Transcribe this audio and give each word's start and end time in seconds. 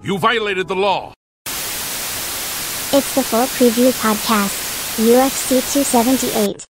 You 0.00 0.16
violated 0.16 0.68
the 0.68 0.76
law. 0.76 1.12
It's 1.46 3.14
the 3.16 3.22
full 3.24 3.46
preview 3.46 3.90
podcast, 4.00 4.94
UFC 4.96 5.58
278. 5.72 6.64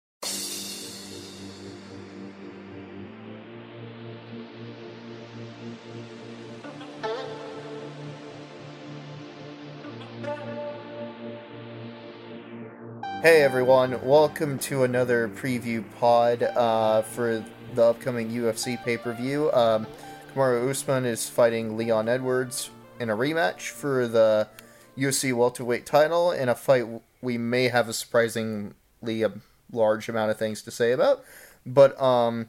Hey 13.23 13.41
everyone, 13.41 13.99
welcome 14.05 14.59
to 14.59 14.85
another 14.85 15.29
preview 15.31 15.83
pod 15.99 16.43
uh, 16.43 17.01
for 17.01 17.43
the 17.75 17.85
upcoming 17.85 18.29
UFC 18.29 18.77
pay 18.85 18.99
per 18.99 19.15
view. 19.15 19.51
Um, 19.55 19.87
Kamaru 20.35 20.69
Usman 20.69 21.07
is 21.07 21.27
fighting 21.27 21.79
Leon 21.79 22.11
Edwards 22.11 22.69
in 23.05 23.11
a 23.11 23.17
rematch 23.17 23.69
for 23.69 24.09
the 24.09 24.49
UFC 24.97 25.35
welterweight 25.35 25.85
title 25.85 26.33
in 26.33 26.49
a 26.49 26.55
fight 26.55 26.87
we 27.21 27.37
may 27.37 27.69
have 27.69 27.89
a 27.89 27.93
surprisingly 27.93 29.25
large 29.71 30.09
amount 30.09 30.31
of 30.31 30.39
things 30.39 30.63
to 30.63 30.71
say 30.71 30.93
about. 30.93 31.23
But 31.67 32.01
um, 32.01 32.47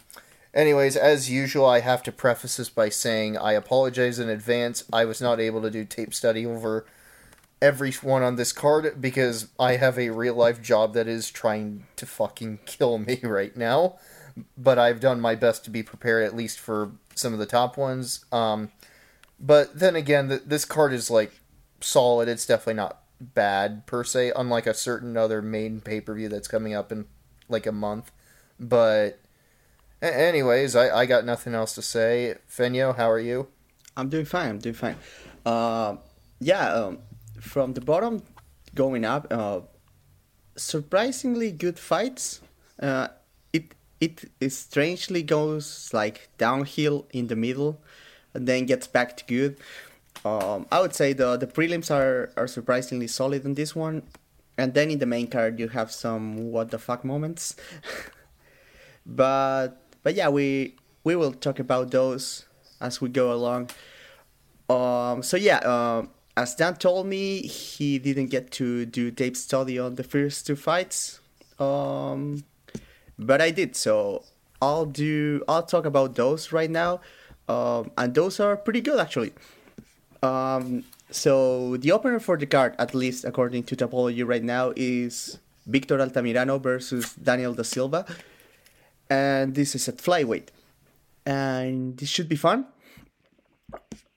anyways, 0.53 0.95
as 0.95 1.29
usual, 1.29 1.65
I 1.65 1.81
have 1.81 2.01
to 2.03 2.11
preface 2.11 2.57
this 2.57 2.69
by 2.69 2.89
saying 2.89 3.37
I 3.37 3.53
apologize 3.53 4.17
in 4.17 4.29
advance. 4.29 4.83
I 4.91 5.05
was 5.05 5.21
not 5.21 5.39
able 5.39 5.61
to 5.61 5.69
do 5.69 5.83
tape 5.83 6.13
study 6.13 6.45
over 6.45 6.85
everyone 7.61 8.23
on 8.23 8.37
this 8.37 8.53
card 8.53 9.01
because 9.01 9.47
I 9.59 9.75
have 9.75 9.99
a 9.99 10.09
real 10.09 10.35
life 10.35 10.61
job 10.61 10.93
that 10.93 11.07
is 11.07 11.29
trying 11.29 11.85
to 11.97 12.05
fucking 12.05 12.59
kill 12.65 12.97
me 12.97 13.19
right 13.23 13.55
now. 13.55 13.97
But 14.57 14.77
I've 14.77 14.99
done 14.99 15.19
my 15.19 15.35
best 15.35 15.65
to 15.65 15.69
be 15.69 15.83
prepared 15.83 16.25
at 16.25 16.35
least 16.35 16.59
for 16.59 16.91
some 17.13 17.33
of 17.33 17.39
the 17.39 17.45
top 17.45 17.77
ones. 17.77 18.25
Um, 18.31 18.71
but 19.39 19.79
then 19.79 19.95
again, 19.95 20.29
th- 20.29 20.43
this 20.45 20.65
card 20.65 20.93
is 20.93 21.09
like 21.09 21.41
solid. 21.81 22.27
It's 22.27 22.45
definitely 22.45 22.75
not 22.75 23.01
bad 23.19 23.85
per 23.85 24.03
se, 24.03 24.31
unlike 24.35 24.67
a 24.67 24.73
certain 24.73 25.17
other 25.17 25.41
main 25.41 25.81
pay 25.81 26.01
per 26.01 26.13
view 26.13 26.29
that's 26.29 26.47
coming 26.47 26.73
up 26.73 26.91
in 26.91 27.05
like 27.47 27.65
a 27.65 27.71
month. 27.71 28.11
But, 28.59 29.19
anyways, 30.01 30.75
I, 30.75 30.89
I 30.89 31.05
got 31.05 31.25
nothing 31.25 31.53
else 31.53 31.75
to 31.75 31.81
say. 31.81 32.35
Feño, 32.49 32.95
how 32.95 33.09
are 33.09 33.19
you? 33.19 33.47
I'm 33.97 34.09
doing 34.09 34.25
fine. 34.25 34.49
I'm 34.49 34.59
doing 34.59 34.75
fine. 34.75 34.95
Uh, 35.45 35.97
yeah, 36.39 36.69
um, 36.69 36.99
from 37.39 37.73
the 37.73 37.81
bottom 37.81 38.23
going 38.73 39.05
up, 39.05 39.27
uh, 39.31 39.61
surprisingly 40.55 41.51
good 41.51 41.79
fights. 41.79 42.41
Uh, 42.79 43.09
it 44.01 44.29
it 44.39 44.51
strangely 44.51 45.23
goes 45.23 45.89
like 45.93 46.29
downhill 46.37 47.07
in 47.11 47.27
the 47.27 47.35
middle, 47.35 47.81
and 48.35 48.47
then 48.47 48.65
gets 48.65 48.85
back 48.85 49.17
to 49.17 49.25
good. 49.25 49.57
Um, 50.23 50.67
I 50.71 50.81
would 50.81 50.93
say 50.93 51.13
the 51.13 51.37
the 51.37 51.47
prelims 51.47 51.89
are 51.89 52.31
are 52.35 52.47
surprisingly 52.47 53.07
solid 53.07 53.45
in 53.45 53.55
this 53.55 53.75
one, 53.75 54.03
and 54.57 54.73
then 54.73 54.91
in 54.91 54.99
the 54.99 55.05
main 55.05 55.27
card 55.27 55.59
you 55.59 55.69
have 55.69 55.91
some 55.91 56.51
what 56.51 56.71
the 56.71 56.79
fuck 56.79 57.03
moments. 57.03 57.55
but 59.05 59.81
but 60.03 60.15
yeah, 60.15 60.29
we 60.29 60.75
we 61.03 61.15
will 61.15 61.31
talk 61.31 61.59
about 61.59 61.91
those 61.91 62.45
as 62.81 63.01
we 63.01 63.09
go 63.09 63.31
along. 63.31 63.69
Um, 64.69 65.23
so 65.23 65.37
yeah, 65.37 65.59
um, 65.59 66.09
as 66.35 66.55
Dan 66.55 66.75
told 66.75 67.07
me, 67.07 67.41
he 67.41 67.99
didn't 67.99 68.27
get 68.27 68.51
to 68.51 68.85
do 68.85 69.11
tape 69.11 69.37
study 69.37 69.79
on 69.79 69.95
the 69.95 70.03
first 70.03 70.47
two 70.47 70.55
fights, 70.55 71.19
um, 71.59 72.43
but 73.17 73.41
I 73.41 73.51
did. 73.51 73.75
So 73.75 74.23
I'll 74.61 74.85
do. 74.85 75.43
I'll 75.47 75.63
talk 75.63 75.85
about 75.85 76.15
those 76.15 76.51
right 76.51 76.69
now, 76.69 77.01
um, 77.47 77.91
and 77.97 78.13
those 78.13 78.39
are 78.39 78.57
pretty 78.57 78.81
good 78.81 78.99
actually. 78.99 79.33
Um, 80.23 80.83
so 81.11 81.77
the 81.77 81.91
opener 81.91 82.19
for 82.19 82.37
the 82.37 82.45
card, 82.45 82.75
at 82.79 82.95
least 82.95 83.25
according 83.25 83.63
to 83.63 83.75
Tapology 83.75 84.27
right 84.27 84.43
now, 84.43 84.73
is 84.75 85.39
Victor 85.67 85.97
Altamirano 85.97 86.61
versus 86.61 87.13
Daniel 87.15 87.53
da 87.53 87.63
Silva, 87.63 88.05
and 89.09 89.55
this 89.55 89.75
is 89.75 89.87
at 89.87 89.97
flyweight, 89.97 90.47
and 91.25 91.97
this 91.97 92.09
should 92.09 92.27
be 92.27 92.35
fun. 92.35 92.65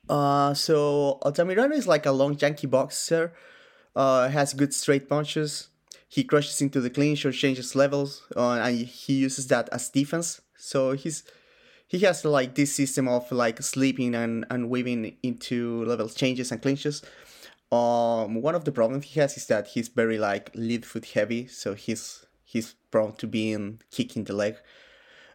Uh, 0.09 0.55
so 0.55 1.19
Altamirano 1.23 1.73
is 1.73 1.87
like 1.87 2.07
a 2.07 2.13
long, 2.13 2.37
janky 2.37 2.69
boxer. 2.69 3.33
Uh, 3.97 4.29
has 4.29 4.55
good 4.55 4.73
straight 4.73 5.09
punches. 5.09 5.69
He 6.09 6.23
crushes 6.23 6.63
into 6.63 6.81
the 6.81 6.89
clinch 6.89 7.27
or 7.27 7.33
changes 7.33 7.75
levels, 7.75 8.23
uh, 8.37 8.53
and 8.53 8.87
he 8.87 9.15
uses 9.15 9.49
that 9.49 9.69
as 9.73 9.91
defense. 9.91 10.41
So 10.57 10.93
he's 10.93 11.25
he 11.89 11.99
has 12.01 12.25
like 12.25 12.55
this 12.55 12.75
system 12.75 13.09
of 13.09 13.31
like 13.33 13.63
sleeping 13.63 14.15
and, 14.15 14.45
and 14.51 14.69
weaving 14.69 15.17
into 15.23 15.85
level 15.87 16.09
changes 16.09 16.53
and 16.53 16.61
clinches. 16.61 17.03
Um, 17.73 18.41
one 18.41 18.55
of 18.55 18.65
the 18.65 18.73
problems 18.73 19.07
he 19.07 19.21
has 19.21 19.37
is 19.37 19.47
that 19.47 19.69
he's 19.69 19.89
very 19.89 20.19
like 20.19 20.51
lead 20.55 20.87
foot 20.87 21.07
heavy, 21.07 21.47
so 21.47 21.75
he's 21.75 22.27
he's 22.45 22.75
prone 22.91 23.13
to 23.17 23.27
being 23.27 23.81
kicking 23.91 24.25
the 24.25 24.33
leg. 24.35 24.57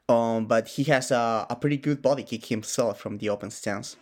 Um, 0.10 0.46
but 0.46 0.68
he 0.70 0.84
has 0.86 1.12
a, 1.12 1.46
a 1.50 1.56
pretty 1.56 1.78
good 1.78 2.02
body 2.02 2.24
kick 2.24 2.46
himself 2.46 3.00
from 3.00 3.18
the 3.18 3.30
open 3.30 3.52
stance. 3.52 3.96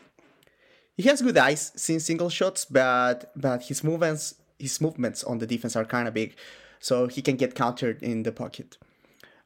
He 0.97 1.03
has 1.03 1.22
good 1.22 1.38
eyes 1.38 1.72
seeing 1.75 2.00
single 2.00 2.29
shots, 2.29 2.66
but 2.66 3.31
but 3.35 3.63
his 3.63 3.84
movements 3.84 4.35
his 4.59 4.79
movements 4.79 5.23
on 5.23 5.40
the 5.40 5.47
defense 5.47 5.75
are 5.75 5.85
kind 5.85 6.07
of 6.07 6.13
big, 6.13 6.35
so 6.79 7.07
he 7.07 7.22
can 7.22 7.35
get 7.35 7.56
countered 7.56 8.01
in 8.03 8.23
the 8.23 8.31
pocket. 8.31 8.78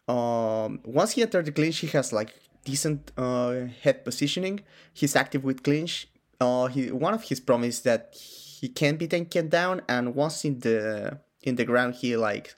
Um, 0.08 0.82
once 0.84 1.14
he 1.14 1.24
enters 1.24 1.46
the 1.46 1.52
clinch, 1.52 1.80
he 1.80 1.88
has 1.88 2.14
like 2.14 2.34
decent 2.66 3.12
uh, 3.18 3.68
head 3.81 4.03
positioning. 4.03 4.62
He's 4.94 5.16
active 5.16 5.44
with 5.46 5.64
clinch. 5.64 6.08
Uh, 6.42 6.68
he 6.68 6.92
one 6.92 7.14
of 7.14 7.24
his 7.24 7.40
promises 7.40 7.81
that 7.84 8.14
he 8.16 8.68
can 8.68 8.98
be 8.98 9.08
taken 9.08 9.48
down, 9.48 9.81
and 9.88 10.14
once 10.16 10.44
in 10.44 10.59
the 10.59 11.20
in 11.44 11.56
the 11.56 11.64
ground, 11.64 11.96
he 11.96 12.18
like 12.18 12.53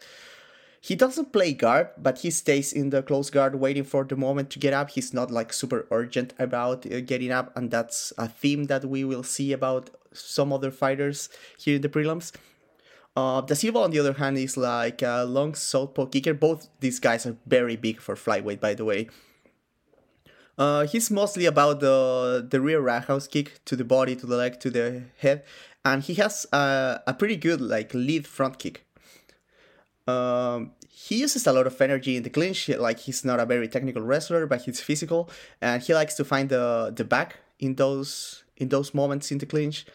he 0.82 0.96
doesn't 0.96 1.34
play 1.34 1.54
guard, 1.54 1.90
but 1.98 2.20
he 2.20 2.32
stays 2.32 2.72
in 2.72 2.90
the 2.90 3.04
close 3.04 3.30
guard, 3.30 3.56
waiting 3.56 3.84
for 3.84 4.04
the 4.04 4.16
moment 4.16 4.50
to 4.52 4.60
get 4.60 4.74
up. 4.74 4.90
He's 4.92 5.14
not 5.14 5.30
like 5.30 5.52
super 5.54 5.86
urgent 5.92 6.34
about 6.40 6.86
uh, 6.86 7.02
getting 7.02 7.32
up, 7.32 7.56
and 7.56 7.70
that's 7.70 8.14
a 8.18 8.28
theme 8.28 8.66
that 8.66 8.86
we 8.86 9.04
will 9.04 9.24
see 9.24 9.52
about 9.52 9.90
some 10.14 10.52
other 10.54 10.72
fighters 10.72 11.30
here 11.60 11.76
in 11.76 11.82
the 11.82 11.90
prelims. 11.90 12.32
Uh, 13.16 13.42
da 13.42 13.56
Silva, 13.56 13.80
on 13.80 13.92
the 13.92 14.00
other 14.00 14.14
hand, 14.14 14.38
is 14.38 14.58
like 14.58 15.02
a 15.02 15.26
long 15.26 15.56
southpaw 15.56 16.06
kicker. 16.06 16.34
Both 16.34 16.70
these 16.80 17.00
guys 17.00 17.26
are 17.26 17.36
very 17.46 17.76
big 17.76 18.00
for 18.00 18.16
flyweight, 18.16 18.60
by 18.60 18.74
the 18.74 18.86
way. 18.86 19.10
Uh, 20.58 20.88
he's 20.88 21.12
mostly 21.12 21.46
about 21.46 21.80
the 21.80 22.46
the 22.50 22.60
rear 22.60 22.80
roundhouse 22.80 23.28
kick 23.28 23.64
to 23.66 23.76
the 23.76 23.84
body, 23.84 24.16
to 24.16 24.26
the 24.26 24.36
leg, 24.36 24.60
to 24.60 24.72
the 24.72 25.04
head, 25.20 25.44
and 25.86 26.04
he 26.04 26.16
has 26.16 26.48
a, 26.52 27.00
a 27.06 27.14
pretty 27.14 27.36
good 27.36 27.62
like 27.62 27.94
lead 27.94 28.26
front 28.26 28.58
kick. 28.58 28.86
Um, 30.08 30.72
he 30.90 31.18
uses 31.18 31.46
a 31.46 31.54
lot 31.54 31.68
of 31.68 31.80
energy 31.80 32.18
in 32.18 32.24
the 32.24 32.30
clinch. 32.30 32.70
Like 32.70 33.00
he's 33.00 33.24
not 33.24 33.40
a 33.40 33.46
very 33.46 33.68
technical 33.68 34.02
wrestler, 34.02 34.48
but 34.48 34.62
he's 34.64 34.82
physical, 34.82 35.30
and 35.62 35.82
he 35.82 35.94
likes 35.94 36.16
to 36.16 36.26
find 36.26 36.50
the 36.50 36.92
the 36.96 37.04
back 37.04 37.38
in 37.60 37.76
those 37.76 38.44
in 38.58 38.70
those 38.70 38.94
moments 38.94 39.32
in 39.32 39.38
the 39.38 39.46
clinch. 39.46 39.86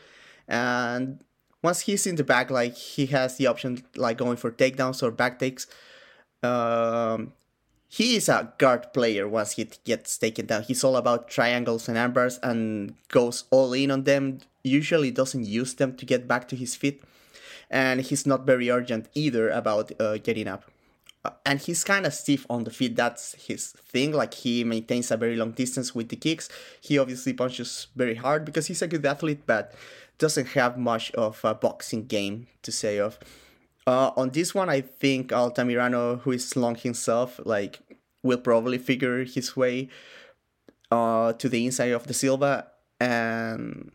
And 0.47 1.25
once 1.63 1.81
he's 1.81 2.07
in 2.07 2.17
the 2.17 2.25
back, 2.25 2.51
like 2.51 2.77
he 2.77 3.07
has 3.07 3.37
the 3.37 3.47
option 3.49 3.83
like 3.97 4.19
going 4.19 4.37
for 4.37 4.51
takedowns 4.53 5.03
or 5.03 5.11
back 5.11 5.39
takes. 5.39 5.67
Um, 6.43 7.33
he 7.93 8.17
is 8.17 8.31
a 8.31 8.51
guard 8.57 8.91
player 8.95 9.29
once 9.29 9.53
he 9.53 9.69
gets 9.85 10.17
taken 10.17 10.47
down. 10.47 10.63
He's 10.63 10.83
all 10.83 10.97
about 10.97 11.29
triangles 11.29 11.91
and 11.91 11.99
armbars 11.99 12.39
and 12.43 12.95
goes 13.09 13.45
all 13.51 13.75
in 13.75 13.91
on 13.91 14.05
them. 14.05 14.39
Usually 14.65 15.11
doesn't 15.11 15.45
use 15.45 15.75
them 15.75 15.95
to 15.97 16.07
get 16.07 16.27
back 16.27 16.49
to 16.49 16.57
his 16.57 16.75
feet. 16.75 17.03
And 17.71 18.01
he's 18.01 18.27
not 18.27 18.47
very 18.47 18.71
urgent 18.71 19.11
either 19.15 19.51
about 19.51 19.93
uh, 20.01 20.17
getting 20.17 20.49
up. 20.49 20.65
Uh, 21.23 21.33
and 21.45 21.61
he's 21.61 21.85
kind 21.85 22.07
of 22.07 22.15
stiff 22.15 22.47
on 22.49 22.65
the 22.65 22.71
feet. 22.71 22.97
That's 22.97 23.35
his 23.35 23.73
thing. 23.73 24.13
Like 24.13 24.33
he 24.33 24.65
maintains 24.65 25.11
a 25.11 25.19
very 25.19 25.37
long 25.37 25.51
distance 25.51 25.95
with 25.95 26.09
the 26.09 26.17
kicks. 26.17 26.49
He 26.81 26.97
obviously 26.97 27.35
punches 27.35 27.89
very 27.95 28.15
hard 28.15 28.47
because 28.47 28.69
he's 28.69 28.81
a 28.81 28.89
good 28.89 29.05
athlete, 29.05 29.43
but 29.45 29.75
doesn't 30.17 30.49
have 30.49 30.79
much 30.79 31.11
of 31.13 31.41
a 31.45 31.55
boxing 31.55 32.07
game 32.07 32.47
to 32.63 32.73
say 32.73 32.99
of. 32.99 33.19
Uh, 33.87 34.13
on 34.17 34.31
this 34.31 34.55
one, 34.55 34.69
I 34.69 34.81
think 34.81 35.31
Altamirano, 35.31 36.21
who 36.21 36.33
is 36.33 36.57
long 36.57 36.77
himself, 36.77 37.41
like 37.45 37.81
will 38.23 38.39
probably 38.39 38.79
figure 38.79 39.25
his 39.25 39.57
way 39.57 39.89
uh, 40.91 41.33
to 41.33 41.49
the 41.49 41.67
inside 41.67 41.91
of 41.91 42.07
da 42.07 42.13
Silva, 42.13 42.69
and 43.01 43.91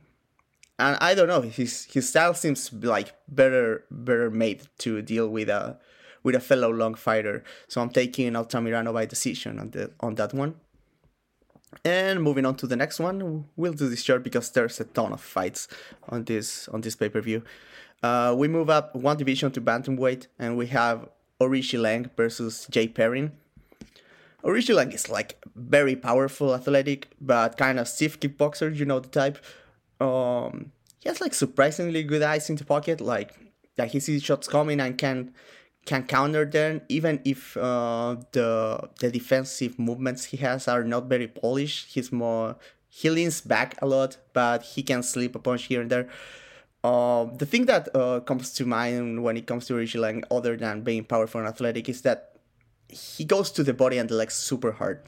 and 0.80 0.98
I 1.00 1.16
don't 1.16 1.28
know, 1.28 1.42
his 1.42 1.86
his 1.86 2.10
style 2.10 2.34
seems 2.34 2.72
like 2.74 3.13
better 3.28 3.86
better 3.89 4.30
made 4.30 4.68
to 4.80 5.01
deal 5.01 5.30
with 5.30 5.50
a 5.50 5.78
with 6.24 6.36
a 6.36 6.40
fellow 6.40 6.69
long 6.69 6.95
fighter. 6.95 7.44
So 7.68 7.81
I'm 7.81 7.90
taking 7.90 8.33
Altamirano 8.33 8.94
by 8.94 9.06
decision 9.06 9.60
on 9.60 9.72
the 9.72 9.92
on 10.01 10.16
that 10.16 10.33
one. 10.33 10.56
And 11.83 12.24
moving 12.24 12.45
on 12.45 12.56
to 12.56 12.68
the 12.68 12.75
next 12.75 13.00
one, 13.00 13.45
we'll 13.56 13.74
do 13.74 13.90
this 13.90 14.04
short 14.04 14.24
because 14.24 14.50
there's 14.51 14.80
a 14.80 14.86
ton 14.86 15.13
of 15.13 15.22
fights 15.22 15.68
on 16.10 16.24
this 16.25 16.68
on 16.69 16.81
this 16.81 16.95
pay 16.95 17.10
per 17.10 17.22
view. 17.22 17.44
Uh, 18.04 18.36
we 18.38 18.48
move 18.48 18.70
up 18.70 18.96
one 18.96 19.18
division 19.18 19.52
to 19.52 19.62
bantamweight, 19.62 20.28
and 20.38 20.58
we 20.58 20.68
have 20.68 21.10
Aoriqileng 21.42 22.10
versus 22.16 22.68
Jay 22.70 22.88
Perrin. 22.88 23.32
Aoriqileng 24.44 24.94
is 24.94 25.10
like 25.10 25.44
very 25.56 25.96
powerful, 25.96 26.54
athletic, 26.54 27.10
but 27.20 27.58
kind 27.58 27.80
of 27.80 27.88
stiff 27.88 28.20
kickboxer. 28.20 28.76
You 28.76 28.86
know 28.86 29.00
the 29.00 29.10
type. 29.10 29.38
Um, 30.00 30.72
he 31.00 31.10
has 31.10 31.22
like 31.22 31.34
surprisingly 31.34 32.04
good 32.04 32.22
eyes 32.22 32.50
in 32.50 32.56
the 32.56 32.66
pocket. 32.66 33.02
Like 33.02 33.34
that 33.76 33.92
he 33.92 34.00
sees 34.00 34.24
shots 34.24 34.48
coming 34.48 34.80
and 34.80 34.98
can 34.98 35.34
can 35.86 36.04
counter 36.04 36.46
them, 36.46 36.82
even 36.90 37.22
if 37.26 37.58
uh, 37.58 38.18
the 38.32 38.90
the 39.00 39.10
defensive 39.10 39.80
movements 39.80 40.26
he 40.26 40.38
has 40.38 40.68
are 40.68 40.84
not 40.84 41.08
very 41.08 41.28
polished. 41.28 41.94
He's 41.94 42.12
more 42.12 42.58
he 42.90 43.10
leans 43.10 43.42
back 43.42 43.80
a 43.82 43.86
lot, 43.86 44.18
but 44.34 44.64
he 44.64 44.84
can 44.84 45.04
slip 45.04 45.36
a 45.36 45.40
punch 45.40 45.66
here 45.66 45.82
and 45.82 45.90
there. 45.90 46.08
Uh, 46.84 47.26
the 47.38 47.46
thing 47.46 47.66
that 47.66 47.90
uh, 47.96 48.20
comes 48.22 48.54
to 48.54 48.66
mind 48.66 49.24
when 49.24 49.36
it 49.36 49.46
comes 49.46 49.66
to 49.66 49.74
Aoriqileng, 49.74 50.24
other 50.32 50.56
than 50.56 50.82
being 50.82 51.04
powerful 51.04 51.40
and 51.40 51.48
athletic, 51.48 51.90
is 51.90 52.02
that 52.04 52.38
he 52.90 53.26
goes 53.26 53.52
to 53.52 53.64
the 53.64 53.74
body 53.74 53.98
and 53.98 54.10
the 54.10 54.16
legs 54.16 54.36
super 54.36 54.72
hard. 54.72 55.02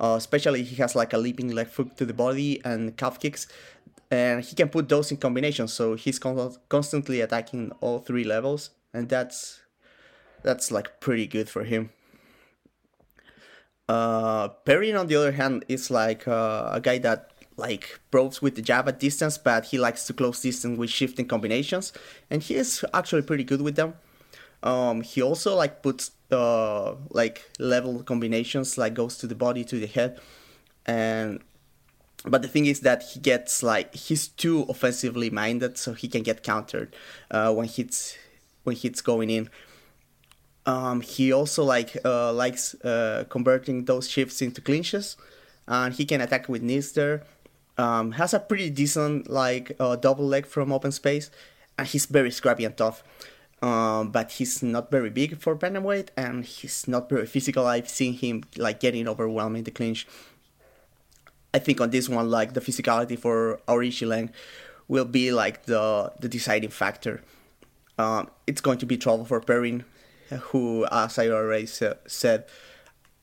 Uh, 0.00 0.14
especially 0.16 0.62
he 0.62 0.76
has 0.76 0.94
like 0.94 1.12
a 1.12 1.18
leaping 1.18 1.50
leg 1.54 1.68
hook 1.68 1.96
to 1.96 2.06
the 2.06 2.14
body 2.14 2.60
and 2.64 2.96
calf 2.96 3.18
kicks, 3.18 3.48
and 4.10 4.44
he 4.44 4.54
can 4.54 4.68
put 4.68 4.88
those 4.88 5.10
in 5.10 5.16
combination. 5.16 5.66
So 5.68 5.94
he's 5.94 6.18
con- 6.18 6.56
constantly 6.68 7.20
attacking 7.20 7.72
all 7.80 7.98
three 7.98 8.24
levels, 8.24 8.70
and 8.94 9.08
that's 9.08 9.60
that's 10.42 10.70
like 10.70 11.00
pretty 11.00 11.26
good 11.26 11.48
for 11.48 11.64
him. 11.64 11.90
Uh, 13.88 14.48
Perrin, 14.64 14.96
on 14.96 15.08
the 15.08 15.16
other 15.16 15.32
hand, 15.32 15.64
is 15.68 15.90
like 15.90 16.28
uh, 16.28 16.70
a 16.72 16.80
guy 16.80 16.98
that 16.98 17.32
like 17.58 18.00
probes 18.10 18.40
with 18.40 18.54
the 18.54 18.62
jab 18.62 18.88
at 18.88 19.00
distance, 19.00 19.36
but 19.36 19.66
he 19.66 19.78
likes 19.78 20.06
to 20.06 20.14
close 20.14 20.40
distance 20.40 20.78
with 20.78 20.90
shifting 20.90 21.26
combinations, 21.26 21.92
and 22.30 22.42
he 22.42 22.54
is 22.54 22.84
actually 22.94 23.22
pretty 23.22 23.44
good 23.44 23.60
with 23.60 23.76
them. 23.76 23.94
Um, 24.62 25.02
he 25.02 25.20
also 25.20 25.54
like 25.54 25.82
puts 25.82 26.12
uh, 26.30 26.94
like 27.10 27.50
level 27.58 28.02
combinations, 28.02 28.78
like 28.78 28.94
goes 28.94 29.18
to 29.18 29.26
the 29.26 29.34
body 29.34 29.64
to 29.64 29.78
the 29.78 29.86
head, 29.86 30.20
and 30.86 31.40
but 32.24 32.42
the 32.42 32.48
thing 32.48 32.66
is 32.66 32.80
that 32.80 33.02
he 33.02 33.20
gets 33.20 33.62
like 33.62 33.94
he's 33.94 34.28
too 34.28 34.62
offensively 34.68 35.28
minded, 35.30 35.76
so 35.78 35.92
he 35.94 36.08
can 36.08 36.22
get 36.22 36.42
countered 36.42 36.94
uh, 37.30 37.52
when 37.52 37.68
hits 37.68 38.16
when 38.64 38.76
hits 38.76 39.00
going 39.00 39.30
in. 39.30 39.50
Um, 40.66 41.00
he 41.00 41.32
also 41.32 41.64
like 41.64 41.96
uh, 42.04 42.32
likes 42.32 42.74
uh, 42.84 43.24
converting 43.30 43.86
those 43.86 44.08
shifts 44.08 44.42
into 44.42 44.60
clinches, 44.60 45.16
and 45.66 45.94
he 45.94 46.04
can 46.04 46.20
attack 46.20 46.48
with 46.48 46.62
knees 46.62 46.92
there. 46.92 47.22
Um, 47.78 48.12
has 48.12 48.34
a 48.34 48.40
pretty 48.40 48.70
decent 48.70 49.30
like 49.30 49.72
uh, 49.78 49.94
double 49.94 50.26
leg 50.26 50.46
from 50.46 50.72
open 50.72 50.90
space, 50.90 51.30
and 51.78 51.86
he's 51.86 52.06
very 52.06 52.30
scrappy 52.30 52.64
and 52.64 52.76
tough. 52.76 53.04
Um, 53.62 54.10
but 54.10 54.32
he's 54.32 54.62
not 54.62 54.90
very 54.90 55.10
big 55.10 55.38
for 55.38 55.56
bantamweight, 55.56 56.08
and 56.16 56.44
he's 56.44 56.86
not 56.86 57.08
very 57.08 57.26
physical. 57.26 57.66
I've 57.66 57.88
seen 57.88 58.14
him 58.14 58.44
like 58.56 58.80
getting 58.80 59.08
overwhelmed 59.08 59.56
in 59.56 59.64
the 59.64 59.70
clinch. 59.70 60.06
I 61.54 61.58
think 61.58 61.80
on 61.80 61.90
this 61.90 62.08
one, 62.08 62.30
like 62.30 62.54
the 62.54 62.60
physicality 62.60 63.18
for 63.18 63.60
Aoriqi 63.66 64.06
Lang 64.06 64.30
will 64.86 65.04
be 65.04 65.32
like 65.32 65.66
the 65.66 66.12
the 66.20 66.28
deciding 66.28 66.70
factor. 66.70 67.22
Um, 67.98 68.30
it's 68.46 68.60
going 68.60 68.78
to 68.78 68.86
be 68.86 68.96
trouble 68.96 69.24
for 69.24 69.40
Perrin, 69.40 69.84
who, 70.30 70.86
as 70.90 71.18
I 71.18 71.28
already 71.28 71.66
said, 71.66 72.44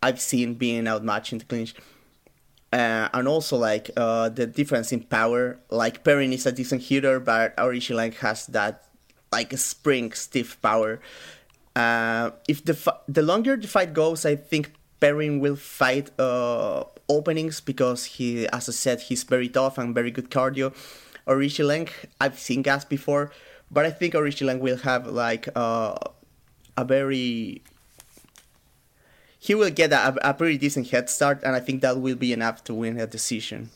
I've 0.04 0.20
seen 0.20 0.56
being 0.56 0.88
outmatched 0.88 1.32
in 1.32 1.40
the 1.40 1.46
clinch. 1.46 1.76
Uh, 2.74 3.08
and 3.14 3.28
also 3.28 3.56
like 3.56 3.90
uh, 3.96 4.28
the 4.28 4.46
difference 4.46 4.92
in 4.92 5.02
power. 5.04 5.58
Like 5.70 6.04
Perrin 6.04 6.34
is 6.34 6.46
a 6.46 6.52
decent 6.52 6.84
hitter, 6.84 7.20
but 7.20 7.56
Aoriqi 7.56 7.96
Lang 7.96 8.12
has 8.14 8.48
that 8.48 8.86
like 9.32 9.58
spring 9.58 10.12
stiff 10.12 10.62
power. 10.62 11.00
Uh, 11.76 12.32
if 12.48 12.64
the 12.66 12.76
the 13.08 13.22
longer 13.22 13.56
the 13.56 13.68
fight 13.68 13.94
goes, 13.94 14.26
I 14.26 14.36
think 14.36 14.72
Perrin 15.00 15.40
will 15.40 15.56
fight 15.56 16.12
uh, 16.20 16.84
openings 17.08 17.60
because 17.62 18.06
he, 18.06 18.48
as 18.48 18.70
I 18.70 18.72
said, 18.72 19.02
he's 19.02 19.24
very 19.24 19.50
tough 19.50 19.78
and 19.78 19.94
very 19.94 20.12
good 20.12 20.30
cardio. 20.30 20.74
Aoriqi 21.28 21.66
Lang, 21.66 21.90
I've 22.22 22.40
seen 22.40 22.62
gas 22.62 22.86
before, 22.86 23.32
but 23.72 23.86
I 23.86 23.92
think 23.92 24.14
Aoriqi 24.14 24.46
Lang 24.46 24.60
will 24.60 24.78
have 24.78 25.08
like 25.08 25.50
uh, 25.56 25.96
a 26.78 26.86
very 26.86 27.64
he 29.46 29.54
will 29.54 29.70
get 29.70 29.94
a, 29.94 30.16
a 30.28 30.34
pretty 30.34 30.58
decent 30.58 30.90
head 30.90 31.08
start, 31.08 31.44
and 31.44 31.56
I 31.56 31.60
think 31.60 31.82
that 31.84 32.02
will 32.02 32.16
be 32.16 32.34
enough 32.34 32.64
to 32.64 32.74
win 32.74 33.00
a 33.00 33.06
decision. 33.06 33.70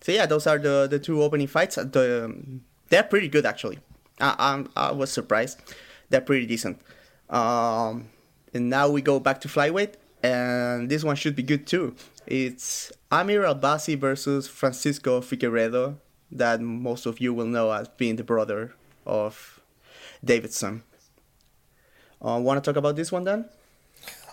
So 0.00 0.10
yeah, 0.10 0.24
those 0.24 0.46
are 0.46 0.58
the 0.58 0.88
the 0.88 0.98
two 0.98 1.22
opening 1.22 1.48
fights. 1.48 1.76
The 1.76 2.34
they're 2.88 3.02
pretty 3.02 3.28
good 3.28 3.44
actually. 3.44 3.78
I, 4.20 4.64
I, 4.76 4.88
I 4.88 4.92
was 4.92 5.12
surprised. 5.12 5.60
They're 6.08 6.24
pretty 6.24 6.46
decent. 6.46 6.80
Um, 7.28 8.08
and 8.54 8.70
now 8.70 8.88
we 8.88 9.02
go 9.02 9.20
back 9.20 9.40
to 9.42 9.48
flyweight, 9.48 9.94
and 10.22 10.88
this 10.88 11.04
one 11.04 11.16
should 11.16 11.36
be 11.36 11.42
good 11.42 11.66
too. 11.66 11.94
It's 12.26 12.90
Amir 13.10 13.42
Albazi 13.42 13.98
versus 13.98 14.48
Francisco 14.48 15.20
Figueiredo, 15.20 15.96
that 16.30 16.60
most 16.60 17.04
of 17.04 17.20
you 17.20 17.34
will 17.34 17.46
know 17.46 17.70
as 17.70 17.88
being 17.88 18.16
the 18.16 18.24
brother 18.24 18.74
of 19.04 19.60
Deiveson. 20.24 20.82
Uh, 22.24 22.40
Want 22.40 22.62
to 22.62 22.64
talk 22.64 22.78
about 22.78 22.96
this 22.96 23.12
one 23.12 23.24
then? 23.24 23.44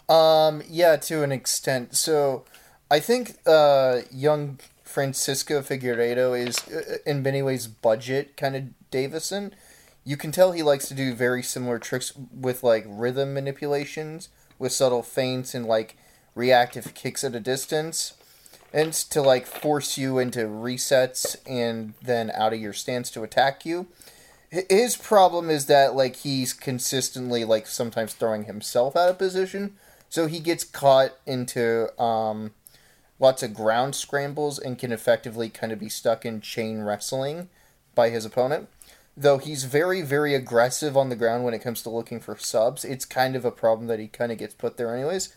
Um, 0.09 0.63
yeah, 0.67 0.95
to 0.97 1.23
an 1.23 1.31
extent. 1.31 1.95
So, 1.95 2.43
I 2.91 2.99
think 2.99 3.35
uh, 3.45 4.01
young 4.11 4.59
Francisco 4.83 5.61
Figueiredo 5.61 6.37
is, 6.37 6.57
uh, 6.67 6.97
in 7.05 7.21
many 7.21 7.43
ways, 7.43 7.67
budget 7.67 8.35
kind 8.35 8.55
of 8.55 8.63
Deiveson 8.91 9.51
you 10.09 10.17
can 10.17 10.31
tell 10.31 10.53
he 10.53 10.63
likes 10.63 10.87
to 10.87 10.95
do 10.95 11.13
very 11.13 11.43
similar 11.43 11.77
tricks 11.77 12.13
with 12.33 12.63
like 12.63 12.83
rhythm 12.87 13.33
manipulations 13.33 14.29
with 14.57 14.71
subtle 14.71 15.03
feints 15.03 15.53
and 15.53 15.67
like 15.67 15.97
reactive 16.33 16.95
kicks 16.95 17.23
at 17.23 17.35
a 17.35 17.39
distance 17.39 18.13
and 18.73 18.91
to 18.91 19.21
like 19.21 19.45
force 19.45 19.99
you 19.99 20.17
into 20.17 20.39
resets 20.39 21.37
and 21.47 21.93
then 22.01 22.31
out 22.31 22.53
of 22.53 22.59
your 22.59 22.73
stance 22.73 23.11
to 23.11 23.21
attack 23.21 23.65
you 23.65 23.85
his 24.49 24.97
problem 24.97 25.49
is 25.49 25.67
that 25.67 25.95
like 25.95 26.15
he's 26.17 26.53
consistently 26.53 27.45
like 27.45 27.67
sometimes 27.67 28.13
throwing 28.13 28.45
himself 28.45 28.95
out 28.95 29.09
of 29.09 29.17
position 29.19 29.75
so 30.09 30.25
he 30.25 30.39
gets 30.39 30.63
caught 30.63 31.11
into 31.25 31.89
um, 32.01 32.51
lots 33.19 33.43
of 33.43 33.53
ground 33.53 33.95
scrambles 33.95 34.57
and 34.57 34.79
can 34.79 34.91
effectively 34.91 35.49
kind 35.49 35.71
of 35.71 35.79
be 35.79 35.89
stuck 35.89 36.25
in 36.25 36.41
chain 36.41 36.81
wrestling 36.81 37.49
by 37.93 38.09
his 38.09 38.25
opponent. 38.25 38.67
Though 39.15 39.37
he's 39.37 39.65
very 39.65 40.01
very 40.01 40.33
aggressive 40.33 40.95
on 40.97 41.09
the 41.09 41.15
ground 41.15 41.43
when 41.43 41.53
it 41.53 41.59
comes 41.59 41.83
to 41.83 41.89
looking 41.89 42.19
for 42.19 42.37
subs 42.37 42.85
it's 42.85 43.05
kind 43.05 43.35
of 43.35 43.43
a 43.45 43.51
problem 43.51 43.87
that 43.87 43.99
he 43.99 44.07
kind 44.07 44.31
of 44.31 44.37
gets 44.37 44.53
put 44.53 44.77
there 44.77 44.95
anyways. 44.95 45.35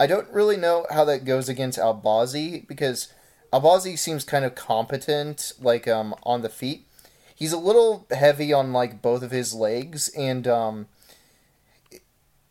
I 0.00 0.06
don't 0.06 0.30
really 0.30 0.56
know 0.56 0.86
how 0.90 1.04
that 1.04 1.24
goes 1.24 1.48
against 1.48 1.78
albazi 1.78 2.66
because 2.66 3.12
albazi 3.52 3.98
seems 3.98 4.24
kind 4.24 4.44
of 4.44 4.54
competent 4.54 5.52
like 5.60 5.86
um 5.86 6.14
on 6.22 6.42
the 6.42 6.48
feet. 6.48 6.86
He's 7.34 7.52
a 7.52 7.58
little 7.58 8.06
heavy 8.10 8.52
on 8.52 8.72
like 8.72 9.02
both 9.02 9.22
of 9.22 9.30
his 9.30 9.54
legs 9.54 10.08
and 10.16 10.48
um 10.48 10.86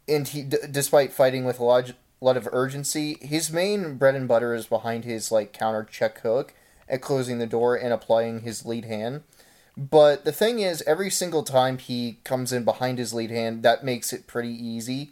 and 0.08 0.28
he 0.28 0.44
d- 0.44 0.58
despite 0.70 1.14
fighting 1.14 1.46
with 1.46 1.60
a 1.60 1.64
lot, 1.64 1.94
lot 2.22 2.38
of 2.38 2.48
urgency 2.52 3.18
his 3.22 3.52
main 3.52 3.98
bread 3.98 4.16
and 4.16 4.28
butter 4.28 4.54
is 4.54 4.68
behind 4.68 5.06
his 5.06 5.32
like 5.32 5.54
counter 5.54 5.84
check 5.84 6.20
hook 6.22 6.54
at 6.90 7.02
closing 7.02 7.40
the 7.40 7.46
door 7.46 7.76
and 7.76 7.94
applying 7.94 8.42
his 8.42 8.66
lead 8.66 8.86
hand 8.86 9.24
but 9.78 10.26
the 10.26 10.32
thing 10.32 10.58
is, 10.58 10.84
every 10.88 11.12
single 11.12 11.44
time 11.44 11.78
he 11.78 12.18
comes 12.24 12.52
in 12.52 12.66
behind 12.66 12.98
his 12.98 13.14
lead 13.14 13.30
hand, 13.30 13.62
that 13.62 13.84
makes 13.84 14.12
it 14.12 14.26
pretty 14.26 14.50
easy 14.52 15.12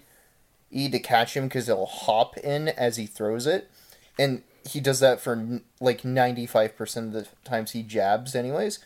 e 0.71 0.89
to 0.89 0.97
catch 0.97 1.37
him 1.37 1.43
because 1.43 1.67
he'll 1.67 1.85
hop 1.85 2.35
in 2.37 2.69
as 2.69 2.97
he 2.97 3.05
throws 3.05 3.45
it, 3.45 3.69
and 4.17 4.41
he 4.67 4.79
does 4.79 4.99
that 5.01 5.21
for 5.21 5.61
like 5.79 6.03
ninety 6.03 6.47
five 6.47 6.75
percent 6.75 7.15
of 7.15 7.23
the 7.25 7.29
times 7.47 7.71
he 7.71 7.83
jabs, 7.83 8.33
anyways. 8.33 8.79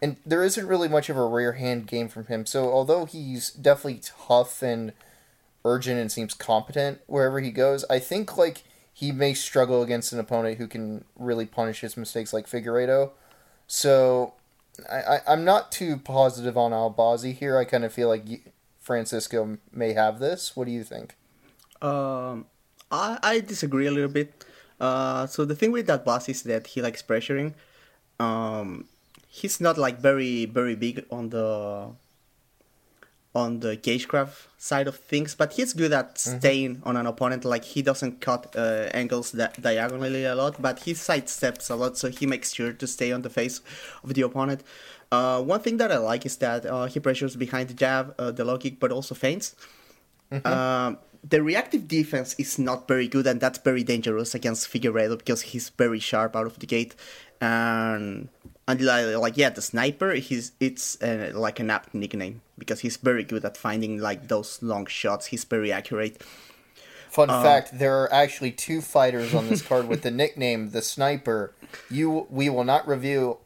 And 0.00 0.16
there 0.24 0.44
isn't 0.44 0.68
really 0.68 0.88
much 0.88 1.08
of 1.08 1.16
a 1.16 1.26
rear 1.26 1.54
hand 1.54 1.88
game 1.88 2.06
from 2.08 2.26
him. 2.26 2.46
So 2.46 2.70
although 2.70 3.04
he's 3.04 3.50
definitely 3.50 4.02
tough 4.28 4.62
and 4.62 4.92
urgent 5.66 6.00
and 6.00 6.10
seems 6.10 6.32
competent 6.32 7.00
wherever 7.06 7.40
he 7.40 7.50
goes, 7.50 7.84
I 7.90 7.98
think 7.98 8.38
like 8.38 8.64
he 8.92 9.12
may 9.12 9.34
struggle 9.34 9.82
against 9.82 10.12
an 10.12 10.20
opponent 10.20 10.58
who 10.58 10.66
can 10.66 11.04
really 11.18 11.44
punish 11.44 11.80
his 11.80 11.96
mistakes 11.96 12.32
like 12.32 12.48
Figueiredo. 12.48 13.10
So 13.66 14.34
I, 14.90 15.18
I 15.26 15.32
am 15.32 15.44
not 15.44 15.72
too 15.72 15.98
positive 15.98 16.56
on 16.56 16.70
Albazi 16.72 17.34
here. 17.34 17.58
I 17.58 17.64
kind 17.64 17.84
of 17.84 17.92
feel 17.92 18.08
like 18.08 18.52
Francisco 18.80 19.58
may 19.72 19.92
have 19.92 20.18
this. 20.18 20.56
What 20.56 20.66
do 20.66 20.70
you 20.70 20.84
think? 20.84 21.16
Um, 21.82 22.46
I 22.90 23.18
I 23.22 23.40
disagree 23.40 23.86
a 23.86 23.90
little 23.90 24.10
bit. 24.10 24.44
Uh, 24.80 25.26
so 25.26 25.44
the 25.44 25.54
thing 25.54 25.72
with 25.72 25.88
Albazi 25.88 26.30
is 26.30 26.42
that 26.44 26.68
he 26.68 26.80
likes 26.80 27.02
pressuring. 27.02 27.54
Um, 28.20 28.86
he's 29.28 29.60
not 29.60 29.76
like 29.76 29.98
very 29.98 30.46
very 30.46 30.74
big 30.74 31.04
on 31.10 31.30
the 31.30 31.90
on 33.36 33.60
the 33.60 33.76
cagecraft 33.76 34.48
side 34.56 34.88
of 34.88 34.96
things, 34.96 35.34
but 35.34 35.52
he's 35.52 35.74
good 35.74 35.92
at 35.92 36.14
mm-hmm. 36.14 36.38
staying 36.38 36.76
mm-hmm. 36.76 36.88
on 36.88 36.96
an 36.96 37.06
opponent. 37.06 37.44
Like 37.44 37.64
he 37.64 37.82
doesn't 37.82 38.22
cut 38.22 38.56
uh, 38.56 38.88
angles 38.94 39.32
that 39.32 39.60
diagonally 39.60 40.24
a 40.24 40.34
lot, 40.34 40.60
but 40.60 40.80
he 40.80 40.94
sidesteps 40.94 41.70
a 41.70 41.74
lot, 41.74 41.98
so 41.98 42.08
he 42.08 42.24
makes 42.24 42.54
sure 42.54 42.72
to 42.72 42.86
stay 42.86 43.12
on 43.12 43.20
the 43.20 43.30
face 43.30 43.60
of 44.02 44.14
the 44.14 44.22
opponent. 44.22 44.64
Uh, 45.12 45.42
one 45.42 45.60
thing 45.60 45.76
that 45.76 45.92
I 45.92 45.98
like 45.98 46.24
is 46.24 46.36
that 46.38 46.64
uh, 46.64 46.86
he 46.86 46.98
pressures 46.98 47.36
behind 47.36 47.68
the 47.68 47.74
jab, 47.74 48.14
uh, 48.18 48.32
the 48.32 48.44
low 48.44 48.56
kick, 48.56 48.80
but 48.80 48.90
also 48.90 49.14
feints. 49.14 49.54
Mm-hmm. 50.32 50.46
Um, 50.46 50.98
the 51.28 51.42
reactive 51.42 51.86
defense 51.86 52.34
is 52.38 52.58
not 52.58 52.88
very 52.88 53.06
good, 53.06 53.26
and 53.26 53.38
that's 53.38 53.58
very 53.58 53.84
dangerous 53.84 54.34
against 54.34 54.66
Figueiredo 54.72 55.18
because 55.18 55.42
he's 55.42 55.68
very 55.68 56.00
sharp 56.00 56.34
out 56.34 56.46
of 56.46 56.58
the 56.58 56.66
gate. 56.66 56.94
And 57.40 58.30
and 58.66 58.80
like, 58.80 59.14
like 59.16 59.36
yeah, 59.36 59.50
the 59.50 59.62
sniper, 59.62 60.14
he's 60.14 60.52
it's 60.58 61.00
uh, 61.02 61.32
like 61.34 61.60
an 61.60 61.70
apt 61.70 61.92
nickname 61.92 62.40
because 62.58 62.80
he's 62.80 62.96
very 62.96 63.24
good 63.24 63.44
at 63.44 63.56
finding 63.56 63.98
like 63.98 64.28
those 64.28 64.62
long 64.62 64.86
shots. 64.86 65.26
He's 65.26 65.44
very 65.44 65.72
accurate. 65.72 66.22
Fun 67.10 67.28
fact: 67.28 67.78
there 67.78 68.02
are 68.02 68.12
actually 68.12 68.52
two 68.52 68.80
fighters 68.80 69.34
on 69.34 69.48
this 69.48 69.62
card 69.62 69.88
with 69.88 70.02
the 70.02 70.10
nickname 70.22 70.70
the 70.70 70.82
Sniper. 70.82 71.54
You, 71.90 72.26
we 72.30 72.50
will 72.50 72.64
not 72.64 72.86
reveal 72.86 73.40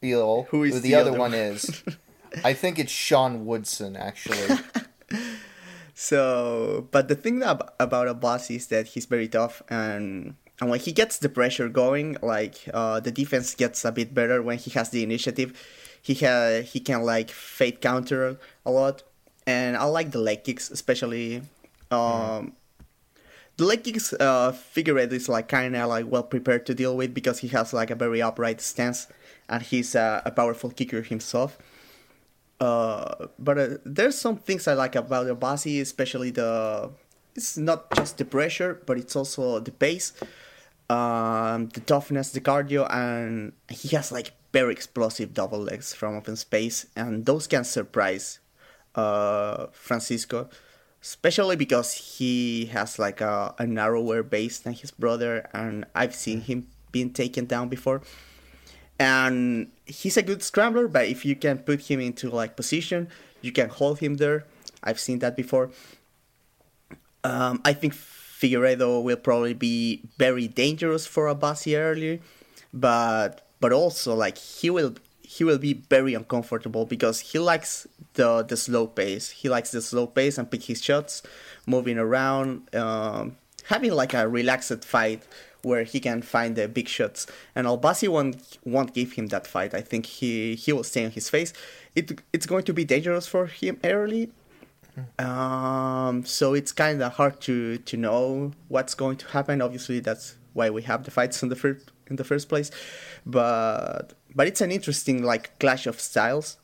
who, 0.00 0.44
Who 0.50 0.70
the, 0.70 0.78
the 0.80 0.94
other 0.94 1.10
other 1.10 1.18
one 1.18 1.32
one? 1.32 1.34
is. 1.34 1.82
I 2.44 2.52
think 2.52 2.78
it's 2.78 2.92
Sean 2.92 3.46
Woodson, 3.46 3.96
actually. 3.96 4.58
So, 5.98 6.88
but 6.90 7.08
the 7.08 7.14
thing 7.14 7.42
ab- 7.42 7.72
about 7.80 8.06
Albazi 8.06 8.56
is 8.56 8.66
that 8.66 8.88
he's 8.88 9.06
very 9.06 9.28
tough, 9.28 9.62
and 9.70 10.34
and 10.60 10.68
when 10.68 10.78
he 10.78 10.92
gets 10.92 11.16
the 11.18 11.30
pressure 11.30 11.70
going, 11.70 12.18
like 12.22 12.68
uh, 12.74 13.00
the 13.00 13.10
defense 13.10 13.54
gets 13.54 13.82
a 13.82 13.92
bit 13.92 14.12
better 14.12 14.42
when 14.42 14.58
he 14.58 14.70
has 14.72 14.90
the 14.90 15.02
initiative. 15.02 15.56
He 16.06 16.14
ha- 16.14 16.62
he 16.62 16.78
can 16.78 17.02
like 17.02 17.30
fade 17.34 17.80
counter 17.80 18.38
a 18.64 18.70
lot, 18.70 19.02
and 19.46 19.76
I 19.76 19.84
like 19.90 20.12
the 20.14 20.22
leg 20.22 20.44
kicks 20.46 20.70
especially. 20.70 21.42
Um, 21.90 22.54
The 23.56 23.64
leg 23.64 23.82
kicks 23.84 24.12
uh, 24.12 24.52
Figueiredo 24.52 25.16
is 25.16 25.28
like 25.28 25.48
kind 25.48 25.74
of 25.74 25.88
like 25.88 26.04
well 26.06 26.22
prepared 26.22 26.66
to 26.68 26.74
deal 26.74 26.94
with 26.94 27.14
because 27.14 27.40
he 27.40 27.48
has 27.56 27.72
like 27.72 27.90
a 27.90 27.96
very 27.96 28.20
upright 28.20 28.60
stance, 28.60 29.08
and 29.48 29.62
he's 29.64 29.96
uh, 29.96 30.20
a 30.24 30.30
powerful 30.30 30.70
kicker 30.70 31.00
himself. 31.02 31.56
Uh, 32.60 33.26
but 33.38 33.56
uh, 33.58 33.68
there's 33.84 34.16
some 34.16 34.36
things 34.36 34.68
I 34.68 34.74
like 34.74 34.94
about 34.94 35.26
Albazi, 35.26 35.80
especially 35.80 36.30
the. 36.30 36.90
It's 37.34 37.56
not 37.56 37.90
just 37.96 38.16
the 38.16 38.24
pressure, 38.24 38.80
but 38.86 38.96
it's 38.96 39.16
also 39.16 39.60
the 39.60 39.72
pace, 39.72 40.12
um, 40.88 41.68
the 41.72 41.80
toughness, 41.80 42.32
the 42.32 42.40
cardio, 42.40 42.84
and 42.92 43.52
he 43.68 43.96
has 43.96 44.12
like 44.12 44.32
very 44.56 44.72
explosive 44.72 45.34
double 45.34 45.58
legs 45.58 45.92
from 45.92 46.16
open 46.16 46.34
space, 46.34 46.86
and 46.96 47.26
those 47.26 47.46
can 47.46 47.62
surprise 47.62 48.38
uh, 48.94 49.66
Francisco, 49.72 50.48
especially 51.02 51.56
because 51.56 52.16
he 52.16 52.64
has 52.72 52.98
like 52.98 53.20
a, 53.20 53.54
a 53.58 53.66
narrower 53.66 54.22
base 54.22 54.58
than 54.58 54.72
his 54.72 54.90
brother, 54.90 55.46
and 55.52 55.84
I've 55.94 56.14
seen 56.14 56.40
him 56.40 56.68
being 56.90 57.10
taken 57.12 57.44
down 57.44 57.68
before. 57.68 58.00
And 58.98 59.72
he's 59.84 60.16
a 60.16 60.22
good 60.22 60.42
scrambler 60.42 60.88
but 60.88 61.04
if 61.06 61.26
you 61.26 61.36
can 61.36 61.58
put 61.58 61.80
him 61.90 62.00
into 62.00 62.30
like 62.30 62.56
position 62.56 63.08
you 63.42 63.52
can 63.52 63.68
hold 63.68 63.98
him 63.98 64.14
there. 64.16 64.46
I've 64.82 64.98
seen 64.98 65.18
that 65.18 65.36
before. 65.36 65.68
Um, 67.24 67.60
i 67.70 67.72
think 67.74 67.92
figueiredo 68.40 69.02
will 69.02 69.22
probably 69.28 69.52
be 69.52 70.02
very 70.16 70.46
dangerous 70.48 71.04
for 71.06 71.26
albazi 71.26 71.72
early 71.76 72.22
but 72.72 73.45
but 73.60 73.72
also 73.72 74.14
like 74.14 74.38
he 74.38 74.70
will 74.70 74.94
he 75.22 75.42
will 75.44 75.58
be 75.58 75.74
very 75.90 76.14
uncomfortable 76.14 76.86
because 76.86 77.20
he 77.20 77.38
likes 77.38 77.86
the 78.14 78.42
the 78.42 78.56
slow 78.56 78.86
pace 78.86 79.30
he 79.30 79.48
likes 79.48 79.70
the 79.70 79.82
slow 79.82 80.06
pace 80.06 80.38
and 80.38 80.50
pick 80.50 80.64
his 80.64 80.82
shots 80.82 81.22
moving 81.66 81.98
around 81.98 82.74
um, 82.74 83.36
having 83.64 83.92
like 83.92 84.14
a 84.14 84.28
relaxed 84.28 84.84
fight 84.84 85.22
where 85.66 85.82
he 85.82 85.98
can 85.98 86.22
find 86.22 86.54
the 86.54 86.68
big 86.68 86.86
shots. 86.86 87.26
And 87.54 87.66
Albazi 87.66 88.08
won't 88.08 88.58
won't 88.64 88.94
give 88.94 89.12
him 89.12 89.26
that 89.28 89.46
fight. 89.46 89.74
I 89.74 89.80
think 89.80 90.06
he 90.06 90.54
he 90.54 90.72
will 90.72 90.84
stay 90.84 91.04
on 91.04 91.10
his 91.10 91.28
face. 91.28 91.52
It 91.94 92.20
it's 92.32 92.46
going 92.46 92.64
to 92.64 92.72
be 92.72 92.84
dangerous 92.84 93.26
for 93.26 93.46
him 93.46 93.78
early. 93.82 94.30
Um, 95.18 96.24
so 96.24 96.54
it's 96.54 96.72
kind 96.72 97.02
of 97.02 97.14
hard 97.14 97.40
to 97.42 97.78
to 97.78 97.96
know 97.96 98.52
what's 98.68 98.94
going 98.94 99.16
to 99.18 99.26
happen. 99.28 99.60
Obviously, 99.60 99.98
that's 100.00 100.36
why 100.56 100.70
we 100.70 100.82
have 100.82 101.04
the 101.04 101.10
fights 101.10 101.42
in 101.42 101.48
the 101.48 101.56
first 101.56 101.92
in 102.08 102.16
the 102.16 102.24
first 102.24 102.48
place. 102.48 102.70
But 103.24 104.14
but 104.34 104.46
it's 104.46 104.60
an 104.60 104.70
interesting 104.70 105.22
like 105.22 105.58
clash 105.58 105.86
of 105.86 106.00
styles. 106.00 106.58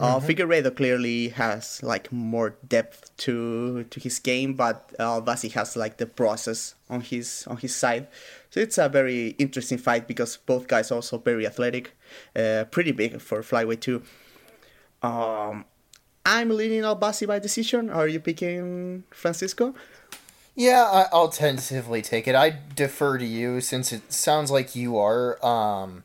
Uh, 0.00 0.18
Figueiredo 0.18 0.74
clearly 0.74 1.28
has 1.28 1.82
like 1.82 2.10
more 2.10 2.56
depth 2.66 3.14
to 3.18 3.84
to 3.84 4.00
his 4.00 4.18
game, 4.18 4.54
but 4.54 4.90
uh, 4.98 5.20
Vasi 5.20 5.52
has 5.52 5.76
like 5.76 5.98
the 5.98 6.06
process 6.06 6.74
on 6.88 7.02
his 7.02 7.44
on 7.46 7.58
his 7.58 7.74
side. 7.74 8.08
So 8.50 8.60
it's 8.60 8.78
a 8.78 8.88
very 8.88 9.28
interesting 9.38 9.78
fight 9.78 10.08
because 10.08 10.38
both 10.38 10.66
guys 10.66 10.90
are 10.90 10.96
also 10.96 11.18
very 11.18 11.46
athletic, 11.46 11.94
uh, 12.34 12.64
pretty 12.70 12.92
big 12.92 13.20
for 13.20 13.42
flyweight 13.42 13.80
too. 13.80 14.02
Um, 15.02 15.64
I'm 16.24 16.50
leaning 16.50 16.82
Albazi 16.82 17.26
by 17.26 17.38
decision. 17.38 17.90
Are 17.90 18.08
you 18.08 18.20
picking 18.20 19.04
Francisco? 19.10 19.74
Yeah, 20.54 20.82
I, 20.84 21.06
I'll 21.12 21.28
tentatively 21.28 22.02
take 22.02 22.28
it. 22.28 22.34
I 22.34 22.58
defer 22.74 23.18
to 23.18 23.24
you 23.24 23.60
since 23.60 23.92
it 23.92 24.12
sounds 24.12 24.50
like 24.50 24.76
you 24.76 24.98
are 24.98 25.44
um, 25.44 26.04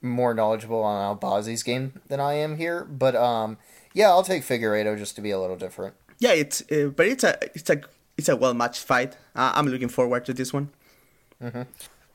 more 0.00 0.32
knowledgeable 0.34 0.82
on 0.82 1.16
Albazi's 1.16 1.62
game 1.62 2.00
than 2.08 2.18
I 2.20 2.34
am 2.34 2.56
here. 2.56 2.84
But 2.84 3.14
um, 3.14 3.58
yeah, 3.92 4.08
I'll 4.08 4.22
take 4.22 4.42
Figueiredo 4.42 4.96
just 4.96 5.14
to 5.16 5.20
be 5.22 5.30
a 5.30 5.38
little 5.38 5.56
different. 5.56 5.94
Yeah, 6.18 6.32
it's 6.32 6.62
uh, 6.72 6.90
but 6.94 7.06
it's 7.06 7.24
a 7.24 7.36
it's 7.54 7.68
a 7.68 7.82
it's 8.16 8.28
a 8.28 8.36
well 8.36 8.54
matched 8.54 8.84
fight. 8.84 9.16
Uh, 9.34 9.52
I'm 9.54 9.66
looking 9.66 9.88
forward 9.88 10.24
to 10.26 10.32
this 10.32 10.52
one. 10.52 10.70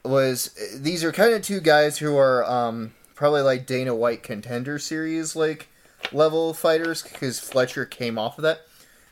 Was 0.03 0.51
these 0.75 1.03
are 1.03 1.11
kind 1.11 1.33
of 1.33 1.41
two 1.41 1.59
guys 1.59 1.97
who 1.97 2.17
are 2.17 2.45
um, 2.45 2.93
probably 3.13 3.41
like 3.41 3.65
Dana 3.65 3.93
White 3.93 4.23
contender 4.23 4.79
series 4.79 5.35
like 5.35 5.67
level 6.11 6.53
fighters 6.53 7.03
because 7.03 7.39
Fletcher 7.39 7.85
came 7.85 8.17
off 8.17 8.37
of 8.37 8.43
that. 8.43 8.61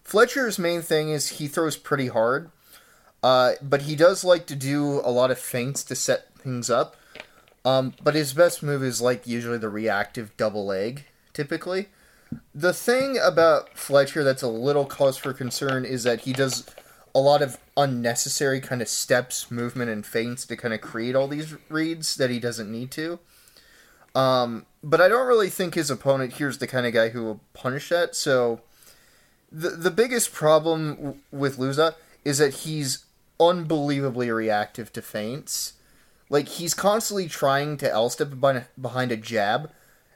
Fletcher's 0.03 0.59
main 0.59 0.81
thing 0.81 1.09
is 1.09 1.29
he 1.29 1.47
throws 1.47 1.75
pretty 1.75 2.07
hard, 2.07 2.51
uh, 3.23 3.53
but 3.61 3.83
he 3.83 3.95
does 3.95 4.23
like 4.23 4.45
to 4.47 4.55
do 4.55 5.01
a 5.03 5.11
lot 5.11 5.31
of 5.31 5.39
feints 5.39 5.83
to 5.85 5.95
set 5.95 6.33
things 6.37 6.69
up. 6.69 6.95
Um, 7.63 7.93
but 8.03 8.13
his 8.13 8.33
best 8.33 8.61
move 8.61 8.83
is 8.83 9.01
like 9.01 9.25
usually 9.25 9.57
the 9.57 9.69
reactive 9.69 10.35
double 10.37 10.65
leg, 10.65 11.05
typically. 11.33 11.87
The 12.53 12.73
thing 12.73 13.17
about 13.21 13.77
Fletcher 13.77 14.23
that's 14.23 14.43
a 14.43 14.47
little 14.47 14.85
cause 14.85 15.17
for 15.17 15.33
concern 15.33 15.85
is 15.85 16.03
that 16.03 16.21
he 16.21 16.33
does 16.33 16.65
a 17.15 17.19
lot 17.19 17.41
of 17.41 17.57
unnecessary 17.77 18.59
kind 18.59 18.81
of 18.81 18.89
steps, 18.89 19.49
movement, 19.49 19.89
and 19.89 20.05
feints 20.05 20.45
to 20.45 20.57
kind 20.57 20.73
of 20.73 20.81
create 20.81 21.15
all 21.15 21.27
these 21.27 21.55
reads 21.69 22.17
that 22.17 22.29
he 22.29 22.39
doesn't 22.39 22.71
need 22.71 22.91
to. 22.91 23.19
Um, 24.13 24.65
but 24.83 25.01
I 25.01 25.07
don't 25.07 25.27
really 25.27 25.49
think 25.49 25.75
his 25.75 25.89
opponent 25.89 26.33
here's 26.33 26.59
the 26.59 26.67
kind 26.67 26.85
of 26.85 26.93
guy 26.93 27.09
who 27.09 27.23
will 27.23 27.41
punish 27.53 27.89
that. 27.89 28.15
So 28.15 28.61
the 29.51 29.69
the 29.69 29.91
biggest 29.91 30.33
problem 30.33 30.95
w- 30.95 31.17
with 31.31 31.57
Loosa 31.57 31.95
is 32.23 32.37
that 32.37 32.53
he's 32.53 33.04
unbelievably 33.39 34.31
reactive 34.31 34.91
to 34.93 35.01
feints. 35.01 35.73
Like 36.29 36.47
he's 36.47 36.73
constantly 36.73 37.27
trying 37.27 37.77
to 37.77 37.91
L 37.91 38.09
step 38.09 38.33
behind 38.79 39.11
a 39.11 39.17
jab, 39.17 39.71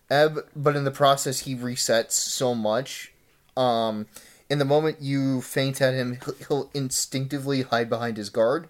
eb, 0.10 0.40
but 0.56 0.76
in 0.76 0.84
the 0.84 0.92
process 0.92 1.40
he 1.42 1.56
resets 1.56 2.12
so 2.12 2.56
much. 2.56 3.12
Um, 3.56 4.08
in 4.50 4.58
the 4.58 4.66
moment 4.66 5.02
you 5.02 5.42
feint 5.42 5.82
at 5.82 5.94
him, 5.94 6.20
he'll 6.48 6.72
instinctively 6.74 7.62
hide 7.62 7.90
behind 7.90 8.18
his 8.18 8.30
guard. 8.30 8.68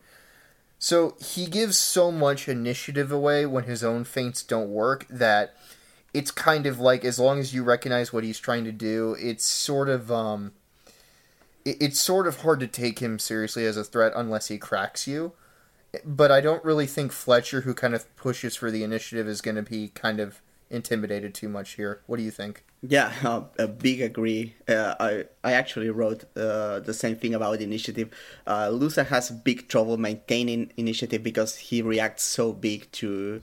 So 0.78 1.16
he 1.20 1.46
gives 1.46 1.78
so 1.78 2.12
much 2.12 2.48
initiative 2.48 3.12
away 3.12 3.46
when 3.46 3.66
his 3.66 3.84
own 3.84 4.06
feints 4.06 4.44
don't 4.44 4.70
work 4.70 5.06
that 5.10 5.56
it's 6.14 6.32
kind 6.32 6.66
of 6.66 6.80
like 6.80 7.06
as 7.06 7.20
long 7.20 7.40
as 7.40 7.54
you 7.54 7.64
recognize 7.64 8.12
what 8.12 8.24
he's 8.24 8.40
trying 8.40 8.64
to 8.64 8.72
do, 8.72 9.16
it's 9.20 9.46
sort 9.46 9.90
of 9.90 10.12
um 10.12 10.54
it- 11.70 11.78
it's 11.80 12.00
sort 12.00 12.28
of 12.28 12.38
hard 12.42 12.60
to 12.62 12.68
take 12.68 13.00
him 13.00 13.20
seriously 13.20 13.66
as 13.66 13.78
a 13.78 13.84
threat 13.84 14.14
unless 14.16 14.48
he 14.48 14.58
cracks 14.58 15.08
you. 15.08 15.34
But 16.06 16.32
I 16.32 16.40
don't 16.42 16.64
really 16.64 16.86
think 16.86 17.12
Fletcher, 17.12 17.62
who 17.62 17.74
kind 17.74 17.96
of 17.96 18.14
pushes 18.16 18.56
for 18.56 18.70
the 18.70 18.84
initiative, 18.84 19.28
is 19.28 19.42
going 19.42 19.56
to 19.56 19.64
be 19.64 19.90
kind 19.90 20.20
of 20.20 20.42
intimidated 20.70 21.34
too 21.34 21.50
much 21.50 21.72
here. 21.72 22.02
What 22.06 22.18
do 22.18 22.24
you 22.24 22.30
think? 22.30 22.64
Yeah, 22.82 23.12
uh, 23.24 23.42
a 23.58 23.68
big 23.68 24.00
agree. 24.02 24.54
Uh, 24.68 24.94
I 25.00 25.26
I 25.44 25.54
actually 25.54 25.90
wrote 25.90 26.26
uh, 26.38 26.80
the 26.80 26.94
same 26.94 27.16
thing 27.16 27.34
about 27.34 27.60
initiative. 27.60 28.10
Uh, 28.46 28.70
Loosa 28.70 29.04
has 29.06 29.32
big 29.32 29.68
trouble 29.68 29.98
maintaining 29.98 30.72
initiative 30.78 31.24
because 31.24 31.58
he 31.58 31.82
reacts 31.82 32.24
so 32.24 32.54
big 32.54 32.90
to 32.94 33.42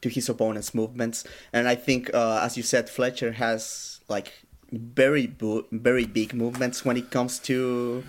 to 0.00 0.08
his 0.08 0.28
opponent's 0.28 0.72
movements, 0.74 1.24
and 1.52 1.66
I 1.66 1.74
think, 1.74 2.14
uh, 2.14 2.40
as 2.42 2.56
you 2.56 2.62
said, 2.62 2.88
Fletcher 2.88 3.32
has 3.32 3.98
like 4.08 4.32
very 4.72 5.26
bo- 5.26 5.66
very 5.72 6.04
big 6.04 6.34
movements 6.34 6.84
when 6.84 6.96
it 6.96 7.10
comes 7.10 7.38
to 7.40 8.04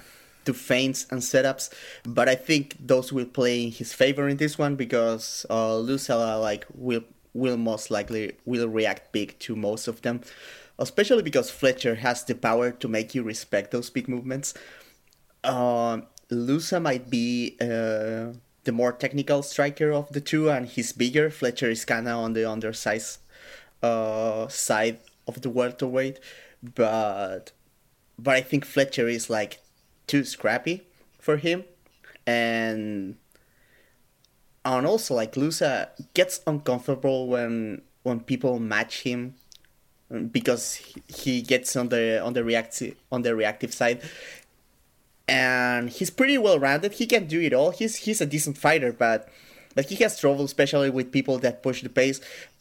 to 0.46 0.54
feints 0.54 1.06
and 1.12 1.22
setups, 1.22 1.70
but 2.04 2.30
I 2.30 2.36
think 2.36 2.78
those 2.80 3.12
will 3.12 3.25
play 3.25 3.63
in 3.66 3.72
his 3.72 3.94
favor 3.94 4.28
in 4.30 4.38
this 4.38 4.58
one 4.58 4.75
because 4.75 5.46
uh, 5.50 5.78
Lucella 5.78 6.39
like 6.39 6.66
will 6.74 7.04
will 7.34 7.58
most 7.58 7.92
likely 7.92 8.34
will 8.46 8.68
react 8.68 9.12
big 9.12 9.38
to 9.39 9.56
most 9.56 9.88
of 9.88 10.01
them, 10.01 10.22
especially 10.78 11.24
because 11.24 11.51
Fletcher 11.51 11.96
has 11.96 12.24
the 12.24 12.36
power 12.36 12.72
to 12.72 12.88
make 12.88 13.13
you 13.13 13.24
respect 13.24 13.72
those 13.72 13.89
big 13.89 14.08
movements. 14.08 14.54
Uh, 15.44 16.01
Loosa 16.30 16.80
might 16.80 17.10
be 17.10 17.56
uh, 17.62 18.34
the 18.63 18.72
more 18.72 18.92
technical 18.92 19.42
striker 19.42 19.92
of 19.92 20.12
the 20.12 20.22
two, 20.22 20.50
and 20.50 20.68
he's 20.68 20.92
bigger. 20.92 21.30
Fletcher 21.30 21.70
is 21.70 21.86
kind 21.86 22.08
of 22.08 22.18
on 22.18 22.34
the 22.34 22.50
undersized 22.50 23.20
uh, 23.82 24.48
side 24.48 25.00
of 25.28 25.42
the 25.42 25.50
welterweight, 25.50 26.20
but 26.63 27.51
but 28.18 28.36
I 28.36 28.42
think 28.42 28.66
Fletcher 28.66 29.08
is 29.08 29.30
like 29.30 29.62
too 30.08 30.24
scrappy 30.24 30.84
for 31.20 31.38
him, 31.38 31.63
and 32.28 33.16
and 34.66 34.86
also 34.86 35.16
like 35.16 35.38
Loosa 35.38 35.89
gets 36.13 36.42
uncomfortable 36.46 37.28
when 37.28 37.82
when 38.04 38.20
people 38.22 38.60
match 38.60 39.01
him 39.04 39.36
um, 40.12 40.28
because 40.28 40.75
he- 40.75 41.01
he 41.08 41.42
gets 41.42 41.75
on 41.75 41.89
the 41.89 42.22
on 42.22 42.34
the 42.34 42.44
reactive 42.44 42.96
on 43.12 43.22
the 43.22 43.36
reactive 43.36 43.74
side 43.74 44.01
and 45.28 45.89
he's 45.89 46.10
pretty 46.10 46.38
well 46.38 46.60
rounded. 46.60 46.94
He 46.94 47.06
can 47.06 47.28
do 47.28 47.39
it 47.39 47.54
all. 47.54 47.72
He's 47.72 47.98
he's 47.98 48.22
a 48.22 48.25
decent 48.25 48.58
fighter, 48.58 48.92
but 48.92 49.30
but 49.75 49.86
he 49.86 49.96
has 50.04 50.20
trouble, 50.20 50.46
especially 50.46 50.89
with 50.89 51.12
people 51.12 51.38
that 51.39 51.62
push 51.62 51.82
the 51.84 51.89
pace. 51.89 52.20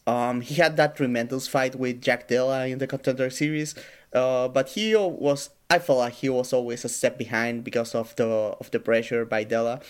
Um, 0.09 0.41
he 0.41 0.55
had 0.55 0.79
that 0.79 0.97
tremendous 0.97 1.47
fight 1.47 1.75
with 1.75 2.01
Jack 2.01 2.29
Della 2.29 2.67
in 2.67 2.79
the 2.79 2.87
Contender 2.87 3.29
Series, 3.29 3.75
uh, 4.15 4.49
but 4.49 4.71
he 4.71 4.97
was 4.97 5.51
I 5.69 5.79
felt 5.79 5.99
like 5.99 6.15
he 6.15 6.31
was 6.31 6.55
always 6.55 6.83
a 6.87 6.89
step 6.89 7.19
behind 7.19 7.63
because 7.63 7.95
of 7.95 8.17
the 8.17 8.57
of 8.57 8.71
the 8.71 8.81
pressure 8.81 9.27
by 9.27 9.45
Della. 9.45 9.81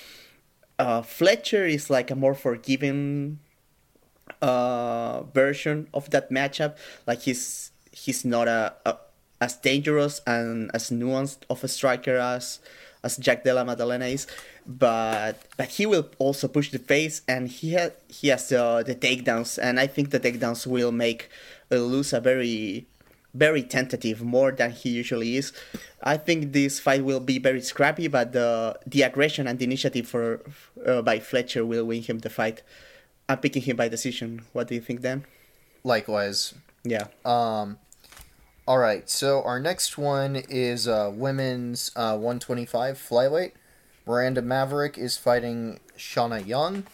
Uh, 0.77 1.03
Fletcher 1.03 1.65
is 1.67 1.89
like 1.89 2.11
a 2.11 2.17
more 2.17 2.35
forgiving 2.35 3.39
uh, 4.43 5.23
version 5.23 5.87
of 5.95 6.11
that 6.11 6.31
matchup. 6.35 6.75
Like 7.07 7.23
he's 7.23 7.71
he's 7.93 8.25
not 8.25 8.49
a, 8.49 8.75
a 8.85 8.99
as 9.41 9.55
dangerous 9.55 10.21
and 10.27 10.69
as 10.75 10.91
nuanced 10.91 11.47
of 11.49 11.63
a 11.63 11.69
striker 11.69 12.17
as 12.19 12.59
as 13.09 13.17
Jack 13.17 13.45
Della 13.45 13.65
Maddalena 13.65 14.07
is, 14.07 14.29
but 14.67 15.41
but 15.57 15.69
he 15.81 15.85
will 15.89 16.07
also 16.21 16.47
push 16.49 16.69
the 16.71 16.79
pace 16.79 17.23
and 17.25 17.49
he 17.49 17.73
has 17.73 17.93
he 18.09 18.29
has 18.29 18.49
the 18.53 18.85
the 18.85 18.95
takedowns 18.95 19.57
and 19.57 19.81
I 19.81 19.87
think 19.89 20.11
the 20.13 20.21
takedowns 20.21 20.67
will 20.69 20.93
make 20.93 21.33
uh, 21.73 21.81
Luz 21.81 22.13
very 22.13 22.87
very 23.35 23.63
tentative 23.63 24.23
more 24.23 24.51
than 24.53 24.71
he 24.73 24.91
usually 24.91 25.37
is. 25.37 25.53
I 26.03 26.17
think 26.17 26.53
this 26.53 26.81
fight 26.81 27.05
will 27.05 27.21
be 27.21 27.39
very 27.39 27.61
scrappy, 27.61 28.09
but 28.09 28.33
the 28.33 28.79
the 28.87 29.03
aggression 29.03 29.47
and 29.49 29.59
the 29.59 29.65
initiative 29.65 30.07
for 30.09 30.41
uh, 30.85 31.03
by 31.03 31.19
Fletcher 31.21 31.65
will 31.65 31.85
win 31.85 32.03
him 32.03 32.19
the 32.21 32.31
fight. 32.31 32.63
I'm 33.29 33.39
picking 33.39 33.63
him 33.63 33.77
by 33.77 33.89
decision. 33.89 34.45
What 34.53 34.69
do 34.69 34.75
you 34.75 34.81
think, 34.81 35.03
Dan? 35.03 35.25
Likewise. 35.85 36.55
Yeah. 36.85 37.09
Um, 37.25 37.79
all 38.69 38.77
right, 38.77 39.09
so 39.09 39.43
our 39.45 39.59
next 39.59 39.97
one 39.97 40.37
is 40.37 40.87
uh, 40.87 41.11
women's 41.15 41.91
uh, 41.97 42.13
125 42.19 42.99
flyweight. 42.99 43.53
Miranda 44.05 44.43
Maverick 44.43 44.99
is 44.99 45.17
fighting 45.17 45.81
Shanna 45.97 46.41
Young. 46.41 46.85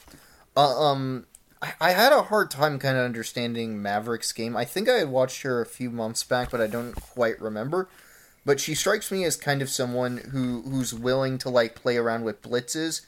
Uh, 0.56 0.80
um, 0.80 1.26
I, 1.60 1.72
I 1.80 1.90
had 1.90 2.12
a 2.12 2.22
hard 2.22 2.52
time 2.52 2.78
kind 2.78 2.96
of 2.96 3.04
understanding 3.04 3.82
Maverick's 3.82 4.30
game. 4.30 4.56
I 4.56 4.64
think 4.64 4.88
I 4.88 4.98
had 4.98 5.08
watched 5.08 5.42
her 5.42 5.60
a 5.60 5.66
few 5.66 5.90
months 5.90 6.22
back, 6.22 6.52
but 6.52 6.60
I 6.60 6.68
don't 6.68 6.94
quite 6.94 7.40
remember. 7.40 7.88
But 8.46 8.60
she 8.60 8.76
strikes 8.76 9.10
me 9.10 9.24
as 9.24 9.34
kind 9.34 9.60
of 9.60 9.68
someone 9.68 10.18
who 10.30 10.62
who's 10.62 10.94
willing 10.94 11.38
to 11.38 11.48
like 11.48 11.74
play 11.74 11.96
around 11.96 12.22
with 12.22 12.40
blitzes, 12.40 13.00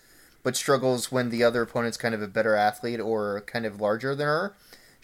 but 0.42 0.56
struggles 0.56 1.12
when 1.12 1.30
the 1.30 1.44
other 1.44 1.62
opponent's 1.62 1.96
kind 1.98 2.16
of 2.16 2.22
a 2.22 2.26
better 2.26 2.56
athlete 2.56 2.98
or 2.98 3.42
kind 3.42 3.64
of 3.64 3.80
larger 3.80 4.16
than 4.16 4.26
her. 4.26 4.56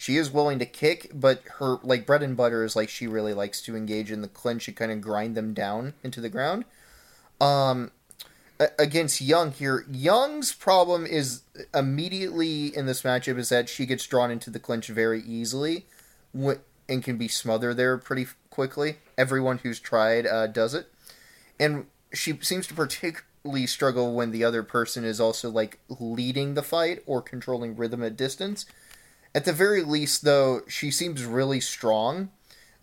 She 0.03 0.17
is 0.17 0.29
willing 0.29 0.59
to 0.59 0.65
kick, 0.65 1.11
but 1.13 1.43
her 1.59 1.77
like 1.81 2.05
bread 2.05 2.23
and 2.23 2.35
butter 2.35 2.65
is 2.65 2.75
like 2.75 2.89
she 2.89 3.07
really 3.07 3.33
likes 3.33 3.61
to 3.61 3.77
engage 3.77 4.11
in 4.11 4.21
the 4.21 4.27
clinch 4.27 4.67
and 4.67 4.75
kind 4.75 4.91
of 4.91 4.99
grind 4.99 5.33
them 5.33 5.53
down 5.53 5.93
into 6.03 6.19
the 6.19 6.27
ground. 6.27 6.65
Um, 7.39 7.89
against 8.77 9.21
Young 9.21 9.53
here, 9.53 9.85
Young's 9.89 10.51
problem 10.51 11.05
is 11.05 11.43
immediately 11.73 12.75
in 12.75 12.85
this 12.85 13.03
matchup 13.03 13.37
is 13.37 13.47
that 13.47 13.69
she 13.69 13.85
gets 13.85 14.05
drawn 14.05 14.29
into 14.29 14.49
the 14.49 14.59
clinch 14.59 14.89
very 14.89 15.21
easily, 15.21 15.85
and 16.33 17.01
can 17.01 17.17
be 17.17 17.29
smothered 17.29 17.77
there 17.77 17.97
pretty 17.97 18.27
quickly. 18.49 18.97
Everyone 19.17 19.59
who's 19.59 19.79
tried 19.79 20.27
uh, 20.27 20.47
does 20.47 20.73
it, 20.73 20.91
and 21.57 21.85
she 22.11 22.37
seems 22.41 22.67
to 22.67 22.73
particularly 22.73 23.65
struggle 23.67 24.13
when 24.13 24.31
the 24.31 24.43
other 24.43 24.63
person 24.63 25.05
is 25.05 25.21
also 25.21 25.49
like 25.49 25.79
leading 25.87 26.55
the 26.55 26.61
fight 26.61 27.01
or 27.05 27.21
controlling 27.21 27.77
rhythm 27.77 28.03
at 28.03 28.17
distance. 28.17 28.65
At 29.35 29.45
the 29.45 29.53
very 29.53 29.83
least, 29.83 30.23
though, 30.23 30.61
she 30.67 30.91
seems 30.91 31.25
really 31.25 31.59
strong 31.59 32.29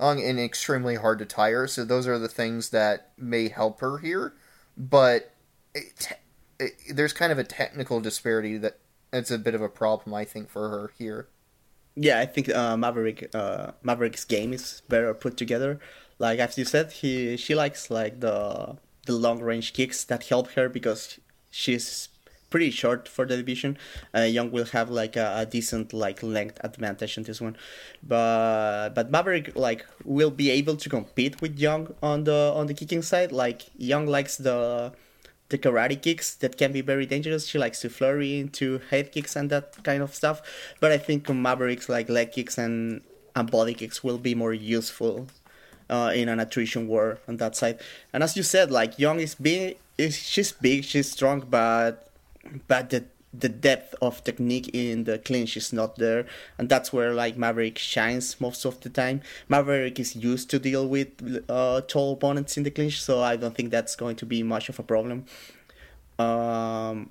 um, 0.01 0.19
and 0.19 0.41
extremely 0.41 0.97
hard 0.97 1.19
to 1.21 1.27
tire. 1.27 1.67
So 1.67 1.85
those 1.85 2.07
are 2.07 2.19
the 2.19 2.29
things 2.29 2.71
that 2.71 3.13
may 3.17 3.49
help 3.49 3.81
her 3.81 3.99
here. 3.99 4.35
But 4.77 5.35
it, 5.75 6.09
it, 6.59 6.73
there's 6.95 7.13
kind 7.13 7.31
of 7.31 7.39
a 7.39 7.45
technical 7.45 8.01
disparity 8.01 8.57
that 8.59 8.79
that's 9.11 9.31
a 9.31 9.39
bit 9.39 9.55
of 9.55 9.63
a 9.63 9.69
problem, 9.69 10.15
I 10.15 10.25
think, 10.25 10.51
for 10.51 10.69
her 10.71 10.93
here. 10.99 11.29
Yeah, 11.97 12.19
I 12.19 12.27
think 12.27 12.49
uh, 12.49 12.77
Maverick 12.77 13.31
uh, 13.35 13.73
Maverick's 13.83 14.25
game 14.25 14.53
is 14.53 14.83
better 14.89 15.13
put 15.13 15.37
together. 15.37 15.81
Like 16.19 16.39
as 16.39 16.57
you 16.57 16.65
said, 16.65 16.93
he 16.93 17.37
she 17.37 17.55
likes 17.55 17.91
like 17.91 18.21
the 18.21 18.77
the 19.07 19.13
long 19.13 19.41
range 19.41 19.73
kicks 19.73 20.05
that 20.05 20.25
help 20.25 20.53
her 20.53 20.69
because 20.69 21.19
she's 21.51 22.09
pretty 22.51 22.71
short 22.71 23.09
for 23.09 23.25
the 23.25 23.37
division. 23.37 23.79
Uh, 24.15 24.23
Young 24.23 24.51
will 24.51 24.67
have 24.67 24.91
like 24.91 25.17
a, 25.17 25.39
a 25.39 25.47
decent 25.47 25.93
like 25.93 26.23
length 26.23 26.59
advantage 26.63 27.17
in 27.17 27.23
this 27.25 27.41
one, 27.41 27.57
but 28.03 28.91
but 28.91 29.11
Maverick 29.11 29.57
like 29.57 29.87
will 30.05 30.31
be 30.31 30.51
able 30.51 30.77
to 30.77 30.89
compete 30.89 31.41
with 31.41 31.59
Young 31.59 31.95
on 32.03 32.25
the 32.25 32.53
on 32.55 32.67
the 32.67 32.75
kicking 32.75 33.03
side. 33.03 33.33
Like 33.33 33.63
Young 33.77 34.07
likes 34.07 34.37
the 34.37 34.93
the 35.51 35.59
karate 35.59 36.01
kicks 36.01 36.35
that 36.37 36.57
can 36.57 36.73
be 36.73 36.81
very 36.81 37.05
dangerous. 37.05 37.47
She 37.47 37.59
likes 37.59 37.81
to 37.81 37.91
flurry 37.91 38.39
into 38.39 38.81
head 38.91 39.13
kicks 39.13 39.37
and 39.37 39.51
that 39.51 39.83
kind 39.83 40.03
of 40.03 40.15
stuff. 40.15 40.41
But 40.81 40.93
I 40.93 40.99
think 40.99 41.29
Maverick's 41.29 41.89
like 41.89 42.09
leg 42.09 42.33
kicks 42.33 42.57
and, 42.57 43.03
and 43.37 43.51
body 43.51 43.75
kicks 43.75 44.03
will 44.03 44.19
be 44.19 44.35
more 44.35 44.55
useful 44.55 45.27
uh, 45.91 46.13
in 46.15 46.29
an 46.29 46.41
attrition 46.41 46.87
war 46.87 47.19
on 47.29 47.37
that 47.39 47.57
side. 47.57 47.81
And 48.13 48.23
as 48.23 48.37
you 48.37 48.43
said, 48.43 48.71
like 48.71 48.99
Young 48.99 49.21
is 49.21 49.35
big, 49.35 49.77
is 49.99 50.17
she's 50.17 50.53
big, 50.53 50.85
she's 50.85 51.11
strong, 51.11 51.45
but 51.51 52.10
but 52.67 52.91
the 52.91 53.05
the 53.33 53.49
depth 53.49 53.95
of 54.03 54.25
technique 54.25 54.69
in 54.75 55.05
the 55.05 55.19
clinch 55.19 55.57
is 55.57 55.73
not 55.73 55.97
there, 55.97 56.27
and 56.59 56.69
that's 56.69 56.93
where 56.93 57.15
like 57.15 57.37
Maverick 57.37 57.79
shines 57.79 58.41
most 58.41 58.65
of 58.65 58.81
the 58.81 58.89
time. 58.89 59.23
Maverick 59.49 60.01
is 60.01 60.17
used 60.17 60.51
to 60.51 60.59
deal 60.59 60.89
with 60.89 61.45
uh, 61.49 61.81
tall 61.83 62.15
opponents 62.15 62.57
in 62.57 62.65
the 62.65 62.71
clinch, 62.71 63.01
so 63.01 63.23
I 63.23 63.37
don't 63.37 63.55
think 63.55 63.71
that's 63.71 63.95
going 63.95 64.17
to 64.17 64.27
be 64.27 64.43
much 64.43 64.69
of 64.69 64.79
a 64.81 64.83
problem. 64.83 65.27
Um, 66.19 67.11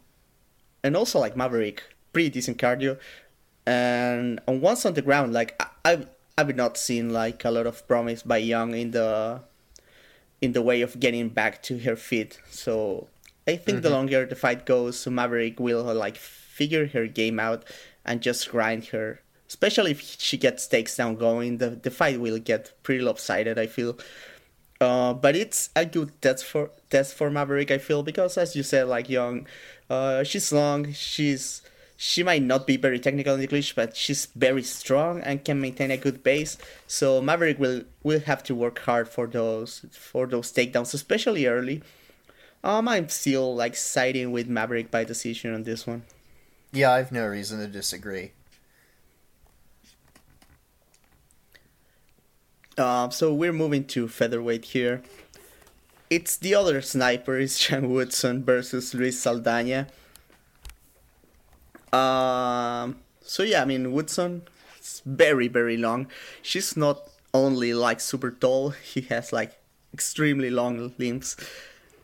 and 0.83 0.95
also 0.97 1.19
like 1.19 1.37
Maverick, 1.37 1.83
pretty 2.11 2.29
decent 2.29 2.57
cardio, 2.57 2.99
and 3.65 4.41
and 4.45 4.61
once 4.61 4.85
on 4.85 4.95
the 4.95 5.01
ground, 5.01 5.31
like 5.31 5.55
I, 5.61 5.67
I've 5.85 6.09
I've 6.37 6.55
not 6.55 6.77
seen 6.77 7.11
like 7.11 7.45
a 7.45 7.51
lot 7.51 7.65
of 7.65 7.87
promise 7.87 8.23
by 8.23 8.37
Young 8.37 8.73
in 8.73 8.91
the 8.91 9.41
in 10.41 10.53
the 10.53 10.61
way 10.61 10.81
of 10.81 10.99
getting 10.99 11.29
back 11.29 11.63
to 11.63 11.79
her 11.79 11.95
feet. 11.95 12.39
So 12.49 13.07
I 13.49 13.57
think 13.57 13.81
the 13.81 13.89
longer 13.89 14.25
the 14.25 14.35
fight 14.35 14.65
goes, 14.65 15.07
Maverick 15.07 15.59
will 15.59 15.83
like 15.93 16.17
figure 16.17 16.87
her 16.87 17.07
game 17.07 17.39
out 17.39 17.65
and 18.05 18.21
just 18.21 18.49
grind 18.49 18.85
her. 18.87 19.21
Especially 19.47 19.91
if 19.91 20.01
she 20.01 20.37
gets 20.37 20.67
takedown 20.67 21.17
going, 21.17 21.57
the 21.57 21.69
the 21.71 21.89
fight 21.89 22.19
will 22.19 22.37
get 22.37 22.71
pretty 22.83 23.01
lopsided. 23.01 23.57
I 23.57 23.67
feel. 23.67 23.97
Uh, 24.79 25.13
but 25.13 25.35
it's 25.35 25.69
a 25.75 25.85
good 25.85 26.11
test 26.21 26.45
for 26.45 26.69
test 26.89 27.15
for 27.15 27.29
Maverick. 27.29 27.71
I 27.71 27.79
feel 27.79 28.03
because 28.03 28.37
as 28.37 28.55
you 28.55 28.63
said, 28.63 28.87
like 28.87 29.09
Young, 29.09 29.47
uh, 29.89 30.23
she's 30.23 30.53
long. 30.53 30.93
She's 30.93 31.61
she 31.97 32.23
might 32.23 32.43
not 32.43 32.65
be 32.65 32.77
very 32.77 32.99
technical 32.99 33.35
in 33.35 33.41
English, 33.41 33.75
but 33.75 33.97
she's 33.97 34.27
very 34.27 34.63
strong 34.63 35.19
and 35.21 35.43
can 35.43 35.59
maintain 35.59 35.91
a 35.91 35.97
good 35.97 36.23
base. 36.23 36.57
So 36.87 37.21
Maverick 37.21 37.59
will 37.59 37.83
will 38.03 38.21
have 38.21 38.41
to 38.43 38.55
work 38.55 38.79
hard 38.79 39.09
for 39.09 39.27
those 39.27 39.83
for 39.91 40.27
those 40.27 40.53
takedowns, 40.53 40.93
especially 40.93 41.45
early. 41.45 41.81
Um, 42.63 42.87
I'm 42.87 43.09
still 43.09 43.55
like 43.55 43.75
siding 43.75 44.31
with 44.31 44.47
Maverick 44.47 44.91
by 44.91 45.03
decision 45.03 45.53
on 45.53 45.63
this 45.63 45.87
one. 45.87 46.03
Yeah, 46.71 46.91
I've 46.91 47.11
no 47.11 47.25
reason 47.25 47.59
to 47.59 47.67
disagree. 47.67 48.31
Um, 52.77 53.11
so 53.11 53.33
we're 53.33 53.53
moving 53.53 53.85
to 53.87 54.07
featherweight 54.07 54.65
here. 54.65 55.01
It's 56.09 56.37
the 56.37 56.55
other 56.55 56.81
sniper, 56.81 57.37
is 57.37 57.59
Sean 57.59 57.89
Woodson 57.93 58.43
versus 58.43 58.93
Luis 58.93 59.19
Saldana. 59.19 59.87
Um, 61.91 62.97
so 63.21 63.43
yeah, 63.43 63.61
I 63.61 63.65
mean 63.65 63.91
Woodson 63.91 64.43
is 64.79 65.01
very 65.05 65.47
very 65.47 65.75
long. 65.75 66.07
She's 66.41 66.77
not 66.77 67.09
only 67.33 67.73
like 67.73 67.99
super 67.99 68.31
tall; 68.31 68.69
he 68.69 69.01
has 69.01 69.33
like 69.33 69.59
extremely 69.93 70.49
long 70.49 70.93
limbs. 70.97 71.35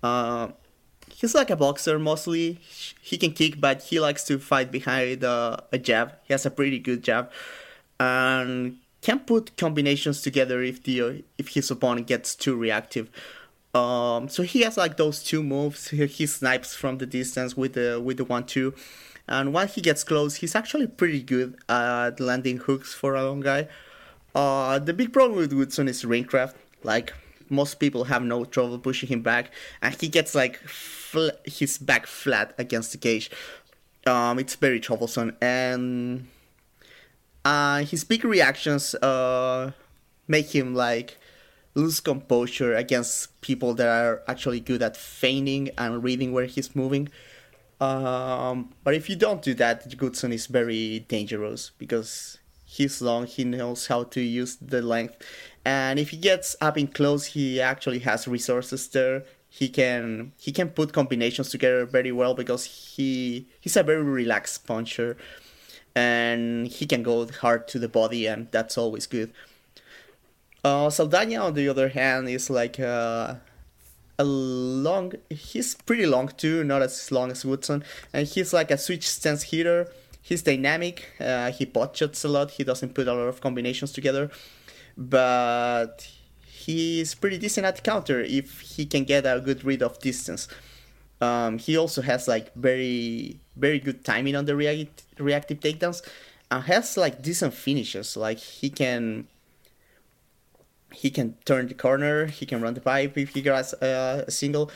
Uh, 0.05 0.51
he's 1.09 1.33
like 1.33 1.49
a 1.49 1.55
boxer 1.55 1.97
mostly. 1.97 2.59
He 3.01 3.17
can 3.17 3.31
kick, 3.31 3.59
but 3.59 3.77
he 3.89 3.99
likes 3.99 4.23
to 4.25 4.37
fight 4.37 4.69
behind 4.71 5.23
uh, 5.23 5.57
a 5.71 5.79
jab. 5.79 6.07
He 6.27 6.33
has 6.33 6.45
a 6.45 6.51
pretty 6.51 6.79
good 6.79 7.01
jab, 7.03 7.31
and 7.99 8.77
can 9.01 9.19
put 9.19 9.57
combinations 9.57 10.21
together 10.21 10.61
if 10.61 10.83
the 10.83 11.23
if 11.37 11.47
his 11.55 11.71
opponent 11.71 12.07
gets 12.07 12.35
too 12.35 12.55
reactive. 12.55 13.09
Um, 13.73 14.29
so 14.29 14.43
he 14.43 14.61
has 14.61 14.77
like 14.77 14.95
those 14.97 15.23
two 15.23 15.41
moves. 15.43 15.89
He, 15.89 16.05
he 16.05 16.25
snipes 16.27 16.75
from 16.75 16.97
the 16.99 17.05
distance 17.05 17.57
with 17.57 17.73
the 17.73 17.99
with 18.07 18.17
the 18.17 18.25
one 18.25 18.45
two, 18.45 18.73
and 19.27 19.53
when 19.53 19.67
he 19.67 19.81
gets 19.81 20.03
close, 20.03 20.35
he's 20.41 20.55
actually 20.55 20.87
pretty 20.87 21.21
good 21.21 21.57
at 21.67 22.19
landing 22.19 22.57
hooks 22.57 22.93
for 22.93 23.15
a 23.15 23.23
long 23.23 23.41
guy. 23.41 23.67
Uh, 24.35 24.79
the 24.79 24.93
big 24.93 25.11
problem 25.11 25.39
with 25.39 25.53
Woodson 25.53 25.87
is 25.87 26.03
ringcraft. 26.03 26.55
Like 26.83 27.13
most 27.49 27.79
people 27.79 28.05
have 28.05 28.23
no 28.23 28.45
trouble 28.45 28.79
pushing 28.79 29.09
him 29.09 29.21
back, 29.21 29.51
and 29.81 29.95
he 29.99 30.07
gets 30.07 30.35
like 30.35 30.57
fl- 30.57 31.35
his 31.45 31.77
back 31.77 32.07
flat 32.07 32.53
against 32.57 32.91
the 32.91 32.97
cage. 32.97 33.29
Um, 34.05 34.39
it's 34.39 34.55
very 34.55 34.79
troublesome, 34.79 35.35
and 35.41 36.27
Uh, 37.45 37.85
his 37.85 38.03
big 38.03 38.25
reactions 38.25 38.95
uh, 39.05 39.71
make 40.27 40.55
him 40.55 40.73
like 40.73 41.17
lose 41.75 41.99
composure 42.01 42.73
against 42.73 43.39
people 43.41 43.75
that 43.75 43.87
are 43.87 44.23
actually 44.27 44.59
good 44.59 44.81
at 44.81 44.97
feigning 44.97 45.69
and 45.77 46.03
reading 46.03 46.33
where 46.33 46.47
he's 46.47 46.75
moving. 46.75 47.07
Um, 47.79 48.73
but 48.83 48.95
if 48.95 49.09
you 49.09 49.15
don't 49.15 49.43
do 49.43 49.53
that, 49.61 49.85
Woodson 50.01 50.33
is 50.33 50.47
very 50.47 51.05
dangerous 51.07 51.71
because 51.77 52.39
he's 52.75 53.01
long, 53.01 53.25
he 53.25 53.43
knows 53.43 53.87
how 53.87 54.03
to 54.03 54.21
use 54.21 54.57
the 54.61 54.81
length, 54.81 55.15
and 55.65 55.99
if 55.99 56.09
he 56.11 56.17
gets 56.17 56.55
up 56.61 56.77
in 56.77 56.87
close, 56.87 57.25
he 57.35 57.59
actually 57.61 57.99
has 57.99 58.27
resources 58.27 58.87
there. 58.89 59.23
He 59.49 59.69
can 59.69 60.33
he 60.37 60.51
can 60.51 60.69
put 60.69 60.91
combinations 60.91 61.49
together 61.49 61.85
very 61.85 62.11
well 62.11 62.33
because 62.35 62.65
he 62.65 63.47
he's 63.61 63.77
a 63.77 63.83
very 63.83 64.03
relaxed 64.03 64.67
puncher, 64.67 65.17
and 65.95 66.67
he 66.67 66.85
can 66.85 67.03
go 67.03 67.25
hard 67.41 67.67
to 67.69 67.79
the 67.79 67.87
body, 67.87 68.27
and 68.27 68.51
that's 68.51 68.77
always 68.77 69.07
good. 69.07 69.31
Uh, 70.63 70.89
Saldana, 70.89 71.37
on 71.37 71.53
the 71.53 71.69
other 71.69 71.89
hand, 71.89 72.27
is 72.27 72.49
like 72.49 72.79
uh, 72.79 73.35
a 74.19 74.23
long. 74.23 75.13
He's 75.29 75.75
pretty 75.75 76.05
long 76.05 76.27
too, 76.29 76.63
not 76.63 76.81
as 76.81 77.11
long 77.11 77.31
as 77.31 77.45
Woodson, 77.45 77.83
and 78.13 78.27
he's 78.27 78.51
like 78.51 78.71
a 78.71 78.77
switch 78.77 79.07
stance 79.07 79.43
hitter. 79.43 79.87
He's 80.25 80.41
dynamic. 80.41 81.11
Uh, 81.19 81.51
he 81.51 81.67
pot 81.67 81.95
shots 81.95 82.23
a 82.23 82.27
lot. 82.27 82.49
He 82.49 82.63
doesn't 82.63 82.95
put 82.95 83.07
a 83.07 83.13
lot 83.13 83.27
of 83.27 83.41
combinations 83.41 83.91
together, 83.91 84.31
but 84.97 86.09
he's 86.47 87.13
pretty 87.13 87.37
decent 87.37 87.67
at 87.67 87.83
counter 87.83 88.21
if 88.21 88.59
he 88.61 88.87
can 88.87 89.03
get 89.03 89.27
a 89.27 89.39
good 89.39 89.63
read 89.63 89.83
of 89.83 89.99
distance. 89.99 90.47
Um, 91.21 91.59
he 91.59 91.77
also 91.77 92.01
has 92.01 92.27
like 92.27 92.51
very 92.55 93.39
very 93.55 93.77
good 93.79 94.03
timing 94.03 94.35
on 94.35 94.45
the 94.45 94.55
react- 94.55 95.03
reactive 95.19 95.59
takedowns, 95.59 96.01
and 96.49 96.63
has 96.63 96.97
like 96.97 97.21
decent 97.21 97.53
finishes. 97.53 98.17
Like 98.17 98.39
he 98.39 98.71
can 98.71 99.27
he 100.91 101.11
can 101.11 101.35
turn 101.45 101.67
the 101.67 101.75
corner, 101.75 102.25
he 102.25 102.47
can 102.47 102.61
run 102.61 102.73
the 102.73 102.81
pipe 102.81 103.15
if 103.15 103.35
he 103.35 103.43
gets 103.43 103.75
uh, 103.75 104.25
a 104.27 104.31
single. 104.31 104.71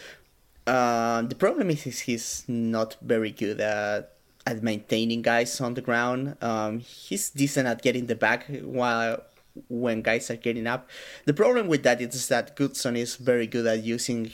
Uh, 0.68 1.24
the 1.24 1.34
problem 1.34 1.72
is 1.72 2.02
he's 2.02 2.44
not 2.48 2.98
very 3.02 3.32
good 3.32 3.60
at 3.60 4.19
at 4.46 4.64
maintaining 4.64 5.22
guys 5.22 5.60
on 5.62 5.74
the 5.74 5.82
ground. 5.82 6.38
Um, 6.42 6.80
he's 6.80 7.30
decent 7.30 7.68
at 7.68 7.82
getting 7.82 8.08
the 8.08 8.16
back 8.16 8.46
while 8.62 9.24
when 9.68 10.02
guys 10.02 10.30
are 10.32 10.36
getting 10.36 10.68
up. 10.68 10.90
The 11.26 11.34
problem 11.34 11.68
with 11.68 11.84
that 11.84 12.02
is 12.02 12.28
that 12.30 12.58
Woodson 12.58 12.96
is 12.96 13.16
very 13.16 13.48
good 13.48 13.66
at 13.66 13.84
using 13.84 14.32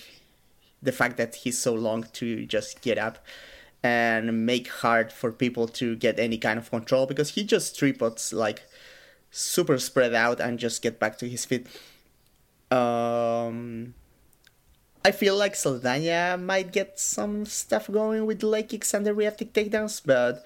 the 0.81 0.91
fact 0.91 1.17
that 1.17 1.35
he's 1.35 1.57
so 1.57 1.73
long 1.73 2.03
to 2.13 2.45
just 2.45 2.81
get 2.81 2.97
up 2.97 3.25
and 3.83 4.45
make 4.45 4.67
hard 4.67 5.11
for 5.11 5.31
people 5.31 5.67
to 5.67 5.95
get 5.95 6.19
any 6.19 6.37
kind 6.37 6.57
of 6.57 6.69
control 6.69 7.05
because 7.05 7.29
he 7.29 7.43
just 7.43 7.77
tripods 7.77 8.33
like 8.33 8.63
super 9.31 9.77
spread 9.77 10.13
out 10.13 10.39
and 10.39 10.57
just 10.59 10.81
get 10.81 10.99
back 10.99 11.17
to 11.19 11.27
his 11.27 11.45
feet. 11.45 11.67
Um, 12.71 13.93
I 15.05 15.11
feel 15.11 15.37
like 15.37 15.53
Saldana 15.53 16.35
might 16.35 16.71
get 16.71 16.99
some 16.99 17.45
stuff 17.45 17.85
going 17.91 18.25
with 18.25 18.39
the 18.39 18.47
leg 18.47 18.69
kicks 18.69 18.91
and 18.91 19.05
the 19.05 19.13
reactive 19.13 19.53
takedowns, 19.53 20.01
but 20.03 20.43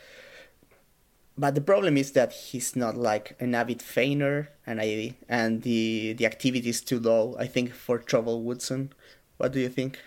but 1.37 1.55
the 1.55 1.61
problem 1.61 1.95
is 1.95 2.11
that 2.11 2.33
he's 2.33 2.75
not 2.75 2.97
like 2.97 3.37
an 3.39 3.55
avid 3.55 3.79
feigner, 3.79 4.47
and 4.67 4.81
I 4.81 5.15
and 5.29 5.61
the 5.61 6.11
the 6.11 6.25
activity 6.25 6.67
is 6.67 6.81
too 6.81 6.99
low. 6.99 7.37
I 7.39 7.47
think 7.47 7.71
for 7.71 7.97
Trouble 7.99 8.43
Woodson. 8.43 8.91
What 9.37 9.53
do 9.53 9.61
you 9.61 9.69
think? 9.69 9.97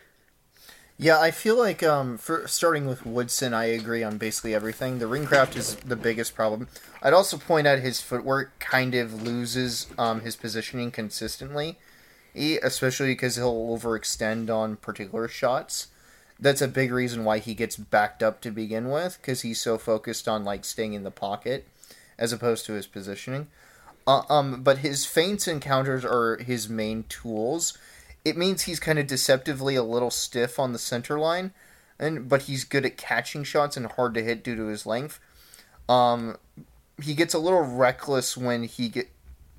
Yeah, 0.98 1.18
I 1.18 1.30
feel 1.30 1.56
like 1.56 1.82
um, 1.82 2.18
for 2.18 2.46
starting 2.46 2.84
with 2.84 3.06
Woodson, 3.06 3.54
I 3.54 3.64
agree 3.64 4.02
on 4.02 4.18
basically 4.18 4.54
everything. 4.54 4.98
The 4.98 5.06
ring 5.06 5.24
craft 5.24 5.56
is 5.56 5.76
the 5.76 5.96
biggest 5.96 6.34
problem. 6.34 6.68
I'd 7.02 7.14
also 7.14 7.38
point 7.38 7.66
out 7.66 7.78
his 7.78 8.02
footwork 8.02 8.58
kind 8.58 8.94
of 8.94 9.22
loses 9.22 9.86
um, 9.96 10.20
his 10.20 10.36
positioning 10.36 10.90
consistently, 10.90 11.78
especially 12.35 13.09
because 13.09 13.37
he'll 13.37 13.77
overextend 13.77 14.51
on 14.51 14.77
particular 14.77 15.29
shots. 15.29 15.88
That's 16.38 16.62
a 16.62 16.68
big 16.68 16.92
reason 16.92 17.25
why 17.25 17.38
he 17.38 17.55
gets 17.55 17.77
backed 17.77 18.23
up 18.23 18.40
to 18.40 18.51
begin 18.51 18.90
with, 18.90 19.18
because 19.21 19.42
he's 19.42 19.61
so 19.61 19.79
focused 19.79 20.27
on 20.27 20.45
like 20.45 20.64
staying 20.64 20.92
in 20.92 21.05
the 21.05 21.11
pocket 21.11 21.66
as 22.18 22.33
opposed 22.33 22.66
to 22.66 22.73
his 22.73 22.87
positioning. 22.87 23.49
Uh, 24.07 24.23
um, 24.29 24.62
but 24.62 24.79
his 24.79 25.05
feints 25.05 25.47
and 25.47 25.62
counters 25.62 26.05
are 26.05 26.38
his 26.38 26.68
main 26.68 27.05
tools 27.05 27.79
it 28.25 28.37
means 28.37 28.62
he's 28.62 28.81
kind 28.81 28.99
of 28.99 29.07
deceptively 29.07 29.75
a 29.75 29.83
little 29.83 30.11
stiff 30.11 30.59
on 30.59 30.73
the 30.73 30.79
center 30.79 31.18
line, 31.18 31.53
and 31.99 32.29
but 32.29 32.42
he's 32.42 32.64
good 32.64 32.87
at 32.87 32.97
catching 32.97 33.45
shots 33.45 33.77
and 33.77 33.87
hard 33.87 34.14
to 34.14 34.23
hit 34.23 34.45
due 34.45 34.57
to 34.57 34.66
his 34.66 34.87
length. 34.87 35.18
Um, 35.88 36.37
he 37.03 37.14
gets 37.14 37.35
a 37.35 37.38
little 37.38 37.62
reckless 37.62 38.37
when 38.37 38.64
he 38.64 38.88
get 38.88 39.09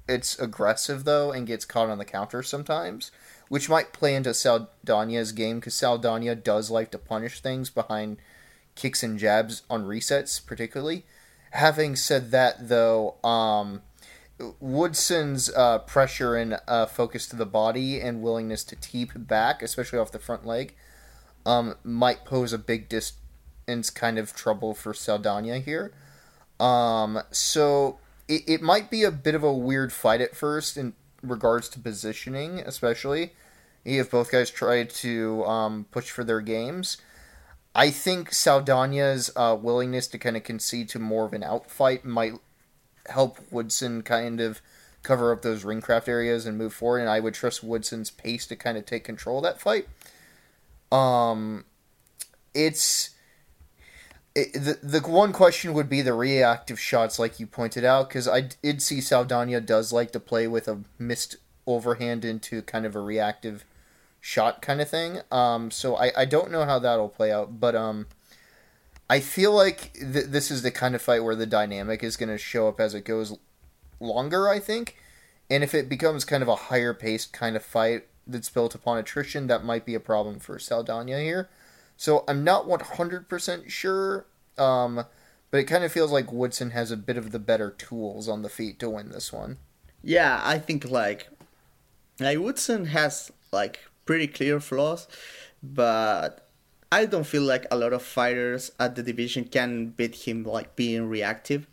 it's 0.07 0.37
aggressive 0.37 1.03
though 1.03 1.31
and 1.31 1.47
gets 1.47 1.65
caught 1.65 1.89
on 1.89 1.97
the 1.97 2.05
counter 2.05 2.43
sometimes, 2.43 3.11
which 3.49 3.69
might 3.69 3.93
play 3.93 4.15
into 4.15 4.33
Saldana's 4.33 5.31
game 5.31 5.59
because 5.59 5.75
Saldana 5.75 6.35
does 6.35 6.69
like 6.69 6.91
to 6.91 6.97
punish 6.97 7.39
things 7.39 7.69
behind 7.69 8.17
kicks 8.75 9.03
and 9.03 9.19
jabs 9.19 9.63
on 9.69 9.85
resets, 9.85 10.45
particularly. 10.45 11.05
Having 11.51 11.97
said 11.97 12.31
that, 12.31 12.67
though, 12.67 13.15
um, 13.23 13.83
Woodson's 14.59 15.49
uh, 15.53 15.79
pressure 15.79 16.35
and 16.35 16.59
uh, 16.67 16.87
focus 16.87 17.27
to 17.27 17.35
the 17.35 17.45
body 17.45 18.01
and 18.01 18.23
willingness 18.23 18.63
to 18.65 18.75
teep 18.75 19.11
back, 19.15 19.61
especially 19.61 19.99
off 19.99 20.11
the 20.11 20.19
front 20.19 20.45
leg, 20.45 20.73
um, 21.45 21.75
might 21.83 22.25
pose 22.25 22.53
a 22.53 22.57
big 22.57 22.89
distance 22.89 23.89
kind 23.89 24.17
of 24.17 24.35
trouble 24.35 24.73
for 24.73 24.93
Saldana 24.93 25.59
here. 25.59 25.93
Um, 26.59 27.21
so 27.31 27.99
it, 28.33 28.43
it 28.47 28.61
might 28.61 28.89
be 28.89 29.03
a 29.03 29.11
bit 29.11 29.35
of 29.35 29.43
a 29.43 29.53
weird 29.53 29.93
fight 29.93 30.21
at 30.21 30.35
first 30.35 30.77
in 30.77 30.93
regards 31.21 31.69
to 31.69 31.79
positioning, 31.79 32.59
especially 32.59 33.33
if 33.85 34.11
both 34.11 34.31
guys 34.31 34.49
try 34.49 34.83
to 34.83 35.45
um, 35.45 35.85
push 35.91 36.09
for 36.09 36.23
their 36.23 36.41
games. 36.41 36.97
I 37.75 37.89
think 37.89 38.29
Saldana's 38.29 39.31
uh, 39.35 39.57
willingness 39.59 40.07
to 40.07 40.17
kind 40.17 40.37
of 40.37 40.43
concede 40.43 40.89
to 40.89 40.99
more 40.99 41.25
of 41.25 41.33
an 41.33 41.41
outfight 41.41 42.03
might 42.03 42.33
help 43.07 43.39
Woodson 43.51 44.03
kind 44.03 44.39
of 44.39 44.61
cover 45.01 45.31
up 45.33 45.41
those 45.41 45.63
ringcraft 45.63 46.07
areas 46.07 46.45
and 46.45 46.57
move 46.57 46.73
forward. 46.73 46.99
And 46.99 47.09
I 47.09 47.19
would 47.19 47.33
trust 47.33 47.63
Woodson's 47.63 48.09
pace 48.09 48.45
to 48.47 48.55
kind 48.55 48.77
of 48.77 48.85
take 48.85 49.03
control 49.03 49.37
of 49.37 49.43
that 49.43 49.59
fight. 49.59 49.87
Um, 50.91 51.65
it's 52.53 53.09
it, 54.35 54.53
the 54.53 54.79
the 54.81 55.07
one 55.07 55.31
question 55.31 55.73
would 55.73 55.89
be 55.89 56.01
the 56.01 56.13
reactive 56.13 56.79
shots, 56.79 57.19
like 57.19 57.39
you 57.39 57.47
pointed 57.47 57.85
out, 57.85 58.09
because 58.09 58.27
I 58.27 58.41
did 58.41 58.81
see 58.81 59.01
Saldana 59.01 59.61
does 59.61 59.93
like 59.93 60.11
to 60.11 60.19
play 60.19 60.47
with 60.47 60.67
a 60.67 60.79
missed 60.97 61.37
overhand 61.67 62.25
into 62.25 62.61
kind 62.63 62.85
of 62.85 62.95
a 62.95 62.99
reactive 62.99 63.63
shot 64.19 64.61
kind 64.61 64.81
of 64.81 64.89
thing. 64.89 65.19
Um, 65.31 65.69
so 65.69 65.95
I, 65.95 66.11
I 66.17 66.25
don't 66.25 66.51
know 66.51 66.65
how 66.65 66.79
that'll 66.79 67.09
play 67.09 67.31
out, 67.31 67.59
but 67.59 67.75
um, 67.75 68.07
I 69.09 69.19
feel 69.19 69.51
like 69.51 69.93
th- 69.93 70.27
this 70.27 70.49
is 70.49 70.61
the 70.61 70.71
kind 70.71 70.95
of 70.95 71.01
fight 71.01 71.23
where 71.23 71.35
the 71.35 71.45
dynamic 71.45 72.03
is 72.03 72.17
going 72.17 72.29
to 72.29 72.37
show 72.37 72.67
up 72.67 72.79
as 72.79 72.93
it 72.93 73.05
goes 73.05 73.37
longer, 73.99 74.47
I 74.47 74.59
think. 74.59 74.97
And 75.49 75.63
if 75.63 75.75
it 75.75 75.89
becomes 75.89 76.25
kind 76.25 76.41
of 76.41 76.49
a 76.49 76.55
higher 76.55 76.93
paced 76.93 77.33
kind 77.33 77.55
of 77.55 77.63
fight 77.63 78.07
that's 78.25 78.49
built 78.49 78.73
upon 78.73 78.97
attrition, 78.97 79.47
that 79.47 79.65
might 79.65 79.85
be 79.85 79.93
a 79.93 79.99
problem 79.99 80.39
for 80.39 80.57
Saldana 80.57 81.19
here. 81.19 81.49
So 82.03 82.25
I'm 82.27 82.43
not 82.43 82.67
100% 82.67 83.69
sure, 83.69 84.25
um, 84.57 85.05
but 85.51 85.57
it 85.57 85.63
kind 85.63 85.85
of 85.85 85.91
feels 85.93 86.11
like 86.11 86.33
Woodson 86.33 86.71
has 86.71 86.91
a 86.91 86.97
bit 86.97 87.15
of 87.15 87.31
the 87.31 87.39
better 87.39 87.69
tools 87.69 88.27
on 88.27 88.41
the 88.41 88.49
feet 88.49 88.77
to 88.79 88.89
win 88.89 89.07
this 89.07 89.31
one. 89.31 89.55
Yeah, 90.01 90.41
I 90.43 90.59
think 90.59 90.83
like 90.83 91.29
like 92.19 92.39
Woodson 92.39 92.87
has 92.87 93.31
like 93.53 93.79
pretty 94.05 94.27
clear 94.27 94.59
flaws, 94.59 95.07
but 95.63 96.49
I 96.91 97.05
don't 97.05 97.25
feel 97.25 97.43
like 97.43 97.67
a 97.71 97.77
lot 97.77 97.93
of 97.93 98.03
fighters 98.03 98.73
at 98.81 98.95
the 98.95 99.01
division 99.01 99.45
can 99.45 99.91
beat 99.91 100.27
him 100.27 100.43
like 100.43 100.75
being 100.75 101.07
reactive. 101.07 101.67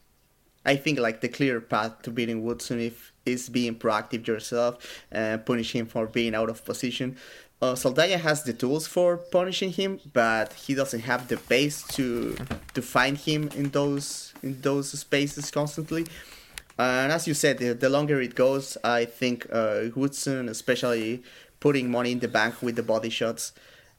I 0.64 0.76
think 0.76 1.00
like 1.00 1.22
the 1.22 1.28
clear 1.28 1.60
path 1.60 2.02
to 2.02 2.10
beating 2.12 2.44
Woodson 2.44 2.78
if 2.78 3.12
is 3.26 3.48
being 3.48 3.74
proactive 3.74 4.28
yourself 4.28 5.04
and 5.10 5.44
punish 5.44 5.72
him 5.72 5.86
for 5.86 6.06
being 6.06 6.36
out 6.36 6.50
of 6.50 6.64
position. 6.64 7.16
Uh, 7.62 7.74
Saldana 7.74 8.16
has 8.16 8.42
the 8.42 8.54
tools 8.54 8.86
for 8.86 9.18
punishing 9.18 9.70
him, 9.70 10.00
but 10.14 10.54
he 10.54 10.74
doesn't 10.74 11.00
have 11.00 11.28
the 11.28 11.36
base 11.36 11.82
to 11.88 12.34
to 12.72 12.80
find 12.80 13.18
him 13.18 13.50
in 13.54 13.70
those 13.70 14.32
in 14.42 14.60
those 14.62 14.98
spaces 14.98 15.50
constantly. 15.50 16.06
And 16.78 17.12
as 17.12 17.28
you 17.28 17.34
said, 17.34 17.58
the, 17.58 17.74
the 17.74 17.90
longer 17.90 18.22
it 18.22 18.34
goes, 18.34 18.78
I 18.82 19.04
think 19.04 19.46
uh, 19.52 19.90
Woodson, 19.94 20.48
especially 20.48 21.22
putting 21.60 21.90
money 21.90 22.12
in 22.12 22.20
the 22.20 22.28
bank 22.28 22.62
with 22.62 22.76
the 22.76 22.82
body 22.82 23.10
shots, 23.10 23.52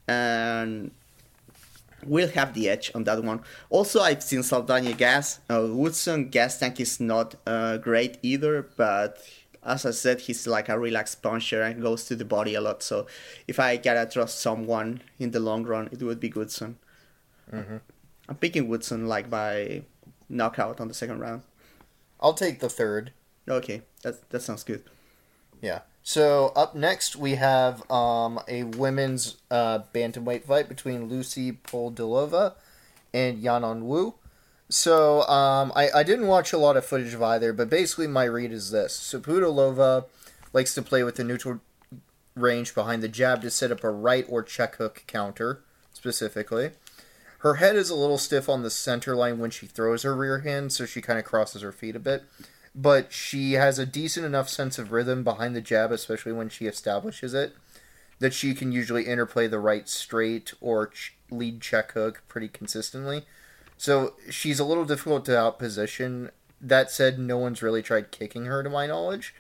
and 0.08 0.90
will 2.04 2.30
have 2.30 2.56
the 2.56 2.68
edge 2.68 2.92
on 2.96 3.04
that 3.04 3.24
one. 3.24 3.42
Also, 3.70 4.02
I've 4.02 4.24
seen 4.24 4.42
Saldana 4.42 4.94
gas. 4.94 5.40
Uh, 5.48 5.68
Woodson 5.70 6.30
gas 6.30 6.58
tank 6.58 6.80
is 6.80 7.00
not 7.00 7.36
uh, 7.46 7.78
great 7.78 8.18
either, 8.24 8.68
but 8.76 9.20
as 9.64 9.86
I 9.86 9.92
said, 9.92 10.22
he's 10.22 10.48
like 10.48 10.70
a 10.70 10.80
relaxed 10.80 11.22
puncher 11.22 11.62
and 11.62 11.82
goes 11.82 12.06
to 12.06 12.16
the 12.16 12.26
body 12.26 12.56
a 12.56 12.62
lot. 12.62 12.82
So 12.84 13.08
if 13.48 13.60
I 13.60 13.78
gotta 13.78 14.10
trust 14.10 14.40
someone 14.40 15.02
in 15.20 15.32
the 15.32 15.40
long 15.40 15.64
run, 15.64 15.90
it 15.92 16.02
would 16.02 16.20
be 16.20 16.30
Woodson. 16.30 16.78
Mm-hmm. 17.52 17.78
I'm 18.28 18.36
picking 18.36 18.68
Woodson 18.68 19.08
like 19.08 19.30
by 19.30 19.84
knockout 20.30 20.80
on 20.80 20.88
the 20.88 20.94
second 20.94 21.20
round. 21.20 21.44
I'll 22.20 22.34
take 22.34 22.60
the 22.60 22.70
third. 22.70 23.12
Okay, 23.48 23.82
that 24.04 24.30
that 24.30 24.42
sounds 24.42 24.64
good. 24.64 24.84
Yeah. 25.62 25.82
So 26.04 26.52
up 26.56 26.74
next 26.74 27.16
we 27.16 27.36
have 27.36 27.90
um, 27.92 28.40
a 28.48 28.64
women's 28.64 29.38
uh, 29.52 29.80
bantamweight 29.94 30.46
fight 30.46 30.68
between 30.68 31.08
Lucie 31.08 31.52
Pudilova 31.52 32.54
and 33.14 33.44
Yanan 33.44 33.84
Wu. 33.84 34.16
So 34.72 35.24
um, 35.28 35.74
I, 35.76 35.90
I 35.92 36.04
didn't 36.04 36.28
watch 36.28 36.54
a 36.54 36.58
lot 36.58 36.78
of 36.78 36.86
footage 36.86 37.14
of 37.14 37.22
either, 37.22 37.52
but 37.52 37.70
basically 37.70 38.08
my 38.08 38.24
read 38.24 38.54
is 38.54 38.72
this: 38.72 38.94
so 38.94 39.20
Pudilova 39.20 40.06
likes 40.54 40.74
to 40.76 40.82
play 40.82 41.04
with 41.04 41.18
the 41.18 41.26
neutral 41.26 41.60
range 42.36 42.74
behind 42.74 43.04
the 43.04 43.10
jab 43.10 43.42
to 43.42 43.50
set 43.52 43.74
up 43.74 43.84
a 43.84 43.90
right 43.90 44.26
or 44.30 44.42
check 44.42 44.76
hook 44.76 45.04
counter 45.08 45.62
specifically. 45.92 46.72
Her 47.40 47.56
head 47.56 47.76
is 47.76 47.90
a 47.90 47.96
little 47.96 48.18
stiff 48.18 48.48
on 48.48 48.62
the 48.62 48.70
center 48.70 49.14
line 49.14 49.40
when 49.40 49.52
she 49.52 49.66
throws 49.66 50.04
her 50.04 50.16
rear 50.16 50.40
hand, 50.40 50.72
so 50.72 50.86
she 50.86 51.02
kind 51.02 51.20
of 51.20 51.26
crosses 51.26 51.64
her 51.64 51.74
feet 51.74 51.98
a 51.98 52.00
bit. 52.00 52.24
But 52.74 53.12
she 53.12 53.54
has 53.54 53.78
a 53.78 53.86
decent 53.86 54.26
enough 54.26 54.48
sense 54.48 54.80
of 54.80 54.94
rhythm 54.94 55.26
behind 55.26 55.54
the 55.54 55.60
jab, 55.60 55.92
especially 55.92 56.32
when 56.32 56.48
she 56.48 56.68
establishes 56.68 57.34
it, 57.34 57.56
that 58.20 58.34
she 58.34 58.54
can 58.54 58.72
usually 58.72 59.04
interplay 59.04 59.48
the 59.48 59.60
right 59.60 59.90
straight 59.90 60.54
or 60.62 60.88
ch- 60.88 61.16
lead 61.30 61.60
check 61.60 61.92
hook 61.92 62.22
pretty 62.30 62.48
consistently. 62.48 63.26
So 63.82 64.14
she's 64.30 64.60
a 64.60 64.64
little 64.64 64.86
difficult 64.86 65.26
to 65.26 65.32
outposition. 65.32 66.30
That 66.62 66.92
said, 66.92 67.18
no 67.18 67.40
one's 67.40 67.64
really 67.64 67.82
tried 67.82 68.12
kicking 68.12 68.46
her, 68.46 68.62
to 68.62 68.70
my 68.70 68.86
knowledge. 68.86 69.34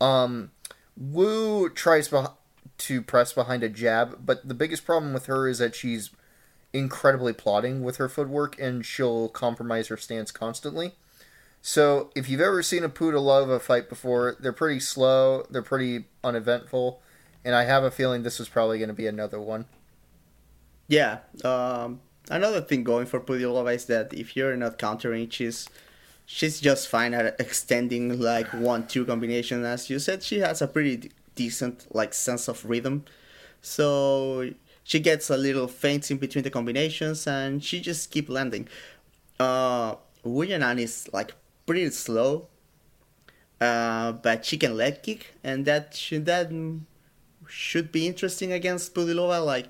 Um, 0.00 0.50
Wu 0.96 1.70
tries 1.70 2.08
beh- 2.08 2.34
to 2.76 3.02
press 3.02 3.32
behind 3.32 3.62
a 3.62 3.68
jab, 3.68 4.26
but 4.26 4.48
the 4.48 4.52
biggest 4.52 4.84
problem 4.84 5.12
with 5.12 5.26
her 5.26 5.46
is 5.46 5.58
that 5.58 5.76
she's 5.76 6.10
incredibly 6.72 7.32
plotting 7.32 7.84
with 7.84 7.98
her 7.98 8.08
footwork 8.08 8.58
and 8.58 8.84
she'll 8.84 9.28
compromise 9.28 9.86
her 9.86 9.96
stance 9.96 10.32
constantly. 10.32 10.94
So 11.62 12.10
if 12.16 12.28
you've 12.28 12.40
ever 12.40 12.64
seen 12.64 12.82
a 12.82 12.88
Pudilova 12.88 13.60
fight 13.60 13.88
before, 13.88 14.34
they're 14.40 14.52
pretty 14.52 14.80
slow, 14.80 15.46
they're 15.50 15.62
pretty 15.62 16.06
uneventful, 16.24 17.00
and 17.44 17.54
I 17.54 17.62
have 17.62 17.84
a 17.84 17.92
feeling 17.92 18.24
this 18.24 18.40
is 18.40 18.48
probably 18.48 18.78
going 18.78 18.88
to 18.88 18.92
be 18.94 19.06
another 19.06 19.40
one. 19.40 19.66
Yeah. 20.88 21.18
Um, 21.44 22.00
another 22.30 22.60
thing 22.60 22.84
going 22.84 23.06
for 23.06 23.20
Pudilova 23.20 23.74
is 23.74 23.86
that 23.86 24.12
if 24.12 24.36
you're 24.36 24.56
not 24.56 24.78
countering, 24.78 25.28
she's 25.30 25.68
she's 26.26 26.60
just 26.60 26.88
fine 26.88 27.14
at 27.14 27.40
extending 27.40 28.20
like 28.20 28.48
one 28.52 28.86
two 28.86 29.04
combination. 29.04 29.64
As 29.64 29.90
you 29.90 29.98
said, 29.98 30.22
she 30.22 30.40
has 30.40 30.62
a 30.62 30.66
pretty 30.68 30.96
d- 30.96 31.10
decent 31.34 31.86
like 31.94 32.14
sense 32.14 32.48
of 32.48 32.64
rhythm, 32.64 33.04
so 33.62 34.50
she 34.84 35.00
gets 35.00 35.30
a 35.30 35.36
little 35.36 35.68
feints 35.68 36.10
in 36.10 36.16
between 36.18 36.44
the 36.44 36.50
combinations 36.50 37.26
and 37.26 37.62
she 37.62 37.80
just 37.80 38.10
keep 38.10 38.28
landing. 38.28 38.68
Uh, 39.38 39.96
Wu 40.24 40.46
Yanan 40.46 40.78
is 40.80 41.08
like 41.12 41.34
pretty 41.66 41.90
slow, 41.90 42.48
uh, 43.60 44.12
but 44.12 44.44
she 44.44 44.56
can 44.56 44.76
leg 44.76 45.02
kick, 45.02 45.34
and 45.44 45.64
that 45.66 45.94
should 45.94 46.26
that 46.26 46.50
should 47.46 47.92
be 47.92 48.06
interesting 48.06 48.52
against 48.52 48.94
Pudilova. 48.94 49.44
Like 49.44 49.68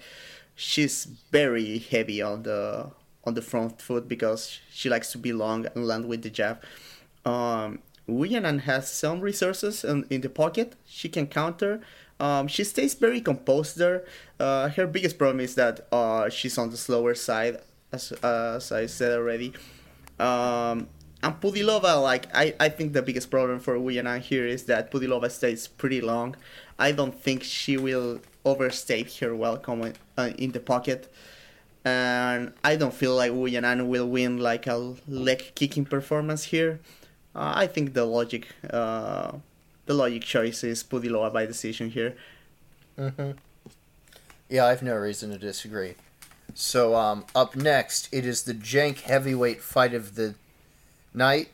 she's 0.58 1.04
very 1.30 1.78
heavy 1.78 2.20
on 2.20 2.42
the 2.42 2.90
on 3.24 3.34
the 3.34 3.42
front 3.42 3.80
foot 3.80 4.08
because 4.08 4.58
she 4.70 4.88
likes 4.88 5.12
to 5.12 5.18
be 5.18 5.32
long 5.32 5.66
and 5.74 5.86
land 5.86 6.06
with 6.06 6.22
the 6.22 6.30
jab. 6.30 6.62
Um, 7.24 7.78
has 8.08 8.90
some 8.90 9.20
resources 9.20 9.84
in, 9.84 10.04
in 10.10 10.22
the 10.22 10.30
pocket. 10.30 10.74
She 10.86 11.08
can 11.08 11.26
counter. 11.26 11.80
Um, 12.18 12.48
she 12.48 12.64
stays 12.64 12.94
very 12.94 13.20
composed 13.20 13.76
there. 13.76 14.04
Uh, 14.40 14.70
her 14.70 14.86
biggest 14.86 15.18
problem 15.18 15.40
is 15.40 15.54
that 15.54 15.86
uh, 15.92 16.28
she's 16.30 16.58
on 16.58 16.70
the 16.70 16.76
slower 16.76 17.14
side, 17.14 17.58
as, 17.92 18.12
as 18.22 18.72
I 18.72 18.86
said 18.86 19.12
already. 19.12 19.52
Um, 20.18 20.88
and 21.22 21.40
Pudilova, 21.40 22.02
like 22.02 22.34
I, 22.34 22.54
I 22.58 22.68
think 22.70 22.94
the 22.94 23.02
biggest 23.02 23.30
problem 23.30 23.60
for 23.60 23.78
Wu 23.78 23.90
here 23.90 24.46
is 24.46 24.64
that 24.64 24.90
Pudilova 24.90 25.30
stays 25.30 25.68
pretty 25.68 26.00
long. 26.00 26.34
I 26.78 26.92
don't 26.92 27.14
think 27.14 27.42
she 27.42 27.76
will 27.76 28.20
overstate 28.48 29.14
her 29.18 29.34
welcome 29.34 29.92
uh, 30.16 30.30
in 30.38 30.52
the 30.52 30.60
pocket, 30.60 31.12
and 31.84 32.52
I 32.64 32.76
don't 32.76 32.94
feel 32.94 33.14
like 33.14 33.32
Wu 33.32 33.48
Yanan 33.48 33.88
will 33.88 34.08
win 34.08 34.38
like 34.38 34.66
a 34.66 34.94
leg 35.06 35.52
kicking 35.54 35.84
performance 35.84 36.44
here. 36.44 36.80
Uh, 37.34 37.52
I 37.54 37.66
think 37.66 37.94
the 37.94 38.04
logic, 38.04 38.48
uh, 38.70 39.32
the 39.86 39.94
logic 39.94 40.22
choice 40.22 40.64
is 40.64 40.82
Pudilova 40.82 41.32
by 41.32 41.46
decision 41.46 41.90
here. 41.90 42.16
Mm-hmm. 42.98 43.32
Yeah, 44.48 44.66
I 44.66 44.70
have 44.70 44.82
no 44.82 44.96
reason 44.96 45.30
to 45.30 45.38
disagree. 45.38 45.94
So, 46.54 46.94
um, 46.96 47.24
up 47.34 47.54
next, 47.54 48.08
it 48.12 48.24
is 48.24 48.42
the 48.42 48.54
Jank 48.54 49.02
heavyweight 49.02 49.60
fight 49.60 49.94
of 49.94 50.14
the 50.14 50.34
night. 51.14 51.50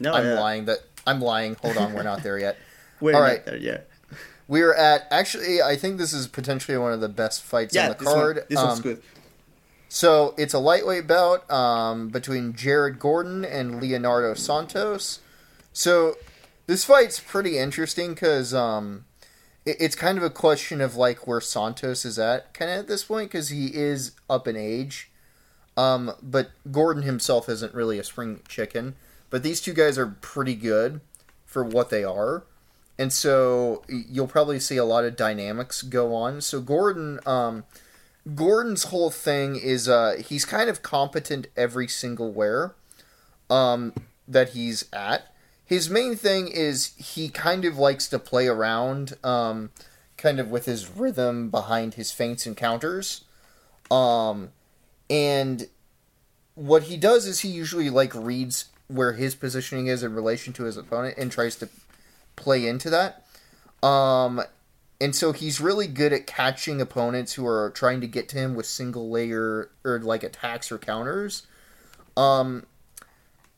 No, 0.00 0.14
I'm 0.14 0.24
yeah. 0.24 0.40
lying. 0.40 0.64
That 0.64 0.78
I'm 1.06 1.20
lying. 1.20 1.56
Hold 1.62 1.76
on, 1.76 1.92
we're 1.92 2.02
not 2.02 2.22
there 2.22 2.38
yet. 2.38 2.56
We're 3.00 3.14
All 3.14 3.22
right. 3.22 3.42
there, 3.46 3.56
yeah. 3.56 3.78
We're 4.50 4.74
at 4.74 5.06
actually. 5.12 5.62
I 5.62 5.76
think 5.76 5.96
this 5.98 6.12
is 6.12 6.26
potentially 6.26 6.76
one 6.76 6.92
of 6.92 7.00
the 7.00 7.08
best 7.08 7.40
fights 7.44 7.72
Yeah, 7.72 7.84
on 7.84 7.88
the 7.90 7.94
this, 7.94 8.08
card. 8.12 8.36
one, 8.38 8.44
this 8.48 8.56
one's 8.58 8.78
Um, 8.78 8.82
good. 8.82 9.02
So 9.88 10.34
it's 10.36 10.52
a 10.54 10.58
lightweight 10.58 11.06
bout 11.06 11.48
um, 11.48 12.08
between 12.08 12.52
Jared 12.54 12.98
Gordon 12.98 13.44
and 13.44 13.80
Leonardo 13.80 14.34
Santos. 14.34 15.20
So 15.72 16.16
this 16.66 16.84
fight's 16.84 17.20
pretty 17.20 17.58
interesting 17.58 18.14
because 18.14 18.52
um, 18.52 19.04
it, 19.64 19.76
it's 19.78 19.94
kind 19.94 20.18
of 20.18 20.24
a 20.24 20.30
question 20.30 20.80
of 20.80 20.96
like 20.96 21.28
where 21.28 21.40
Santos 21.40 22.04
is 22.04 22.18
at 22.18 22.52
kind 22.52 22.72
of 22.72 22.78
at 22.80 22.88
this 22.88 23.04
point 23.04 23.30
because 23.30 23.50
he 23.50 23.66
is 23.68 24.12
up 24.28 24.48
in 24.48 24.56
age. 24.56 25.12
Um, 25.76 26.10
but 26.20 26.50
Gordon 26.72 27.04
himself 27.04 27.48
isn't 27.48 27.72
really 27.72 28.00
a 28.00 28.04
spring 28.04 28.40
chicken. 28.48 28.96
But 29.30 29.44
these 29.44 29.60
two 29.60 29.72
guys 29.74 29.96
are 29.96 30.08
pretty 30.20 30.56
good 30.56 31.00
for 31.46 31.62
what 31.62 31.90
they 31.90 32.02
are. 32.02 32.42
And 33.00 33.14
so 33.14 33.82
you'll 33.88 34.26
probably 34.26 34.60
see 34.60 34.76
a 34.76 34.84
lot 34.84 35.06
of 35.06 35.16
dynamics 35.16 35.80
go 35.80 36.14
on. 36.14 36.42
So 36.42 36.60
Gordon, 36.60 37.18
um, 37.24 37.64
Gordon's 38.34 38.84
whole 38.84 39.10
thing 39.10 39.56
is 39.56 39.88
uh, 39.88 40.20
he's 40.22 40.44
kind 40.44 40.68
of 40.68 40.82
competent 40.82 41.46
every 41.56 41.88
single 41.88 42.30
where 42.30 42.74
um, 43.48 43.94
that 44.28 44.50
he's 44.50 44.84
at. 44.92 45.34
His 45.64 45.88
main 45.88 46.14
thing 46.14 46.48
is 46.48 46.92
he 46.98 47.30
kind 47.30 47.64
of 47.64 47.78
likes 47.78 48.06
to 48.08 48.18
play 48.18 48.46
around, 48.46 49.16
um, 49.24 49.70
kind 50.18 50.38
of 50.38 50.50
with 50.50 50.66
his 50.66 50.90
rhythm 50.90 51.48
behind 51.48 51.94
his 51.94 52.12
feints 52.12 52.44
and 52.44 52.54
counters. 52.54 53.24
Um, 53.90 54.50
and 55.08 55.68
what 56.54 56.82
he 56.82 56.98
does 56.98 57.24
is 57.24 57.40
he 57.40 57.48
usually 57.48 57.88
like 57.88 58.14
reads 58.14 58.66
where 58.88 59.14
his 59.14 59.34
positioning 59.34 59.86
is 59.86 60.02
in 60.02 60.14
relation 60.14 60.52
to 60.52 60.64
his 60.64 60.76
opponent 60.76 61.16
and 61.16 61.32
tries 61.32 61.56
to 61.56 61.70
play 62.40 62.66
into 62.66 62.90
that. 62.90 63.24
Um, 63.86 64.42
and 65.00 65.14
so 65.16 65.32
he's 65.32 65.60
really 65.60 65.86
good 65.86 66.12
at 66.12 66.26
catching 66.26 66.80
opponents 66.80 67.34
who 67.34 67.46
are 67.46 67.70
trying 67.70 68.00
to 68.00 68.06
get 68.06 68.28
to 68.30 68.36
him 68.36 68.54
with 68.54 68.66
single 68.66 69.08
layer 69.10 69.70
or 69.84 69.98
like 70.00 70.22
attacks 70.22 70.70
or 70.70 70.78
counters. 70.78 71.46
Um, 72.16 72.66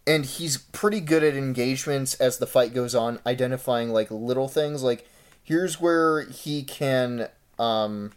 and 0.06 0.24
he's 0.24 0.56
pretty 0.56 1.00
good 1.00 1.24
at 1.24 1.34
engagements 1.34 2.14
as 2.14 2.38
the 2.38 2.46
fight 2.46 2.74
goes 2.74 2.94
on, 2.94 3.18
identifying 3.26 3.90
like 3.90 4.10
little 4.10 4.48
things. 4.48 4.82
Like 4.82 5.08
here's 5.42 5.80
where 5.80 6.22
he 6.22 6.62
can 6.62 7.28
um, 7.58 8.12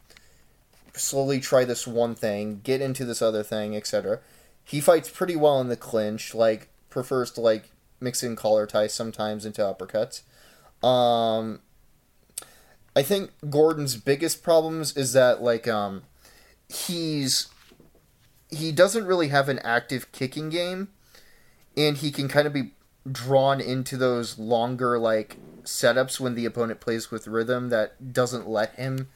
slowly 0.94 1.40
try 1.40 1.66
this 1.66 1.88
one 1.88 2.16
thing, 2.16 2.62
get 2.64 2.82
into 2.82 3.06
this 3.06 3.22
other 3.22 3.44
thing, 3.44 3.76
etc. 3.76 4.20
He 4.64 4.82
fights 4.82 5.10
pretty 5.10 5.36
well 5.36 5.60
in 5.62 5.70
the 5.70 5.76
clinch. 5.76 6.36
Like 6.36 6.70
prefers 6.90 7.32
to 7.32 7.42
like 7.42 7.72
mix 8.00 8.22
in 8.24 8.36
collar 8.36 8.66
ties 8.66 8.94
sometimes 8.94 9.46
into 9.46 9.62
uppercuts. 9.62 10.22
Um, 10.84 11.62
I 12.96 13.04
think 13.04 13.32
Gordon's 13.50 13.98
biggest 13.98 14.42
problems 14.42 14.96
is 14.96 15.14
that 15.14 15.42
like 15.42 15.68
um 15.68 16.04
he's 16.70 17.50
he 18.50 18.72
doesn't 18.72 19.06
really 19.06 19.28
have 19.28 19.50
an 19.50 19.60
active 19.60 20.12
kicking 20.12 20.50
game 20.50 20.90
and 21.76 21.98
he 21.98 22.12
can 22.12 22.28
kind 22.28 22.48
of 22.48 22.54
be 22.54 22.72
drawn 23.12 23.60
into 23.60 23.98
those 23.98 24.40
longer 24.40 24.98
like 24.98 25.38
setups 25.64 26.20
when 26.20 26.36
the 26.36 26.46
opponent 26.46 26.80
plays 26.80 27.12
with 27.12 27.28
rhythm 27.28 27.70
that 27.70 28.14
doesn't 28.14 28.48
let 28.48 28.74
him 28.76 29.10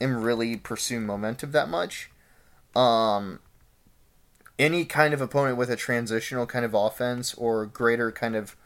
him 0.00 0.22
really 0.22 0.56
pursue 0.56 1.00
momentum 1.00 1.52
that 1.52 1.68
much. 1.68 2.10
Um 2.74 3.38
any 4.58 4.84
kind 4.84 5.14
of 5.14 5.20
opponent 5.20 5.56
with 5.56 5.70
a 5.70 5.76
transitional 5.76 6.46
kind 6.46 6.64
of 6.64 6.74
offense 6.74 7.34
or 7.34 7.66
greater 7.66 8.10
kind 8.10 8.34
of 8.34 8.56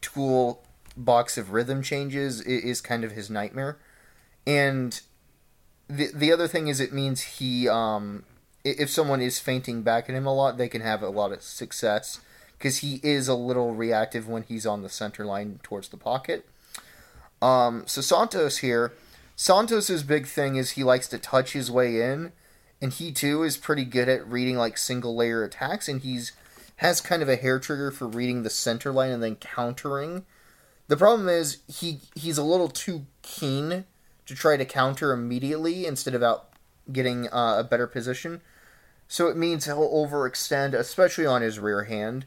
tool 0.00 0.62
box 1.04 1.38
of 1.38 1.52
rhythm 1.52 1.82
changes 1.82 2.40
is 2.40 2.80
kind 2.80 3.04
of 3.04 3.12
his 3.12 3.30
nightmare. 3.30 3.78
And 4.46 5.00
the 5.88 6.10
the 6.14 6.32
other 6.32 6.48
thing 6.48 6.68
is 6.68 6.80
it 6.80 6.92
means 6.92 7.22
he 7.22 7.68
um 7.68 8.24
if 8.64 8.90
someone 8.90 9.20
is 9.20 9.38
feinting 9.38 9.82
back 9.82 10.08
at 10.08 10.14
him 10.14 10.26
a 10.26 10.34
lot, 10.34 10.58
they 10.58 10.68
can 10.68 10.82
have 10.82 11.02
a 11.02 11.08
lot 11.08 11.32
of 11.32 11.42
success 11.42 12.20
because 12.58 12.78
he 12.78 13.00
is 13.02 13.28
a 13.28 13.34
little 13.34 13.74
reactive 13.74 14.28
when 14.28 14.42
he's 14.42 14.66
on 14.66 14.82
the 14.82 14.88
center 14.88 15.24
line 15.24 15.60
towards 15.62 15.88
the 15.88 15.96
pocket. 15.96 16.46
Um, 17.40 17.84
so 17.86 18.00
Santos 18.00 18.58
here, 18.58 18.92
Santos's 19.36 20.02
big 20.02 20.26
thing 20.26 20.56
is 20.56 20.70
he 20.70 20.82
likes 20.82 21.06
to 21.08 21.18
touch 21.18 21.52
his 21.52 21.70
way 21.70 22.02
in, 22.02 22.32
and 22.82 22.92
he 22.92 23.12
too 23.12 23.44
is 23.44 23.56
pretty 23.56 23.84
good 23.84 24.08
at 24.08 24.26
reading 24.28 24.56
like 24.56 24.76
single 24.76 25.14
layer 25.14 25.44
attacks, 25.44 25.88
and 25.88 26.00
he's 26.00 26.32
has 26.76 27.00
kind 27.00 27.22
of 27.22 27.28
a 27.28 27.36
hair 27.36 27.58
trigger 27.58 27.90
for 27.90 28.06
reading 28.06 28.42
the 28.42 28.50
center 28.50 28.92
line 28.92 29.10
and 29.10 29.22
then 29.22 29.36
countering. 29.36 30.24
The 30.88 30.96
problem 30.96 31.28
is 31.28 31.58
he 31.68 32.00
he's 32.14 32.38
a 32.38 32.42
little 32.42 32.68
too 32.68 33.06
keen 33.22 33.84
to 34.26 34.34
try 34.34 34.56
to 34.56 34.64
counter 34.64 35.12
immediately 35.12 35.86
instead 35.86 36.14
of 36.14 36.22
out 36.22 36.48
getting 36.90 37.28
uh, 37.28 37.56
a 37.58 37.64
better 37.64 37.86
position. 37.86 38.40
So 39.06 39.28
it 39.28 39.36
means 39.36 39.64
he'll 39.64 39.88
overextend, 39.90 40.74
especially 40.74 41.26
on 41.26 41.40
his 41.40 41.58
rear 41.58 41.84
hand, 41.84 42.26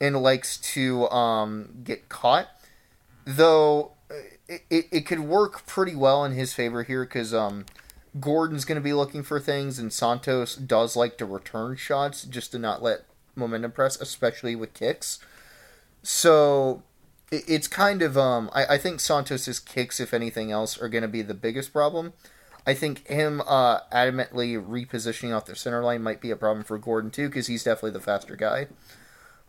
and 0.00 0.20
likes 0.22 0.56
to 0.58 1.08
um, 1.10 1.80
get 1.84 2.08
caught. 2.08 2.48
Though 3.24 3.92
it, 4.48 4.62
it, 4.70 4.86
it, 4.90 5.06
could 5.06 5.20
work 5.20 5.66
pretty 5.66 5.94
well 5.94 6.24
in 6.24 6.32
his 6.32 6.52
favor 6.52 6.82
here 6.82 7.04
because 7.04 7.34
um, 7.34 7.66
Gordon's 8.20 8.64
going 8.64 8.76
to 8.76 8.82
be 8.82 8.92
looking 8.92 9.22
for 9.22 9.40
things, 9.40 9.78
and 9.78 9.92
Santos 9.92 10.54
does 10.56 10.96
like 10.96 11.18
to 11.18 11.24
return 11.26 11.76
shots 11.76 12.24
just 12.24 12.52
to 12.52 12.58
not 12.58 12.82
let 12.82 13.04
momentum 13.34 13.72
press, 13.72 14.00
especially 14.00 14.54
with 14.54 14.74
kicks. 14.74 15.18
So 16.02 16.82
it's 17.30 17.68
kind 17.68 18.02
of 18.02 18.16
um, 18.16 18.50
I, 18.52 18.66
I 18.66 18.78
think 18.78 19.00
Santos's 19.00 19.58
kicks, 19.58 20.00
if 20.00 20.14
anything 20.14 20.52
else, 20.52 20.80
are 20.80 20.88
going 20.88 21.02
to 21.02 21.08
be 21.08 21.22
the 21.22 21.34
biggest 21.34 21.72
problem. 21.72 22.12
I 22.66 22.74
think 22.74 23.06
him 23.06 23.42
uh, 23.46 23.80
adamantly 23.92 24.60
repositioning 24.60 25.34
off 25.34 25.46
the 25.46 25.54
center 25.54 25.82
line 25.82 26.02
might 26.02 26.20
be 26.20 26.30
a 26.30 26.36
problem 26.36 26.64
for 26.64 26.78
Gordon 26.78 27.10
too, 27.10 27.28
because 27.28 27.46
he's 27.46 27.64
definitely 27.64 27.92
the 27.92 28.00
faster 28.00 28.34
guy. 28.34 28.66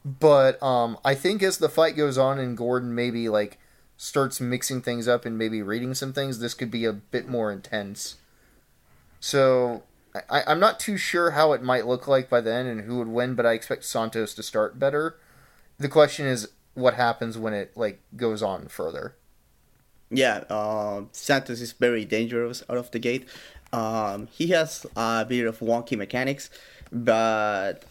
But 0.05 0.61
um, 0.61 0.97
I 1.03 1.15
think 1.15 1.41
as 1.41 1.57
the 1.57 1.69
fight 1.69 1.97
goes 1.97 2.17
on 2.17 2.39
and 2.39 2.55
Gordon 2.55 2.93
maybe 2.93 3.27
like 3.27 3.57
starts 3.97 4.39
mixing 4.39 4.81
things 4.81 5.07
up 5.07 5.25
and 5.25 5.37
maybe 5.37 5.61
reading 5.61 5.95
some 5.95 6.13
things, 6.13 6.39
this 6.39 6.53
could 6.53 6.71
be 6.71 6.85
a 6.85 6.93
bit 6.93 7.27
more 7.27 7.51
intense. 7.51 8.15
So 9.19 9.83
I, 10.29 10.43
I'm 10.45 10.59
not 10.59 10.79
too 10.79 10.97
sure 10.97 11.31
how 11.31 11.53
it 11.53 11.63
might 11.63 11.87
look 11.87 12.07
like 12.07 12.29
by 12.29 12.41
then 12.41 12.67
and 12.67 12.81
who 12.81 12.99
would 12.99 13.07
win, 13.07 13.33
but 13.33 13.45
I 13.45 13.53
expect 13.53 13.83
Santos 13.83 14.35
to 14.35 14.43
start 14.43 14.79
better. 14.79 15.17
The 15.79 15.89
question 15.89 16.27
is 16.27 16.49
what 16.77 16.93
happens 16.93 17.37
when 17.37 17.53
it 17.53 17.75
like 17.75 17.99
goes 18.15 18.41
on 18.41 18.67
further 18.67 19.15
yeah, 20.09 20.43
uh, 20.49 21.01
Santos 21.11 21.59
is 21.61 21.73
very 21.73 22.05
dangerous 22.05 22.63
out 22.69 22.77
of 22.77 22.91
the 22.91 22.99
gate. 22.99 23.27
Um, 23.73 24.27
he 24.27 24.47
has 24.47 24.85
a 24.95 25.25
bit 25.25 25.45
of 25.45 25.59
wonky 25.59 25.97
mechanics, 25.97 26.49
but 26.91 27.83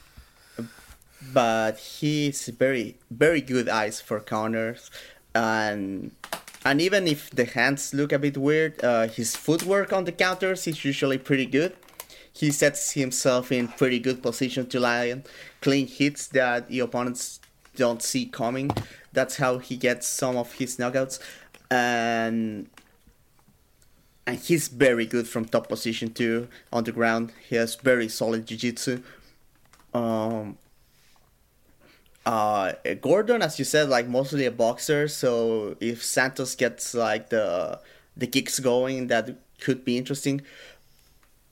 but 1.32 1.78
he's 1.78 2.48
very 2.48 2.96
very 3.10 3.40
good 3.40 3.68
eyes 3.68 4.00
for 4.00 4.20
counters, 4.20 4.90
and 5.34 6.12
and 6.64 6.80
even 6.80 7.06
if 7.06 7.30
the 7.30 7.44
hands 7.44 7.92
look 7.92 8.12
a 8.12 8.18
bit 8.18 8.38
weird, 8.38 8.82
uh, 8.82 9.08
his 9.08 9.36
footwork 9.36 9.92
on 9.92 10.04
the 10.04 10.12
counters 10.12 10.66
is 10.66 10.84
usually 10.84 11.18
pretty 11.18 11.46
good. 11.46 11.76
He 12.32 12.50
sets 12.50 12.92
himself 12.92 13.50
in 13.50 13.68
pretty 13.68 13.98
good 13.98 14.22
position 14.22 14.66
to 14.68 14.80
land 14.80 15.26
clean 15.62 15.86
hits 15.86 16.28
that 16.28 16.68
the 16.68 16.80
opponents 16.80 17.40
don't 17.76 18.02
see 18.02 18.26
coming. 18.26 18.70
That's 19.12 19.36
how 19.36 19.58
he 19.58 19.76
gets 19.76 20.06
some 20.06 20.36
of 20.36 20.52
his 20.54 20.76
knockouts 20.76 21.18
and 21.70 22.68
and 24.26 24.38
he's 24.38 24.68
very 24.68 25.06
good 25.06 25.28
from 25.28 25.44
top 25.44 25.68
position 25.68 26.12
too 26.12 26.48
on 26.72 26.84
the 26.84 26.92
ground. 26.92 27.32
He 27.48 27.56
has 27.56 27.76
very 27.76 28.08
solid 28.08 28.46
jiu-jitsu. 28.46 29.02
Um, 29.94 30.58
uh, 32.26 32.72
Gordon, 33.00 33.40
as 33.40 33.58
you 33.58 33.64
said, 33.64 33.88
like 33.88 34.08
mostly 34.08 34.46
a 34.46 34.50
boxer. 34.50 35.06
So 35.06 35.76
if 35.80 36.02
Santos 36.02 36.56
gets 36.56 36.92
like 36.92 37.30
the 37.30 37.80
the 38.16 38.26
kicks 38.26 38.58
going, 38.58 39.06
that 39.08 39.30
could 39.60 39.84
be 39.84 39.96
interesting. 39.96 40.42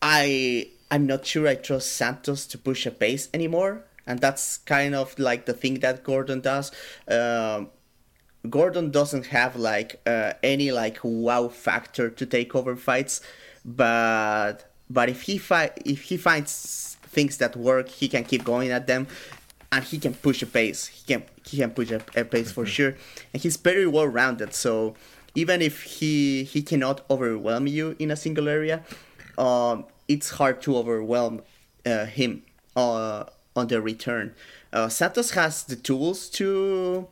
I 0.03 0.69
I'm 0.91 1.07
not 1.07 1.25
sure 1.25 1.47
I 1.47 1.55
trust 1.55 1.93
Santos 1.93 2.45
to 2.47 2.59
push 2.59 2.87
a 2.87 2.91
pace 2.91 3.29
anymore, 3.33 3.85
and 4.07 4.21
that's 4.21 4.59
kind 4.59 4.95
of 4.95 5.19
like 5.19 5.47
the 5.47 5.55
thing 5.55 5.81
that 5.81 6.05
Gordon 6.05 6.41
does. 6.41 6.73
Um, 7.09 7.71
Gordon 8.49 8.91
doesn't 8.91 9.27
have 9.27 9.57
like 9.57 10.01
uh, 10.07 10.35
any 10.43 10.71
like 10.71 10.99
wow 11.03 11.49
factor 11.49 12.11
to 12.11 12.27
take 12.27 12.55
over 12.55 12.77
fights, 12.77 13.21
but 13.65 14.71
but 14.91 15.09
if 15.09 15.23
he 15.23 15.39
fight 15.39 15.73
if 15.85 16.03
he 16.03 16.17
finds 16.17 16.97
things 17.03 17.39
that 17.39 17.57
work, 17.57 17.89
he 17.89 18.09
can 18.09 18.25
keep 18.25 18.45
going 18.45 18.71
at 18.71 18.87
them, 18.87 19.07
and 19.73 19.85
he 19.85 19.99
can 19.99 20.15
push 20.15 20.43
a 20.43 20.47
pace. 20.47 20.87
He 20.87 21.07
can 21.07 21.25
he 21.47 21.57
can 21.57 21.71
push 21.71 21.91
a, 21.91 22.03
a 22.15 22.25
pace 22.25 22.53
for 22.53 22.65
mm-hmm. 22.65 22.71
sure, 22.71 22.97
and 23.33 23.43
he's 23.43 23.57
very 23.57 23.87
well 23.87 24.07
rounded. 24.07 24.53
So 24.55 24.95
even 25.35 25.63
if 25.63 25.83
he 25.83 26.45
he 26.45 26.63
cannot 26.63 27.01
overwhelm 27.09 27.67
you 27.67 27.97
in 27.99 28.11
a 28.11 28.17
single 28.17 28.49
area, 28.49 28.85
um, 29.39 29.87
it's 30.07 30.31
hard 30.31 30.61
to 30.63 30.77
overwhelm 30.77 31.43
uh, 31.87 32.05
him 32.05 32.43
uh, 32.77 33.25
on 33.57 33.69
the 33.69 33.81
return. 33.81 34.35
Uh, 34.73 34.89
Santos 34.89 35.31
has 35.33 35.65
the 35.65 35.77
tools 35.77 36.29
to 36.31 37.09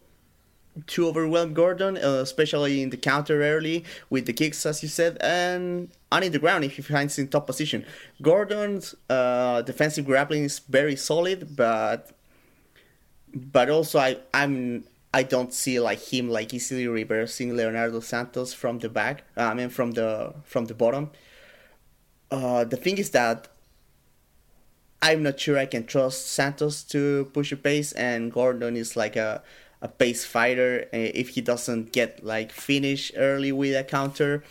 to 0.86 1.06
overwhelm 1.06 1.52
Gordon, 1.52 1.98
uh, 1.98 2.22
especially 2.22 2.82
in 2.82 2.90
the 2.90 2.96
counter 2.96 3.42
early 3.42 3.84
with 4.08 4.24
the 4.24 4.32
kicks, 4.32 4.64
as 4.64 4.82
you 4.82 4.88
said, 4.88 5.18
and 5.20 5.90
on 6.10 6.22
in 6.22 6.32
the 6.32 6.38
ground 6.38 6.64
if 6.64 6.76
he 6.76 6.82
finds 6.82 7.18
in 7.18 7.28
top 7.28 7.46
position. 7.46 7.84
Gordon's 8.22 8.94
uh, 9.10 9.62
defensive 9.62 10.06
grappling 10.06 10.44
is 10.44 10.60
very 10.60 10.96
solid, 10.96 11.56
but 11.56 12.10
but 13.34 13.70
also 13.70 13.98
I 13.98 14.18
I'm 14.32 14.84
I 15.14 15.22
don't 15.24 15.52
see 15.52 15.78
like 15.78 16.00
him 16.00 16.30
like 16.30 16.54
easily 16.54 16.88
reversing 16.88 17.54
Leonardo 17.54 18.00
Santos 18.00 18.54
from 18.54 18.78
the 18.78 18.88
back. 18.88 19.24
I 19.36 19.54
mean 19.54 19.68
from 19.68 19.92
the 19.92 20.34
from 20.44 20.66
the 20.66 20.74
bottom. 20.74 21.10
Uh, 22.30 22.64
the 22.64 22.78
thing 22.78 22.96
is 22.96 23.10
that 23.10 23.48
I'm 25.02 25.24
not 25.24 25.40
sure 25.40 25.58
I 25.58 25.66
can 25.66 25.84
trust 25.84 26.28
Santos 26.28 26.84
to 26.84 27.28
push 27.34 27.50
a 27.50 27.56
pace, 27.56 27.92
and 27.92 28.32
Gordon 28.32 28.76
is 28.76 28.96
like 28.96 29.16
a 29.16 29.42
a 29.82 29.88
pace 29.88 30.24
fighter. 30.24 30.86
Eh, 30.92 31.10
if 31.14 31.30
he 31.30 31.40
doesn't 31.40 31.92
get 31.92 32.24
like 32.24 32.52
finish 32.52 33.12
early 33.16 33.50
with 33.50 33.76
a 33.76 33.82
counter, 33.82 34.44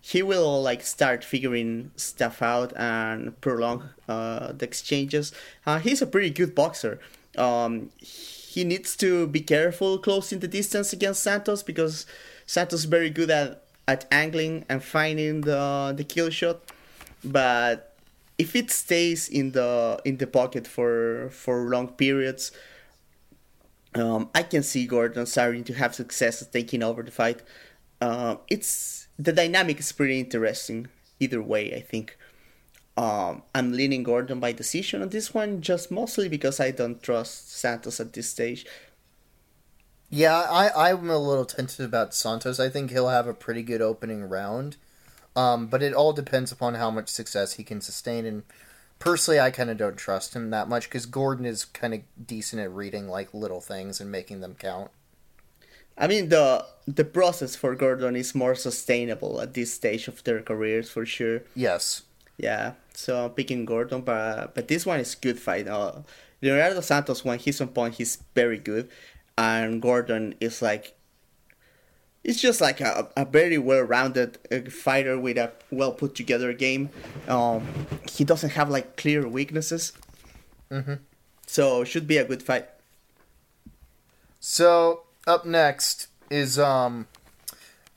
he 0.00 0.22
will 0.22 0.62
like 0.62 0.82
start 0.82 1.24
figuring 1.24 1.90
stuff 1.96 2.42
out 2.42 2.72
and 2.76 3.40
prolong 3.40 3.88
uh, 4.08 4.52
the 4.52 4.66
exchanges. 4.66 5.32
Uh, 5.64 5.78
he's 5.78 6.02
a 6.02 6.06
pretty 6.06 6.30
good 6.30 6.54
boxer. 6.54 7.00
Um, 7.38 7.90
he 8.00 8.64
needs 8.64 8.96
to 8.96 9.26
be 9.26 9.40
careful 9.40 9.98
closing 9.98 10.40
the 10.40 10.48
distance 10.48 10.92
against 10.92 11.22
Santos 11.22 11.62
because 11.62 12.06
Santos 12.46 12.80
is 12.80 12.84
very 12.84 13.10
good 13.10 13.30
at, 13.30 13.62
at 13.88 14.06
angling 14.10 14.64
and 14.68 14.84
finding 14.84 15.40
the 15.40 15.94
the 15.96 16.04
kill 16.04 16.28
shot. 16.28 16.60
But 17.24 17.95
if 18.38 18.54
it 18.54 18.70
stays 18.70 19.28
in 19.28 19.52
the 19.52 20.00
in 20.04 20.18
the 20.18 20.26
pocket 20.26 20.66
for 20.66 21.30
for 21.30 21.68
long 21.68 21.88
periods, 21.88 22.52
um, 23.94 24.30
I 24.34 24.42
can 24.42 24.62
see 24.62 24.86
Gordon 24.86 25.26
starting 25.26 25.64
to 25.64 25.74
have 25.74 25.94
success 25.94 26.46
taking 26.46 26.82
over 26.82 27.02
the 27.02 27.10
fight. 27.10 27.42
Uh, 28.00 28.36
it's 28.48 29.08
the 29.18 29.32
dynamic 29.32 29.80
is 29.80 29.92
pretty 29.92 30.20
interesting 30.20 30.88
either 31.18 31.42
way. 31.42 31.74
I 31.74 31.80
think 31.80 32.18
um, 32.96 33.42
I'm 33.54 33.72
leaning 33.72 34.02
Gordon 34.02 34.40
by 34.40 34.52
decision 34.52 35.02
on 35.02 35.08
this 35.10 35.32
one, 35.32 35.60
just 35.60 35.90
mostly 35.90 36.28
because 36.28 36.60
I 36.60 36.70
don't 36.70 37.02
trust 37.02 37.52
Santos 37.52 38.00
at 38.00 38.12
this 38.12 38.28
stage. 38.28 38.66
Yeah, 40.08 40.46
I 40.48 40.90
I'm 40.90 41.10
a 41.10 41.18
little 41.18 41.44
tentative 41.44 41.86
about 41.86 42.14
Santos. 42.14 42.60
I 42.60 42.68
think 42.68 42.90
he'll 42.90 43.08
have 43.08 43.26
a 43.26 43.34
pretty 43.34 43.62
good 43.62 43.82
opening 43.82 44.28
round, 44.28 44.76
um, 45.36 45.66
but 45.68 45.82
it 45.82 45.94
all 45.94 46.12
depends 46.12 46.50
upon 46.50 46.74
how 46.74 46.90
much 46.90 47.08
success 47.08 47.54
he 47.54 47.64
can 47.64 47.80
sustain 47.80 48.26
and 48.26 48.42
personally, 48.98 49.40
I 49.40 49.50
kind 49.50 49.70
of 49.70 49.76
don't 49.76 49.96
trust 49.96 50.34
him 50.34 50.50
that 50.50 50.68
much 50.68 50.84
because 50.84 51.06
Gordon 51.06 51.44
is 51.44 51.64
kind 51.64 51.94
of 51.94 52.00
decent 52.26 52.62
at 52.62 52.72
reading 52.72 53.08
like 53.08 53.34
little 53.34 53.60
things 53.60 54.00
and 54.00 54.10
making 54.10 54.40
them 54.40 54.56
count. 54.58 54.90
I 55.98 56.06
mean 56.06 56.28
the 56.28 56.64
the 56.86 57.04
process 57.04 57.56
for 57.56 57.74
Gordon 57.74 58.16
is 58.16 58.34
more 58.34 58.54
sustainable 58.54 59.40
at 59.40 59.54
this 59.54 59.72
stage 59.72 60.08
of 60.08 60.22
their 60.24 60.42
careers 60.42 60.90
for 60.90 61.06
sure. 61.06 61.42
Yes. 61.54 62.02
Yeah. 62.36 62.72
So 62.92 63.26
I'm 63.26 63.30
picking 63.30 63.64
Gordon, 63.64 64.02
but 64.02 64.54
but 64.54 64.68
this 64.68 64.84
one 64.84 65.00
is 65.00 65.14
good 65.14 65.40
fight. 65.40 65.66
Uh, 65.68 66.02
Leonardo 66.42 66.80
Santos 66.82 67.24
when 67.24 67.38
he's 67.38 67.60
on 67.62 67.68
point, 67.68 67.94
he's 67.94 68.18
very 68.34 68.58
good, 68.58 68.90
and 69.38 69.80
Gordon 69.80 70.34
is 70.38 70.60
like 70.60 70.95
He's 72.26 72.40
just 72.42 72.60
like 72.60 72.80
a, 72.80 73.08
a 73.16 73.24
very 73.24 73.56
well-rounded 73.56 74.38
uh, 74.50 74.68
fighter 74.68 75.16
with 75.16 75.38
a 75.38 75.52
well 75.70 75.92
put 75.92 76.16
together 76.16 76.52
game. 76.52 76.90
Um, 77.28 77.64
he 78.10 78.24
doesn't 78.24 78.50
have 78.50 78.68
like 78.68 78.96
clear 78.96 79.28
weaknesses, 79.28 79.92
mm-hmm. 80.68 80.94
so 81.46 81.82
it 81.82 81.86
should 81.86 82.08
be 82.08 82.16
a 82.16 82.24
good 82.24 82.42
fight. 82.42 82.66
So 84.40 85.02
up 85.24 85.46
next 85.46 86.08
is 86.28 86.58
um, 86.58 87.06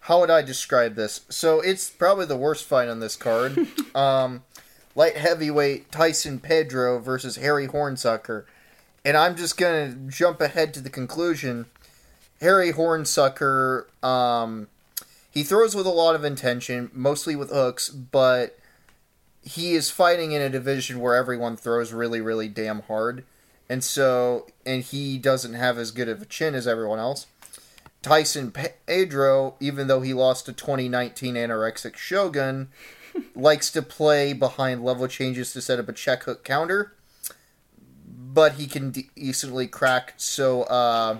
how 0.01 0.19
would 0.19 0.30
I 0.30 0.43
describe 0.43 0.93
this? 0.93 1.21
So 1.30 1.59
it's 1.59 1.89
probably 1.89 2.27
the 2.27 2.38
worst 2.38 2.65
fight 2.65 2.88
on 2.88 2.99
this 2.99 3.15
card. 3.15 3.57
um, 3.95 4.43
light 4.93 5.17
heavyweight 5.17 5.91
Tyson 5.91 6.39
Pedro 6.39 6.99
versus 6.99 7.38
Harry 7.38 7.67
Hunsucker, 7.67 8.45
and 9.03 9.17
I'm 9.17 9.36
just 9.36 9.57
gonna 9.57 9.95
jump 10.07 10.39
ahead 10.39 10.71
to 10.75 10.82
the 10.82 10.91
conclusion 10.91 11.65
Harry 12.42 12.72
Hunsucker, 12.72 13.86
um, 14.04 14.68
he 15.30 15.44
throws 15.44 15.76
with 15.76 15.86
a 15.86 15.92
lot 15.92 16.16
of 16.16 16.24
intention, 16.24 16.90
mostly 16.94 17.36
with 17.36 17.50
hooks, 17.52 17.90
but 17.90 18.58
he 19.42 19.74
is 19.74 19.90
fighting 19.92 20.32
in 20.32 20.42
a 20.42 20.50
division 20.50 21.00
where 21.00 21.16
everyone 21.16 21.56
throws 21.58 21.94
really, 21.94 22.22
really 22.22 22.48
damn 22.48 22.82
hard. 22.84 23.24
and 23.70 23.84
so 23.84 24.48
and 24.66 24.84
he 24.84 25.18
doesn't 25.20 25.54
have 25.54 25.78
as 25.78 25.92
good 25.92 26.10
of 26.10 26.22
a 26.22 26.26
chin 26.26 26.56
as 26.56 26.68
everyone 26.68 26.98
else. 27.00 27.28
Tyson 28.02 28.52
Pedro, 28.52 29.56
even 29.60 29.88
though 29.88 30.02
he 30.02 30.14
lost 30.14 30.46
to 30.46 30.54
2019 30.54 31.36
anorexic 31.36 31.96
Shogun, 31.96 32.70
likes 33.36 33.70
to 33.72 33.82
play 33.82 34.34
behind 34.34 34.84
level 34.84 35.08
changes 35.08 35.54
to 35.54 35.62
set 35.62 35.78
up 35.80 35.90
a 35.90 35.94
check 35.94 36.24
hook 36.24 36.44
counter, 36.44 36.94
but 38.08 38.54
he 38.54 38.66
can 38.68 38.92
de- 38.92 39.10
decently 39.16 39.68
crack. 39.68 40.14
So 40.18 40.64
uh, 40.64 41.18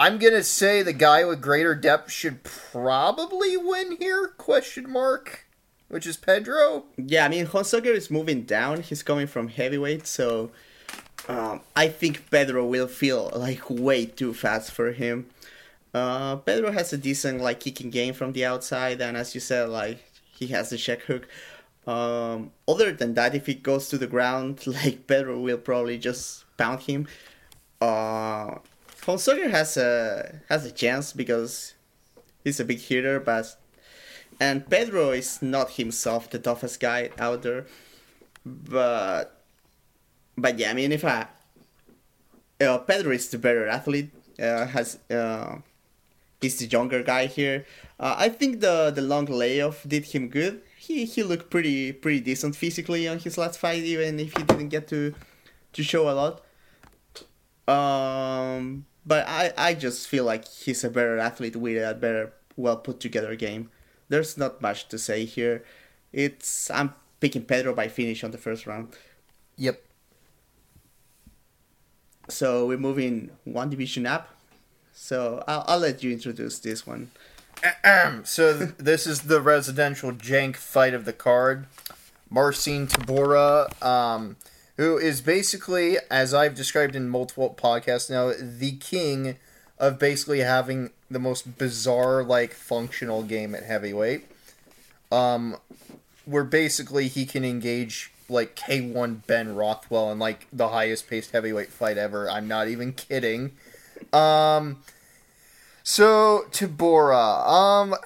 I'm 0.00 0.16
gonna 0.16 0.42
say 0.42 0.82
the 0.82 0.94
guy 0.94 1.26
with 1.26 1.42
greater 1.42 1.74
depth 1.74 2.10
should 2.10 2.42
probably 2.42 3.58
win 3.58 3.98
here? 3.98 4.28
Question 4.28 4.90
mark. 4.90 5.44
Which 5.88 6.06
is 6.06 6.16
Pedro. 6.16 6.84
Yeah, 6.96 7.26
I 7.26 7.28
mean 7.28 7.46
Hunsucker 7.46 7.94
is 7.94 8.10
moving 8.10 8.44
down. 8.44 8.80
He's 8.80 9.02
coming 9.02 9.26
from 9.26 9.48
heavyweight, 9.48 10.06
so 10.06 10.52
um, 11.28 11.60
I 11.76 11.88
think 11.88 12.30
Pedro 12.30 12.64
will 12.64 12.86
feel 12.86 13.30
like 13.36 13.68
way 13.68 14.06
too 14.06 14.32
fast 14.32 14.70
for 14.70 14.92
him. 14.92 15.26
Uh, 15.92 16.36
Pedro 16.36 16.72
has 16.72 16.94
a 16.94 16.96
decent 16.96 17.42
like 17.42 17.60
kicking 17.60 17.90
game 17.90 18.14
from 18.14 18.32
the 18.32 18.46
outside, 18.46 19.02
and 19.02 19.18
as 19.18 19.34
you 19.34 19.40
said, 19.42 19.68
like 19.68 19.98
he 20.32 20.46
has 20.46 20.70
the 20.70 20.78
check 20.78 21.02
hook. 21.02 21.28
Um, 21.86 22.52
other 22.66 22.90
than 22.92 23.12
that, 23.14 23.34
if 23.34 23.44
he 23.44 23.52
goes 23.52 23.90
to 23.90 23.98
the 23.98 24.06
ground, 24.06 24.66
like 24.66 25.06
Pedro 25.06 25.38
will 25.38 25.58
probably 25.58 25.98
just 25.98 26.44
pound 26.56 26.80
him. 26.80 27.06
Uh, 27.82 28.60
Hunsucker 29.02 29.50
has 29.50 29.76
a 29.76 30.40
has 30.48 30.64
a 30.64 30.70
chance 30.70 31.12
because 31.12 31.74
he's 32.44 32.60
a 32.60 32.64
big 32.64 32.80
hitter, 32.80 33.20
but 33.20 33.56
and 34.38 34.68
Pedro 34.68 35.10
is 35.10 35.42
not 35.42 35.72
himself 35.72 36.30
the 36.30 36.38
toughest 36.38 36.80
guy 36.80 37.10
out 37.18 37.42
there. 37.42 37.66
But 38.44 39.42
but 40.36 40.58
yeah, 40.58 40.70
I 40.70 40.74
mean 40.74 40.92
if 40.92 41.04
I 41.04 41.26
uh, 42.60 42.78
Pedro 42.78 43.12
is 43.12 43.28
the 43.30 43.38
better 43.38 43.66
athlete, 43.66 44.10
uh, 44.38 44.66
has 44.66 44.98
uh, 45.10 45.58
he's 46.40 46.58
the 46.58 46.66
younger 46.66 47.02
guy 47.02 47.26
here. 47.26 47.66
Uh, 47.98 48.14
I 48.18 48.28
think 48.28 48.60
the 48.60 48.90
the 48.94 49.02
long 49.02 49.26
layoff 49.26 49.86
did 49.86 50.06
him 50.06 50.28
good. 50.28 50.62
He 50.76 51.04
he 51.04 51.22
looked 51.22 51.50
pretty 51.50 51.92
pretty 51.92 52.20
decent 52.20 52.56
physically 52.56 53.08
on 53.08 53.18
his 53.18 53.38
last 53.38 53.58
fight, 53.58 53.82
even 53.82 54.18
if 54.20 54.36
he 54.36 54.42
didn't 54.42 54.68
get 54.68 54.88
to 54.88 55.14
to 55.72 55.82
show 55.82 56.08
a 56.08 56.14
lot. 56.16 56.42
Um, 57.68 58.86
but 59.04 59.26
I 59.28 59.52
I 59.56 59.74
just 59.74 60.08
feel 60.08 60.24
like 60.24 60.46
he's 60.46 60.84
a 60.84 60.90
better 60.90 61.18
athlete 61.18 61.56
with 61.56 61.82
a 61.82 61.94
better 61.94 62.32
well 62.56 62.76
put 62.76 63.00
together 63.00 63.34
game. 63.36 63.70
There's 64.08 64.36
not 64.36 64.60
much 64.60 64.88
to 64.88 64.98
say 64.98 65.24
here. 65.24 65.64
It's 66.12 66.70
I'm 66.70 66.94
picking 67.20 67.44
Pedro 67.44 67.74
by 67.74 67.88
finish 67.88 68.24
on 68.24 68.30
the 68.30 68.38
first 68.38 68.66
round. 68.66 68.94
Yep. 69.56 69.82
So 72.28 72.66
we're 72.66 72.78
moving 72.78 73.30
one 73.44 73.70
division 73.70 74.06
up. 74.06 74.28
So 74.92 75.42
I'll, 75.46 75.64
I'll 75.66 75.78
let 75.78 76.02
you 76.02 76.12
introduce 76.12 76.58
this 76.58 76.86
one. 76.86 77.10
so 78.24 78.56
th- 78.58 78.70
this 78.78 79.06
is 79.06 79.22
the 79.22 79.40
residential 79.40 80.12
jank 80.12 80.56
fight 80.56 80.94
of 80.94 81.04
the 81.04 81.12
card. 81.12 81.66
Marcin 82.28 82.86
Tybura. 82.86 83.70
um, 83.82 84.36
who 84.80 84.96
is 84.96 85.20
basically, 85.20 85.98
as 86.10 86.32
I've 86.32 86.54
described 86.54 86.96
in 86.96 87.06
multiple 87.06 87.54
podcasts 87.54 88.08
now, 88.08 88.32
the 88.40 88.72
king 88.78 89.36
of 89.78 89.98
basically 89.98 90.38
having 90.38 90.88
the 91.10 91.18
most 91.18 91.58
bizarre, 91.58 92.24
like, 92.24 92.54
functional 92.54 93.22
game 93.22 93.54
at 93.54 93.64
heavyweight. 93.64 94.24
Um, 95.12 95.58
where 96.24 96.44
basically 96.44 97.08
he 97.08 97.26
can 97.26 97.44
engage 97.44 98.10
like 98.30 98.56
K1 98.56 99.26
Ben 99.26 99.54
Rothwell 99.54 100.10
in 100.12 100.18
like 100.18 100.46
the 100.50 100.68
highest 100.68 101.10
paced 101.10 101.32
heavyweight 101.32 101.68
fight 101.68 101.98
ever. 101.98 102.30
I'm 102.30 102.48
not 102.48 102.68
even 102.68 102.94
kidding. 102.94 103.52
Um, 104.14 104.78
so 105.82 106.46
Tybura, 106.52 107.46
um, 107.46 107.96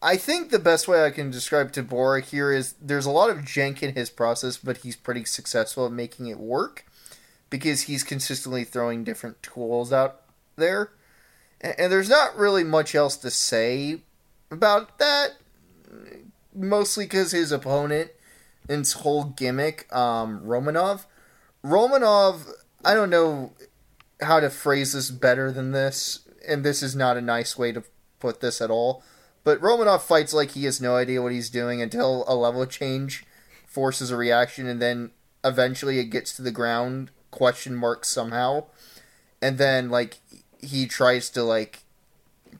I 0.00 0.16
think 0.16 0.50
the 0.50 0.60
best 0.60 0.86
way 0.86 1.04
I 1.04 1.10
can 1.10 1.30
describe 1.30 1.72
Tybura 1.72 2.24
here 2.24 2.52
is 2.52 2.74
there's 2.80 3.06
a 3.06 3.10
lot 3.10 3.30
of 3.30 3.38
jank 3.38 3.82
in 3.82 3.94
his 3.94 4.10
process, 4.10 4.56
but 4.56 4.78
he's 4.78 4.94
pretty 4.94 5.24
successful 5.24 5.86
at 5.86 5.92
making 5.92 6.28
it 6.28 6.38
work 6.38 6.84
because 7.50 7.82
he's 7.82 8.04
consistently 8.04 8.62
throwing 8.62 9.02
different 9.02 9.42
tools 9.42 9.92
out 9.92 10.20
there. 10.56 10.90
And, 11.60 11.92
there's 11.92 12.08
not 12.08 12.36
really 12.36 12.62
much 12.62 12.94
else 12.94 13.16
to 13.16 13.30
say 13.30 14.02
about 14.50 14.98
that. 14.98 15.30
Mostly 16.54 17.04
because 17.04 17.32
his 17.32 17.50
opponent 17.50 18.12
and 18.68 18.78
his 18.78 18.92
whole 18.92 19.24
gimmick, 19.24 19.92
um, 19.92 20.40
Romanov. 20.44 21.06
Romanov, 21.64 22.48
I 22.84 22.94
don't 22.94 23.10
know 23.10 23.52
how 24.20 24.38
to 24.38 24.50
phrase 24.50 24.92
this 24.92 25.10
better 25.10 25.50
than 25.50 25.72
this, 25.72 26.20
and 26.46 26.64
this 26.64 26.82
is 26.82 26.94
not 26.94 27.16
a 27.16 27.20
nice 27.20 27.58
way 27.58 27.72
to 27.72 27.82
put 28.20 28.40
this 28.40 28.60
at 28.60 28.70
all. 28.70 29.02
But 29.48 29.62
Romanov 29.62 30.02
fights 30.02 30.34
like 30.34 30.50
he 30.50 30.66
has 30.66 30.78
no 30.78 30.94
idea 30.94 31.22
what 31.22 31.32
he's 31.32 31.48
doing 31.48 31.80
until 31.80 32.22
a 32.28 32.34
level 32.34 32.66
change 32.66 33.24
forces 33.66 34.10
a 34.10 34.16
reaction, 34.18 34.66
and 34.66 34.78
then 34.78 35.12
eventually 35.42 35.98
it 35.98 36.10
gets 36.10 36.34
to 36.34 36.42
the 36.42 36.50
ground, 36.50 37.10
question 37.30 37.74
mark 37.74 38.04
somehow, 38.04 38.66
and 39.40 39.56
then 39.56 39.88
like 39.88 40.18
he 40.58 40.86
tries 40.86 41.30
to 41.30 41.42
like 41.42 41.84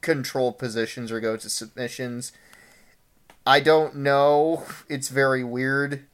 control 0.01 0.51
positions 0.51 1.12
or 1.12 1.20
go 1.20 1.36
to 1.36 1.51
submissions. 1.51 2.32
I 3.47 3.61
don't 3.61 3.97
know. 3.97 4.64
It's 4.89 5.09
very 5.11 5.45
weird. 5.45 6.07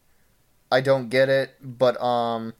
I 0.72 0.80
don't 0.80 1.08
get 1.08 1.28
it, 1.28 1.54
but 1.62 2.02
um 2.02 2.52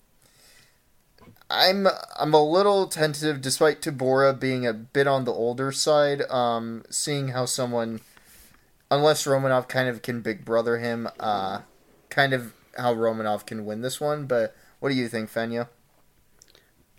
I'm 1.54 1.86
I'm 2.18 2.34
a 2.34 2.42
little 2.42 2.88
tentative 2.88 3.40
despite 3.40 3.80
Tybura 3.80 4.38
being 4.38 4.66
a 4.66 4.72
bit 4.72 5.06
on 5.06 5.24
the 5.24 5.32
older 5.32 5.70
side, 5.70 6.22
um 6.22 6.82
seeing 6.90 7.28
how 7.28 7.46
someone 7.46 8.00
unless 8.90 9.24
Romanov 9.24 9.68
kind 9.68 9.88
of 9.88 10.02
can 10.02 10.20
big 10.20 10.44
brother 10.44 10.78
him, 10.78 11.08
uh 11.20 11.60
kind 12.10 12.32
of 12.32 12.52
how 12.76 12.92
Romanov 12.94 13.46
can 13.46 13.64
win 13.64 13.82
this 13.82 14.00
one, 14.00 14.26
but 14.26 14.56
what 14.80 14.88
do 14.88 14.96
you 14.96 15.08
think, 15.08 15.30
Feño? 15.30 15.68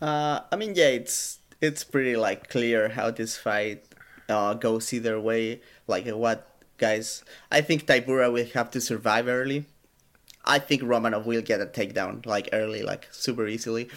Uh 0.01 0.39
I 0.51 0.55
mean 0.55 0.73
yeah, 0.73 0.87
it's 0.87 1.39
it's 1.59 1.83
pretty 1.83 2.15
like 2.15 2.49
clear 2.49 2.89
how 2.89 3.11
this 3.11 3.37
fight 3.37 3.83
uh, 4.29 4.53
goes 4.53 4.93
either 4.93 5.19
way. 5.19 5.61
Like 5.87 6.07
what 6.07 6.47
guys? 6.77 7.23
I 7.51 7.61
think 7.61 7.85
Tybura 7.85 8.31
will 8.31 8.47
have 8.53 8.71
to 8.71 8.79
survive 8.81 9.27
early. 9.27 9.65
I 10.45 10.59
think 10.59 10.83
Romanov 10.83 11.25
will 11.25 11.41
get 11.41 11.59
a 11.59 11.65
takedown 11.65 12.25
like 12.25 12.49
early, 12.53 12.83
like 12.83 13.07
super 13.11 13.47
easily. 13.47 13.89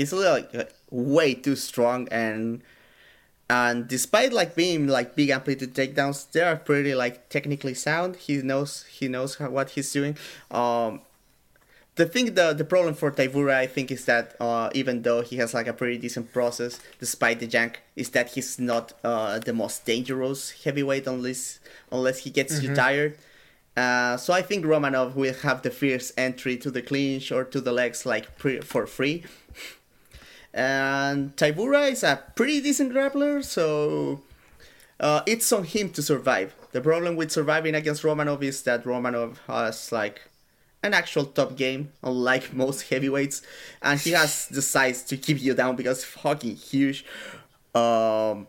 He's 0.00 0.14
like 0.14 0.72
way 0.88 1.34
too 1.34 1.56
strong 1.56 2.08
and 2.10 2.62
and 3.50 3.86
despite 3.86 4.32
like 4.32 4.54
being 4.54 4.86
like 4.86 5.14
big 5.14 5.28
amplitude 5.28 5.74
takedowns, 5.74 6.30
they 6.32 6.40
are 6.40 6.56
pretty 6.56 6.94
like 6.94 7.28
technically 7.28 7.74
sound. 7.74 8.16
He 8.16 8.40
knows 8.40 8.84
he 8.84 9.08
knows 9.08 9.34
how, 9.34 9.50
what 9.50 9.68
he's 9.76 9.92
doing. 9.92 10.16
Um, 10.50 11.02
the 11.96 12.06
thing 12.06 12.32
the 12.32 12.54
the 12.54 12.64
problem 12.64 12.94
for 12.94 13.10
Tybura 13.10 13.52
I 13.52 13.66
think 13.66 13.90
is 13.90 14.06
that 14.06 14.36
uh, 14.40 14.70
even 14.72 15.02
though 15.02 15.20
he 15.20 15.36
has 15.36 15.52
like 15.52 15.66
a 15.66 15.74
pretty 15.74 15.98
decent 15.98 16.32
process 16.32 16.80
despite 16.98 17.40
the 17.40 17.46
jank 17.46 17.74
is 17.94 18.08
that 18.16 18.30
he's 18.30 18.58
not 18.58 18.94
uh, 19.04 19.38
the 19.38 19.52
most 19.52 19.84
dangerous 19.84 20.64
heavyweight 20.64 21.06
unless 21.06 21.60
unless 21.92 22.20
he 22.20 22.30
gets 22.30 22.54
mm-hmm. 22.54 22.70
you 22.70 22.74
tired. 22.74 23.18
Uh, 23.76 24.16
so 24.16 24.32
I 24.32 24.40
think 24.40 24.64
Romanov 24.64 25.14
will 25.14 25.34
have 25.42 25.60
the 25.60 25.70
first 25.70 26.12
entry 26.16 26.56
to 26.56 26.70
the 26.70 26.80
clinch 26.80 27.30
or 27.30 27.44
to 27.44 27.60
the 27.60 27.72
legs 27.72 28.06
like 28.06 28.38
pre- 28.38 28.62
for 28.62 28.86
free. 28.86 29.24
And 30.52 31.36
Tybura 31.36 31.90
is 31.92 32.02
a 32.02 32.22
pretty 32.34 32.60
decent 32.60 32.92
grappler, 32.92 33.44
so 33.44 34.22
uh, 34.98 35.22
it's 35.26 35.52
on 35.52 35.64
him 35.64 35.90
to 35.90 36.02
survive. 36.02 36.54
The 36.72 36.80
problem 36.80 37.16
with 37.16 37.30
surviving 37.30 37.74
against 37.74 38.02
Romanov 38.02 38.42
is 38.42 38.62
that 38.62 38.84
Romanov 38.84 39.36
has 39.46 39.92
like 39.92 40.22
an 40.82 40.94
actual 40.94 41.26
top 41.26 41.56
game, 41.56 41.92
unlike 42.02 42.52
most 42.54 42.88
heavyweights, 42.88 43.42
and 43.82 44.00
he 44.00 44.10
has 44.10 44.46
the 44.48 44.62
size 44.62 45.04
to 45.04 45.16
keep 45.16 45.40
you 45.40 45.54
down 45.54 45.76
because 45.76 46.04
fucking 46.04 46.56
huge. 46.56 47.04
Um, 47.74 48.48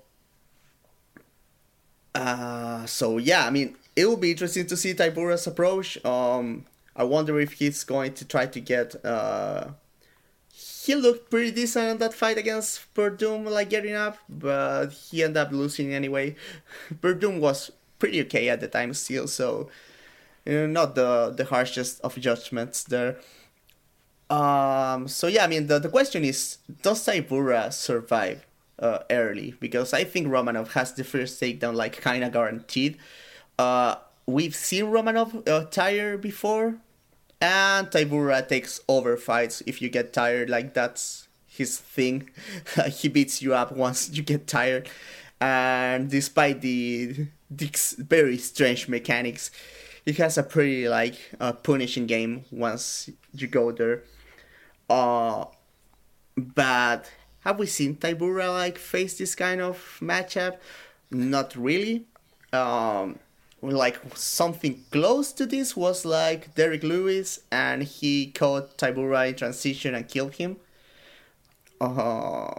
uh, 2.15 2.85
so 2.87 3.17
yeah, 3.17 3.45
I 3.45 3.51
mean, 3.51 3.75
it 3.95 4.05
will 4.05 4.17
be 4.17 4.31
interesting 4.31 4.65
to 4.67 4.77
see 4.77 4.93
Tybura's 4.93 5.45
approach. 5.45 6.03
Um, 6.03 6.65
I 6.95 7.03
wonder 7.03 7.39
if 7.39 7.53
he's 7.53 7.83
going 7.83 8.13
to 8.15 8.25
try 8.25 8.47
to 8.47 8.59
get. 8.59 9.05
Uh, 9.05 9.69
he 10.85 10.95
looked 10.95 11.29
pretty 11.29 11.51
decent 11.51 11.89
in 11.89 11.97
that 11.99 12.13
fight 12.13 12.37
against 12.37 12.93
Werdum, 12.95 13.45
like 13.45 13.69
getting 13.69 13.93
up, 13.93 14.17
but 14.27 14.87
he 14.87 15.23
ended 15.23 15.37
up 15.37 15.51
losing 15.51 15.93
anyway. 15.93 16.35
Werdum 17.01 17.39
was 17.39 17.71
pretty 17.99 18.19
okay 18.21 18.49
at 18.49 18.61
the 18.61 18.67
time 18.67 18.93
still, 18.93 19.27
so 19.27 19.69
you 20.45 20.53
know, 20.53 20.67
not 20.67 20.95
the 20.95 21.33
the 21.37 21.45
harshest 21.45 22.01
of 22.01 22.17
judgments 22.17 22.83
there. 22.83 23.17
Um, 24.29 25.07
so 25.07 25.27
yeah, 25.27 25.43
I 25.43 25.47
mean 25.47 25.67
the, 25.67 25.77
the 25.77 25.89
question 25.89 26.23
is, 26.23 26.57
does 26.81 27.05
Tybura 27.05 27.71
survive 27.71 28.47
uh, 28.79 28.99
early? 29.11 29.53
Because 29.59 29.93
I 29.93 30.03
think 30.03 30.27
Romanov 30.27 30.69
has 30.69 30.93
the 30.93 31.03
first 31.03 31.39
takedown 31.39 31.75
like 31.75 32.01
kinda 32.01 32.29
guaranteed. 32.29 32.97
Uh, 33.59 33.95
we've 34.25 34.55
seen 34.55 34.85
Romanov 34.85 35.47
uh, 35.47 35.65
tire 35.65 36.17
before. 36.17 36.77
And 37.41 37.87
Tybura 37.89 38.47
takes 38.47 38.79
over 38.87 39.17
fights 39.17 39.61
if 39.65 39.81
you 39.81 39.89
get 39.89 40.13
tired. 40.13 40.49
Like 40.49 40.73
that's 40.73 41.27
his 41.47 41.79
thing. 41.79 42.29
he 42.87 43.09
beats 43.09 43.41
you 43.41 43.53
up 43.53 43.71
once 43.71 44.09
you 44.11 44.23
get 44.23 44.47
tired, 44.47 44.89
and 45.39 46.09
despite 46.09 46.61
the, 46.61 47.27
the 47.49 47.69
very 47.97 48.37
strange 48.37 48.87
mechanics, 48.87 49.51
he 50.05 50.13
has 50.13 50.37
a 50.37 50.43
pretty 50.43 50.87
like 50.87 51.15
uh, 51.39 51.53
punishing 51.53 52.05
game 52.05 52.45
once 52.51 53.09
you 53.33 53.47
go 53.47 53.71
there. 53.71 54.03
Uh, 54.89 55.45
but 56.37 57.09
have 57.41 57.57
we 57.57 57.65
seen 57.65 57.95
Tybura 57.95 58.51
like 58.53 58.77
face 58.77 59.17
this 59.17 59.35
kind 59.35 59.61
of 59.61 59.77
matchup? 60.01 60.57
Not 61.09 61.55
really. 61.55 62.05
Um, 62.53 63.19
like 63.61 63.99
something 64.15 64.83
close 64.91 65.31
to 65.33 65.45
this 65.45 65.75
was 65.77 66.03
like 66.03 66.55
Derrick 66.55 66.83
Lewis, 66.83 67.41
and 67.51 67.83
he 67.83 68.31
caught 68.31 68.77
Tybura 68.77 69.29
in 69.29 69.35
transition 69.35 69.93
and 69.93 70.07
killed 70.07 70.35
him. 70.35 70.57
Uh, 71.79 72.53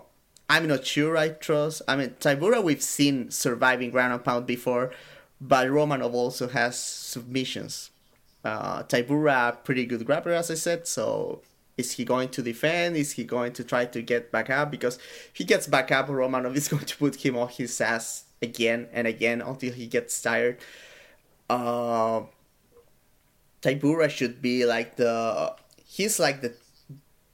I'm 0.49 0.69
not 0.69 0.87
sure 0.87 1.17
I 1.17 1.31
trust. 1.31 1.83
I 1.89 1.97
mean, 1.97 2.11
Tybura 2.21 2.63
we've 2.63 2.83
seen 2.83 3.31
surviving 3.31 3.91
ground 3.91 4.13
and 4.13 4.25
pound 4.25 4.47
before, 4.47 4.93
but 5.41 5.69
Romanov 5.69 6.13
also 6.15 6.49
has 6.49 6.79
submissions. 6.79 7.91
Uh, 8.45 8.83
Tybura, 8.85 9.65
pretty 9.65 9.87
good 9.87 10.07
grappler, 10.07 10.37
as 10.37 10.51
I 10.51 10.55
said. 10.55 10.87
So, 10.87 11.43
is 11.77 11.93
he 11.93 12.05
going 12.05 12.29
to 12.31 12.43
defend? 12.43 12.97
Is 12.97 13.13
he 13.13 13.25
going 13.25 13.53
to 13.55 13.65
try 13.65 13.87
to 13.87 14.03
get 14.03 14.31
back 14.31 14.51
up? 14.51 14.71
Because 14.71 14.97
if 14.97 15.33
he 15.35 15.45
gets 15.45 15.67
back 15.67 15.91
up, 15.91 16.09
Romanov 16.09 16.55
is 16.55 16.69
going 16.75 16.85
to 16.85 16.97
put 16.97 17.25
him 17.25 17.37
on 17.37 17.49
his 17.49 17.81
ass 17.81 18.25
again 18.41 18.89
and 18.93 19.07
again 19.07 19.41
until 19.41 19.73
he 19.73 19.87
gets 19.87 20.21
tired. 20.21 20.59
Uh, 21.53 22.25
Tybura 23.61 24.09
should 24.09 24.41
be 24.41 24.65
like 24.65 24.97
the 24.97 25.55
he's 25.85 26.19
like 26.19 26.41
the 26.41 26.55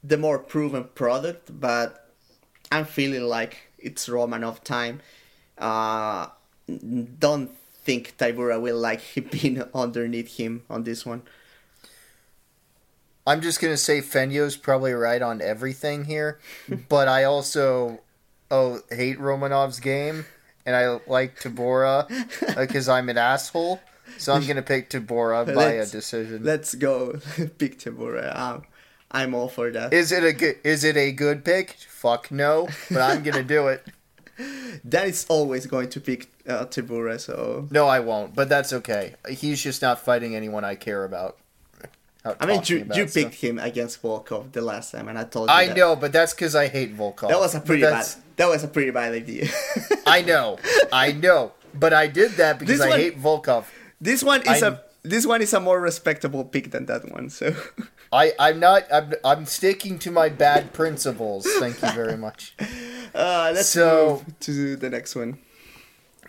the 0.03 0.17
more 0.17 0.39
proven 0.39 0.83
product, 0.93 1.57
but 1.57 2.11
I'm 2.69 2.83
feeling 2.83 3.23
like 3.23 3.71
it's 3.77 4.09
Romanov 4.09 4.63
time. 4.63 5.01
Uh, 5.57 6.27
don't 6.67 7.51
think 7.83 8.17
Tybura 8.17 8.61
will 8.61 8.77
like 8.77 9.01
being 9.31 9.63
underneath 9.73 10.35
him 10.35 10.63
on 10.69 10.83
this 10.83 11.05
one. 11.05 11.21
I'm 13.25 13.39
just 13.39 13.61
gonna 13.61 13.77
say 13.77 14.01
Feño's 14.01 14.57
probably 14.57 14.91
right 14.91 15.21
on 15.21 15.41
everything 15.41 16.05
here, 16.05 16.39
but 16.89 17.07
I 17.07 17.23
also 17.23 18.01
oh 18.51 18.81
hate 18.91 19.17
Romanov's 19.17 19.79
game, 19.79 20.25
and 20.65 20.75
I 20.75 20.99
like 21.07 21.39
Tybura 21.39 22.05
because 22.57 22.89
I'm 22.89 23.07
an 23.07 23.17
asshole. 23.17 23.79
So 24.17 24.33
I'm 24.33 24.45
gonna 24.45 24.61
pick 24.61 24.89
Tybura 24.89 25.45
by 25.45 25.53
Let's- 25.53 25.89
a 25.89 25.91
decision. 25.97 26.43
Let's 26.43 26.75
go, 26.75 27.19
pick 27.57 27.79
Tybura. 27.79 28.35
Um, 28.37 28.63
I'm 29.11 29.33
all 29.33 29.47
for 29.49 29.71
that. 29.71 29.93
Is 29.93 30.11
it 30.11 30.23
a 30.23 30.33
good? 30.33 30.57
Is 30.63 30.83
it 30.83 30.97
a 30.97 31.11
good 31.11 31.43
pick? 31.43 31.77
Fuck 31.87 32.31
no, 32.31 32.67
but 32.91 33.01
I'm 33.01 33.23
gonna 33.23 33.43
do 33.43 33.67
it. 33.67 33.85
that 34.85 35.07
is 35.07 35.25
always 35.29 35.65
going 35.65 35.89
to 35.89 35.99
pick 35.99 36.29
uh. 36.47 36.65
So 37.17 37.67
No, 37.71 37.87
I 37.87 37.99
won't. 37.99 38.35
But 38.35 38.49
that's 38.49 38.71
okay. 38.73 39.15
He's 39.29 39.61
just 39.61 39.81
not 39.81 39.99
fighting 39.99 40.35
anyone 40.35 40.63
I 40.63 40.75
care 40.75 41.03
about. 41.03 41.37
I 42.39 42.45
mean, 42.45 42.61
you, 42.65 42.81
about, 42.81 42.97
you 42.97 43.07
so- 43.07 43.23
picked 43.23 43.35
him 43.35 43.59
against 43.59 44.01
Volkov 44.01 44.51
the 44.51 44.61
last 44.61 44.91
time, 44.91 45.07
and 45.07 45.17
I 45.17 45.23
told 45.23 45.49
you. 45.49 45.55
I 45.55 45.67
that. 45.67 45.77
know, 45.77 45.95
but 45.95 46.11
that's 46.11 46.33
because 46.33 46.53
I 46.53 46.67
hate 46.67 46.95
Volkov. 46.95 47.29
That 47.29 47.39
was 47.39 47.55
a 47.55 47.61
pretty 47.61 47.83
bad. 47.83 48.05
That 48.35 48.47
was 48.47 48.63
a 48.63 48.67
pretty 48.67 48.91
bad 48.91 49.13
idea. 49.13 49.47
I 50.05 50.21
know, 50.21 50.59
I 50.91 51.13
know, 51.13 51.53
but 51.73 51.93
I 51.93 52.07
did 52.07 52.31
that 52.33 52.59
because 52.59 52.81
I 52.81 52.97
hate 52.97 53.19
Volkov. 53.21 53.65
This 54.01 54.23
one 54.23 54.41
is 54.41 54.63
I'm- 54.63 54.73
a 54.73 54.81
this 55.03 55.25
one 55.25 55.41
is 55.41 55.53
a 55.53 55.59
more 55.61 55.79
respectable 55.79 56.43
pick 56.43 56.71
than 56.71 56.85
that 56.87 57.09
one. 57.11 57.29
So 57.29 57.55
I, 58.11 58.33
I'm 58.37 58.59
not. 58.59 58.83
I'm, 58.91 59.13
I'm 59.23 59.45
sticking 59.45 59.97
to 59.99 60.11
my 60.11 60.27
bad 60.29 60.73
principles. 60.73 61.47
Thank 61.59 61.81
you 61.81 61.91
very 61.91 62.17
much. 62.17 62.53
uh, 63.15 63.51
let's 63.55 63.69
So- 63.69 64.23
move 64.25 64.39
to 64.41 64.75
the 64.75 64.89
next 64.89 65.15
one. 65.15 65.39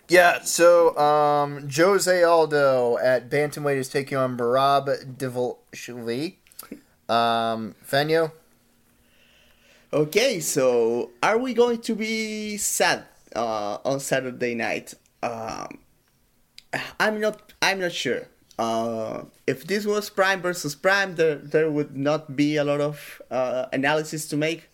Yeah. 0.07 0.41
So, 0.43 0.97
um, 0.97 1.69
Jose 1.69 2.23
Aldo 2.23 2.97
at 2.97 3.29
bantamweight 3.29 3.77
is 3.77 3.89
taking 3.89 4.17
on 4.17 4.37
Merab 4.37 4.87
Dvalishvili. 5.17 6.35
Um, 7.09 7.75
Feño. 7.85 8.31
Okay, 9.93 10.39
so 10.39 11.11
are 11.21 11.37
we 11.37 11.53
going 11.53 11.81
to 11.81 11.95
be 11.95 12.55
sad 12.57 13.03
uh, 13.35 13.77
on 13.83 13.99
Saturday 13.99 14.55
night? 14.55 14.93
Um, 15.21 15.79
I'm 16.99 17.19
not. 17.19 17.53
I'm 17.61 17.79
not 17.79 17.91
sure. 17.91 18.27
Uh, 18.57 19.25
if 19.47 19.65
this 19.65 19.85
was 19.85 20.09
Prime 20.09 20.41
versus 20.41 20.75
Prime, 20.75 21.15
there 21.15 21.35
there 21.35 21.71
would 21.71 21.95
not 21.97 22.35
be 22.35 22.57
a 22.57 22.63
lot 22.63 22.81
of 22.81 23.21
uh, 23.31 23.65
analysis 23.73 24.27
to 24.29 24.37
make. 24.37 24.69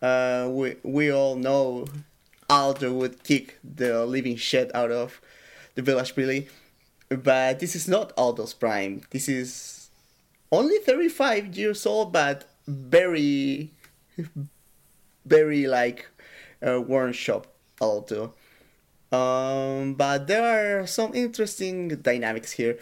Uh, 0.00 0.48
we 0.50 0.76
we 0.82 1.12
all 1.12 1.36
know 1.36 1.86
Aldo 2.48 2.92
would 2.92 3.22
kick 3.24 3.58
the 3.62 4.04
living 4.06 4.36
shit 4.36 4.74
out 4.74 4.90
of 4.90 5.20
Dvalishvili, 5.76 6.48
but 7.08 7.58
this 7.60 7.74
is 7.74 7.88
not 7.88 8.12
Aldo's 8.16 8.54
Prime. 8.54 9.02
This 9.10 9.28
is 9.28 9.90
only 10.50 10.78
35 10.78 11.56
years 11.56 11.86
old, 11.86 12.12
but 12.12 12.44
very 12.66 13.70
very 15.26 15.66
like 15.66 16.06
uh, 16.66 16.80
worn 16.80 17.12
shop 17.12 17.46
Aldo. 17.80 18.34
Um, 19.12 19.94
but 19.94 20.26
there 20.26 20.80
are 20.80 20.86
some 20.86 21.14
interesting 21.14 21.88
dynamics 21.88 22.52
here. 22.52 22.78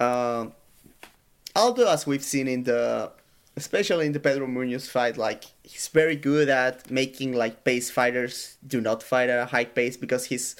Um, 0.00 0.52
Aldo, 1.54 1.86
as 1.86 2.06
we've 2.06 2.24
seen 2.24 2.48
in 2.48 2.64
the, 2.64 3.10
especially 3.56 4.06
in 4.06 4.12
the 4.12 4.20
Pedro 4.20 4.46
Munhoz 4.46 4.88
fight, 4.88 5.18
like 5.18 5.44
he's 5.62 5.88
very 5.88 6.16
good 6.16 6.48
at 6.48 6.90
making 6.90 7.34
like 7.34 7.64
pace 7.64 7.90
fighters 7.90 8.56
do 8.66 8.80
not 8.80 9.02
fight 9.02 9.28
at 9.28 9.38
a 9.38 9.46
high 9.46 9.66
pace 9.66 9.98
because 9.98 10.26
he's 10.26 10.56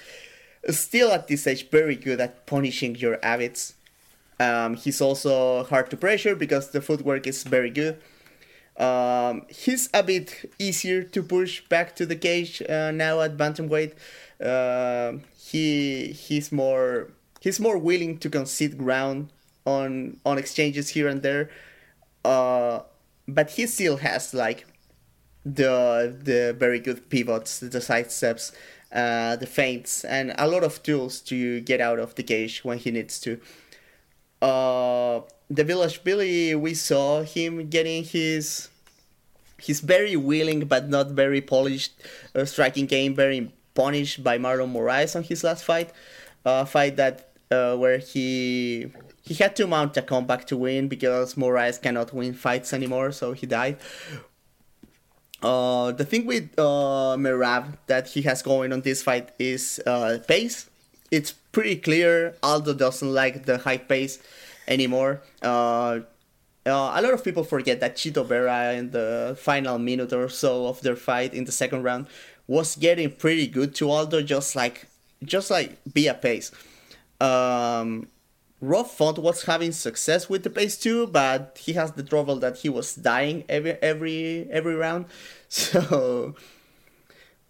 still 0.69 1.11
at 1.11 1.29
this 1.29 1.47
age 1.47 1.71
very 1.71 1.97
good 1.97 2.21
at 2.21 2.47
punishing 2.47 2.95
your 2.97 3.19
habits. 3.23 3.75
Um, 4.39 4.75
he's 4.75 5.01
also 5.01 5.65
hard 5.65 5.91
to 5.91 5.97
pressure 5.97 6.35
because 6.35 6.71
the 6.71 6.83
footwork 6.83 7.27
is 7.27 7.43
very 7.43 7.71
good. 7.71 8.01
Um, 8.77 9.47
he's 9.49 9.91
a 9.93 10.03
bit 10.03 10.51
easier 10.59 11.03
to 11.03 11.23
push 11.23 11.63
back 11.69 11.95
to 11.97 12.07
the 12.07 12.17
cage 12.17 12.63
uh, 12.63 12.91
now 12.91 13.21
at 13.21 13.37
bantamweight. 13.37 13.93
Uh, 14.41 15.15
he 15.37 16.13
he's 16.13 16.51
more 16.51 17.11
he's 17.41 17.61
more 17.61 17.77
willing 17.77 18.19
to 18.19 18.31
concede 18.31 18.79
ground 18.79 19.31
on 19.67 20.19
on 20.25 20.39
exchanges 20.39 20.91
here 20.91 21.09
and 21.09 21.23
there. 21.23 21.51
Uh, 22.25 22.81
but 23.29 23.51
he 23.51 23.67
still 23.67 23.99
has 23.99 24.35
like 24.35 24.67
the 25.45 26.17
the 26.23 26.55
very 26.59 26.81
good 26.81 27.09
pivots, 27.11 27.61
the 27.61 27.81
side 27.81 28.11
steps, 28.11 28.53
uh, 28.93 29.37
the 29.37 29.47
feints, 29.47 30.05
and 30.05 30.35
a 30.39 30.47
lot 30.47 30.65
of 30.65 30.83
tools 30.83 31.21
to 31.21 31.61
get 31.61 31.81
out 31.81 31.99
of 31.99 32.15
the 32.15 32.23
cage 32.23 32.65
when 32.65 32.79
he 32.79 32.91
needs 32.91 33.21
to. 33.21 33.41
Uh, 34.43 35.21
Dvalishvili, 35.53 36.59
we 36.59 36.75
saw 36.75 37.23
him 37.23 37.69
getting 37.69 38.05
his 38.05 38.69
his 39.59 39.81
very 39.81 40.17
willing 40.17 40.61
but 40.61 40.89
not 40.89 41.11
very 41.11 41.41
polished 41.43 41.93
uh, 42.35 42.47
striking 42.47 42.87
game 42.87 43.15
very 43.15 43.53
punished 43.81 44.23
by 44.23 44.37
Marlon 44.37 44.71
Moraes 44.77 45.17
on 45.17 45.23
his 45.23 45.43
last 45.43 45.65
fight, 45.65 45.91
uh, 46.45 46.65
fight 46.67 46.97
that 46.97 47.31
uh, 47.51 47.75
where 47.77 47.99
he 47.99 48.93
he 49.23 49.35
had 49.35 49.57
to 49.57 49.67
mount 49.67 49.97
a 49.97 50.03
comeback 50.03 50.47
to 50.51 50.57
win 50.57 50.89
because 50.89 51.35
Moraes 51.35 51.81
cannot 51.81 52.13
win 52.13 52.35
fights 52.35 52.73
anymore, 52.73 53.11
so 53.13 53.33
he 53.33 53.47
died. 53.47 53.77
Uh, 55.43 55.93
the 55.93 56.05
thing 56.05 56.27
with 56.27 56.47
uh, 56.59 57.17
Merab 57.25 57.65
that 57.87 58.09
he 58.09 58.21
has 58.29 58.43
going 58.43 58.73
on 58.75 58.83
this 58.83 59.03
fight 59.03 59.31
is 59.39 59.81
uh, 59.87 60.19
pace. 60.29 60.69
It's 61.11 61.33
pretty 61.33 61.77
clear 61.77 62.37
Aldo 62.43 62.75
doesn't 62.75 63.13
like 63.23 63.47
the 63.47 63.57
high 63.59 63.79
pace 63.79 64.19
anymore. 64.69 65.23
Uh, 65.43 66.01
uh, 66.67 66.93
a 66.95 67.01
lot 67.01 67.15
of 67.15 67.25
people 67.25 67.43
forget 67.43 67.81
that 67.81 67.97
Chito 67.97 68.25
Vera 68.27 68.75
in 68.75 68.91
the 68.91 69.35
final 69.41 69.79
minute 69.79 70.13
or 70.13 70.29
so 70.29 70.67
of 70.67 70.83
their 70.83 70.97
fight 70.97 71.33
in 71.33 71.45
the 71.45 71.53
second 71.53 71.83
round 71.83 72.07
was 72.51 72.75
getting 72.75 73.09
pretty 73.13 73.47
good 73.47 73.77
to 73.77 73.89
Aldo, 73.89 74.23
just 74.23 74.57
like 74.57 74.89
just 75.23 75.53
like 75.53 75.79
be 75.95 76.09
a 76.09 76.15
pace. 76.15 76.51
Um, 77.21 78.09
Rob 78.61 78.89
Font 78.89 79.19
was 79.19 79.45
having 79.45 79.71
success 79.71 80.29
with 80.29 80.43
the 80.43 80.51
pace 80.51 80.77
too, 80.77 81.07
but 81.07 81.61
he 81.63 81.75
has 81.75 81.93
the 81.93 82.03
trouble 82.03 82.41
that 82.41 82.59
he 82.59 82.69
was 82.69 82.97
dying 82.97 83.45
every 83.49 83.75
every 83.81 84.49
every 84.51 84.75
round. 84.75 85.07
So 85.49 86.35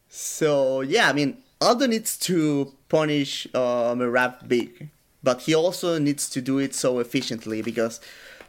so 0.09 0.81
yeah, 0.83 1.09
I 1.09 1.15
mean 1.15 1.39
Aldo 1.63 1.87
needs 1.87 2.19
to 2.29 2.73
punish 2.89 3.47
uh, 3.55 3.95
Merab 3.95 4.49
big, 4.49 4.91
but 5.23 5.43
he 5.43 5.55
also 5.55 5.99
needs 5.99 6.29
to 6.31 6.43
do 6.43 6.59
it 6.59 6.75
so 6.75 6.99
efficiently 6.99 7.63
because 7.63 8.01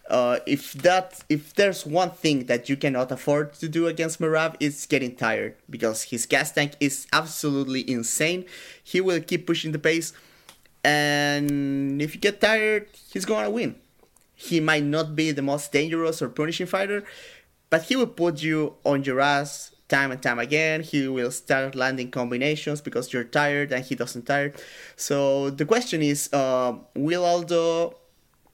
uh, 0.09 0.39
if 0.45 0.73
that 0.73 1.23
if 1.29 1.53
there's 1.55 1.85
one 1.85 2.11
thing 2.11 2.45
that 2.45 2.69
you 2.69 2.75
cannot 2.75 3.11
afford 3.11 3.53
to 3.55 3.69
do 3.69 3.87
against 3.87 4.19
Merab, 4.19 4.55
it's 4.59 4.85
getting 4.85 5.15
tired 5.15 5.55
because 5.69 6.03
his 6.03 6.25
gas 6.25 6.51
tank 6.51 6.73
is 6.79 7.07
absolutely 7.13 7.89
insane. 7.89 8.45
He 8.83 8.99
will 9.01 9.21
keep 9.21 9.47
pushing 9.47 9.71
the 9.71 9.79
pace, 9.79 10.13
and 10.83 12.01
if 12.01 12.15
you 12.15 12.21
get 12.21 12.41
tired, 12.41 12.87
he's 13.11 13.25
gonna 13.25 13.49
win. 13.49 13.75
he 14.35 14.59
might 14.59 14.83
not 14.83 15.15
be 15.15 15.31
the 15.31 15.41
most 15.41 15.71
dangerous 15.71 16.21
or 16.21 16.29
punishing 16.29 16.65
fighter, 16.65 17.03
but 17.69 17.83
he 17.83 17.95
will 17.95 18.07
put 18.07 18.41
you 18.41 18.75
on 18.83 19.03
your 19.03 19.19
ass 19.21 19.71
time 19.87 20.11
and 20.11 20.21
time 20.21 20.39
again. 20.39 20.81
He 20.81 21.07
will 21.07 21.31
start 21.31 21.75
landing 21.75 22.11
combinations 22.11 22.81
because 22.81 23.13
you're 23.13 23.23
tired 23.25 23.71
and 23.71 23.83
he 23.85 23.95
doesn't 23.95 24.25
tire. 24.25 24.53
So 24.95 25.49
the 25.51 25.65
question 25.65 26.01
is, 26.01 26.29
uh, 26.33 26.73
will 26.95 27.25
Aldo 27.25 27.97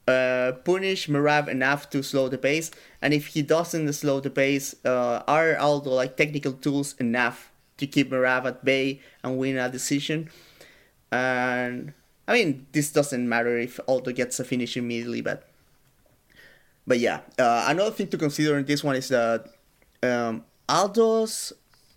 uh, 0.08 0.52
punish 0.64 1.08
Merab 1.08 1.48
enough 1.48 1.90
to 1.90 2.02
slow 2.02 2.28
the 2.28 2.38
pace? 2.38 2.70
And 3.02 3.12
if 3.12 3.28
he 3.28 3.42
doesn't 3.42 3.92
slow 3.92 4.20
the 4.20 4.30
pace, 4.30 4.74
uh, 4.84 5.22
are 5.28 5.56
Aldo 5.56 5.90
like 5.90 6.16
technical 6.16 6.52
tools 6.52 6.94
enough 6.98 7.52
to 7.76 7.86
keep 7.86 8.10
Merab 8.10 8.46
at 8.46 8.64
bay 8.64 9.00
and 9.22 9.36
win 9.36 9.58
a 9.58 9.68
decision? 9.68 10.30
And 11.12 11.92
I 12.26 12.32
mean, 12.32 12.66
this 12.72 12.90
doesn't 12.90 13.28
matter 13.28 13.58
if 13.58 13.78
Aldo 13.86 14.12
gets 14.12 14.40
a 14.40 14.44
finish 14.44 14.76
immediately, 14.76 15.20
but 15.20 15.44
but 16.86 16.98
yeah, 16.98 17.20
uh, 17.38 17.66
another 17.68 17.90
thing 17.90 18.08
to 18.08 18.16
consider 18.16 18.58
in 18.58 18.64
this 18.64 18.82
one 18.82 18.96
is 18.96 19.08
that 19.08 19.44
um, 20.02 20.44
Aldo's 20.68 21.52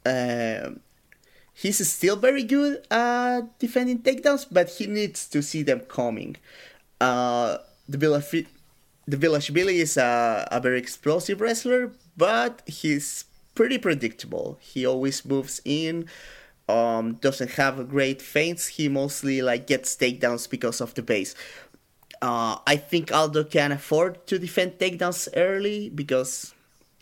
uh, 0.05 0.71
he's 1.53 1.87
still 1.87 2.15
very 2.15 2.43
good 2.43 2.85
at 2.91 3.57
defending 3.59 3.99
takedowns, 3.99 4.45
but 4.51 4.69
he 4.69 4.87
needs 4.87 5.27
to 5.27 5.41
see 5.41 5.63
them 5.63 5.81
coming. 5.81 6.35
Uh, 6.99 7.57
the 7.87 7.97
Village 7.97 8.45
the 9.07 9.17
is 9.79 9.97
a, 9.97 10.47
a 10.51 10.59
very 10.59 10.79
explosive 10.79 11.41
wrestler, 11.41 11.91
but 12.15 12.61
he's 12.65 13.25
pretty 13.55 13.77
predictable. 13.77 14.57
He 14.61 14.85
always 14.85 15.25
moves 15.25 15.61
in 15.65 16.07
um, 16.71 17.13
doesn't 17.15 17.51
have 17.51 17.89
great 17.89 18.21
feints. 18.21 18.67
He 18.67 18.87
mostly 18.87 19.41
like 19.41 19.67
gets 19.67 19.95
takedowns 19.95 20.49
because 20.49 20.81
of 20.81 20.93
the 20.93 21.01
base. 21.01 21.35
Uh, 22.21 22.57
I 22.67 22.77
think 22.77 23.11
Aldo 23.11 23.45
can 23.45 23.71
afford 23.71 24.25
to 24.27 24.37
defend 24.37 24.77
takedowns 24.77 25.27
early 25.35 25.89
because 25.89 26.53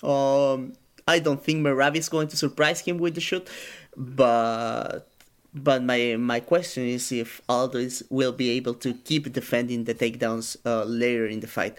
um, 0.02 0.74
I 1.08 1.20
don't 1.20 1.44
think 1.44 1.60
Merab 1.66 1.96
is 1.96 2.10
going 2.10 2.30
to 2.30 2.38
surprise 2.38 2.80
him 2.80 2.98
with 2.98 3.16
the 3.16 3.22
shoot. 3.22 3.48
But 3.98 5.09
but 5.54 5.84
my 5.84 6.16
my 6.18 6.40
question 6.40 6.88
is 6.88 7.12
if 7.12 7.42
Aldo 7.50 7.80
is, 7.80 8.04
will 8.10 8.32
be 8.32 8.50
able 8.52 8.74
to 8.76 8.94
keep 8.94 9.32
defending 9.34 9.86
the 9.86 9.96
takedowns 9.96 10.58
uh, 10.66 10.84
later 10.84 11.26
in 11.26 11.40
the 11.40 11.48
fight. 11.48 11.78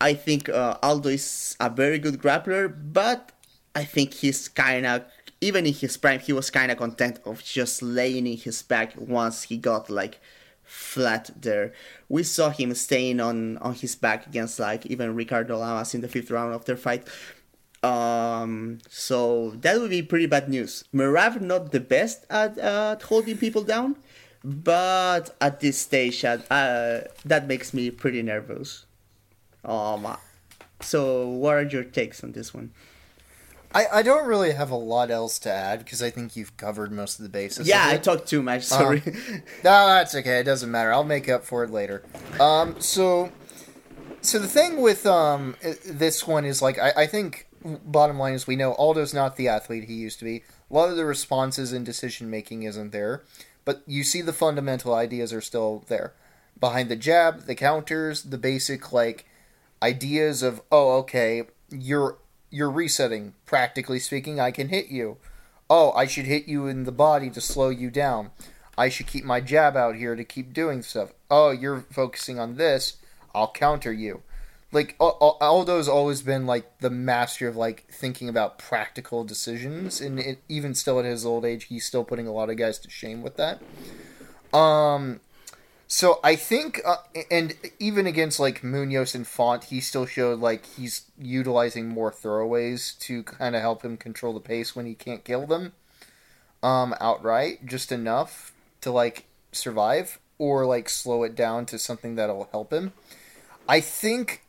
I 0.00 0.14
think 0.14 0.48
uh, 0.48 0.78
Aldo 0.82 1.10
is 1.10 1.56
a 1.60 1.68
very 1.68 1.98
good 1.98 2.20
grappler, 2.20 2.74
but 2.92 3.32
I 3.74 3.84
think 3.84 4.14
he's 4.14 4.48
kind 4.48 4.86
of 4.86 5.04
even 5.40 5.66
in 5.66 5.72
his 5.72 5.96
prime, 5.96 6.20
he 6.20 6.32
was 6.32 6.50
kind 6.50 6.70
of 6.70 6.78
content 6.78 7.18
of 7.24 7.42
just 7.42 7.82
laying 7.82 8.26
in 8.26 8.36
his 8.36 8.62
back 8.62 8.92
once 8.96 9.44
he 9.44 9.56
got 9.56 9.88
like 9.88 10.20
flat 10.64 11.30
there. 11.40 11.72
We 12.08 12.22
saw 12.22 12.50
him 12.50 12.74
staying 12.74 13.20
on 13.20 13.58
on 13.58 13.74
his 13.74 13.96
back 13.96 14.26
against 14.26 14.58
like 14.60 14.86
even 14.86 15.14
Ricardo 15.14 15.58
Lamas 15.58 15.94
in 15.94 16.00
the 16.00 16.08
fifth 16.08 16.30
round 16.30 16.54
of 16.54 16.64
their 16.64 16.76
fight. 16.76 17.06
Um, 17.82 18.78
so 18.88 19.50
that 19.60 19.80
would 19.80 19.90
be 19.90 20.02
pretty 20.02 20.26
bad 20.26 20.48
news. 20.48 20.84
Merab 20.94 21.40
not 21.40 21.72
the 21.72 21.80
best 21.80 22.26
at, 22.28 22.58
uh, 22.58 22.96
at 22.96 23.02
holding 23.02 23.38
people 23.38 23.62
down, 23.62 23.96
but 24.44 25.34
at 25.40 25.60
this 25.60 25.78
stage, 25.78 26.24
uh, 26.24 26.36
that 27.24 27.46
makes 27.46 27.72
me 27.72 27.90
pretty 27.90 28.22
nervous. 28.22 28.84
Um, 29.64 30.16
so 30.80 31.28
what 31.28 31.54
are 31.54 31.62
your 31.62 31.84
takes 31.84 32.22
on 32.22 32.32
this 32.32 32.52
one? 32.52 32.72
I, 33.72 33.86
I 33.92 34.02
don't 34.02 34.26
really 34.26 34.52
have 34.52 34.70
a 34.70 34.76
lot 34.76 35.10
else 35.10 35.38
to 35.40 35.50
add 35.50 35.78
because 35.80 36.02
I 36.02 36.10
think 36.10 36.34
you've 36.34 36.56
covered 36.56 36.90
most 36.90 37.18
of 37.18 37.22
the 37.22 37.28
bases. 37.28 37.68
Yeah, 37.68 37.86
I 37.86 37.98
talked 37.98 38.26
too 38.26 38.42
much. 38.42 38.64
Sorry. 38.64 39.00
Uh, 39.06 39.10
no, 39.64 39.86
that's 39.86 40.14
okay. 40.16 40.40
It 40.40 40.44
doesn't 40.44 40.70
matter. 40.70 40.92
I'll 40.92 41.04
make 41.04 41.28
up 41.28 41.44
for 41.44 41.62
it 41.62 41.70
later. 41.70 42.02
Um, 42.40 42.80
so, 42.80 43.30
so 44.22 44.40
the 44.40 44.48
thing 44.48 44.80
with 44.80 45.06
um 45.06 45.54
this 45.86 46.26
one 46.26 46.44
is 46.44 46.60
like 46.60 46.78
I, 46.78 46.92
I 46.96 47.06
think 47.06 47.46
bottom 47.62 48.18
line 48.18 48.34
is 48.34 48.46
we 48.46 48.56
know 48.56 48.74
Aldo's 48.74 49.14
not 49.14 49.36
the 49.36 49.48
athlete 49.48 49.84
he 49.84 49.94
used 49.94 50.18
to 50.20 50.24
be. 50.24 50.42
A 50.70 50.74
lot 50.74 50.90
of 50.90 50.96
the 50.96 51.04
responses 51.04 51.72
and 51.72 51.84
decision 51.84 52.30
making 52.30 52.62
isn't 52.62 52.92
there, 52.92 53.22
but 53.64 53.82
you 53.86 54.04
see 54.04 54.22
the 54.22 54.32
fundamental 54.32 54.94
ideas 54.94 55.32
are 55.32 55.40
still 55.40 55.84
there. 55.88 56.14
Behind 56.58 56.88
the 56.88 56.96
jab, 56.96 57.46
the 57.46 57.54
counters, 57.54 58.22
the 58.24 58.38
basic 58.38 58.92
like 58.92 59.26
ideas 59.82 60.42
of 60.42 60.60
oh 60.70 60.98
okay 60.98 61.44
you're 61.70 62.18
you're 62.50 62.70
resetting. 62.70 63.34
Practically 63.46 63.98
speaking, 63.98 64.40
I 64.40 64.50
can 64.50 64.68
hit 64.68 64.88
you. 64.88 65.18
Oh, 65.68 65.92
I 65.92 66.06
should 66.06 66.26
hit 66.26 66.48
you 66.48 66.66
in 66.66 66.84
the 66.84 66.92
body 66.92 67.30
to 67.30 67.40
slow 67.40 67.68
you 67.68 67.90
down. 67.90 68.30
I 68.76 68.88
should 68.88 69.06
keep 69.06 69.24
my 69.24 69.40
jab 69.40 69.76
out 69.76 69.94
here 69.94 70.16
to 70.16 70.24
keep 70.24 70.52
doing 70.52 70.82
stuff. 70.82 71.12
Oh, 71.30 71.50
you're 71.50 71.84
focusing 71.92 72.40
on 72.40 72.56
this. 72.56 72.96
I'll 73.34 73.52
counter 73.52 73.92
you. 73.92 74.22
Like 74.72 74.94
Aldo's 75.00 75.88
always 75.88 76.22
been 76.22 76.46
like 76.46 76.78
the 76.78 76.90
master 76.90 77.48
of 77.48 77.56
like 77.56 77.86
thinking 77.90 78.28
about 78.28 78.58
practical 78.58 79.24
decisions, 79.24 80.00
and 80.00 80.20
it, 80.20 80.38
even 80.48 80.74
still 80.74 81.00
at 81.00 81.04
his 81.04 81.26
old 81.26 81.44
age, 81.44 81.64
he's 81.64 81.84
still 81.84 82.04
putting 82.04 82.28
a 82.28 82.32
lot 82.32 82.50
of 82.50 82.56
guys 82.56 82.78
to 82.80 82.90
shame 82.90 83.22
with 83.22 83.36
that. 83.36 83.60
Um, 84.56 85.20
so 85.88 86.20
I 86.22 86.36
think, 86.36 86.80
uh, 86.86 86.98
and 87.32 87.56
even 87.80 88.06
against 88.06 88.38
like 88.38 88.62
Munhoz 88.62 89.12
and 89.16 89.26
Font, 89.26 89.64
he 89.64 89.80
still 89.80 90.06
showed 90.06 90.38
like 90.38 90.64
he's 90.66 91.02
utilizing 91.18 91.88
more 91.88 92.12
throwaways 92.12 92.96
to 93.00 93.24
kind 93.24 93.56
of 93.56 93.62
help 93.62 93.84
him 93.84 93.96
control 93.96 94.32
the 94.32 94.40
pace 94.40 94.76
when 94.76 94.86
he 94.86 94.94
can't 94.94 95.24
kill 95.24 95.48
them 95.48 95.72
um, 96.62 96.94
outright, 97.00 97.66
just 97.66 97.90
enough 97.90 98.52
to 98.82 98.92
like 98.92 99.24
survive 99.50 100.20
or 100.38 100.64
like 100.64 100.88
slow 100.88 101.24
it 101.24 101.34
down 101.34 101.66
to 101.66 101.76
something 101.76 102.14
that'll 102.14 102.48
help 102.52 102.72
him. 102.72 102.92
I 103.68 103.80
think 103.80 104.42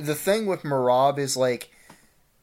the 0.00 0.14
thing 0.14 0.46
with 0.46 0.62
Merab 0.62 1.18
is 1.18 1.36
like 1.36 1.70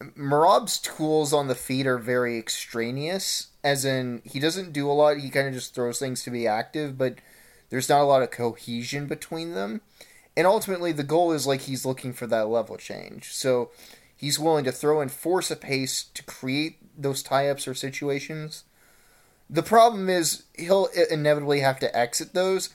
Merab's 0.02 0.80
tools 0.80 1.34
on 1.34 1.48
the 1.48 1.56
feet 1.56 1.88
are 1.88 1.98
very 1.98 2.38
extraneous, 2.38 3.48
as 3.64 3.84
in 3.86 4.22
he 4.24 4.40
doesn't 4.40 4.74
do 4.74 4.90
a 4.90 4.94
lot. 4.94 5.18
He 5.18 5.30
kind 5.30 5.48
of 5.48 5.54
just 5.54 5.74
throws 5.74 6.00
things 6.00 6.24
to 6.24 6.30
be 6.30 6.48
active, 6.48 6.98
but 6.98 7.16
there's 7.70 7.90
not 7.90 8.02
a 8.02 8.06
lot 8.06 8.24
of 8.24 8.32
cohesion 8.32 9.08
between 9.08 9.54
them. 9.54 9.82
And 10.36 10.46
ultimately, 10.46 10.92
the 10.92 11.04
goal 11.04 11.32
is 11.32 11.48
like 11.48 11.62
he's 11.62 11.86
looking 11.86 12.14
for 12.14 12.28
that 12.28 12.48
level 12.48 12.78
change. 12.78 13.34
So 13.34 13.72
he's 14.16 14.40
willing 14.40 14.66
to 14.66 14.72
throw 14.72 15.02
and 15.02 15.12
force 15.12 15.50
a 15.50 15.56
pace 15.56 16.04
to 16.14 16.24
create 16.24 16.78
those 16.96 17.24
tie 17.24 17.50
ups 17.50 17.68
or 17.68 17.74
situations. 17.74 18.64
The 19.50 19.64
problem 19.64 20.10
is 20.10 20.44
he'll 20.58 20.90
inevitably 21.10 21.62
have 21.62 21.80
to 21.80 21.98
exit 21.98 22.34
those, 22.34 22.70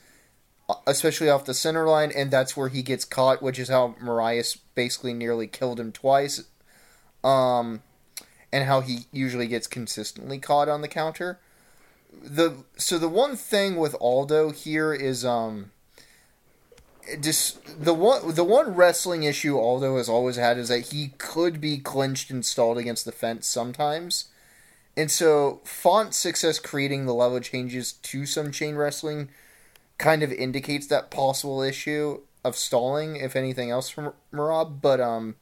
especially 0.86 1.28
off 1.28 1.44
the 1.44 1.54
center 1.54 1.86
line, 1.86 2.12
and 2.14 2.30
that's 2.30 2.56
where 2.56 2.68
he 2.68 2.82
gets 2.82 3.04
caught, 3.04 3.42
which 3.42 3.58
is 3.58 3.68
how 3.68 3.94
Moraes 4.02 4.58
basically 4.74 5.12
nearly 5.12 5.46
killed 5.46 5.80
him 5.80 5.92
twice. 5.92 6.44
Um, 7.24 7.82
and 8.52 8.64
how 8.64 8.80
he 8.80 9.06
usually 9.12 9.46
gets 9.46 9.66
consistently 9.66 10.38
caught 10.38 10.68
on 10.68 10.82
the 10.82 10.88
counter 10.88 11.38
the 12.20 12.64
so 12.76 12.98
the 12.98 13.08
one 13.08 13.36
thing 13.36 13.76
with 13.76 13.96
Aldo 14.00 14.50
here 14.50 14.92
is 14.92 15.24
um 15.24 15.70
just 17.20 17.84
the 17.84 17.94
one 17.94 18.34
the 18.34 18.44
one 18.44 18.74
wrestling 18.74 19.22
issue 19.22 19.58
Aldo 19.58 19.96
has 19.96 20.08
always 20.08 20.36
had 20.36 20.58
is 20.58 20.68
that 20.68 20.92
he 20.92 21.08
could 21.18 21.60
be 21.60 21.78
clinched 21.78 22.30
and 22.30 22.44
stalled 22.44 22.78
against 22.78 23.04
the 23.04 23.12
fence 23.12 23.46
sometimes. 23.46 24.26
And 24.94 25.10
so 25.10 25.60
Font's 25.64 26.18
success 26.18 26.58
creating 26.58 27.06
the 27.06 27.14
level 27.14 27.40
changes 27.40 27.92
to 27.92 28.26
some 28.26 28.52
chain 28.52 28.74
wrestling 28.74 29.30
kind 30.02 30.22
of 30.22 30.32
indicates 30.32 30.88
that 30.88 31.10
possible 31.10 31.62
issue 31.62 32.20
of 32.44 32.56
stalling, 32.56 33.16
if 33.16 33.36
anything 33.36 33.70
else 33.70 33.88
from 33.88 34.12
Merab. 34.34 34.80
But 34.82 35.00
um 35.00 35.36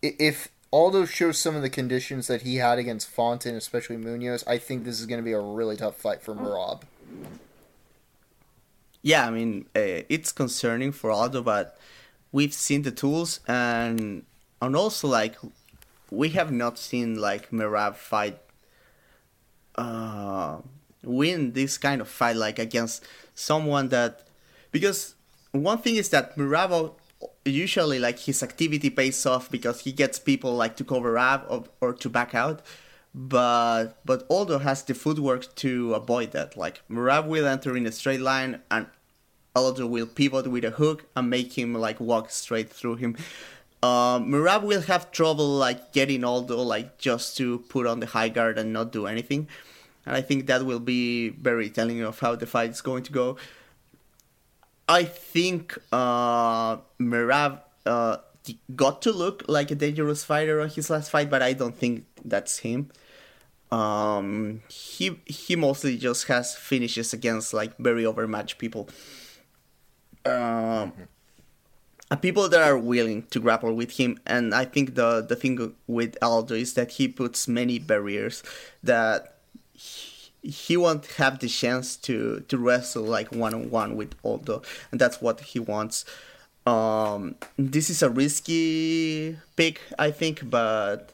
if 0.00 0.48
Aldo 0.72 1.04
shows 1.04 1.38
some 1.38 1.54
of 1.54 1.62
the 1.62 1.70
conditions 1.70 2.26
that 2.26 2.42
he 2.42 2.56
had 2.56 2.78
against 2.78 3.14
Fonten, 3.14 3.54
especially 3.56 3.96
Munhoz, 3.96 4.42
I 4.46 4.58
think 4.58 4.84
this 4.84 5.00
is 5.00 5.06
going 5.06 5.20
to 5.20 5.24
be 5.24 5.32
a 5.32 5.40
really 5.40 5.76
tough 5.76 5.96
fight 5.96 6.20
for 6.20 6.34
Merab. 6.34 6.82
Yeah, 9.00 9.26
I 9.26 9.30
mean, 9.30 9.66
uh, 9.76 10.02
it's 10.08 10.32
concerning 10.32 10.90
for 10.90 11.10
Aldo, 11.10 11.42
but 11.42 11.78
we've 12.32 12.52
seen 12.54 12.82
the 12.82 12.90
tools, 12.90 13.40
and 13.46 14.24
and 14.60 14.74
also 14.74 15.06
like 15.08 15.36
we 16.10 16.30
have 16.30 16.50
not 16.50 16.78
seen 16.78 17.20
like 17.20 17.50
Merab 17.50 17.94
fight 17.96 18.38
uh, 19.76 20.58
win 21.02 21.52
this 21.52 21.78
kind 21.78 22.00
of 22.00 22.08
fight 22.08 22.36
like 22.36 22.58
against 22.58 23.04
someone 23.34 23.88
that 23.88 24.26
because 24.70 25.14
one 25.52 25.78
thing 25.78 25.96
is 25.96 26.08
that 26.10 26.36
Merab 26.36 26.94
usually 27.44 27.98
like 27.98 28.18
his 28.18 28.42
activity 28.42 28.90
pays 28.90 29.24
off 29.26 29.50
because 29.50 29.80
he 29.80 29.92
gets 29.92 30.18
people 30.18 30.54
like 30.54 30.76
to 30.76 30.84
cover 30.84 31.16
up 31.18 31.46
or, 31.48 31.64
or 31.80 31.92
to 31.92 32.08
back 32.08 32.34
out 32.34 32.62
but 33.14 34.00
but 34.04 34.26
Aldo 34.28 34.58
has 34.58 34.82
the 34.82 34.94
footwork 34.94 35.54
to 35.56 35.94
avoid 35.94 36.32
that. 36.32 36.56
Like 36.56 36.82
Merab 36.90 37.26
will 37.26 37.46
enter 37.46 37.76
in 37.76 37.86
a 37.86 37.92
straight 37.92 38.20
line 38.20 38.60
and 38.70 38.86
Aldo 39.54 39.86
will 39.86 40.06
pivot 40.06 40.48
with 40.48 40.64
a 40.64 40.70
hook 40.70 41.06
and 41.14 41.30
make 41.30 41.56
him 41.56 41.74
like 41.74 42.00
walk 42.00 42.30
straight 42.30 42.70
through 42.70 42.96
him. 42.96 43.16
Uh, 43.82 44.18
Merab 44.18 44.62
will 44.62 44.80
have 44.82 45.12
trouble 45.12 45.46
like 45.46 45.92
getting 45.92 46.24
Aldo 46.24 46.60
like 46.60 46.98
just 46.98 47.36
to 47.36 47.60
put 47.68 47.86
on 47.86 48.00
the 48.00 48.06
high 48.06 48.30
guard 48.30 48.58
and 48.58 48.72
not 48.72 48.90
do 48.90 49.06
anything. 49.06 49.46
And 50.06 50.16
I 50.16 50.20
think 50.20 50.46
that 50.46 50.64
will 50.66 50.80
be 50.80 51.30
very 51.30 51.70
telling 51.70 52.00
of 52.02 52.18
how 52.18 52.36
the 52.36 52.46
fight 52.46 52.70
is 52.70 52.80
going 52.80 53.02
to 53.04 53.12
go. 53.12 53.36
I 54.88 55.04
think 55.04 55.78
uh, 55.92 56.76
uh, 57.86 58.16
got 58.76 59.02
to 59.02 59.12
look 59.12 59.44
like 59.48 59.70
a 59.70 59.74
dangerous 59.74 60.24
fighter 60.24 60.60
on 60.60 60.68
his 60.68 60.90
last 60.90 61.10
fight, 61.10 61.30
but 61.30 61.42
I 61.42 61.54
don't 61.54 61.76
think 61.76 62.04
that's 62.24 62.58
him. 62.58 62.90
Um, 63.70 64.62
he 64.68 65.20
he 65.26 65.56
mostly 65.56 65.96
just 65.96 66.28
has 66.28 66.54
finishes 66.54 67.12
against 67.12 67.54
like 67.54 67.76
very 67.78 68.04
overmatched 68.04 68.58
people. 68.58 68.88
Um, 70.26 70.92
mm-hmm. 70.92 72.20
people 72.20 72.48
that 72.48 72.62
are 72.62 72.78
willing 72.78 73.24
to 73.30 73.40
grapple 73.40 73.74
with 73.74 73.92
him, 73.92 74.20
and 74.26 74.54
I 74.54 74.64
think 74.66 74.94
the 74.94 75.22
the 75.22 75.34
thing 75.34 75.74
with 75.86 76.16
Aldo 76.22 76.54
is 76.54 76.74
that 76.74 76.92
he 76.92 77.08
puts 77.08 77.48
many 77.48 77.78
barriers 77.78 78.42
that 78.82 79.33
he, 79.74 80.76
won't 80.76 81.06
have 81.16 81.38
the 81.38 81.48
chance 81.48 81.96
to 81.96 82.44
to 82.48 82.58
wrestle 82.58 83.04
like 83.04 83.32
one 83.32 83.54
on 83.54 83.70
one 83.70 83.96
with 83.96 84.14
Aldo, 84.24 84.62
and 84.90 85.00
that's 85.00 85.20
what 85.20 85.40
he 85.40 85.58
wants. 85.58 86.04
Um, 86.66 87.34
this 87.58 87.90
is 87.90 88.02
a 88.02 88.08
risky 88.08 89.36
pick, 89.56 89.80
I 89.98 90.10
think, 90.10 90.48
but 90.48 91.10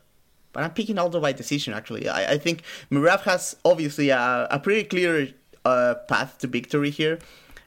but 0.52 0.64
I'm 0.64 0.72
picking 0.72 0.98
Aldo 0.98 1.20
by 1.20 1.32
decision. 1.32 1.74
Actually, 1.74 2.08
I, 2.08 2.32
I 2.32 2.38
think 2.38 2.62
Merab 2.90 3.20
has 3.22 3.56
obviously 3.64 4.10
a, 4.10 4.48
a 4.50 4.58
pretty 4.58 4.84
clear 4.84 5.28
uh, 5.64 5.94
path 6.08 6.38
to 6.38 6.46
victory 6.46 6.90
here. 6.90 7.18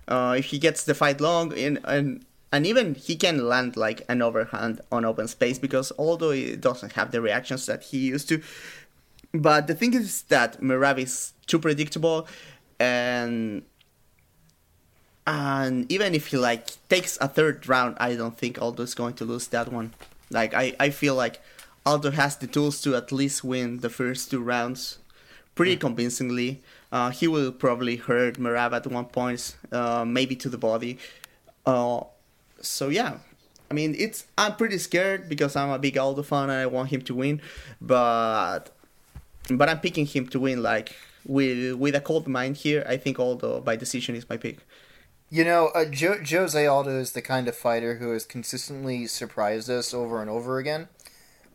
Uh, 0.08 0.36
if 0.38 0.46
he 0.46 0.60
gets 0.60 0.84
the 0.84 0.94
fight 0.94 1.22
long, 1.22 1.54
in, 1.54 1.80
and 1.86 2.26
and 2.52 2.68
even 2.68 2.94
he 2.96 3.16
can 3.16 3.48
land 3.48 3.76
like 3.76 4.04
an 4.08 4.22
overhand 4.22 4.82
on 4.91 5.06
open 5.06 5.28
space 5.28 5.58
because 5.58 5.91
he 5.98 6.56
doesn't 6.56 6.91
have 6.94 7.12
the 7.12 7.20
reactions 7.22 7.66
that 7.66 7.84
he 7.84 7.98
used 7.98 8.30
to, 8.30 8.41
but 9.34 9.67
the 9.67 9.75
thing 9.75 9.93
is 9.93 10.23
that 10.23 10.61
Merab 10.61 10.99
is 10.99 11.34
too 11.47 11.59
predictable, 11.59 12.27
and 12.79 13.63
and 15.25 15.91
even 15.91 16.13
if 16.13 16.27
he 16.27 16.38
like 16.38 16.67
takes 16.89 17.17
a 17.21 17.27
third 17.27 17.67
round, 17.67 17.97
I 17.99 18.15
don't 18.15 18.38
think 18.38 18.61
Aldo 18.61 18.84
is 18.84 18.93
going 18.93 19.13
to 19.15 19.25
lose 19.25 19.47
that 19.47 19.71
one. 19.71 19.93
Like 20.29 20.53
I, 20.53 20.75
I 20.79 20.89
feel 20.89 21.15
like 21.15 21.41
Aldo 21.86 22.11
has 22.11 22.38
the 22.38 22.47
tools 22.47 22.81
to 22.81 22.95
at 22.95 23.11
least 23.11 23.43
win 23.43 23.79
the 23.79 23.89
first 23.89 24.31
two 24.31 24.41
rounds 24.41 24.99
pretty 25.55 25.77
mm. 25.77 25.81
convincingly. 25.81 26.61
Uh, 26.91 27.09
he 27.09 27.27
will 27.27 27.51
probably 27.51 27.95
hurt 27.95 28.38
Merab 28.38 28.73
at 28.73 28.86
one 28.88 29.05
point, 29.05 29.55
uh, 29.71 30.05
maybe 30.05 30.36
to 30.36 30.49
the 30.49 30.57
body. 30.57 30.99
Uh, 31.65 32.01
so 32.61 32.89
yeah, 32.89 33.17
I 33.71 33.73
mean 33.73 33.95
it's 33.97 34.25
I'm 34.38 34.55
pretty 34.55 34.77
scared 34.77 35.29
because 35.29 35.55
I'm 35.55 35.69
a 35.69 35.79
big 35.79 35.97
Aldo 35.97 36.23
fan 36.23 36.49
and 36.49 36.59
I 36.59 36.65
want 36.65 36.89
him 36.89 37.01
to 37.03 37.15
win, 37.15 37.41
but 37.81 38.69
but 39.50 39.70
I'm 39.70 39.80
picking 39.80 40.06
him 40.06 40.28
to 40.30 40.39
win 40.39 40.64
like 40.64 40.96
with 41.26 41.76
with 41.76 41.96
a 41.96 42.02
cold 42.02 42.28
mind 42.28 42.58
here. 42.58 42.86
I 42.88 42.98
think 42.98 43.20
Aldo 43.20 43.62
by 43.62 43.76
decision 43.76 44.16
is 44.16 44.30
my 44.30 44.38
pick. 44.38 44.60
You 45.30 45.44
know, 45.44 45.68
uh, 45.74 45.86
jo- 45.86 46.20
Jose 46.24 46.66
Aldo 46.66 47.00
is 47.00 47.14
the 47.14 47.22
kind 47.22 47.48
of 47.48 47.56
fighter 47.56 47.96
who 47.96 48.12
has 48.12 48.26
consistently 48.26 49.08
surprised 49.08 49.70
us 49.70 49.94
over 49.94 50.22
and 50.22 50.30
over 50.30 50.60
again. 50.60 50.89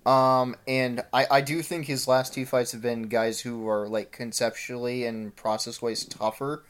Um, 0.05 0.57
and 0.67 1.03
I, 1.13 1.27
I 1.31 1.41
do 1.43 1.63
think 1.63 1.87
his 1.87 2.09
last 2.09 2.35
two 2.35 2.47
fights 2.47 2.73
have 2.73 2.83
been 2.83 3.03
guys 3.05 3.41
who 3.41 3.69
are 3.69 3.87
like 3.87 4.11
conceptually 4.11 5.05
and 5.05 5.37
process 5.37 5.83
wise 5.83 6.05
tougher 6.05 6.65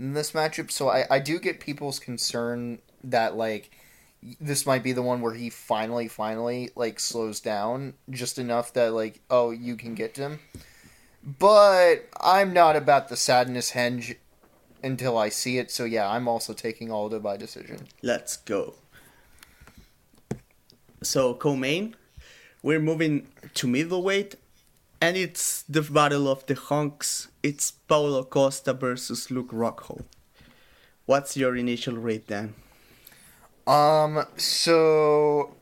in 0.00 0.14
this 0.14 0.32
matchup. 0.32 0.70
So 0.70 0.88
I, 0.88 1.04
I 1.10 1.18
do 1.18 1.38
get 1.38 1.60
people's 1.60 1.98
concern 1.98 2.78
that 3.04 3.36
like 3.36 3.70
this 4.40 4.66
might 4.66 4.82
be 4.82 4.92
the 4.92 5.02
one 5.02 5.20
where 5.20 5.34
he 5.34 5.50
finally, 5.50 6.08
finally 6.08 6.70
like 6.74 6.98
slows 7.00 7.40
down 7.40 7.94
just 8.10 8.38
enough 8.38 8.72
that 8.72 8.92
like 8.92 9.20
oh 9.30 9.50
you 9.50 9.76
can 9.76 9.94
get 9.94 10.14
to 10.14 10.22
him. 10.22 10.40
But 11.22 12.08
I'm 12.20 12.52
not 12.52 12.76
about 12.76 13.08
the 13.08 13.16
sadness 13.16 13.72
henge 13.72 14.16
until 14.82 15.18
I 15.18 15.28
see 15.28 15.58
it. 15.58 15.70
So 15.70 15.84
yeah, 15.84 16.08
I'm 16.08 16.28
also 16.28 16.52
taking 16.52 16.90
Aldo 16.90 17.20
by 17.20 17.36
decision. 17.36 17.88
Let's 18.02 18.36
go. 18.36 18.74
So 21.02 21.34
co-main, 21.34 21.96
we're 22.62 22.80
moving 22.80 23.28
to 23.54 23.68
middleweight, 23.68 24.34
and 25.00 25.16
it's 25.16 25.62
the 25.62 25.82
battle 25.82 26.28
of 26.28 26.44
the 26.46 26.54
hunks. 26.54 27.28
It's 27.42 27.70
Paulo 27.70 28.24
Costa 28.24 28.72
versus 28.72 29.30
Luke 29.30 29.52
Rockhold. 29.52 30.04
What's 31.06 31.36
your 31.36 31.56
initial 31.56 31.94
rate 31.94 32.26
then? 32.26 32.54
Um, 33.68 34.24
so 34.38 35.54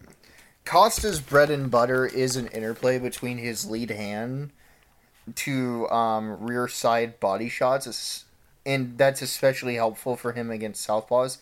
Costa's 0.64 1.20
bread 1.20 1.50
and 1.50 1.70
butter 1.70 2.06
is 2.06 2.36
an 2.36 2.46
interplay 2.48 2.98
between 2.98 3.38
his 3.38 3.68
lead 3.68 3.90
hand 3.90 4.52
to 5.34 5.88
um, 5.90 6.46
rear 6.46 6.68
side 6.68 7.18
body 7.18 7.48
shots 7.48 8.24
and 8.64 8.98
that's 8.98 9.22
especially 9.22 9.76
helpful 9.76 10.16
for 10.16 10.32
him 10.32 10.50
against 10.50 10.86
southpaws. 10.86 11.38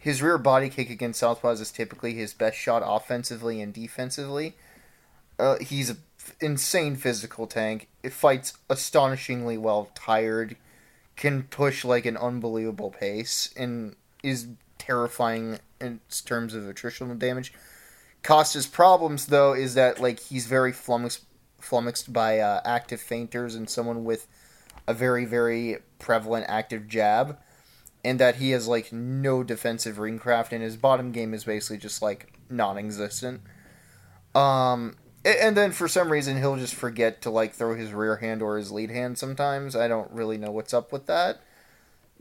His 0.00 0.22
rear 0.22 0.38
body 0.38 0.68
kick 0.68 0.90
against 0.90 1.22
southpaws 1.22 1.60
is 1.60 1.70
typically 1.70 2.14
his 2.14 2.34
best 2.34 2.56
shot 2.56 2.82
offensively 2.84 3.60
and 3.60 3.72
defensively. 3.72 4.54
Uh, 5.38 5.58
he's 5.60 5.90
an 5.90 5.98
insane 6.40 6.96
physical 6.96 7.46
tank. 7.46 7.88
It 8.02 8.12
fights 8.12 8.54
astonishingly 8.68 9.58
well, 9.58 9.90
tired, 9.94 10.56
can 11.16 11.44
push 11.44 11.84
like 11.84 12.06
an 12.06 12.16
unbelievable 12.16 12.90
pace, 12.90 13.52
and 13.56 13.94
is 14.22 14.48
terrifying 14.82 15.60
in 15.80 16.00
terms 16.24 16.54
of 16.54 16.64
attritional 16.64 17.16
damage. 17.16 17.52
Costa's 18.22 18.66
problems, 18.66 19.26
though, 19.26 19.52
is 19.52 19.74
that 19.74 20.00
like 20.00 20.20
he's 20.20 20.46
very 20.46 20.72
flummoxed, 20.72 21.24
flummoxed 21.60 22.12
by 22.12 22.38
uh, 22.38 22.60
active 22.64 23.00
feinters 23.00 23.54
and 23.54 23.70
someone 23.70 24.04
with 24.04 24.26
a 24.88 24.94
very 24.94 25.24
very 25.24 25.78
prevalent 25.98 26.46
active 26.48 26.88
jab, 26.88 27.38
and 28.04 28.18
that 28.18 28.36
he 28.36 28.50
has 28.50 28.66
like 28.66 28.92
no 28.92 29.42
defensive 29.44 29.98
ring 29.98 30.18
craft, 30.18 30.52
and 30.52 30.62
his 30.62 30.76
bottom 30.76 31.12
game 31.12 31.32
is 31.32 31.44
basically 31.44 31.78
just 31.78 32.02
like 32.02 32.32
non-existent. 32.50 33.40
Um, 34.34 34.96
and 35.24 35.56
then 35.56 35.70
for 35.70 35.86
some 35.86 36.10
reason 36.10 36.38
he'll 36.38 36.56
just 36.56 36.74
forget 36.74 37.22
to 37.22 37.30
like 37.30 37.52
throw 37.52 37.76
his 37.76 37.92
rear 37.92 38.16
hand 38.16 38.42
or 38.42 38.56
his 38.56 38.72
lead 38.72 38.90
hand 38.90 39.18
sometimes. 39.18 39.76
I 39.76 39.86
don't 39.86 40.10
really 40.10 40.38
know 40.38 40.50
what's 40.50 40.74
up 40.74 40.90
with 40.92 41.06
that. 41.06 41.40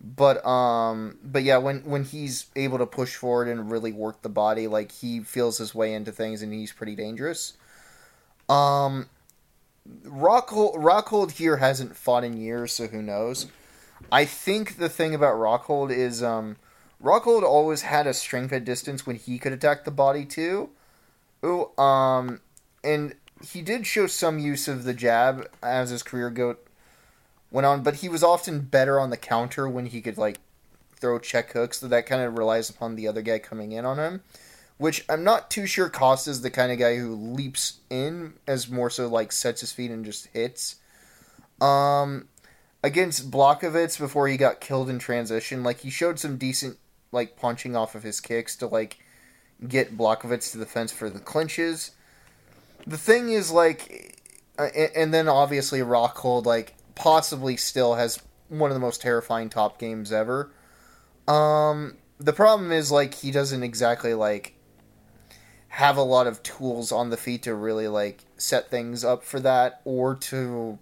But 0.04 0.43
um 0.45 1.20
but 1.24 1.43
yeah, 1.43 1.58
when 1.58 1.84
when 1.84 2.04
he's 2.04 2.47
able 2.56 2.80
to 2.80 2.86
push 2.88 3.16
forward 3.16 3.47
and 3.47 3.72
really 3.72 3.91
work 3.91 4.22
the 4.22 4.30
body, 4.30 4.68
like 4.68 4.91
he 4.91 5.20
feels 5.20 5.60
his 5.60 5.76
way 5.76 5.93
into 5.93 6.12
things 6.12 6.41
and 6.41 6.52
he's 6.52 6.72
pretty 6.72 6.95
dangerous. 6.95 7.54
Um 8.49 9.08
Rockhold 10.06 10.76
Rockhold 10.76 11.32
here 11.32 11.58
hasn't 11.58 11.95
fought 11.95 12.24
in 12.24 12.38
years, 12.38 12.74
so 12.74 12.88
who 12.88 13.02
knows? 13.02 13.47
I 14.12 14.26
think 14.26 14.78
the 14.78 14.89
thing 14.89 15.14
about 15.14 15.36
Rockhold 15.36 15.91
is 15.91 16.24
um, 16.24 16.58
Rockhold 17.04 17.43
always 17.43 17.82
had 17.82 18.08
a 18.08 18.14
strength 18.14 18.54
at 18.54 18.66
distance 18.66 19.06
when 19.06 19.16
he 19.16 19.38
could 19.39 19.54
attack 19.54 19.84
the 19.84 19.91
body 19.91 20.26
too. 20.26 20.70
Ooh, 21.43 21.76
um, 21.78 22.41
and 22.84 23.16
he 23.43 23.62
did 23.62 23.88
show 23.88 24.08
some 24.08 24.39
use 24.39 24.68
of 24.68 24.84
the 24.84 24.93
jab 24.93 25.49
as 25.64 25.89
his 25.89 26.04
career 26.04 26.30
go 26.30 26.58
went 27.52 27.66
on, 27.66 27.84
but 27.84 27.95
he 27.95 28.10
was 28.10 28.24
often 28.24 28.62
better 28.62 28.99
on 28.99 29.10
the 29.10 29.18
counter 29.18 29.68
when 29.70 29.88
he 29.88 30.02
could 30.02 30.18
like 30.18 30.39
throw 30.95 31.20
check 31.20 31.52
hooks. 31.52 31.80
So 31.80 31.88
that 31.88 32.06
kind 32.06 32.22
of 32.22 32.38
relies 32.38 32.70
upon 32.70 32.95
the 32.95 33.08
other 33.08 33.22
guy 33.22 33.39
coming 33.39 33.72
in 33.72 33.86
on 33.86 33.97
him 33.97 34.22
which 34.82 35.06
I'm 35.08 35.24
not 35.24 35.52
too 35.52 35.68
sure 35.68 35.89
Costa's 35.89 36.41
the 36.41 36.49
kind 36.49 36.72
of 36.72 36.80
guy 36.80 36.97
who 36.97 37.14
leaps 37.14 37.82
in 37.91 38.34
as 38.47 38.68
more 38.68 38.89
so 38.89 39.08
like 39.08 39.32
sets 39.32 39.62
his 39.62 39.72
feet 39.72 39.91
and 39.91 40.04
just 40.04 40.26
hits. 40.34 40.78
Um, 41.62 42.30
against 42.84 43.30
Blachowicz 43.30 43.99
before 43.99 44.28
he 44.28 44.38
got 44.38 44.60
killed 44.60 44.89
in 44.89 44.97
transition, 44.97 45.62
like 45.62 45.82
he 45.82 45.91
showed 45.91 46.18
some 46.18 46.38
decent 46.38 46.80
like 47.12 47.38
punching 47.38 47.76
off 47.76 47.93
of 47.93 48.02
his 48.02 48.20
kicks 48.20 48.56
to 48.56 48.66
like 48.66 48.97
get 49.68 49.95
Blachowicz 49.95 50.52
to 50.54 50.58
the 50.58 50.66
fence 50.66 50.91
for 50.91 51.12
the 51.12 51.20
clinches. 51.20 51.91
The 52.88 52.97
thing 52.97 53.30
is 53.30 53.52
like, 53.52 54.20
and 54.58 55.14
then 55.14 55.28
obviously 55.28 55.82
Rockhold 55.82 56.45
like 56.45 56.74
possibly 56.96 57.58
still 57.58 57.96
has 57.96 58.22
one 58.50 58.70
of 58.70 58.76
the 58.76 58.82
most 58.82 59.02
terrifying 59.02 59.50
top 59.50 59.80
games 59.80 60.12
ever. 60.12 60.52
Um, 61.28 61.98
the 62.20 62.34
problem 62.34 62.72
is 62.72 62.92
like 62.92 63.16
he 63.16 63.32
doesn't 63.32 63.64
exactly 63.64 64.14
like 64.14 64.56
have 65.70 65.96
a 65.96 66.04
lot 66.04 66.28
of 66.28 66.44
tools 66.44 66.92
on 66.92 67.10
the 67.10 67.18
feet 67.18 67.44
to 67.44 67.56
really 67.56 67.88
like 67.88 68.26
set 68.38 68.70
things 68.70 69.06
up 69.06 69.24
for 69.24 69.39
that 69.39 69.82
or 69.86 70.16
to 70.16 70.78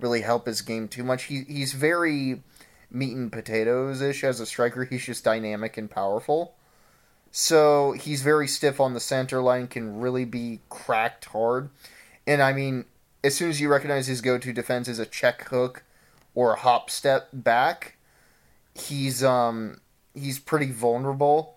really 0.00 0.20
help 0.20 0.46
his 0.46 0.60
game 0.60 0.86
too 0.86 1.02
much. 1.02 1.24
He 1.24 1.44
he's 1.48 1.72
very 1.72 2.42
meat 2.90 3.16
and 3.16 3.32
potatoes 3.32 4.00
ish 4.02 4.22
as 4.22 4.40
a 4.40 4.46
striker. 4.46 4.84
He's 4.84 5.04
just 5.04 5.24
dynamic 5.24 5.76
and 5.76 5.90
powerful. 5.90 6.54
So 7.30 7.92
he's 7.92 8.22
very 8.22 8.46
stiff 8.46 8.78
on 8.80 8.94
the 8.94 9.00
center 9.00 9.42
line, 9.42 9.66
can 9.66 9.98
really 9.98 10.24
be 10.24 10.60
cracked 10.68 11.24
hard. 11.24 11.70
And 12.26 12.40
I 12.40 12.52
mean, 12.52 12.84
as 13.24 13.34
soon 13.34 13.48
as 13.48 13.60
you 13.60 13.68
recognize 13.68 14.06
his 14.06 14.20
go 14.20 14.36
to 14.36 14.52
defense 14.52 14.86
is 14.86 14.98
a 14.98 15.06
check 15.06 15.48
hook 15.48 15.82
or 16.34 16.52
a 16.52 16.58
hop 16.58 16.90
step 16.90 17.28
back, 17.32 17.96
he's 18.74 19.24
um 19.24 19.80
he's 20.14 20.38
pretty 20.38 20.70
vulnerable. 20.70 21.56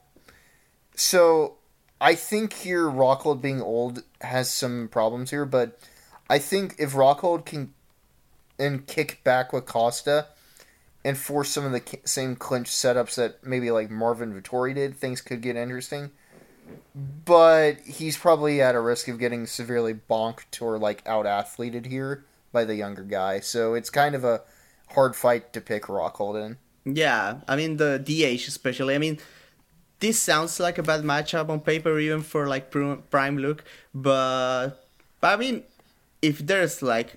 So 0.95 1.57
I 1.99 2.15
think 2.15 2.53
here 2.53 2.86
Rockhold 2.86 3.41
being 3.41 3.61
old 3.61 4.03
has 4.22 4.51
some 4.51 4.88
problems 4.88 5.30
here, 5.30 5.45
but 5.45 5.78
I 6.30 6.39
think 6.39 6.76
if 6.80 6.93
Rockhold 6.93 7.45
can 7.45 7.74
and 8.57 8.88
kick 8.88 9.24
back 9.24 9.53
with 9.53 9.65
Costa 9.65 10.28
and 11.03 11.18
force 11.18 11.49
some 11.49 11.65
of 11.65 11.72
the 11.74 11.99
same 12.05 12.36
clinch 12.36 12.70
setups 12.70 13.15
that 13.15 13.43
maybe 13.43 13.70
like 13.72 13.91
Marvin 13.91 14.34
Vettori 14.34 14.74
did, 14.74 14.95
things 14.95 15.22
could 15.22 15.41
get 15.41 15.55
interesting. 15.55 16.11
But 17.26 17.80
he's 17.82 18.18
probably 18.18 18.61
at 18.61 18.76
a 18.76 18.80
risk 18.80 19.07
of 19.07 19.20
getting 19.20 19.45
severely 19.45 19.93
bonked 19.93 20.61
or 20.61 20.78
like 20.78 21.01
out 21.05 21.26
athleted 21.26 21.86
here 21.88 22.26
by 22.51 22.65
the 22.65 22.76
younger 22.76 23.03
guy. 23.03 23.39
So 23.39 23.74
it's 23.74 23.89
kind 23.89 24.15
of 24.15 24.24
a 24.24 24.41
hard 24.89 25.15
fight 25.15 25.53
to 25.53 25.61
pick 25.61 25.84
Rockhold 25.84 26.43
in. 26.43 26.57
Yeah, 26.95 27.41
I 27.47 27.55
mean 27.55 27.78
the 27.78 27.99
DH 27.99 28.47
especially. 28.47 28.95
I 28.95 28.97
mean, 28.97 29.20
this 29.99 30.22
sounds 30.22 30.59
like 30.59 30.78
a 30.78 30.84
bad 30.84 31.01
matchup 31.01 31.49
on 31.49 31.59
paper, 31.59 31.97
even 31.99 32.22
for 32.22 32.47
like 32.47 32.72
prime 32.72 33.38
look. 33.38 33.63
But, 33.93 34.72
I 35.22 35.36
mean, 35.36 35.63
if 36.22 36.39
there's 36.39 36.82
like, 36.82 37.15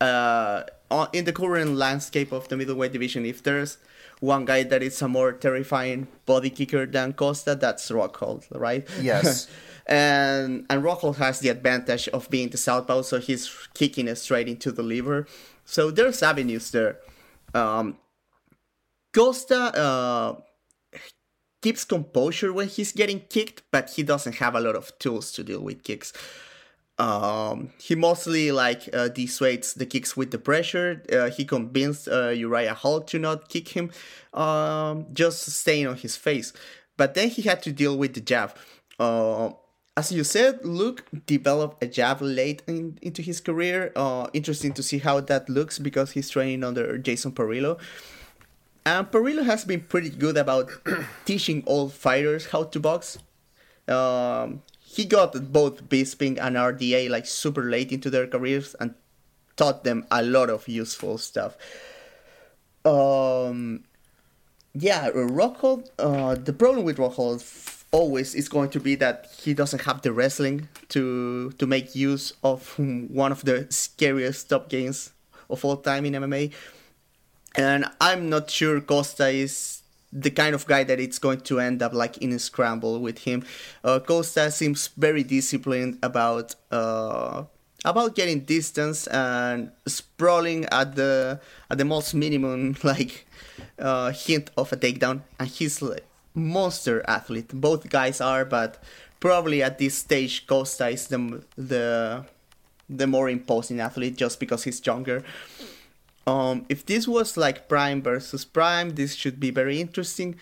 uh, 0.00 0.64
in 1.12 1.24
the 1.24 1.32
current 1.32 1.76
landscape 1.76 2.32
of 2.32 2.48
the 2.48 2.56
middleweight 2.56 2.92
division, 2.92 3.24
if 3.24 3.42
there's 3.42 3.78
one 4.20 4.44
guy 4.44 4.62
that 4.62 4.82
is 4.82 5.00
a 5.02 5.08
more 5.08 5.32
terrifying 5.32 6.08
body 6.26 6.50
kicker 6.50 6.86
than 6.86 7.12
Costa, 7.12 7.54
that's 7.54 7.90
Rockhold, 7.90 8.46
right? 8.50 8.86
Yes. 9.00 9.48
and 9.86 10.66
and 10.70 10.82
Rockhold 10.82 11.16
has 11.16 11.40
the 11.40 11.48
advantage 11.48 12.08
of 12.08 12.30
being 12.30 12.48
the 12.48 12.56
southpaw, 12.56 13.02
so 13.02 13.18
he's 13.18 13.50
kicking 13.74 14.08
it 14.08 14.16
straight 14.16 14.48
into 14.48 14.72
the 14.72 14.82
liver. 14.82 15.26
So 15.64 15.90
there's 15.90 16.22
avenues 16.22 16.70
there. 16.70 16.98
Um, 17.54 17.98
Costa 19.14 19.56
uh, 19.56 20.40
keeps 21.62 21.84
composure 21.84 22.52
when 22.52 22.68
he's 22.68 22.92
getting 22.92 23.20
kicked, 23.20 23.62
but 23.70 23.90
he 23.90 24.02
doesn't 24.02 24.36
have 24.36 24.54
a 24.54 24.60
lot 24.60 24.74
of 24.76 24.98
tools 24.98 25.32
to 25.32 25.44
deal 25.44 25.60
with 25.60 25.84
kicks. 25.84 26.12
Um, 26.98 27.70
he 27.78 27.94
mostly 27.96 28.52
like 28.52 28.88
uh, 28.92 29.08
dissuades 29.08 29.74
the 29.74 29.86
kicks 29.86 30.16
with 30.16 30.30
the 30.30 30.38
pressure. 30.38 31.02
Uh, 31.12 31.30
he 31.30 31.44
convinced 31.44 32.08
uh, 32.08 32.28
Uriah 32.28 32.74
Hall 32.74 33.00
to 33.00 33.18
not 33.18 33.48
kick 33.48 33.68
him, 33.68 33.90
um, 34.32 35.06
just 35.12 35.44
staying 35.50 35.86
on 35.86 35.96
his 35.96 36.16
face. 36.16 36.52
But 36.96 37.14
then 37.14 37.28
he 37.30 37.42
had 37.42 37.62
to 37.64 37.72
deal 37.72 37.96
with 37.98 38.14
the 38.14 38.20
jab. 38.20 38.56
Uh, 38.98 39.50
as 39.96 40.10
you 40.10 40.24
said, 40.24 40.64
Luke 40.64 41.04
developed 41.26 41.82
a 41.82 41.86
jab 41.86 42.20
late 42.20 42.62
in, 42.66 42.98
into 43.02 43.22
his 43.22 43.40
career. 43.40 43.92
Uh, 43.94 44.28
interesting 44.32 44.72
to 44.72 44.82
see 44.82 44.98
how 44.98 45.20
that 45.20 45.48
looks 45.48 45.78
because 45.78 46.12
he's 46.12 46.28
training 46.28 46.64
under 46.64 46.98
Jason 46.98 47.32
Parillo. 47.32 47.78
And 48.86 49.10
Parillo 49.10 49.44
has 49.44 49.64
been 49.64 49.80
pretty 49.80 50.10
good 50.10 50.36
about 50.36 50.70
teaching 51.24 51.62
all 51.66 51.88
fighters 51.88 52.46
how 52.46 52.64
to 52.64 52.80
box. 52.80 53.18
Um, 53.88 54.62
he 54.94 55.04
got 55.04 55.52
both 55.52 55.88
Bisping 55.88 56.38
and 56.40 56.54
RDA 56.54 57.10
like 57.10 57.26
super 57.26 57.64
late 57.64 57.90
into 57.90 58.10
their 58.10 58.28
careers 58.28 58.76
and 58.78 58.94
taught 59.56 59.82
them 59.82 60.06
a 60.10 60.22
lot 60.22 60.50
of 60.50 60.68
useful 60.68 61.18
stuff. 61.18 61.56
Um, 62.84 63.84
yeah, 64.72 65.10
Rockhold. 65.10 65.88
Uh, 65.98 66.36
the 66.36 66.52
problem 66.52 66.84
with 66.84 66.98
Rockhold 66.98 67.42
always 67.90 68.34
is 68.34 68.48
going 68.48 68.70
to 68.70 68.80
be 68.80 68.94
that 68.96 69.30
he 69.40 69.52
doesn't 69.52 69.82
have 69.82 70.02
the 70.02 70.12
wrestling 70.12 70.68
to 70.90 71.50
to 71.58 71.66
make 71.66 71.94
use 71.96 72.32
of 72.44 72.78
one 72.78 73.32
of 73.32 73.44
the 73.44 73.66
scariest 73.70 74.48
top 74.48 74.68
games 74.68 75.12
of 75.50 75.64
all 75.64 75.76
time 75.76 76.04
in 76.06 76.14
MMA. 76.14 76.52
And 77.56 77.86
I'm 78.00 78.28
not 78.28 78.50
sure 78.50 78.80
Costa 78.80 79.28
is 79.28 79.82
the 80.14 80.30
kind 80.30 80.54
of 80.54 80.64
guy 80.66 80.84
that 80.84 81.00
it's 81.00 81.18
going 81.18 81.40
to 81.40 81.58
end 81.58 81.82
up 81.82 81.92
like 81.92 82.18
in 82.18 82.32
a 82.32 82.38
scramble 82.38 83.00
with 83.00 83.18
him. 83.18 83.44
Uh, 83.82 83.98
Costa 83.98 84.50
seems 84.50 84.88
very 84.96 85.24
disciplined 85.24 85.98
about 86.02 86.54
uh, 86.70 87.44
about 87.84 88.14
getting 88.14 88.40
distance 88.40 89.06
and 89.08 89.70
sprawling 89.86 90.64
at 90.66 90.94
the 90.94 91.40
at 91.68 91.78
the 91.78 91.84
most 91.84 92.14
minimum 92.14 92.76
like 92.82 93.26
uh, 93.78 94.12
hint 94.12 94.50
of 94.56 94.72
a 94.72 94.76
takedown, 94.76 95.22
and 95.38 95.48
he's 95.48 95.82
like 95.82 96.06
monster 96.32 97.04
athlete. 97.08 97.50
Both 97.52 97.90
guys 97.90 98.20
are, 98.20 98.44
but 98.44 98.82
probably 99.18 99.62
at 99.62 99.78
this 99.78 99.96
stage 99.98 100.46
Costa 100.46 100.88
is 100.88 101.08
the 101.08 101.42
the 101.56 102.24
the 102.88 103.06
more 103.06 103.28
imposing 103.28 103.80
athlete 103.80 104.16
just 104.16 104.38
because 104.38 104.62
he's 104.62 104.84
younger. 104.86 105.24
Um, 106.26 106.64
if 106.68 106.86
this 106.86 107.06
was 107.06 107.36
like 107.36 107.68
Prime 107.68 108.02
versus 108.02 108.44
Prime, 108.44 108.90
this 108.90 109.14
should 109.14 109.38
be 109.38 109.50
very 109.50 109.80
interesting, 109.80 110.36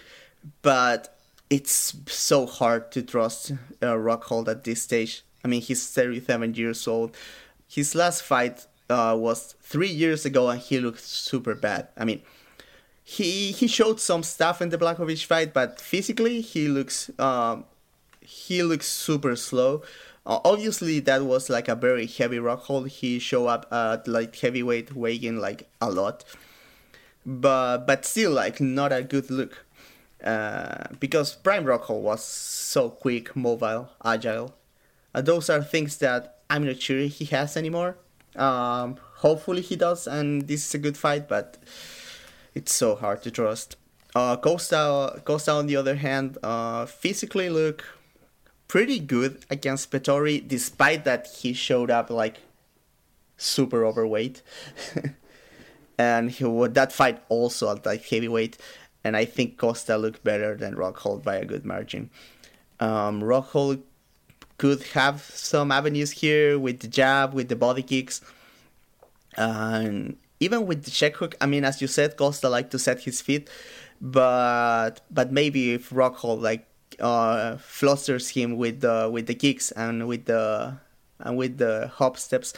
but 0.62 1.18
it's 1.50 1.94
so 2.06 2.46
hard 2.46 2.90
to 2.92 3.02
trust 3.02 3.52
uh, 3.82 3.94
Rockhold 3.94 4.48
at 4.48 4.64
this 4.64 4.82
stage. 4.82 5.22
I 5.44 5.48
mean, 5.48 5.60
he's 5.60 5.88
37 5.88 6.54
years 6.54 6.86
old. 6.86 7.16
His 7.68 7.94
last 7.94 8.22
fight 8.22 8.66
uh, 8.88 9.16
was 9.18 9.54
three 9.60 9.88
years 9.88 10.24
ago, 10.24 10.48
and 10.48 10.60
he 10.60 10.78
looked 10.78 11.00
super 11.00 11.54
bad. 11.54 11.88
I 11.96 12.04
mean, 12.04 12.22
he 13.02 13.52
he 13.52 13.66
showed 13.66 14.00
some 14.00 14.22
stuff 14.22 14.62
in 14.62 14.68
the 14.68 14.78
Blachowicz 14.78 15.24
fight, 15.24 15.52
but 15.52 15.80
physically 15.80 16.40
he 16.40 16.68
looks 16.68 17.10
um, 17.18 17.64
he 18.20 18.62
looks 18.62 18.86
super 18.86 19.36
slow. 19.36 19.82
Uh, 20.24 20.38
obviously, 20.44 21.00
that 21.00 21.24
was 21.24 21.50
like 21.50 21.68
a 21.68 21.74
very 21.74 22.06
heavy 22.06 22.38
Rockhold. 22.38 22.88
He 22.88 23.18
showed 23.18 23.46
up 23.48 23.72
at 23.72 24.06
like 24.06 24.36
heavyweight, 24.36 24.94
weighing 24.94 25.38
like 25.38 25.68
a 25.80 25.90
lot, 25.90 26.24
but 27.26 27.86
but 27.86 28.04
still 28.04 28.32
like 28.32 28.60
not 28.60 28.92
a 28.92 29.02
good 29.02 29.30
look. 29.30 29.64
Uh, 30.22 30.84
because 31.00 31.34
Prime 31.34 31.64
Rockhold 31.64 32.02
was 32.02 32.24
so 32.24 32.90
quick, 32.90 33.34
mobile, 33.34 33.90
agile. 34.04 34.54
Uh, 35.12 35.20
those 35.20 35.50
are 35.50 35.62
things 35.62 35.96
that 35.98 36.38
I'm 36.48 36.64
not 36.64 36.80
sure 36.80 37.00
he 37.00 37.24
has 37.26 37.56
anymore. 37.56 37.96
Um, 38.36 38.96
hopefully 39.16 39.62
he 39.62 39.74
does, 39.74 40.06
and 40.06 40.46
this 40.46 40.66
is 40.66 40.74
a 40.74 40.78
good 40.78 40.96
fight, 40.96 41.28
but 41.28 41.58
it's 42.54 42.72
so 42.72 42.94
hard 42.94 43.22
to 43.24 43.30
trust. 43.30 43.76
Uh, 44.14 44.36
Costa, 44.36 45.20
Costa 45.24 45.52
on 45.52 45.66
the 45.66 45.76
other 45.76 45.96
hand, 45.96 46.38
uh, 46.42 46.86
physically 46.86 47.50
look 47.50 47.84
pretty 48.72 48.98
good 48.98 49.44
against 49.50 49.90
Vettori, 49.90 50.40
despite 50.48 51.04
that 51.04 51.26
he 51.26 51.52
showed 51.52 51.90
up 51.90 52.08
like 52.08 52.38
super 53.36 53.84
overweight. 53.84 54.40
and 55.98 56.30
he 56.30 56.42
would 56.42 56.72
that 56.72 56.90
fight 56.90 57.22
also 57.28 57.70
at 57.70 57.84
like 57.84 58.02
heavyweight, 58.08 58.56
and 59.04 59.14
I 59.14 59.26
think 59.26 59.58
Costa 59.58 59.98
looked 59.98 60.24
better 60.24 60.56
than 60.56 60.74
Rockhold 60.74 61.22
by 61.22 61.36
a 61.36 61.44
good 61.44 61.66
margin. 61.66 62.08
Um, 62.80 63.20
Rockhold 63.20 63.82
could 64.56 64.82
have 64.94 65.20
some 65.20 65.70
avenues 65.70 66.12
here 66.12 66.58
with 66.58 66.80
the 66.80 66.88
jab, 66.88 67.34
with 67.34 67.50
the 67.50 67.56
body 67.56 67.82
kicks, 67.82 68.22
and 69.36 70.16
even 70.40 70.64
with 70.64 70.84
the 70.84 70.90
check 70.90 71.16
hook. 71.16 71.34
I 71.42 71.44
mean, 71.44 71.66
as 71.66 71.82
you 71.82 71.88
said, 71.88 72.16
Costa 72.16 72.48
like 72.48 72.70
to 72.70 72.78
set 72.78 73.02
his 73.02 73.20
feet, 73.20 73.50
but 74.00 75.02
but 75.10 75.30
maybe 75.30 75.74
if 75.74 75.90
Rockhold 75.90 76.40
like 76.40 76.71
uh, 77.02 77.56
flusters 77.58 78.30
him 78.30 78.56
with 78.56 78.80
the 78.80 79.10
with 79.12 79.26
the 79.26 79.34
kicks 79.34 79.70
and 79.72 80.06
with 80.08 80.24
the 80.26 80.78
and 81.18 81.36
with 81.36 81.58
the 81.58 81.90
hop 81.94 82.16
steps. 82.16 82.54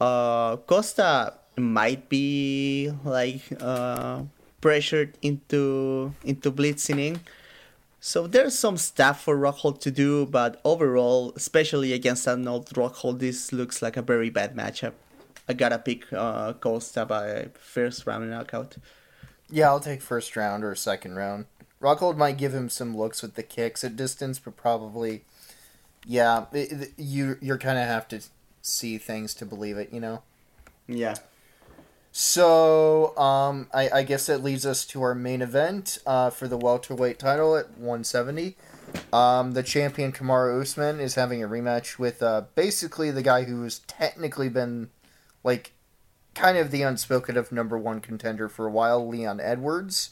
Uh, 0.00 0.56
Costa 0.56 1.34
might 1.56 2.08
be 2.08 2.92
like 3.04 3.42
uh, 3.60 4.22
pressured 4.60 5.16
into 5.22 6.12
into 6.24 6.50
blitzing. 6.52 7.20
So 7.98 8.26
there's 8.26 8.56
some 8.56 8.76
stuff 8.76 9.22
for 9.22 9.36
Rockhold 9.36 9.80
to 9.80 9.90
do, 9.90 10.26
but 10.26 10.60
overall, 10.64 11.32
especially 11.34 11.92
against 11.92 12.26
an 12.28 12.46
old 12.46 12.68
Rockhold, 12.70 13.18
this 13.18 13.52
looks 13.52 13.82
like 13.82 13.96
a 13.96 14.02
very 14.02 14.30
bad 14.30 14.54
matchup. 14.54 14.92
I 15.48 15.54
gotta 15.54 15.78
pick 15.78 16.12
uh, 16.12 16.52
Costa 16.54 17.04
by 17.04 17.48
first 17.54 18.06
round 18.06 18.30
knockout. 18.30 18.76
Yeah, 19.50 19.68
I'll 19.68 19.80
take 19.80 20.02
first 20.02 20.36
round 20.36 20.62
or 20.64 20.74
second 20.74 21.16
round. 21.16 21.46
Rockhold 21.86 22.16
might 22.16 22.36
give 22.36 22.52
him 22.52 22.68
some 22.68 22.96
looks 22.96 23.22
with 23.22 23.34
the 23.34 23.44
kicks 23.44 23.84
at 23.84 23.94
distance, 23.94 24.40
but 24.40 24.56
probably, 24.56 25.22
yeah, 26.04 26.46
it, 26.52 26.72
it, 26.72 26.92
you 26.96 27.38
you're 27.40 27.58
kind 27.58 27.78
of 27.78 27.86
have 27.86 28.08
to 28.08 28.22
see 28.60 28.98
things 28.98 29.34
to 29.34 29.46
believe 29.46 29.78
it, 29.78 29.92
you 29.92 30.00
know. 30.00 30.22
Yeah. 30.88 31.14
So, 32.10 33.16
um, 33.16 33.68
I, 33.72 33.88
I 33.90 34.02
guess 34.02 34.26
that 34.26 34.42
leads 34.42 34.66
us 34.66 34.84
to 34.86 35.02
our 35.02 35.14
main 35.14 35.42
event 35.42 35.98
uh, 36.04 36.30
for 36.30 36.48
the 36.48 36.56
welterweight 36.56 37.20
title 37.20 37.56
at 37.56 37.78
170. 37.78 38.56
Um, 39.12 39.52
the 39.52 39.62
champion 39.62 40.10
Kamaru 40.10 40.62
Usman 40.62 40.98
is 40.98 41.14
having 41.14 41.40
a 41.40 41.46
rematch 41.48 42.00
with 42.00 42.20
uh, 42.20 42.44
basically 42.56 43.12
the 43.12 43.22
guy 43.22 43.44
who's 43.44 43.80
technically 43.80 44.48
been 44.48 44.90
like 45.44 45.72
kind 46.34 46.58
of 46.58 46.72
the 46.72 46.82
unspoken 46.82 47.36
of 47.36 47.52
number 47.52 47.78
one 47.78 48.00
contender 48.00 48.48
for 48.48 48.66
a 48.66 48.70
while, 48.70 49.06
Leon 49.06 49.38
Edwards. 49.38 50.10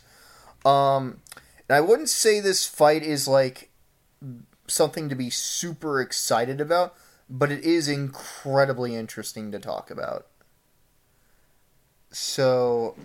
Um, 0.64 1.20
I 1.68 1.80
wouldn't 1.80 2.08
say 2.08 2.40
this 2.40 2.66
fight 2.66 3.02
is 3.02 3.26
like 3.26 3.70
something 4.66 5.08
to 5.08 5.14
be 5.14 5.30
super 5.30 6.00
excited 6.00 6.60
about, 6.60 6.94
but 7.28 7.50
it 7.50 7.64
is 7.64 7.88
incredibly 7.88 8.94
interesting 8.94 9.50
to 9.52 9.58
talk 9.58 9.90
about. 9.90 10.26
So, 12.10 12.96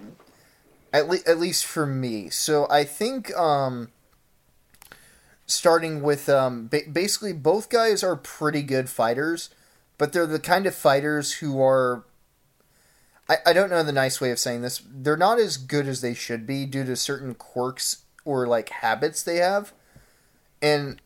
at, 0.94 1.08
le- 1.08 1.26
at 1.26 1.40
least 1.40 1.66
for 1.66 1.86
me. 1.86 2.30
So 2.30 2.68
I 2.70 2.84
think 2.84 3.36
um, 3.36 3.90
starting 5.46 6.02
with 6.02 6.30
um, 6.30 6.68
ba- 6.68 6.82
basically 6.92 7.34
both 7.34 7.70
guys 7.70 8.04
are 8.04 8.16
pretty 8.16 8.62
good 8.62 8.90
fighters, 8.90 9.50
but 9.98 10.14
they're 10.14 10.28
the 10.28 10.40
kind 10.40 10.66
of 10.66 10.76
fighters 10.76 11.34
who 11.34 11.62
are. 11.62 12.06
I, 13.28 13.38
I 13.48 13.54
don't 13.54 13.70
know 13.70 13.84
the 13.84 13.92
nice 13.92 14.20
way 14.20 14.32
of 14.32 14.40
saying 14.40 14.62
this. 14.62 14.82
They're 14.88 15.18
not 15.18 15.40
as 15.40 15.58
good 15.58 15.88
as 15.88 16.02
they 16.02 16.14
should 16.14 16.46
be 16.46 16.66
due 16.66 16.86
to 16.86 16.96
certain 16.96 17.36
quirks 17.36 18.04
or 18.26 18.48
like 18.48 18.70
habits 18.70 19.24
they 19.24 19.38
have. 19.38 19.74
And 20.62 21.02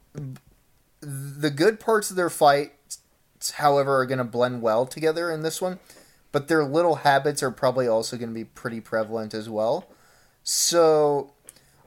the 1.02 1.50
good 1.50 1.80
parts 1.80 2.10
of 2.10 2.16
their 2.16 2.30
fight, 2.30 2.74
however, 3.56 4.00
are 4.00 4.06
going 4.06 4.18
to 4.18 4.24
blend 4.24 4.62
well 4.62 4.86
together 4.86 5.30
in 5.32 5.42
this 5.42 5.62
one, 5.62 5.80
but 6.32 6.48
their 6.48 6.64
little 6.64 6.96
habits 6.96 7.44
are 7.44 7.52
probably 7.52 7.88
also 7.88 8.18
going 8.18 8.30
to 8.30 8.36
be 8.36 8.46
pretty 8.46 8.80
prevalent 8.80 9.34
as 9.34 9.50
well. 9.50 9.88
So, 10.44 11.34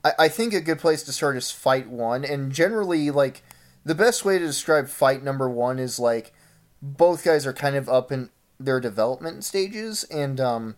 I, 0.05 0.13
I 0.21 0.29
think 0.29 0.55
a 0.55 0.61
good 0.61 0.79
place 0.79 1.03
to 1.05 1.13
start 1.13 1.37
is 1.37 1.51
fight 1.51 1.89
one, 1.89 2.25
and 2.25 2.53
generally, 2.53 3.11
like 3.11 3.43
the 3.85 3.95
best 3.95 4.25
way 4.25 4.39
to 4.39 4.47
describe 4.47 4.89
fight 4.89 5.23
number 5.23 5.49
one 5.49 5.79
is 5.79 5.99
like 5.99 6.33
both 6.81 7.25
guys 7.25 7.47
are 7.47 7.53
kind 7.53 7.77
of 7.77 7.89
up 7.89 8.13
in 8.13 8.31
their 8.59 8.81
development 8.81 9.45
stages, 9.45 10.05
and 10.05 10.41
um, 10.41 10.77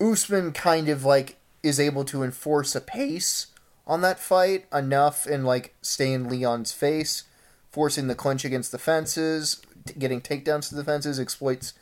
Usman 0.00 0.52
kind 0.52 0.88
of 0.88 1.04
like 1.04 1.37
is 1.62 1.80
able 1.80 2.04
to 2.04 2.22
enforce 2.22 2.74
a 2.74 2.80
pace 2.80 3.48
on 3.86 4.00
that 4.02 4.18
fight 4.18 4.66
enough 4.72 5.26
and 5.26 5.44
like 5.44 5.74
stay 5.80 6.12
in 6.12 6.28
Leon's 6.28 6.72
face, 6.72 7.24
forcing 7.70 8.06
the 8.06 8.14
clinch 8.14 8.44
against 8.44 8.70
the 8.70 8.78
fences, 8.78 9.62
t- 9.86 9.94
getting 9.98 10.20
takedowns 10.20 10.68
to 10.68 10.74
the 10.74 10.84
fences, 10.84 11.18
exploits 11.18 11.72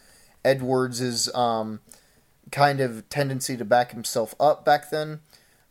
Edwards' 0.45 1.35
um, 1.35 1.81
kind 2.53 2.81
of 2.81 3.09
tendency 3.09 3.57
to 3.57 3.65
back 3.65 3.91
himself 3.91 4.35
up 4.39 4.65
back 4.65 4.91
then. 4.91 5.21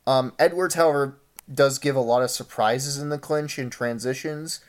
Um, 0.06 0.34
Edwards, 0.38 0.76
however, 0.76 1.18
does 1.52 1.80
give 1.80 1.96
a 1.96 2.02
lot 2.02 2.22
of 2.22 2.32
surprises 2.32 2.98
in 2.98 3.10
the 3.10 3.18
clinch 3.18 3.58
and 3.58 3.72
transitions, 3.72 4.60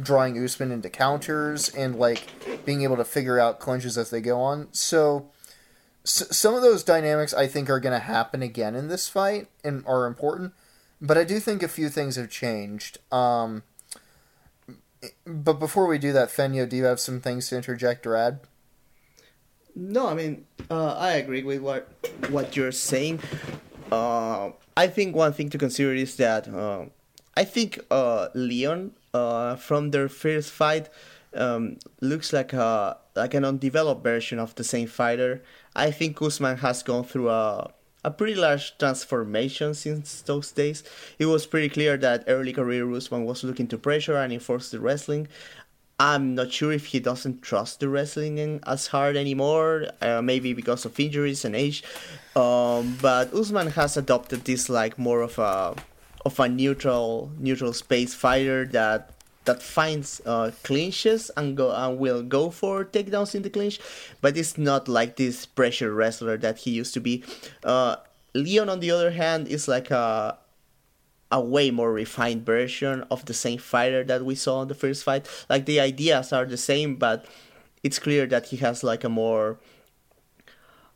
drawing 0.00 0.42
Usman 0.42 0.70
into 0.70 0.88
counters 0.88 1.68
and 1.70 1.96
like 1.96 2.64
being 2.64 2.82
able 2.82 2.96
to 2.96 3.04
figure 3.04 3.40
out 3.40 3.58
clinches 3.58 3.98
as 3.98 4.10
they 4.10 4.20
go 4.20 4.40
on. 4.40 4.68
So 4.72 5.30
some 6.06 6.54
of 6.54 6.62
those 6.62 6.84
dynamics 6.84 7.34
I 7.34 7.46
think 7.46 7.68
are 7.68 7.80
going 7.80 7.98
to 7.98 8.04
happen 8.04 8.42
again 8.42 8.74
in 8.74 8.88
this 8.88 9.08
fight 9.08 9.48
and 9.64 9.84
are 9.86 10.06
important, 10.06 10.52
but 11.00 11.18
I 11.18 11.24
do 11.24 11.40
think 11.40 11.62
a 11.62 11.68
few 11.68 11.88
things 11.88 12.16
have 12.16 12.30
changed. 12.30 12.98
Um, 13.12 13.64
but 15.26 15.54
before 15.54 15.86
we 15.86 15.98
do 15.98 16.12
that, 16.12 16.28
Feño, 16.28 16.68
do 16.68 16.76
you 16.76 16.84
have 16.84 17.00
some 17.00 17.20
things 17.20 17.48
to 17.48 17.56
interject 17.56 18.06
or 18.06 18.16
add? 18.16 18.40
No, 19.74 20.08
I 20.08 20.14
mean 20.14 20.46
uh, 20.70 20.94
I 20.94 21.12
agree 21.12 21.42
with 21.42 21.60
what 21.60 21.88
what 22.30 22.56
you're 22.56 22.72
saying. 22.72 23.20
Uh, 23.92 24.50
I 24.76 24.86
think 24.88 25.14
one 25.14 25.32
thing 25.32 25.50
to 25.50 25.58
consider 25.58 25.94
is 25.94 26.16
that 26.16 26.48
uh, 26.48 26.86
I 27.36 27.44
think 27.44 27.80
uh, 27.90 28.28
Leon 28.34 28.92
uh, 29.12 29.56
from 29.56 29.90
their 29.90 30.08
first 30.08 30.50
fight 30.50 30.88
um, 31.34 31.76
looks 32.00 32.32
like 32.32 32.52
a 32.52 32.96
like 33.14 33.34
an 33.34 33.44
undeveloped 33.44 34.02
version 34.02 34.38
of 34.38 34.54
the 34.54 34.64
same 34.64 34.86
fighter. 34.86 35.42
I 35.76 35.90
think 35.90 36.20
Usman 36.20 36.56
has 36.58 36.82
gone 36.82 37.04
through 37.04 37.30
a 37.30 37.70
a 38.02 38.10
pretty 38.10 38.36
large 38.36 38.78
transformation 38.78 39.74
since 39.74 40.22
those 40.22 40.52
days. 40.52 40.84
It 41.18 41.26
was 41.26 41.44
pretty 41.44 41.68
clear 41.68 41.96
that 41.96 42.22
early 42.28 42.52
career 42.52 42.88
Usman 42.94 43.24
was 43.24 43.42
looking 43.42 43.66
to 43.68 43.78
pressure 43.78 44.16
and 44.16 44.32
enforce 44.32 44.70
the 44.70 44.78
wrestling. 44.78 45.26
I'm 45.98 46.36
not 46.36 46.52
sure 46.52 46.70
if 46.70 46.86
he 46.86 47.00
doesn't 47.00 47.42
trust 47.42 47.80
the 47.80 47.88
wrestling 47.88 48.60
as 48.64 48.86
hard 48.86 49.16
anymore, 49.16 49.86
uh, 50.00 50.22
maybe 50.22 50.52
because 50.52 50.84
of 50.84 51.00
injuries 51.00 51.44
and 51.44 51.56
age. 51.56 51.82
Um, 52.36 52.96
but 53.02 53.34
Usman 53.34 53.72
has 53.72 53.96
adopted 53.96 54.44
this 54.44 54.68
like 54.68 54.98
more 54.98 55.22
of 55.22 55.36
a 55.38 55.74
of 56.24 56.38
a 56.38 56.48
neutral 56.48 57.32
neutral 57.38 57.72
space 57.72 58.14
fighter 58.14 58.66
that 58.66 59.15
that 59.46 59.62
finds 59.62 60.20
uh, 60.26 60.50
clinches 60.62 61.30
and 61.36 61.56
go 61.56 61.72
and 61.72 61.98
will 61.98 62.22
go 62.22 62.50
for 62.50 62.84
takedowns 62.84 63.34
in 63.34 63.42
the 63.42 63.50
clinch, 63.50 63.80
but 64.20 64.36
it's 64.36 64.58
not 64.58 64.88
like 64.88 65.16
this 65.16 65.46
pressure 65.46 65.92
wrestler 65.92 66.36
that 66.36 66.58
he 66.58 66.70
used 66.70 66.94
to 66.94 67.00
be. 67.00 67.24
Uh, 67.64 67.96
Leon, 68.34 68.68
on 68.68 68.80
the 68.80 68.90
other 68.90 69.12
hand, 69.12 69.48
is 69.48 69.66
like 69.66 69.90
a 69.90 70.38
a 71.32 71.40
way 71.40 71.72
more 71.72 71.92
refined 71.92 72.46
version 72.46 73.04
of 73.10 73.24
the 73.24 73.34
same 73.34 73.58
fighter 73.58 74.04
that 74.04 74.24
we 74.24 74.34
saw 74.34 74.62
in 74.62 74.68
the 74.68 74.74
first 74.74 75.02
fight. 75.02 75.26
Like 75.50 75.66
the 75.66 75.80
ideas 75.80 76.32
are 76.32 76.44
the 76.44 76.56
same, 76.56 76.96
but 76.96 77.26
it's 77.82 77.98
clear 77.98 78.26
that 78.26 78.46
he 78.46 78.58
has 78.58 78.84
like 78.84 79.02
a 79.02 79.08
more 79.08 79.58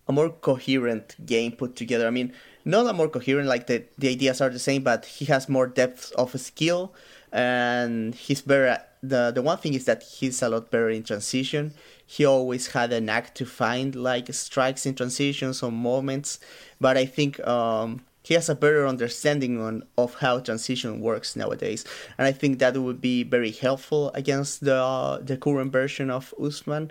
a 0.07 0.12
more 0.12 0.30
coherent 0.30 1.14
game 1.26 1.53
put 1.53 1.76
together. 1.76 2.07
I 2.07 2.11
mean, 2.11 2.32
not 2.64 2.86
a 2.86 2.92
more 2.92 3.09
coherent 3.09 3.48
like 3.48 3.66
the 3.66 3.84
the 3.98 4.09
ideas 4.09 4.40
are 4.40 4.51
the 4.51 4.59
same, 4.59 4.82
but 4.82 5.05
he 5.07 5.24
has 5.26 5.48
more 5.48 5.66
depth 5.66 6.12
of 6.12 6.38
skill 6.40 6.94
and 7.33 8.14
he's 8.14 8.43
better 8.43 8.66
at, 8.66 8.87
the 9.03 9.31
the 9.35 9.43
one 9.43 9.59
thing 9.59 9.74
is 9.74 9.87
that 9.87 10.03
he's 10.03 10.43
a 10.43 10.49
lot 10.49 10.70
better 10.70 10.91
in 10.91 11.03
transition. 11.03 11.72
He 12.07 12.24
always 12.24 12.68
had 12.68 12.93
a 12.93 13.01
knack 13.01 13.35
to 13.37 13.47
find 13.47 13.95
like 13.95 14.33
strikes 14.35 14.85
in 14.85 14.95
transitions 14.95 15.62
or 15.62 15.72
moments, 15.72 16.39
but 16.81 16.97
I 16.97 17.07
think 17.07 17.41
um, 17.47 18.03
he 18.22 18.35
has 18.35 18.49
a 18.49 18.55
better 18.55 18.87
understanding 18.87 19.61
on 19.61 19.85
of 19.97 20.16
how 20.16 20.41
transition 20.41 21.01
works 21.01 21.35
nowadays, 21.35 21.85
and 22.18 22.26
I 22.26 22.33
think 22.33 22.59
that 22.59 22.76
would 22.76 23.01
be 23.01 23.22
very 23.22 23.53
helpful 23.53 24.11
against 24.14 24.64
the 24.64 24.76
uh, 24.76 25.18
the 25.18 25.37
current 25.37 25.72
version 25.72 26.11
of 26.11 26.35
Usman 26.43 26.91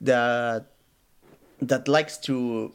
that 0.00 0.66
that 1.60 1.86
likes 1.86 2.16
to 2.18 2.72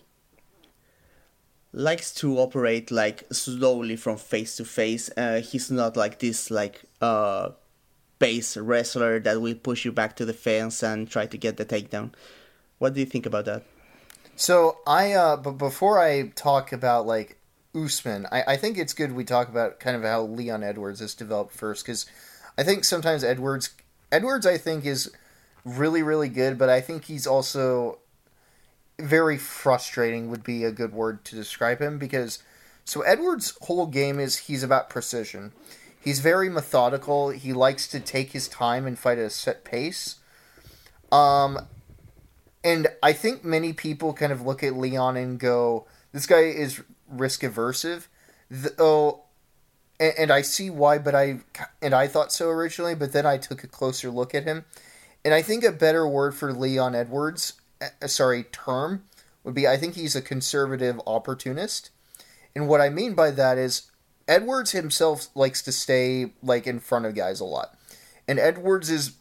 likes 1.73 2.13
to 2.13 2.37
operate 2.37 2.91
like 2.91 3.23
slowly 3.31 3.95
from 3.95 4.17
face 4.17 4.55
to 4.57 4.65
face. 4.65 5.09
Uh, 5.17 5.41
he's 5.41 5.69
not 5.69 5.97
like 5.97 6.19
this 6.19 6.49
like 6.49 6.83
uh 7.01 7.49
base 8.19 8.57
wrestler 8.57 9.19
that 9.19 9.41
will 9.41 9.55
push 9.55 9.85
you 9.85 9.91
back 9.91 10.15
to 10.15 10.25
the 10.25 10.33
fence 10.33 10.81
and 10.81 11.09
try 11.09 11.25
to 11.25 11.37
get 11.37 11.57
the 11.57 11.65
takedown. 11.65 12.11
What 12.79 12.93
do 12.93 12.99
you 12.99 13.05
think 13.05 13.25
about 13.25 13.45
that? 13.45 13.63
So 14.35 14.77
I 14.85 15.13
uh 15.13 15.37
but 15.37 15.53
before 15.53 15.99
I 15.99 16.29
talk 16.29 16.71
about 16.71 17.05
like 17.05 17.37
Usman, 17.75 18.25
I, 18.31 18.43
I 18.47 18.57
think 18.57 18.77
it's 18.77 18.93
good 18.93 19.11
we 19.11 19.23
talk 19.23 19.49
about 19.49 19.79
kind 19.79 19.95
of 19.95 20.03
how 20.03 20.23
Leon 20.23 20.63
Edwards 20.63 20.99
has 20.99 21.13
developed 21.13 21.53
first 21.53 21.85
because 21.85 22.05
I 22.57 22.63
think 22.63 22.83
sometimes 22.83 23.23
Edwards 23.23 23.71
Edwards 24.11 24.45
I 24.45 24.57
think 24.57 24.85
is 24.85 25.11
really 25.65 26.01
really 26.01 26.29
good, 26.29 26.57
but 26.57 26.69
I 26.69 26.81
think 26.81 27.05
he's 27.05 27.27
also 27.27 27.99
very 28.99 29.37
frustrating 29.37 30.29
would 30.29 30.43
be 30.43 30.63
a 30.63 30.71
good 30.71 30.93
word 30.93 31.23
to 31.25 31.35
describe 31.35 31.79
him 31.79 31.99
because 31.99 32.41
so 32.83 33.01
Edwards' 33.01 33.57
whole 33.61 33.85
game 33.85 34.19
is 34.19 34.37
he's 34.37 34.63
about 34.63 34.89
precision. 34.89 35.51
He's 36.07 36.21
very 36.21 36.47
methodical. 36.47 37.31
He 37.31 37.51
likes 37.51 37.85
to 37.89 37.99
take 37.99 38.31
his 38.31 38.47
time 38.47 38.87
and 38.87 38.97
fight 38.97 39.17
at 39.17 39.25
a 39.25 39.29
set 39.29 39.65
pace. 39.65 40.15
Um, 41.11 41.67
and 42.63 42.87
I 43.03 43.11
think 43.11 43.43
many 43.43 43.73
people 43.73 44.13
kind 44.13 44.31
of 44.31 44.41
look 44.41 44.63
at 44.63 44.77
Leon 44.77 45.17
and 45.17 45.37
go, 45.37 45.85
"This 46.13 46.25
guy 46.25 46.43
is 46.43 46.81
risk 47.09 47.41
aversive." 47.41 48.07
Though, 48.49 49.23
and, 49.99 50.13
and 50.17 50.31
I 50.31 50.43
see 50.43 50.69
why, 50.69 50.97
but 50.97 51.13
I 51.13 51.41
and 51.81 51.93
I 51.93 52.07
thought 52.07 52.31
so 52.31 52.47
originally, 52.47 52.95
but 52.95 53.11
then 53.11 53.25
I 53.25 53.37
took 53.37 53.65
a 53.65 53.67
closer 53.67 54.09
look 54.09 54.33
at 54.33 54.45
him, 54.45 54.63
and 55.25 55.33
I 55.33 55.41
think 55.41 55.65
a 55.65 55.73
better 55.73 56.07
word 56.07 56.35
for 56.35 56.53
Leon 56.53 56.95
Edwards 56.95 57.51
uh, 57.81 58.07
sorry, 58.07 58.43
term 58.43 59.03
would 59.43 59.53
be 59.53 59.67
I 59.67 59.75
think 59.75 59.95
he's 59.95 60.15
a 60.15 60.21
conservative 60.21 61.01
opportunist. 61.05 61.89
And 62.55 62.69
what 62.69 62.79
I 62.79 62.87
mean 62.87 63.13
by 63.13 63.31
that 63.31 63.57
is 63.57 63.91
Edwards 64.27 64.71
himself 64.71 65.27
likes 65.35 65.61
to 65.63 65.71
stay 65.71 66.31
like 66.43 66.67
in 66.67 66.79
front 66.79 67.05
of 67.05 67.15
guys 67.15 67.39
a 67.39 67.45
lot. 67.45 67.77
And 68.27 68.39
Edwards's 68.39 69.13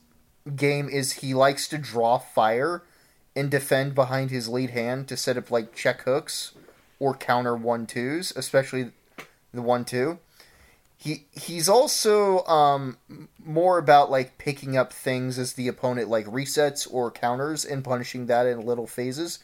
game 0.54 0.88
is 0.88 1.12
he 1.12 1.34
likes 1.34 1.68
to 1.68 1.78
draw 1.78 2.18
fire 2.18 2.82
and 3.34 3.50
defend 3.50 3.94
behind 3.94 4.30
his 4.30 4.48
lead 4.48 4.70
hand 4.70 5.08
to 5.08 5.16
set 5.16 5.36
up 5.36 5.50
like 5.50 5.74
check 5.74 6.02
hooks 6.02 6.52
or 6.98 7.14
counter 7.14 7.54
one 7.54 7.86
twos, 7.86 8.32
especially 8.36 8.90
the 9.52 9.62
one 9.62 9.84
two 9.84 10.18
he 10.96 11.24
he's 11.32 11.68
also 11.68 12.44
um, 12.46 12.96
more 13.44 13.78
about 13.78 14.10
like 14.10 14.38
picking 14.38 14.76
up 14.76 14.92
things 14.92 15.38
as 15.38 15.52
the 15.52 15.68
opponent 15.68 16.08
like 16.08 16.26
resets 16.26 16.88
or 16.90 17.10
counters 17.10 17.64
and 17.64 17.84
punishing 17.84 18.26
that 18.26 18.46
in 18.46 18.64
little 18.64 18.86
phases. 18.86 19.40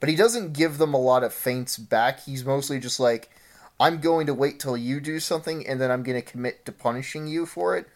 But 0.00 0.08
he 0.08 0.16
doesn't 0.16 0.52
give 0.52 0.78
them 0.78 0.94
a 0.94 1.00
lot 1.00 1.24
of 1.24 1.32
feints 1.32 1.78
back. 1.78 2.20
He's 2.24 2.44
mostly 2.44 2.78
just 2.78 3.00
like, 3.00 3.30
I'm 3.78 4.00
going 4.00 4.26
to 4.26 4.34
wait 4.34 4.60
till 4.60 4.76
you 4.76 5.00
do 5.00 5.20
something 5.20 5.66
and 5.66 5.80
then 5.80 5.90
I'm 5.90 6.02
going 6.02 6.20
to 6.20 6.30
commit 6.30 6.64
to 6.66 6.72
punishing 6.72 7.26
you 7.26 7.46
for 7.46 7.76
it 7.76 7.88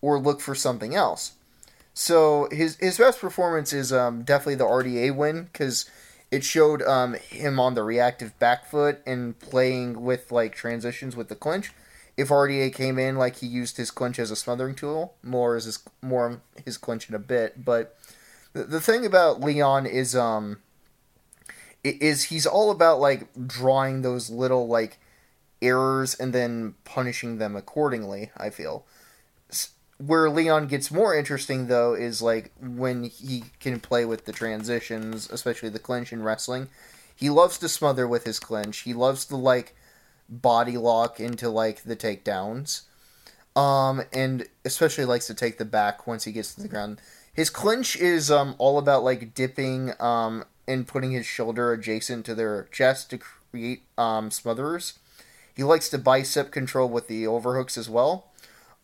or 0.00 0.18
look 0.18 0.40
for 0.40 0.54
something 0.54 0.94
else. 0.94 1.32
So 1.92 2.48
his 2.52 2.76
his 2.76 2.98
best 2.98 3.20
performance 3.20 3.72
is 3.72 3.92
um, 3.92 4.22
definitely 4.22 4.54
the 4.54 4.64
RDA 4.64 5.16
win 5.16 5.44
because 5.44 5.90
it 6.30 6.44
showed 6.44 6.80
um, 6.82 7.14
him 7.14 7.58
on 7.58 7.74
the 7.74 7.82
reactive 7.82 8.38
back 8.38 8.66
foot 8.66 9.00
and 9.04 9.38
playing 9.38 10.02
with 10.02 10.30
like 10.30 10.54
transitions 10.54 11.16
with 11.16 11.28
the 11.28 11.34
clinch 11.34 11.72
if 12.18 12.30
RDA 12.30 12.74
came 12.74 12.98
in 12.98 13.16
like 13.16 13.36
he 13.36 13.46
used 13.46 13.76
his 13.76 13.92
clinch 13.92 14.18
as 14.18 14.32
a 14.32 14.36
smothering 14.36 14.74
tool, 14.74 15.14
more 15.22 15.54
as 15.54 15.66
his 15.66 15.78
more 16.02 16.42
his 16.64 16.76
clinch 16.76 17.08
in 17.08 17.14
a 17.14 17.18
bit. 17.20 17.64
But 17.64 17.96
the, 18.52 18.64
the 18.64 18.80
thing 18.80 19.06
about 19.06 19.40
Leon 19.40 19.86
is 19.86 20.16
um 20.16 20.58
is 21.84 22.24
he's 22.24 22.44
all 22.44 22.72
about 22.72 22.98
like 22.98 23.28
drawing 23.46 24.02
those 24.02 24.30
little 24.30 24.66
like 24.66 24.98
errors 25.62 26.14
and 26.14 26.32
then 26.32 26.74
punishing 26.84 27.38
them 27.38 27.56
accordingly. 27.56 28.30
I 28.36 28.50
feel 28.50 28.86
where 29.98 30.30
Leon 30.30 30.68
gets 30.68 30.90
more 30.92 31.14
interesting 31.16 31.66
though 31.66 31.94
is 31.94 32.22
like 32.22 32.52
when 32.60 33.04
he 33.04 33.44
can 33.60 33.80
play 33.80 34.04
with 34.04 34.26
the 34.26 34.32
transitions, 34.32 35.28
especially 35.30 35.68
the 35.70 35.78
clinch 35.80 36.12
in 36.12 36.22
wrestling. 36.22 36.68
He 37.16 37.30
loves 37.30 37.58
to 37.58 37.68
smother 37.68 38.06
with 38.06 38.24
his 38.24 38.38
clinch. 38.38 38.80
He 38.80 38.94
loves 38.94 39.24
to 39.26 39.36
like 39.36 39.74
body 40.28 40.76
lock 40.76 41.18
into 41.20 41.48
like 41.48 41.82
the 41.82 41.96
takedowns. 41.96 42.82
um, 43.56 44.02
and 44.12 44.46
especially 44.64 45.04
likes 45.04 45.26
to 45.26 45.34
take 45.34 45.58
the 45.58 45.64
back 45.64 46.06
once 46.06 46.24
he 46.24 46.32
gets 46.32 46.54
to 46.54 46.62
the 46.62 46.68
ground. 46.68 47.00
His 47.32 47.50
clinch 47.50 47.96
is 47.96 48.30
um, 48.30 48.54
all 48.58 48.78
about 48.78 49.02
like 49.04 49.34
dipping 49.34 49.92
um, 50.00 50.44
and 50.66 50.86
putting 50.86 51.10
his 51.12 51.26
shoulder 51.26 51.72
adjacent 51.72 52.24
to 52.26 52.34
their 52.34 52.64
chest 52.70 53.10
to 53.10 53.18
create 53.18 53.82
um, 53.96 54.30
smotherers. 54.30 54.98
He 55.58 55.64
likes 55.64 55.88
to 55.88 55.98
bicep 55.98 56.52
control 56.52 56.88
with 56.88 57.08
the 57.08 57.26
overhooks 57.26 57.76
as 57.76 57.90
well. 57.90 58.30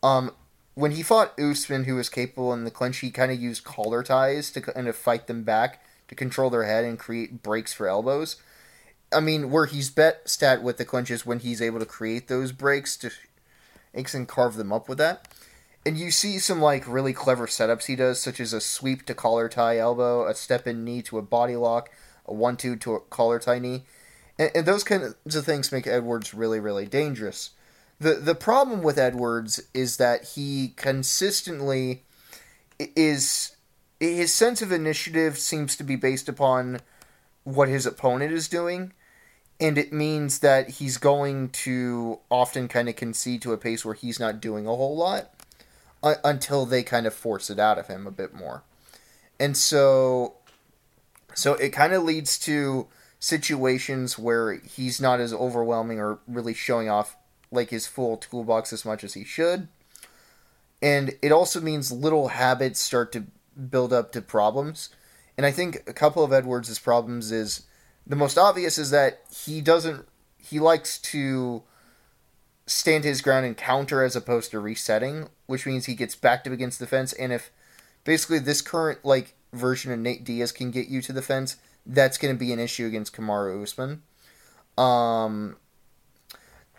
Um, 0.03 0.31
when 0.73 0.91
he 0.91 1.03
fought 1.03 1.39
Usman, 1.39 1.85
who 1.85 1.95
was 1.95 2.09
capable 2.09 2.51
in 2.51 2.65
the 2.65 2.69
clinch, 2.69 2.97
he 2.97 3.11
kind 3.11 3.31
of 3.31 3.39
used 3.39 3.63
collar 3.63 4.03
ties 4.03 4.51
to 4.51 4.59
kind 4.59 4.89
of 4.89 4.97
fight 4.97 5.27
them 5.27 5.43
back 5.43 5.81
to 6.09 6.15
control 6.15 6.49
their 6.49 6.65
head 6.65 6.83
and 6.83 6.99
create 6.99 7.41
breaks 7.41 7.71
for 7.71 7.87
elbows. 7.87 8.35
I 9.09 9.21
mean, 9.21 9.51
where 9.51 9.67
he's 9.67 9.89
bet 9.89 10.29
stat 10.29 10.61
with 10.61 10.75
the 10.75 10.83
clinches 10.83 11.25
when 11.25 11.39
he's 11.39 11.61
able 11.61 11.79
to 11.79 11.85
create 11.85 12.27
those 12.27 12.51
breaks 12.51 12.97
to 12.97 13.11
and 13.93 14.27
carve 14.27 14.55
them 14.55 14.73
up 14.73 14.89
with 14.89 14.97
that. 14.97 15.29
And 15.85 15.97
you 15.97 16.11
see 16.11 16.39
some 16.39 16.61
like 16.61 16.85
really 16.89 17.13
clever 17.13 17.47
setups 17.47 17.85
he 17.85 17.95
does, 17.95 18.21
such 18.21 18.41
as 18.41 18.51
a 18.51 18.59
sweep 18.59 19.05
to 19.05 19.13
collar 19.13 19.47
tie 19.47 19.77
elbow, 19.77 20.27
a 20.27 20.35
step 20.35 20.67
in 20.67 20.83
knee 20.83 21.01
to 21.03 21.19
a 21.19 21.21
body 21.21 21.55
lock, 21.55 21.89
a 22.25 22.33
one 22.33 22.57
two 22.57 22.75
to 22.75 22.95
a 22.95 22.99
collar 22.99 23.39
tie 23.39 23.59
knee, 23.59 23.85
and, 24.37 24.51
and 24.55 24.65
those 24.65 24.83
kinds 24.83 25.35
of 25.35 25.45
things 25.45 25.71
make 25.71 25.87
Edwards 25.87 26.33
really 26.33 26.59
really 26.59 26.85
dangerous. 26.85 27.51
the 27.99 28.15
The 28.15 28.35
problem 28.35 28.83
with 28.83 28.97
Edwards 28.97 29.61
is 29.73 29.97
that 29.97 30.29
he 30.35 30.73
consistently 30.75 32.03
is 32.79 33.55
his 33.99 34.33
sense 34.33 34.61
of 34.61 34.71
initiative 34.71 35.37
seems 35.37 35.75
to 35.77 35.83
be 35.83 35.95
based 35.95 36.27
upon 36.27 36.81
what 37.43 37.69
his 37.69 37.85
opponent 37.85 38.33
is 38.33 38.47
doing 38.47 38.91
and 39.59 39.77
it 39.77 39.93
means 39.93 40.39
that 40.39 40.69
he's 40.69 40.97
going 40.97 41.49
to 41.49 42.19
often 42.29 42.67
kind 42.67 42.89
of 42.89 42.95
concede 42.95 43.41
to 43.41 43.53
a 43.53 43.57
pace 43.57 43.85
where 43.85 43.93
he's 43.93 44.19
not 44.19 44.41
doing 44.41 44.67
a 44.67 44.75
whole 44.75 44.97
lot 44.97 45.31
uh, 46.03 46.15
until 46.23 46.65
they 46.65 46.83
kind 46.83 47.07
of 47.07 47.13
force 47.13 47.49
it 47.49 47.59
out 47.59 47.77
of 47.77 47.87
him 47.87 48.05
a 48.05 48.11
bit 48.11 48.33
more. 48.33 48.63
And 49.39 49.55
so 49.55 50.35
so 51.33 51.53
it 51.55 51.69
kind 51.69 51.93
of 51.93 52.03
leads 52.03 52.37
to 52.39 52.87
situations 53.25 54.19
where 54.19 54.53
he's 54.53 55.01
not 55.01 55.19
as 55.19 55.33
overwhelming 55.33 55.99
or 55.99 56.19
really 56.27 56.53
showing 56.53 56.87
off 56.87 57.17
like 57.51 57.71
his 57.71 57.87
full 57.87 58.17
toolbox 58.17 58.71
as 58.71 58.85
much 58.85 59.03
as 59.03 59.15
he 59.15 59.23
should. 59.23 59.67
And 60.79 61.15
it 61.23 61.31
also 61.31 61.59
means 61.59 61.91
little 61.91 62.27
habits 62.27 62.79
start 62.79 63.11
to 63.13 63.23
build 63.69 63.91
up 63.91 64.11
to 64.11 64.21
problems. 64.21 64.89
And 65.37 65.43
I 65.43 65.51
think 65.51 65.81
a 65.87 65.93
couple 65.93 66.23
of 66.23 66.31
Edwards' 66.31 66.77
problems 66.77 67.31
is 67.31 67.63
the 68.05 68.15
most 68.15 68.37
obvious 68.37 68.77
is 68.77 68.91
that 68.91 69.21
he 69.43 69.59
doesn't 69.59 70.07
he 70.37 70.59
likes 70.59 70.99
to 70.99 71.63
stand 72.67 73.05
his 73.05 73.21
ground 73.21 73.47
and 73.47 73.57
counter 73.57 74.03
as 74.03 74.15
opposed 74.15 74.51
to 74.51 74.59
resetting, 74.59 75.29
which 75.47 75.65
means 75.65 75.87
he 75.87 75.95
gets 75.95 76.15
backed 76.15 76.45
up 76.45 76.53
against 76.53 76.77
the 76.77 76.85
fence. 76.85 77.11
And 77.13 77.33
if 77.33 77.49
basically 78.03 78.37
this 78.37 78.61
current 78.61 79.03
like 79.03 79.33
version 79.51 79.91
of 79.91 79.97
Nate 79.97 80.23
Diaz 80.23 80.51
can 80.51 80.69
get 80.69 80.89
you 80.89 81.01
to 81.01 81.13
the 81.13 81.23
fence, 81.23 81.55
that's 81.85 82.17
going 82.17 82.33
to 82.33 82.39
be 82.39 82.51
an 82.51 82.59
issue 82.59 82.85
against 82.85 83.15
Kamaru 83.15 83.61
Usman. 83.63 84.01
Um, 84.77 85.57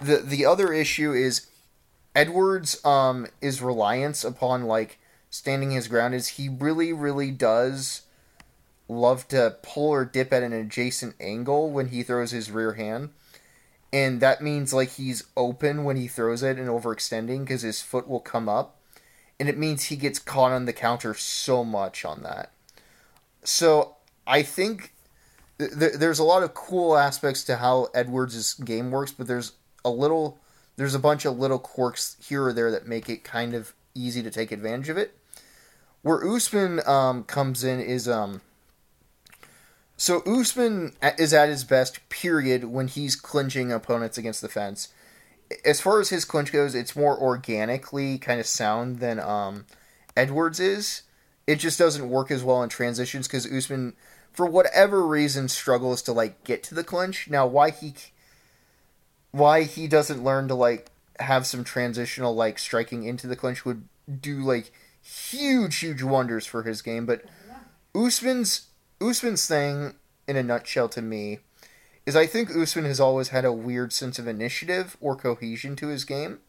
the 0.00 0.18
the 0.18 0.44
other 0.44 0.72
issue 0.72 1.12
is 1.12 1.46
Edwards 2.14 2.84
um 2.84 3.26
is 3.40 3.62
reliance 3.62 4.24
upon 4.24 4.64
like 4.64 4.98
standing 5.30 5.70
his 5.70 5.88
ground 5.88 6.14
is 6.14 6.28
he 6.28 6.48
really 6.48 6.92
really 6.92 7.30
does 7.30 8.02
love 8.88 9.26
to 9.28 9.56
pull 9.62 9.88
or 9.88 10.04
dip 10.04 10.32
at 10.32 10.42
an 10.42 10.52
adjacent 10.52 11.14
angle 11.20 11.70
when 11.70 11.88
he 11.88 12.02
throws 12.02 12.30
his 12.30 12.50
rear 12.50 12.74
hand. 12.74 13.10
And 13.92 14.20
that 14.20 14.42
means 14.42 14.72
like 14.72 14.90
he's 14.90 15.24
open 15.36 15.84
when 15.84 15.96
he 15.96 16.08
throws 16.08 16.42
it 16.42 16.58
and 16.58 16.68
overextending 16.68 17.40
because 17.40 17.62
his 17.62 17.82
foot 17.82 18.08
will 18.08 18.20
come 18.20 18.48
up. 18.48 18.80
And 19.38 19.48
it 19.48 19.58
means 19.58 19.84
he 19.84 19.96
gets 19.96 20.18
caught 20.18 20.52
on 20.52 20.64
the 20.64 20.72
counter 20.72 21.14
so 21.14 21.64
much 21.64 22.04
on 22.04 22.22
that. 22.22 22.52
So 23.44 23.96
I 24.26 24.42
think 24.42 24.92
th- 25.58 25.78
th- 25.78 25.92
there's 25.94 26.18
a 26.18 26.24
lot 26.24 26.42
of 26.42 26.54
cool 26.54 26.96
aspects 26.96 27.44
to 27.44 27.56
how 27.56 27.88
Edwards' 27.94 28.54
game 28.54 28.90
works, 28.90 29.12
but 29.12 29.26
there's 29.26 29.52
a 29.84 29.90
little, 29.90 30.38
there's 30.76 30.94
a 30.94 30.98
bunch 30.98 31.24
of 31.24 31.38
little 31.38 31.58
quirks 31.58 32.16
here 32.26 32.44
or 32.44 32.52
there 32.52 32.70
that 32.70 32.86
make 32.86 33.08
it 33.08 33.24
kind 33.24 33.54
of 33.54 33.74
easy 33.94 34.22
to 34.22 34.30
take 34.30 34.52
advantage 34.52 34.88
of 34.88 34.98
it. 34.98 35.16
Where 36.02 36.24
Usman 36.24 36.86
um, 36.86 37.24
comes 37.24 37.64
in 37.64 37.80
is 37.80 38.08
um, 38.08 38.40
so 39.96 40.20
Usman 40.26 40.92
is 41.18 41.32
at 41.32 41.48
his 41.48 41.64
best, 41.64 42.06
period, 42.10 42.64
when 42.64 42.86
he's 42.86 43.16
clinching 43.16 43.72
opponents 43.72 44.18
against 44.18 44.42
the 44.42 44.48
fence. 44.48 44.88
As 45.64 45.80
far 45.80 46.00
as 46.00 46.10
his 46.10 46.24
clinch 46.24 46.52
goes, 46.52 46.74
it's 46.74 46.94
more 46.94 47.18
organically 47.18 48.18
kind 48.18 48.38
of 48.38 48.46
sound 48.46 48.98
than 48.98 49.18
um, 49.18 49.64
Edwards 50.16 50.60
is. 50.60 51.02
It 51.46 51.56
just 51.56 51.78
doesn't 51.78 52.10
work 52.10 52.30
as 52.30 52.44
well 52.44 52.62
in 52.62 52.68
transitions 52.68 53.26
because 53.26 53.50
Usman, 53.50 53.94
for 54.36 54.46
whatever 54.46 55.06
reason, 55.06 55.48
struggles 55.48 56.02
to 56.02 56.12
like 56.12 56.44
get 56.44 56.62
to 56.64 56.74
the 56.74 56.84
clinch. 56.84 57.28
Now, 57.28 57.46
why 57.46 57.70
he 57.70 57.94
why 59.32 59.62
he 59.64 59.88
doesn't 59.88 60.22
learn 60.22 60.46
to 60.48 60.54
like 60.54 60.90
have 61.18 61.46
some 61.46 61.64
transitional 61.64 62.34
like 62.34 62.58
striking 62.58 63.04
into 63.04 63.26
the 63.26 63.36
clinch 63.36 63.64
would 63.64 63.88
do 64.20 64.40
like 64.40 64.70
huge, 65.02 65.76
huge 65.78 66.02
wonders 66.02 66.44
for 66.44 66.64
his 66.64 66.82
game. 66.82 67.06
But 67.06 67.24
Usman's 67.94 68.66
Usman's 69.00 69.46
thing, 69.46 69.94
in 70.28 70.36
a 70.36 70.42
nutshell, 70.42 70.88
to 70.90 71.02
me, 71.02 71.38
is 72.04 72.14
I 72.14 72.26
think 72.26 72.54
Usman 72.54 72.84
has 72.84 73.00
always 73.00 73.28
had 73.28 73.44
a 73.44 73.52
weird 73.52 73.92
sense 73.92 74.18
of 74.18 74.28
initiative 74.28 74.96
or 75.00 75.16
cohesion 75.16 75.76
to 75.76 75.88
his 75.88 76.04
game. 76.04 76.40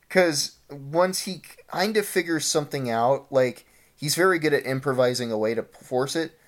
Because 0.00 0.56
once 0.70 1.22
he 1.22 1.42
kind 1.68 1.96
of 1.96 2.06
figures 2.06 2.44
something 2.44 2.88
out, 2.88 3.26
like, 3.30 3.66
he's 3.96 4.14
very 4.14 4.38
good 4.38 4.52
at 4.52 4.64
improvising 4.66 5.32
a 5.32 5.38
way 5.38 5.54
to 5.54 5.64
force 5.64 6.14
it, 6.14 6.38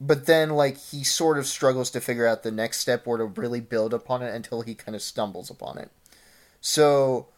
but 0.00 0.26
then, 0.26 0.50
like, 0.50 0.76
he 0.78 1.04
sort 1.04 1.38
of 1.38 1.46
struggles 1.46 1.90
to 1.90 2.00
figure 2.00 2.26
out 2.26 2.42
the 2.42 2.50
next 2.50 2.80
step 2.80 3.06
or 3.06 3.18
to 3.18 3.24
really 3.24 3.60
build 3.60 3.94
upon 3.94 4.22
it 4.22 4.34
until 4.34 4.62
he 4.62 4.74
kind 4.74 4.94
of 4.94 5.02
stumbles 5.02 5.50
upon 5.50 5.78
it. 5.78 5.90
So, 6.60 7.28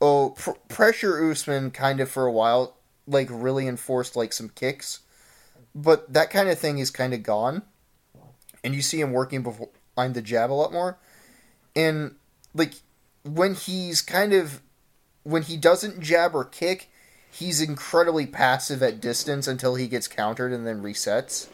oh, 0.00 0.30
pr- 0.30 0.52
pressure 0.68 1.30
Usman 1.30 1.70
kind 1.70 2.00
of 2.00 2.10
for 2.10 2.26
a 2.26 2.32
while, 2.32 2.76
like, 3.06 3.28
really 3.30 3.68
enforced, 3.68 4.16
like, 4.16 4.32
some 4.32 4.48
kicks 4.48 5.00
but 5.74 6.12
that 6.12 6.30
kind 6.30 6.48
of 6.48 6.58
thing 6.58 6.78
is 6.78 6.90
kind 6.90 7.12
of 7.12 7.22
gone, 7.22 7.62
and 8.62 8.74
you 8.74 8.82
see 8.82 9.00
him 9.00 9.12
working 9.12 9.42
behind 9.42 10.14
the 10.14 10.22
jab 10.22 10.50
a 10.50 10.54
lot 10.54 10.72
more. 10.72 10.98
And 11.74 12.14
like 12.54 12.74
when 13.24 13.54
he's 13.54 14.00
kind 14.00 14.32
of 14.32 14.60
when 15.24 15.42
he 15.42 15.56
doesn't 15.56 16.00
jab 16.00 16.34
or 16.34 16.44
kick, 16.44 16.90
he's 17.30 17.60
incredibly 17.60 18.26
passive 18.26 18.82
at 18.82 19.00
distance 19.00 19.48
until 19.48 19.74
he 19.74 19.88
gets 19.88 20.06
countered 20.06 20.52
and 20.52 20.66
then 20.66 20.82
resets. 20.82 21.48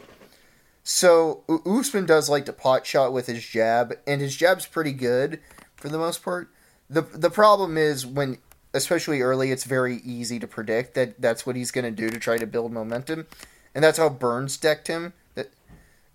So 0.83 1.43
Usman 1.65 2.05
does 2.05 2.29
like 2.29 2.45
to 2.45 2.53
pot 2.53 2.85
shot 2.85 3.13
with 3.13 3.27
his 3.27 3.45
jab, 3.45 3.93
and 4.07 4.19
his 4.19 4.35
jab's 4.35 4.65
pretty 4.65 4.93
good 4.93 5.39
for 5.75 5.89
the 5.89 5.97
most 5.97 6.23
part. 6.23 6.49
the 6.89 7.01
The 7.01 7.29
problem 7.29 7.77
is 7.77 8.05
when, 8.05 8.39
especially 8.73 9.21
early, 9.21 9.51
it's 9.51 9.63
very 9.63 9.97
easy 9.97 10.39
to 10.39 10.47
predict 10.47 10.95
that 10.95 11.21
that's 11.21 11.45
what 11.45 11.55
he's 11.55 11.71
going 11.71 11.85
to 11.85 11.91
do 11.91 12.09
to 12.09 12.19
try 12.19 12.37
to 12.37 12.47
build 12.47 12.71
momentum 12.71 13.27
and 13.73 13.83
that's 13.83 13.97
how 13.97 14.09
Burns 14.09 14.57
decked 14.57 14.87
him. 14.87 15.13
That 15.35 15.51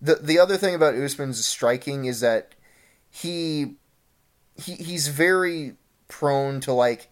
the 0.01 0.17
the 0.17 0.39
other 0.39 0.57
thing 0.57 0.75
about 0.75 0.95
Usman's 0.95 1.45
striking 1.45 2.05
is 2.05 2.21
that 2.21 2.55
he 3.11 3.77
he 4.55 4.75
he's 4.75 5.09
very 5.09 5.75
prone 6.09 6.61
to 6.61 6.73
like 6.73 7.09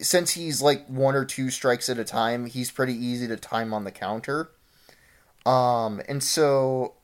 since 0.00 0.32
he's 0.32 0.62
like 0.62 0.86
one 0.86 1.14
or 1.14 1.24
two 1.24 1.50
strikes 1.50 1.88
at 1.88 1.98
a 1.98 2.04
time, 2.04 2.46
he's 2.46 2.70
pretty 2.70 2.94
easy 2.94 3.28
to 3.28 3.36
time 3.36 3.72
on 3.72 3.84
the 3.84 3.92
counter. 3.92 4.50
Um, 5.44 6.00
and 6.08 6.22
so 6.22 6.94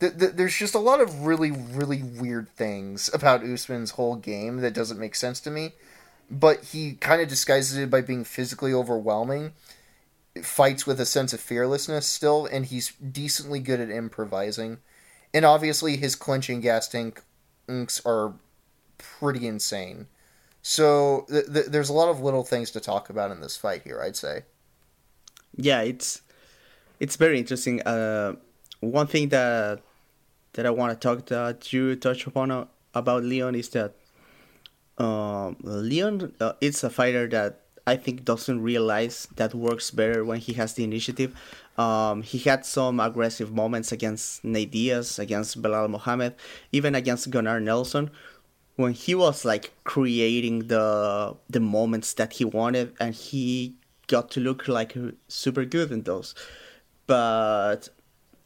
th- 0.00 0.18
th- 0.18 0.32
there's 0.34 0.56
just 0.56 0.74
a 0.74 0.78
lot 0.78 1.00
of 1.00 1.26
really, 1.26 1.50
really 1.50 2.02
weird 2.02 2.48
things 2.50 3.10
about 3.12 3.44
Usman's 3.44 3.92
whole 3.92 4.16
game 4.16 4.58
that 4.58 4.74
doesn't 4.74 5.00
make 5.00 5.14
sense 5.14 5.40
to 5.40 5.50
me. 5.50 5.72
But 6.30 6.64
he 6.64 6.94
kind 6.94 7.20
of 7.20 7.28
disguises 7.28 7.76
it 7.76 7.90
by 7.90 8.00
being 8.00 8.24
physically 8.24 8.72
overwhelming 8.72 9.52
fights 10.42 10.86
with 10.86 11.00
a 11.00 11.06
sense 11.06 11.32
of 11.32 11.40
fearlessness 11.40 12.06
still, 12.06 12.46
and 12.46 12.66
he's 12.66 12.92
decently 12.92 13.60
good 13.60 13.80
at 13.80 13.90
improvising. 13.90 14.78
And 15.32 15.44
obviously, 15.44 15.96
his 15.96 16.16
clinching 16.16 16.60
gas 16.60 16.88
tanks 16.88 18.00
are 18.04 18.34
pretty 18.98 19.46
insane. 19.46 20.06
So 20.62 21.26
th- 21.28 21.66
there's 21.66 21.88
a 21.88 21.94
lot 21.94 22.08
of 22.08 22.20
little 22.20 22.44
things 22.44 22.70
to 22.72 22.80
talk 22.80 23.10
about 23.10 23.30
in 23.30 23.40
this 23.40 23.56
fight 23.56 23.82
here. 23.82 24.00
I'd 24.00 24.16
say. 24.16 24.42
Yeah, 25.56 25.82
it's 25.82 26.22
it's 27.04 27.16
very 27.16 27.38
interesting. 27.38 27.82
Uh, 27.82 28.32
one 28.80 29.06
thing 29.06 29.28
that 29.28 29.82
that 30.54 30.64
I 30.64 30.70
want 30.70 30.90
to 30.92 30.96
talk 30.96 31.26
that 31.26 31.70
you 31.70 31.96
touch 31.96 32.26
upon 32.26 32.50
uh, 32.50 32.64
about 32.94 33.24
Leon 33.24 33.54
is 33.54 33.68
that 33.76 33.92
um, 34.96 35.56
Leon 35.60 36.32
uh, 36.40 36.54
it's 36.62 36.82
a 36.82 36.88
fighter 36.88 37.28
that 37.28 37.60
I 37.86 37.96
think 37.96 38.24
doesn't 38.24 38.62
realize 38.62 39.28
that 39.36 39.54
works 39.54 39.90
better 39.90 40.24
when 40.24 40.40
he 40.40 40.54
has 40.54 40.72
the 40.72 40.84
initiative. 40.84 41.36
Um, 41.76 42.22
he 42.22 42.38
had 42.38 42.64
some 42.64 42.98
aggressive 43.00 43.52
moments 43.52 43.92
against 43.92 44.42
Nate 44.42 44.70
Diaz, 44.70 45.18
against 45.18 45.60
Belal 45.60 45.90
Muhammad, 45.90 46.34
even 46.72 46.94
against 46.94 47.28
Gunnar 47.28 47.60
Nelson, 47.60 48.10
when 48.76 48.94
he 48.94 49.14
was 49.14 49.44
like 49.44 49.74
creating 49.84 50.68
the 50.68 51.36
the 51.50 51.60
moments 51.60 52.14
that 52.14 52.32
he 52.40 52.46
wanted 52.46 52.96
and 52.98 53.14
he 53.14 53.76
got 54.06 54.30
to 54.30 54.40
look 54.40 54.68
like 54.68 54.96
super 55.28 55.66
good 55.66 55.92
in 55.92 56.02
those 56.04 56.34
but 57.06 57.88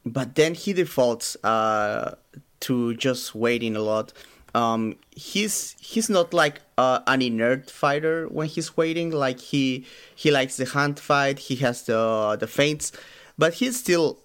but 0.05 0.35
then 0.35 0.55
he 0.55 0.73
defaults 0.73 1.37
uh, 1.45 2.15
to 2.61 2.95
just 2.95 3.35
waiting 3.35 3.77
a 3.77 3.81
lot. 3.81 4.13
Um, 4.55 4.97
he's 5.15 5.77
he's 5.79 6.09
not 6.09 6.33
like 6.33 6.61
uh, 6.77 7.01
an 7.07 7.23
inert 7.23 7.71
fighter 7.71 8.27
when 8.29 8.49
he's 8.49 8.77
waiting. 8.77 9.11
Like 9.11 9.41
he 9.41 9.87
he 10.15 10.31
likes 10.31 10.57
the 10.57 10.65
hand 10.67 10.99
fight. 10.99 11.39
He 11.39 11.57
has 11.57 11.83
the 11.83 12.37
the 12.39 12.47
feints. 12.47 12.93
But 13.37 13.55
he's 13.55 13.79
still 13.79 14.19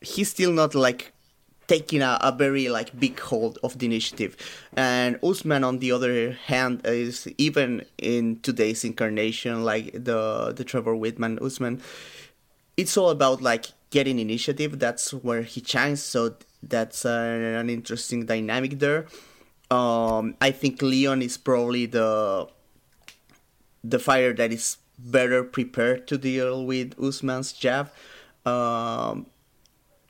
he's 0.00 0.30
still 0.30 0.52
not 0.52 0.74
like 0.74 1.12
taking 1.66 2.00
a, 2.00 2.18
a 2.20 2.32
very 2.32 2.68
like 2.68 2.98
big 2.98 3.18
hold 3.18 3.58
of 3.62 3.78
the 3.78 3.86
initiative. 3.86 4.36
And 4.76 5.18
Usman 5.22 5.64
on 5.64 5.78
the 5.80 5.92
other 5.92 6.32
hand 6.32 6.82
is 6.84 7.28
even 7.38 7.84
in 7.98 8.40
today's 8.40 8.84
incarnation, 8.84 9.64
like 9.64 9.92
the 9.92 10.52
the 10.56 10.64
Trevor 10.64 10.94
Wittman 10.94 11.42
Usman, 11.42 11.82
it's 12.76 12.96
all 12.96 13.10
about 13.10 13.42
like 13.42 13.66
getting 13.90 14.18
initiative. 14.18 14.78
That's 14.78 15.12
where 15.12 15.42
he 15.42 15.62
shines. 15.64 16.02
So 16.02 16.36
that's 16.62 17.04
uh, 17.04 17.56
an 17.60 17.70
interesting 17.70 18.26
dynamic 18.26 18.78
there. 18.78 19.06
Um, 19.70 20.36
I 20.40 20.50
think 20.50 20.82
Leon 20.82 21.22
is 21.22 21.36
probably 21.36 21.86
the 21.86 22.48
the 23.82 23.98
fighter 23.98 24.32
that 24.34 24.52
is 24.52 24.78
better 24.98 25.44
prepared 25.44 26.06
to 26.08 26.18
deal 26.18 26.64
with 26.64 26.98
Usman's 27.00 27.52
jab. 27.52 27.90
Um, 28.44 29.26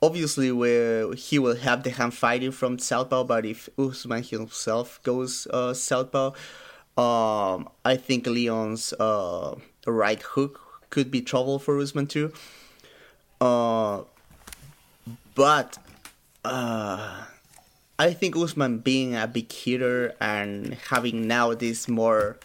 obviously 0.01 0.51
where 0.51 1.13
he 1.13 1.39
will 1.39 1.55
have 1.55 1.83
the 1.83 1.89
hand 1.89 2.13
fighting 2.13 2.51
from 2.51 2.77
southpaw 2.77 3.23
but 3.23 3.45
if 3.45 3.67
Usman 3.77 4.23
himself 4.23 5.01
goes 5.03 5.47
uh, 5.47 5.73
southpaw 5.73 6.31
um, 6.97 7.69
I 7.83 7.95
think 7.97 8.27
Leon's 8.27 8.93
uh, 8.93 9.55
right 9.85 10.21
hook 10.21 10.66
could 10.89 11.11
be 11.11 11.21
trouble 11.21 11.59
for 11.59 11.79
Usman 11.79 12.07
too 12.07 12.31
uh, 13.39 14.01
but 15.35 15.77
uh, 16.43 17.25
I 17.99 18.13
think 18.13 18.35
Usman 18.35 18.79
being 18.79 19.15
a 19.15 19.27
big 19.27 19.51
hitter 19.51 20.15
and 20.19 20.73
having 20.89 21.27
now 21.27 21.53
this 21.53 21.87
more 21.87 22.37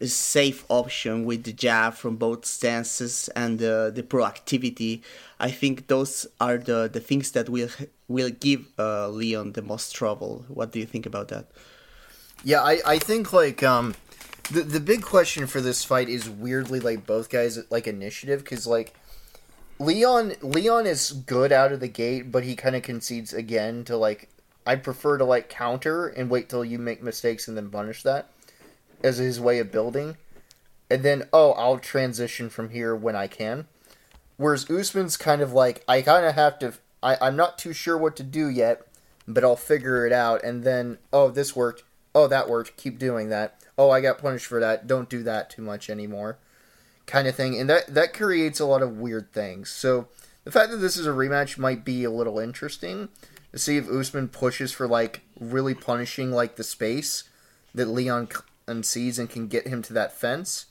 safe 0.00 0.64
option 0.68 1.24
with 1.24 1.44
the 1.44 1.52
jab 1.52 1.94
from 1.94 2.16
both 2.16 2.44
stances 2.44 3.28
and 3.36 3.58
the, 3.58 3.92
the 3.94 4.02
proactivity. 4.02 5.02
I 5.38 5.50
think 5.50 5.86
those 5.86 6.26
are 6.40 6.58
the, 6.58 6.90
the 6.92 7.00
things 7.00 7.32
that 7.32 7.48
will 7.48 7.68
will 8.08 8.30
give 8.30 8.66
uh, 8.78 9.08
Leon 9.08 9.52
the 9.52 9.62
most 9.62 9.94
trouble. 9.94 10.44
What 10.48 10.72
do 10.72 10.78
you 10.78 10.86
think 10.86 11.06
about 11.06 11.28
that? 11.28 11.46
Yeah, 12.44 12.62
I, 12.62 12.80
I 12.84 12.98
think 12.98 13.32
like 13.32 13.62
um 13.62 13.94
the 14.52 14.62
the 14.62 14.80
big 14.80 15.02
question 15.02 15.46
for 15.46 15.60
this 15.60 15.84
fight 15.84 16.08
is 16.08 16.28
weirdly 16.28 16.80
like 16.80 17.06
both 17.06 17.30
guys 17.30 17.58
like 17.70 17.86
initiative 17.86 18.40
because 18.40 18.66
like 18.66 18.94
Leon 19.78 20.34
Leon 20.42 20.86
is 20.86 21.12
good 21.12 21.50
out 21.52 21.72
of 21.72 21.80
the 21.80 21.88
gate, 21.88 22.30
but 22.30 22.44
he 22.44 22.54
kind 22.54 22.76
of 22.76 22.82
concedes 22.82 23.32
again 23.32 23.84
to 23.84 23.96
like 23.96 24.28
I 24.66 24.76
prefer 24.76 25.18
to 25.18 25.24
like 25.24 25.48
counter 25.48 26.06
and 26.06 26.30
wait 26.30 26.48
till 26.48 26.64
you 26.64 26.78
make 26.78 27.02
mistakes 27.02 27.48
and 27.48 27.56
then 27.56 27.70
punish 27.70 28.02
that 28.02 28.30
as 29.02 29.18
his 29.18 29.40
way 29.40 29.58
of 29.58 29.72
building, 29.72 30.16
and 30.88 31.02
then 31.02 31.28
oh, 31.32 31.52
I'll 31.52 31.78
transition 31.78 32.48
from 32.48 32.70
here 32.70 32.94
when 32.94 33.16
I 33.16 33.26
can. 33.26 33.66
Whereas 34.36 34.70
Usman's 34.70 35.16
kind 35.16 35.42
of 35.42 35.52
like 35.52 35.82
I 35.88 36.02
kind 36.02 36.26
of 36.26 36.34
have 36.34 36.58
to. 36.60 36.74
I, 37.02 37.16
I'm 37.20 37.36
not 37.36 37.58
too 37.58 37.72
sure 37.72 37.98
what 37.98 38.14
to 38.16 38.22
do 38.22 38.48
yet, 38.48 38.86
but 39.26 39.42
I'll 39.42 39.56
figure 39.56 40.06
it 40.06 40.12
out. 40.12 40.44
And 40.44 40.62
then 40.62 40.98
oh, 41.12 41.30
this 41.30 41.56
worked. 41.56 41.82
Oh, 42.14 42.26
that 42.26 42.48
worked. 42.48 42.76
Keep 42.76 42.98
doing 42.98 43.28
that. 43.30 43.58
Oh, 43.78 43.90
I 43.90 44.00
got 44.00 44.18
punished 44.18 44.46
for 44.46 44.60
that. 44.60 44.86
Don't 44.86 45.08
do 45.08 45.22
that 45.22 45.50
too 45.50 45.62
much 45.62 45.88
anymore. 45.88 46.38
Kind 47.06 47.26
of 47.26 47.34
thing, 47.34 47.58
and 47.58 47.68
that 47.68 47.94
that 47.94 48.12
creates 48.12 48.60
a 48.60 48.66
lot 48.66 48.82
of 48.82 48.98
weird 48.98 49.32
things. 49.32 49.70
So 49.70 50.08
the 50.44 50.52
fact 50.52 50.70
that 50.70 50.76
this 50.76 50.96
is 50.96 51.06
a 51.06 51.10
rematch 51.10 51.58
might 51.58 51.84
be 51.84 52.04
a 52.04 52.10
little 52.10 52.38
interesting 52.38 53.08
to 53.50 53.58
see 53.58 53.76
if 53.76 53.88
Usman 53.88 54.28
pushes 54.28 54.72
for 54.72 54.86
like 54.86 55.22
really 55.38 55.74
punishing 55.74 56.30
like 56.30 56.56
the 56.56 56.64
space 56.64 57.24
that 57.74 57.86
Leon 57.86 58.28
and 58.68 58.86
sees 58.86 59.18
and 59.18 59.28
can 59.28 59.48
get 59.48 59.66
him 59.66 59.82
to 59.82 59.92
that 59.92 60.12
fence. 60.12 60.66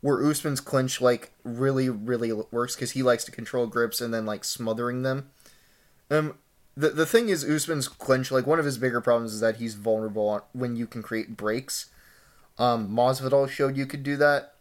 Where 0.00 0.24
Usman's 0.24 0.60
clinch 0.60 1.00
like 1.00 1.32
really 1.42 1.88
really 1.88 2.32
works 2.32 2.74
because 2.74 2.92
he 2.92 3.02
likes 3.02 3.24
to 3.24 3.32
control 3.32 3.66
grips 3.66 4.00
and 4.00 4.14
then 4.14 4.24
like 4.24 4.44
smothering 4.44 5.02
them. 5.02 5.30
Um, 6.10 6.34
the 6.76 6.90
the 6.90 7.06
thing 7.06 7.28
is 7.28 7.44
Usman's 7.44 7.88
clinch 7.88 8.30
like 8.30 8.46
one 8.46 8.58
of 8.58 8.64
his 8.64 8.78
bigger 8.78 9.00
problems 9.00 9.32
is 9.32 9.40
that 9.40 9.56
he's 9.56 9.74
vulnerable 9.74 10.44
when 10.52 10.76
you 10.76 10.86
can 10.86 11.02
create 11.02 11.36
breaks. 11.36 11.86
Um, 12.58 12.88
Masvidal 12.88 13.48
showed 13.48 13.76
you 13.76 13.86
could 13.86 14.02
do 14.02 14.16
that. 14.16 14.54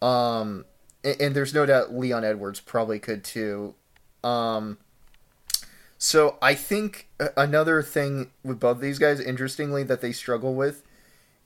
Um, 0.00 0.64
and, 1.04 1.20
and 1.20 1.34
there's 1.34 1.54
no 1.54 1.66
doubt 1.66 1.94
Leon 1.94 2.24
Edwards 2.24 2.60
probably 2.60 2.98
could 2.98 3.24
too. 3.24 3.74
Um, 4.24 4.78
so 5.98 6.36
I 6.42 6.54
think 6.54 7.08
another 7.36 7.82
thing 7.82 8.30
with 8.42 8.58
both 8.58 8.80
these 8.80 8.98
guys, 8.98 9.20
interestingly, 9.20 9.84
that 9.84 10.00
they 10.00 10.12
struggle 10.12 10.54
with 10.54 10.82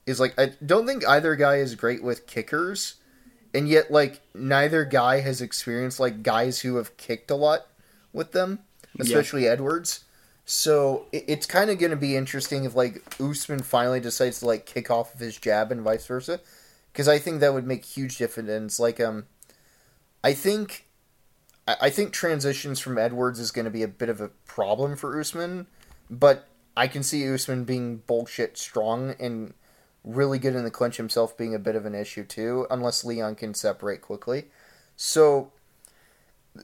is 0.05 0.19
like 0.19 0.33
I 0.39 0.53
don't 0.65 0.87
think 0.87 1.07
either 1.07 1.35
guy 1.35 1.57
is 1.57 1.75
great 1.75 2.01
with 2.01 2.25
kickers, 2.27 2.95
and 3.53 3.67
yet 3.67 3.91
like 3.91 4.21
neither 4.33 4.83
guy 4.85 5.19
has 5.19 5.41
experienced 5.41 5.99
like 5.99 6.23
guys 6.23 6.61
who 6.61 6.77
have 6.77 6.97
kicked 6.97 7.29
a 7.29 7.35
lot 7.35 7.67
with 8.11 8.31
them, 8.31 8.59
especially 8.99 9.45
yeah. 9.45 9.51
Edwards. 9.51 10.05
So 10.45 11.05
it's 11.11 11.45
kind 11.45 11.69
of 11.69 11.77
going 11.77 11.91
to 11.91 11.97
be 11.97 12.15
interesting 12.15 12.63
if 12.63 12.75
like 12.75 13.03
Usman 13.19 13.63
finally 13.63 13.99
decides 13.99 14.39
to 14.39 14.45
like 14.45 14.65
kick 14.65 14.89
off 14.89 15.13
of 15.13 15.19
his 15.19 15.37
jab 15.37 15.71
and 15.71 15.81
vice 15.81 16.05
versa, 16.05 16.39
because 16.91 17.07
I 17.07 17.19
think 17.19 17.39
that 17.39 17.53
would 17.53 17.67
make 17.67 17.85
huge 17.85 18.17
dividends. 18.17 18.79
Like 18.79 18.99
um, 18.99 19.25
I 20.23 20.33
think. 20.33 20.83
I 21.69 21.89
think 21.89 22.13
transitions 22.13 22.79
from 22.79 22.97
Edwards 22.97 23.41
is 23.41 23.51
going 23.51 23.65
to 23.65 23.69
be 23.69 23.83
a 23.83 23.89
bit 23.89 24.07
of 24.07 24.21
a 24.21 24.29
problem 24.45 24.95
for 24.95 25.19
Usman, 25.19 25.67
but 26.09 26.47
I 26.77 26.87
can 26.87 27.03
see 27.03 27.29
Usman 27.29 27.65
being 27.65 27.97
bullshit 28.07 28.57
strong 28.57 29.15
and 29.19 29.53
really 30.05 30.39
good 30.39 30.55
in 30.55 30.63
the 30.63 30.71
clinch 30.71 30.95
himself 30.95 31.37
being 31.37 31.53
a 31.53 31.59
bit 31.59 31.75
of 31.75 31.85
an 31.85 31.93
issue 31.93 32.23
too, 32.23 32.67
unless 32.71 33.03
Leon 33.03 33.35
can 33.35 33.53
separate 33.53 34.01
quickly. 34.01 34.45
So 34.95 35.51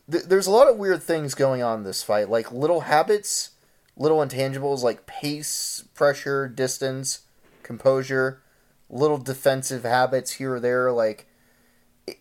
th- 0.09 0.25
there's 0.25 0.47
a 0.47 0.51
lot 0.51 0.69
of 0.69 0.77
weird 0.77 1.03
things 1.03 1.35
going 1.35 1.61
on 1.61 1.79
in 1.79 1.83
this 1.83 2.03
fight, 2.03 2.29
like 2.29 2.51
little 2.51 2.81
habits, 2.81 3.51
little 3.95 4.19
intangibles 4.19 4.83
like 4.83 5.05
pace, 5.05 5.83
pressure, 5.93 6.47
distance, 6.47 7.21
composure, 7.63 8.41
little 8.89 9.17
defensive 9.17 9.83
habits 9.83 10.33
here 10.33 10.55
or 10.55 10.59
there. 10.59 10.91
Like 10.91 11.27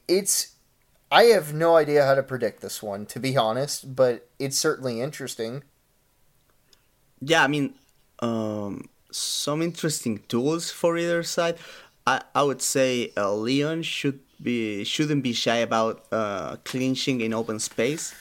it's, 0.08 0.54
I 1.10 1.24
have 1.24 1.52
no 1.52 1.76
idea 1.76 2.04
how 2.04 2.14
to 2.14 2.22
predict 2.22 2.60
this 2.60 2.82
one 2.82 3.06
to 3.06 3.20
be 3.20 3.36
honest, 3.36 3.94
but 3.94 4.28
it's 4.38 4.56
certainly 4.56 5.00
interesting. 5.00 5.62
Yeah, 7.20 7.44
I 7.44 7.46
mean, 7.46 7.74
um, 8.20 8.88
some 9.10 9.62
interesting 9.62 10.22
tools 10.28 10.70
for 10.70 10.96
either 10.96 11.22
side. 11.22 11.56
I, 12.06 12.22
I 12.34 12.42
would 12.42 12.62
say 12.62 13.12
uh, 13.16 13.32
Leon 13.32 13.82
should 13.82 14.20
be 14.42 14.84
shouldn't 14.84 15.22
be 15.22 15.32
shy 15.32 15.56
about 15.56 16.04
uh, 16.12 16.56
clinching 16.64 17.20
in 17.20 17.32
open 17.32 17.58
space. 17.58 18.14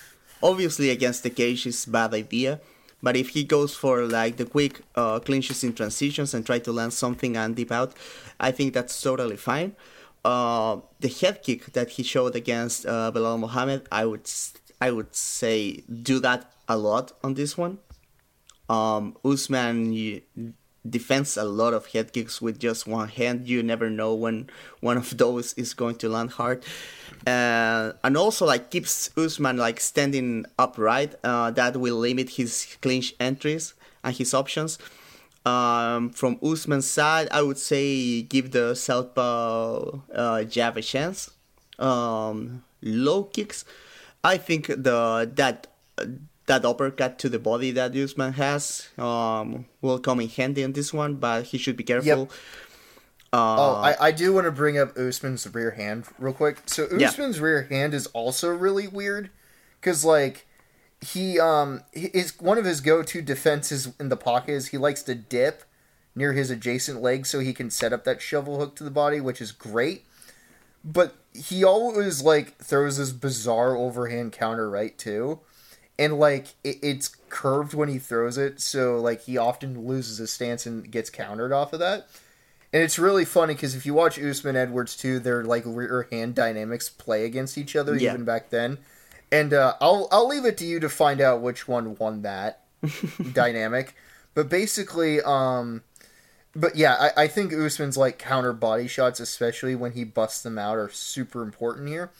Obviously, 0.43 0.89
against 0.89 1.23
the 1.23 1.29
cage 1.29 1.65
is 1.65 1.85
bad 1.85 2.13
idea, 2.13 2.59
but 3.01 3.15
if 3.15 3.29
he 3.29 3.43
goes 3.43 3.75
for 3.75 4.05
like 4.05 4.37
the 4.37 4.45
quick 4.45 4.81
uh, 4.95 5.19
clinches 5.19 5.63
in 5.63 5.73
transitions 5.73 6.33
and 6.33 6.45
try 6.45 6.59
to 6.59 6.71
land 6.71 6.93
something 6.93 7.37
and 7.37 7.55
deep 7.55 7.71
out, 7.71 7.93
I 8.39 8.51
think 8.51 8.73
that's 8.73 8.99
totally 9.01 9.37
fine. 9.37 9.75
Uh, 10.23 10.77
the 10.99 11.09
head 11.09 11.41
kick 11.41 11.73
that 11.73 11.89
he 11.91 12.03
showed 12.03 12.35
against 12.35 12.85
uh, 12.85 13.11
Belal 13.13 13.39
Muhammad, 13.39 13.87
I 13.91 14.05
would 14.05 14.29
I 14.79 14.91
would 14.91 15.15
say 15.15 15.83
do 15.87 16.19
that 16.19 16.51
a 16.67 16.77
lot 16.77 17.13
on 17.23 17.33
this 17.35 17.57
one. 17.57 17.79
Um, 18.69 19.17
Usman 19.25 19.91
defends 20.87 21.37
a 21.37 21.43
lot 21.43 21.73
of 21.73 21.87
head 21.87 22.13
kicks 22.13 22.41
with 22.41 22.59
just 22.59 22.87
one 22.87 23.09
hand. 23.09 23.47
You 23.47 23.61
never 23.63 23.89
know 23.89 24.13
when 24.13 24.49
one 24.79 24.97
of 24.97 25.17
those 25.17 25.53
is 25.53 25.73
going 25.73 25.95
to 25.97 26.09
land 26.09 26.31
hard. 26.31 26.63
Uh, 27.25 27.93
and 28.03 28.17
also 28.17 28.45
like 28.45 28.71
keeps 28.71 29.15
Usman 29.15 29.57
like 29.57 29.79
standing 29.79 30.45
upright. 30.57 31.15
Uh, 31.23 31.51
that 31.51 31.77
will 31.77 31.97
limit 31.97 32.31
his 32.31 32.77
clinch 32.81 33.13
entries 33.19 33.73
and 34.03 34.15
his 34.15 34.33
options. 34.33 34.79
Um, 35.45 36.11
from 36.11 36.37
Usman's 36.43 36.89
side, 36.89 37.27
I 37.31 37.41
would 37.41 37.57
say 37.57 38.21
give 38.21 38.51
the 38.51 38.75
southpaw 38.75 39.99
uh, 40.13 40.43
jab 40.43 40.77
a 40.77 40.81
chance. 40.81 41.31
Um, 41.79 42.63
low 42.81 43.23
kicks, 43.23 43.65
I 44.23 44.37
think 44.37 44.67
the 44.67 45.29
that 45.35 45.67
that 46.51 46.65
uppercut 46.65 47.17
to 47.19 47.29
the 47.29 47.39
body 47.39 47.71
that 47.71 47.95
Usman 47.95 48.33
has 48.33 48.89
um, 48.97 49.65
will 49.81 49.99
come 49.99 50.19
in 50.19 50.27
handy 50.27 50.63
in 50.63 50.73
this 50.73 50.93
one, 50.93 51.15
but 51.15 51.45
he 51.45 51.57
should 51.57 51.77
be 51.77 51.83
careful. 51.85 52.27
Yep. 52.27 52.31
Uh, 53.33 53.55
oh, 53.57 53.75
I, 53.75 54.07
I 54.07 54.11
do 54.11 54.33
want 54.33 54.45
to 54.45 54.51
bring 54.51 54.77
up 54.77 54.97
Usman's 54.97 55.47
rear 55.53 55.71
hand 55.71 56.03
real 56.19 56.33
quick. 56.33 56.57
So 56.65 56.83
Usman's 56.83 57.37
yeah. 57.37 57.43
rear 57.43 57.61
hand 57.63 57.93
is 57.93 58.07
also 58.07 58.49
really 58.49 58.89
weird 58.89 59.29
because 59.79 60.03
like 60.03 60.45
he 60.99 61.39
um 61.39 61.81
is 61.93 62.37
one 62.41 62.57
of 62.57 62.65
his 62.65 62.81
go 62.81 63.01
to 63.01 63.21
defenses 63.21 63.93
in 63.97 64.09
the 64.09 64.17
pocket 64.17 64.51
is 64.51 64.67
he 64.67 64.77
likes 64.77 65.01
to 65.03 65.15
dip 65.15 65.63
near 66.13 66.33
his 66.33 66.51
adjacent 66.51 67.01
leg 67.01 67.25
so 67.25 67.39
he 67.39 67.53
can 67.53 67.71
set 67.71 67.93
up 67.93 68.03
that 68.03 68.21
shovel 68.21 68.59
hook 68.59 68.75
to 68.75 68.83
the 68.83 68.91
body, 68.91 69.21
which 69.21 69.39
is 69.39 69.53
great. 69.53 70.03
But 70.83 71.15
he 71.33 71.63
always 71.63 72.21
like 72.21 72.57
throws 72.57 72.97
this 72.97 73.13
bizarre 73.13 73.77
overhand 73.77 74.33
counter 74.33 74.69
right 74.69 74.97
too. 74.97 75.39
And 75.99 76.17
like 76.19 76.47
it, 76.63 76.77
it's 76.81 77.09
curved 77.29 77.73
when 77.73 77.89
he 77.89 77.99
throws 77.99 78.37
it, 78.37 78.59
so 78.59 78.99
like 78.99 79.21
he 79.23 79.37
often 79.37 79.85
loses 79.85 80.17
his 80.17 80.31
stance 80.31 80.65
and 80.65 80.89
gets 80.89 81.09
countered 81.09 81.51
off 81.51 81.73
of 81.73 81.79
that. 81.79 82.07
And 82.73 82.81
it's 82.81 82.97
really 82.97 83.25
funny 83.25 83.53
because 83.53 83.75
if 83.75 83.85
you 83.85 83.93
watch 83.93 84.17
Usman 84.17 84.55
Edwards 84.55 84.95
too, 84.95 85.19
their 85.19 85.43
like 85.43 85.63
rear 85.65 86.07
hand 86.11 86.33
dynamics 86.35 86.89
play 86.89 87.25
against 87.25 87.57
each 87.57 87.75
other 87.75 87.95
Yeah. 87.97 88.13
even 88.13 88.25
back 88.25 88.49
then. 88.49 88.77
And 89.31 89.53
uh, 89.53 89.75
I'll 89.81 90.07
I'll 90.11 90.27
leave 90.27 90.45
it 90.45 90.57
to 90.59 90.65
you 90.65 90.79
to 90.79 90.89
find 90.89 91.21
out 91.21 91.41
which 91.41 91.67
one 91.67 91.95
won 91.97 92.21
that 92.23 92.63
dynamic. 93.33 93.95
But 94.33 94.49
basically, 94.49 95.21
um, 95.21 95.83
but 96.55 96.75
yeah, 96.75 97.11
I, 97.15 97.23
I 97.23 97.27
think 97.27 97.53
Usman's 97.53 97.97
like 97.97 98.17
counter 98.17 98.53
body 98.53 98.87
shots, 98.87 99.19
especially 99.19 99.75
when 99.75 99.91
he 99.91 100.03
busts 100.05 100.41
them 100.41 100.57
out, 100.57 100.77
are 100.77 100.89
super 100.89 101.43
important 101.43 101.89
here. 101.89 102.11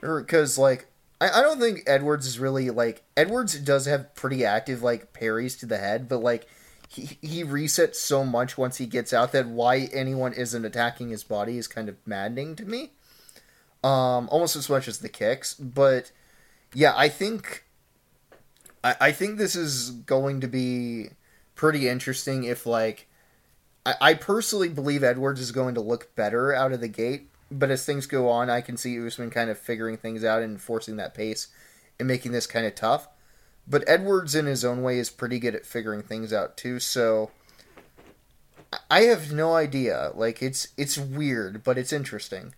Because 0.00 0.58
like 0.58 0.86
I, 1.20 1.30
I 1.30 1.42
don't 1.42 1.60
think 1.60 1.82
Edwards 1.86 2.26
is 2.26 2.38
really 2.38 2.70
like 2.70 3.02
Edwards 3.16 3.58
does 3.58 3.86
have 3.86 4.14
pretty 4.14 4.44
active 4.44 4.82
like 4.82 5.12
parries 5.12 5.56
to 5.56 5.66
the 5.66 5.78
head, 5.78 6.08
but 6.08 6.18
like 6.18 6.46
he 6.88 7.18
he 7.22 7.44
resets 7.44 7.96
so 7.96 8.24
much 8.24 8.58
once 8.58 8.78
he 8.78 8.86
gets 8.86 9.12
out 9.12 9.32
that 9.32 9.48
why 9.48 9.88
anyone 9.92 10.32
isn't 10.32 10.64
attacking 10.64 11.10
his 11.10 11.24
body 11.24 11.58
is 11.58 11.66
kind 11.66 11.88
of 11.88 11.96
maddening 12.06 12.56
to 12.56 12.64
me. 12.64 12.90
Um, 13.82 14.28
almost 14.30 14.56
as 14.56 14.70
much 14.70 14.88
as 14.88 14.98
the 14.98 15.10
kicks, 15.10 15.54
but 15.54 16.10
yeah, 16.72 16.94
I 16.96 17.08
think 17.08 17.64
I, 18.82 18.96
I 19.00 19.12
think 19.12 19.38
this 19.38 19.56
is 19.56 19.90
going 19.90 20.40
to 20.40 20.48
be 20.48 21.10
pretty 21.54 21.88
interesting 21.88 22.44
if 22.44 22.66
like 22.66 23.08
I, 23.84 23.94
I 24.00 24.14
personally 24.14 24.68
believe 24.68 25.04
Edwards 25.04 25.40
is 25.40 25.52
going 25.52 25.74
to 25.74 25.80
look 25.80 26.14
better 26.14 26.54
out 26.54 26.72
of 26.72 26.80
the 26.80 26.88
gate, 26.88 27.28
but 27.50 27.70
as 27.70 27.84
things 27.84 28.06
go 28.06 28.28
on, 28.28 28.50
I 28.50 28.60
can 28.60 28.76
see 28.76 29.04
Usman 29.04 29.30
kind 29.30 29.50
of 29.50 29.58
figuring 29.58 29.96
things 29.96 30.24
out 30.24 30.42
and 30.42 30.60
forcing 30.60 30.96
that 30.96 31.14
pace 31.14 31.48
and 31.98 32.08
making 32.08 32.32
this 32.32 32.46
kind 32.46 32.66
of 32.66 32.74
tough. 32.74 33.08
But 33.66 33.84
Edwards, 33.86 34.34
in 34.34 34.46
his 34.46 34.64
own 34.64 34.82
way, 34.82 34.98
is 34.98 35.10
pretty 35.10 35.38
good 35.38 35.54
at 35.54 35.64
figuring 35.64 36.02
things 36.02 36.32
out 36.32 36.56
too. 36.56 36.80
So 36.80 37.30
I- 38.90 39.02
have 39.02 39.32
no 39.32 39.54
idea. 39.54 40.10
Like 40.14 40.42
it's 40.42 40.68
it's 40.76 40.98
weird, 40.98 41.62
but 41.62 41.78
it's 41.78 41.92
interesting. 41.92 42.54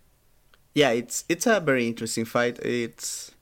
Yeah, 0.75 0.91
it's 0.91 1.25
it's 1.29 1.47
a 1.47 1.61
very 1.61 1.87
interesting 1.87 2.25
fight. 2.25 2.59
It's 2.61 3.33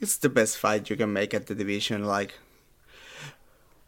it's 0.00 0.16
the 0.16 0.28
best 0.28 0.58
fight 0.58 0.90
you 0.90 0.96
can 0.96 1.12
make 1.12 1.32
at 1.34 1.46
the 1.46 1.54
division. 1.54 2.04
Like, 2.04 2.34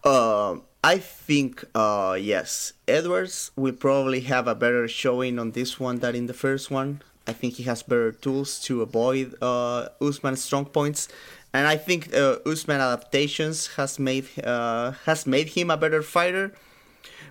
um, 0.04 0.62
I 0.82 0.98
think, 0.98 1.64
uh, 1.74 2.16
yes, 2.20 2.72
Edwards 2.86 3.50
will 3.56 3.72
probably 3.72 4.20
have 4.22 4.46
a 4.46 4.54
better 4.54 4.86
showing 4.88 5.38
on 5.38 5.50
this 5.52 5.80
one 5.80 5.98
than 5.98 6.14
in 6.14 6.26
the 6.26 6.34
first 6.34 6.70
one. 6.70 7.02
I 7.26 7.32
think 7.32 7.54
he 7.54 7.64
has 7.64 7.82
better 7.82 8.12
tools 8.12 8.60
to 8.62 8.82
avoid 8.82 9.34
uh, 9.42 9.88
Usman's 10.00 10.42
strong 10.42 10.64
points, 10.64 11.08
and 11.52 11.66
I 11.66 11.76
think 11.76 12.14
uh, 12.14 12.36
Usman 12.46 12.80
adaptations 12.80 13.66
has 13.76 13.98
made 13.98 14.26
uh, 14.42 14.92
has 15.04 15.26
made 15.26 15.48
him 15.48 15.70
a 15.70 15.76
better 15.76 16.02
fighter 16.02 16.52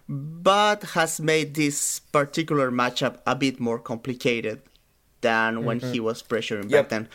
but 0.10 0.84
has 0.95 1.19
made 1.19 1.53
this 1.56 1.99
particular 1.99 2.72
matchup 2.72 3.18
a 3.28 3.36
bit 3.36 3.60
more 3.60 3.78
complicated 3.80 4.61
than 5.22 5.65
when 5.65 5.80
he 5.80 5.99
was 5.99 6.24
pressuring 6.24 6.69
Yep. 6.72 6.72
back 6.72 6.90
then. 6.90 7.10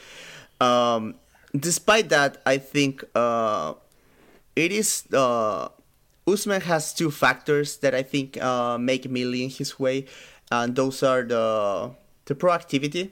Um, 0.61 1.15
despite 1.57 2.11
that, 2.11 2.43
I 2.45 2.59
think 2.59 3.03
uh, 3.15 3.75
it 4.55 4.73
is 4.73 5.05
uh, 5.13 5.69
Usman 6.27 6.61
has 6.63 6.95
two 6.95 7.11
factors 7.11 7.79
that 7.79 7.95
I 7.95 8.03
think 8.03 8.41
uh, 8.41 8.79
make 8.79 9.11
me 9.11 9.25
lean 9.25 9.51
his 9.51 9.79
way, 9.79 10.07
and 10.51 10.77
those 10.77 11.03
are 11.03 11.23
the 11.23 11.93
the 12.27 12.35
proactivity. 12.35 13.11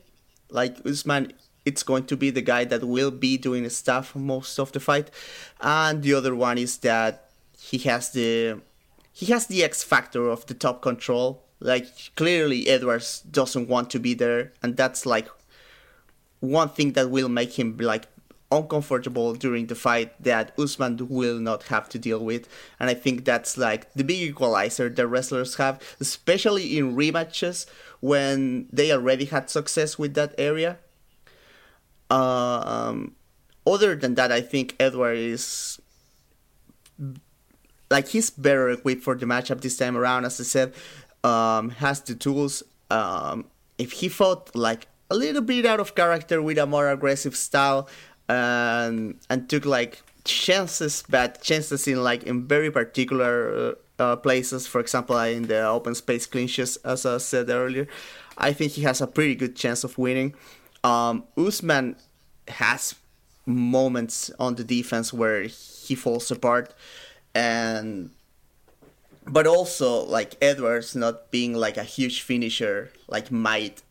Like 0.51 0.85
Usman, 0.87 1.32
it's 1.65 1.82
going 1.82 2.07
to 2.07 2.16
be 2.16 2.31
the 2.31 2.43
guy 2.43 2.65
that 2.65 2.85
will 2.85 3.11
be 3.11 3.37
doing 3.37 3.65
the 3.65 3.70
stuff 3.70 4.15
most 4.15 4.59
of 4.59 4.73
the 4.73 4.81
fight, 4.81 5.11
and 5.61 6.03
the 6.03 6.15
other 6.15 6.35
one 6.35 6.59
is 6.59 6.78
that 6.78 7.31
he 7.59 7.78
has 7.78 8.11
the 8.11 8.61
he 9.12 9.27
has 9.27 9.47
the 9.47 9.65
X 9.65 9.82
factor 9.82 10.28
of 10.28 10.47
the 10.47 10.55
top 10.55 10.81
control. 10.82 11.45
Like 11.59 12.15
clearly 12.16 12.69
Edwards 12.69 13.20
doesn't 13.20 13.69
want 13.69 13.91
to 13.91 13.99
be 13.99 14.15
there, 14.15 14.53
and 14.62 14.77
that's 14.77 15.05
like 15.05 15.28
one 16.41 16.70
thing 16.70 16.93
that 16.93 17.11
will 17.11 17.28
make 17.28 17.59
him 17.59 17.77
like 17.77 18.07
uncomfortable 18.52 19.35
during 19.35 19.66
the 19.66 19.74
fight 19.74 20.12
that 20.22 20.52
Usman 20.59 21.09
will 21.09 21.39
not 21.39 21.64
have 21.64 21.89
to 21.90 21.98
deal 21.98 22.24
with. 22.24 22.48
And 22.78 22.90
I 22.90 22.94
think 22.94 23.24
that's 23.24 23.56
like 23.56 23.93
the 23.94 24.05
big 24.05 24.20
equalizer 24.20 24.89
that 24.89 25.06
wrestlers 25.06 25.56
have, 25.56 25.81
especially 26.01 26.77
in 26.77 26.97
rematches 26.97 27.66
when 28.01 28.66
they 28.72 28.93
already 28.93 29.27
had 29.27 29.51
success 29.51 29.98
with 29.98 30.14
that 30.14 30.35
area. 30.39 30.78
Um, 32.10 33.14
other 33.66 33.94
than 33.94 34.14
that, 34.14 34.32
I 34.32 34.40
think 34.40 34.74
Edward 34.81 35.16
is 35.16 35.81
like 37.90 38.09
he's 38.09 38.31
better 38.31 38.70
equipped 38.70 39.02
for 39.02 39.14
the 39.14 39.27
matchup 39.27 39.60
this 39.60 39.77
time 39.77 39.97
around. 39.97 40.24
As 40.24 40.40
I 40.40 40.44
said, 40.44 40.74
um, 41.22 41.70
has 41.70 42.01
the 42.01 42.14
tools. 42.14 42.62
Um, 42.90 43.47
if 43.78 43.93
he 43.93 44.09
fought 44.09 44.55
like 44.56 44.89
a 45.10 45.16
little 45.16 45.43
bit 45.43 45.66
out 45.66 45.81
of 45.81 45.94
character 45.94 46.40
with 46.40 46.59
a 46.59 46.66
more 46.66 46.90
aggressive 46.90 47.36
style, 47.36 47.89
and 48.31 49.16
and 49.28 49.48
took 49.48 49.65
like 49.65 50.02
chances, 50.24 51.02
bad 51.09 51.43
chances 51.43 51.89
in 51.89 52.02
like 52.02 52.23
in 52.24 52.47
very 52.47 52.70
particular 52.70 53.74
uh, 53.98 54.02
uh, 54.02 54.16
places, 54.16 54.66
for 54.66 54.81
example, 54.81 55.19
in 55.19 55.44
the 55.48 55.66
open 55.66 55.94
space 55.94 56.27
clinches, 56.27 56.77
as 56.78 57.05
I 57.05 57.19
said 57.19 57.51
earlier, 57.51 57.89
I 58.39 58.52
think 58.52 58.73
he 58.73 58.82
has 58.82 59.01
a 59.01 59.07
pretty 59.07 59.35
good 59.35 59.57
chance 59.57 59.85
of 59.85 59.98
winning. 59.98 60.35
Um, 60.85 61.24
Usman 61.36 61.97
has 62.48 62.94
moments 63.47 64.31
on 64.39 64.55
the 64.55 64.65
defense 64.65 65.12
where 65.12 65.43
he 65.43 65.94
falls 65.94 66.31
apart 66.31 66.73
and 67.35 68.11
but 69.27 69.47
also 69.47 70.05
like 70.05 70.36
Edwards 70.40 70.94
not 70.94 71.31
being 71.31 71.55
like 71.55 71.77
a 71.77 71.82
huge 71.82 72.23
finisher 72.23 72.93
like 73.09 73.32
might 73.32 73.82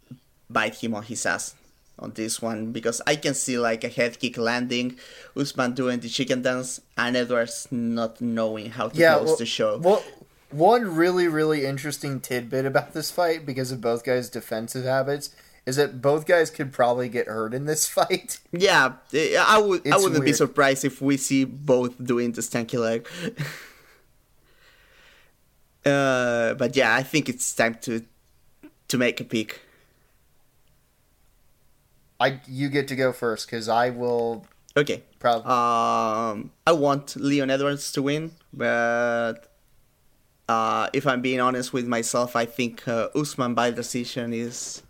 bite 0.49 0.75
him 0.75 0.95
on 0.95 1.03
his 1.03 1.25
ass 1.25 1.55
on 1.99 2.11
this 2.11 2.41
one 2.41 2.71
because 2.71 3.01
I 3.05 3.15
can 3.15 3.33
see 3.33 3.57
like 3.59 3.83
a 3.83 3.89
head 3.89 4.19
kick 4.19 4.37
landing, 4.37 4.97
Usman 5.35 5.73
doing 5.73 5.99
the 5.99 6.09
chicken 6.09 6.41
dance, 6.41 6.81
and 6.97 7.15
Edwards 7.15 7.67
not 7.71 8.19
knowing 8.21 8.71
how 8.71 8.87
to 8.89 8.97
Yeah, 8.97 9.15
close 9.15 9.27
well, 9.27 9.37
the 9.37 9.45
show. 9.45 9.77
well, 9.77 10.03
one 10.51 10.95
really 10.95 11.27
really 11.27 11.65
interesting 11.65 12.19
tidbit 12.19 12.65
about 12.65 12.93
this 12.93 13.11
fight 13.11 13.45
because 13.45 13.71
of 13.71 13.81
both 13.81 14.03
guys' 14.03 14.29
defensive 14.29 14.83
habits 14.85 15.29
is 15.65 15.75
that 15.75 16.01
both 16.01 16.25
guys 16.25 16.49
could 16.49 16.71
probably 16.73 17.09
get 17.09 17.27
hurt 17.27 17.53
in 17.53 17.65
this 17.65 17.87
fight. 17.97 18.39
yeah, 18.51 18.93
eh, 19.13 19.35
I 19.37 19.59
would, 19.59 19.85
I 19.87 19.97
wouldn't 19.97 20.25
be 20.25 20.33
surprised 20.33 20.83
if 20.85 21.01
we 21.01 21.17
see 21.17 21.43
both 21.45 21.93
doing 22.03 22.31
the 22.31 22.41
stanky 22.41 22.79
leg. 22.79 23.07
uh, 25.85 26.53
but 26.55 26.75
yeah, 26.75 26.95
I 26.95 27.03
think 27.03 27.29
it's 27.29 27.53
time 27.53 27.75
to 27.81 28.03
to 28.87 28.97
make 28.97 29.21
a 29.21 29.23
pick. 29.23 29.61
I 32.19 32.39
you 32.47 32.69
get 32.69 32.87
to 32.89 32.95
go 32.95 33.11
first 33.13 33.47
because 33.47 33.69
I 33.69 33.89
will 33.89 34.45
Okay. 34.77 35.03
probably. 35.19 35.51
Um, 35.51 36.51
I 36.65 36.71
want 36.71 37.15
Leon 37.15 37.49
Edwards 37.49 37.91
to 37.93 38.01
win, 38.01 38.31
but 38.53 39.51
uh, 40.47 40.89
if 40.93 41.05
I'm 41.07 41.21
being 41.21 41.39
honest 41.39 41.73
with 41.73 41.87
myself, 41.87 42.35
I 42.35 42.45
think 42.45 42.87
uh, 42.87 43.09
Usman 43.15 43.53
by 43.53 43.71
decision 43.71 44.33
is 44.33 44.83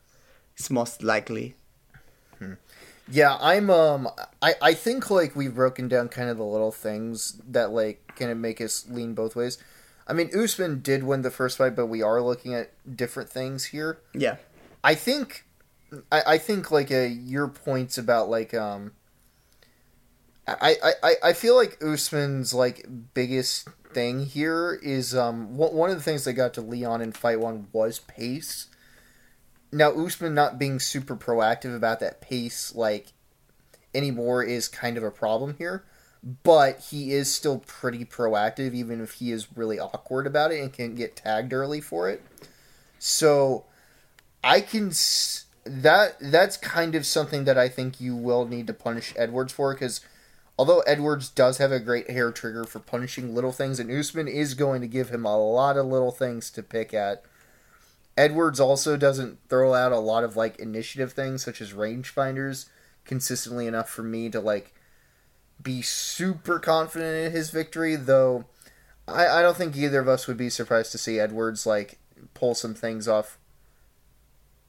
is 0.58 0.70
most 0.70 1.04
likely. 1.04 1.56
Yeah, 3.12 3.38
I'm 3.42 3.70
um 3.70 4.08
I 4.42 4.54
I 4.62 4.74
think 4.74 5.10
like 5.10 5.36
we've 5.36 5.56
broken 5.56 5.88
down 5.88 6.10
kind 6.10 6.30
of 6.30 6.38
the 6.38 6.46
little 6.46 6.72
things 6.72 7.42
that 7.48 7.72
like 7.72 8.16
kind 8.16 8.32
of 8.32 8.38
make 8.38 8.62
us 8.62 8.86
lean 8.88 9.14
both 9.14 9.36
ways. 9.36 9.58
I 10.08 10.14
mean, 10.14 10.30
Usman 10.36 10.82
did 10.82 11.04
win 11.04 11.22
the 11.22 11.32
first 11.32 11.58
fight, 11.58 11.76
but 11.76 11.88
we 11.88 12.02
are 12.02 12.22
looking 12.22 12.54
at 12.54 12.72
different 12.98 13.30
things 13.30 13.66
here. 13.66 14.00
Yeah. 14.14 14.38
I 14.84 14.96
think 14.96 15.46
I, 16.12 16.22
I 16.28 16.38
think 16.38 16.72
like 16.72 16.92
uh, 16.92 17.00
your 17.02 17.48
points 17.48 17.98
about 17.98 18.30
like 18.30 18.54
um 18.54 18.92
I, 20.48 20.94
I, 21.04 21.16
I- 21.24 21.34
feel 21.34 21.56
like 21.56 21.78
Usman's 21.84 22.54
like 22.54 22.86
biggest 23.14 23.68
thing 23.94 24.26
here 24.26 24.80
is 24.82 25.16
um 25.16 25.58
one 25.58 25.74
one 25.74 25.90
of 25.90 25.96
the 25.96 26.04
things 26.04 26.24
they 26.24 26.34
got 26.34 26.54
to 26.56 26.62
Leon 26.62 27.02
in 27.02 27.12
fight 27.12 27.40
one 27.40 27.68
was 27.72 28.00
pace. 28.00 28.68
Now 29.72 29.92
Usman 29.92 30.34
not 30.34 30.58
being 30.58 30.80
super 30.80 31.16
proactive 31.16 31.76
about 31.76 32.00
that 32.00 32.22
pace 32.22 32.74
like 32.74 33.14
anymore 33.94 34.44
is 34.44 34.68
kind 34.68 34.98
of 34.98 35.04
a 35.04 35.12
problem 35.12 35.56
here, 35.58 35.84
but 36.44 36.80
he 36.90 37.12
is 37.12 37.34
still 37.34 37.60
pretty 37.60 38.06
proactive 38.06 38.74
even 38.74 39.02
if 39.02 39.14
he 39.14 39.32
is 39.32 39.56
really 39.56 39.80
awkward 39.80 40.26
about 40.28 40.52
it 40.52 40.62
and 40.62 40.74
can 40.74 40.96
get 40.96 41.16
tagged 41.16 41.54
early 41.54 41.82
for 41.82 42.10
it. 42.10 42.24
So 42.98 43.66
I 44.44 44.62
can 44.62 44.90
s- 44.90 45.46
that 45.66 46.18
that's 46.20 46.58
kind 46.58 46.96
of 46.96 47.06
something 47.06 47.44
that 47.46 47.58
I 47.58 47.70
think 47.70 48.00
you 48.00 48.16
will 48.16 48.46
need 48.48 48.68
to 48.68 48.74
punish 48.74 49.14
Edwards 49.18 49.54
for 49.54 49.74
because 49.74 50.02
although 50.58 50.80
Edwards 50.82 51.30
does 51.30 51.58
have 51.58 51.72
a 51.72 51.80
great 51.80 52.10
hair 52.10 52.32
trigger 52.32 52.66
for 52.66 52.80
punishing 52.80 53.34
little 53.34 53.52
things, 53.52 53.80
and 53.80 53.92
Usman 53.92 54.28
is 54.28 54.54
going 54.54 54.82
to 54.82 54.88
give 54.88 55.10
him 55.10 55.26
a 55.26 55.38
lot 55.38 55.78
of 55.78 55.86
little 55.86 56.12
things 56.12 56.50
to 56.52 56.64
pick 56.64 56.94
at. 56.94 57.24
Edwards 58.18 58.60
also 58.60 58.98
doesn't 58.98 59.40
throw 59.48 59.74
out 59.74 59.94
a 59.94 60.00
lot 60.00 60.26
of 60.26 60.36
like 60.36 60.60
initiative 60.60 61.14
things 61.14 61.44
such 61.44 61.62
as 61.62 61.72
rangefinders 61.72 62.68
consistently 63.06 63.66
enough 63.66 63.90
for 63.90 64.04
me 64.04 64.30
to 64.30 64.42
like 64.42 64.74
be 65.62 65.82
super 65.82 66.60
confident 66.60 67.28
in 67.28 67.32
his 67.32 67.50
victory, 67.50 67.96
though 67.96 68.46
I, 69.08 69.28
I 69.28 69.42
don't 69.42 69.58
think 69.58 69.76
either 69.76 70.00
of 70.00 70.08
us 70.08 70.28
would 70.28 70.38
be 70.38 70.50
surprised 70.50 70.92
to 70.92 70.98
see 70.98 71.20
Edwards 71.20 71.66
like 71.66 72.00
pull 72.34 72.56
some 72.56 72.74
things 72.74 73.08
off 73.08 73.38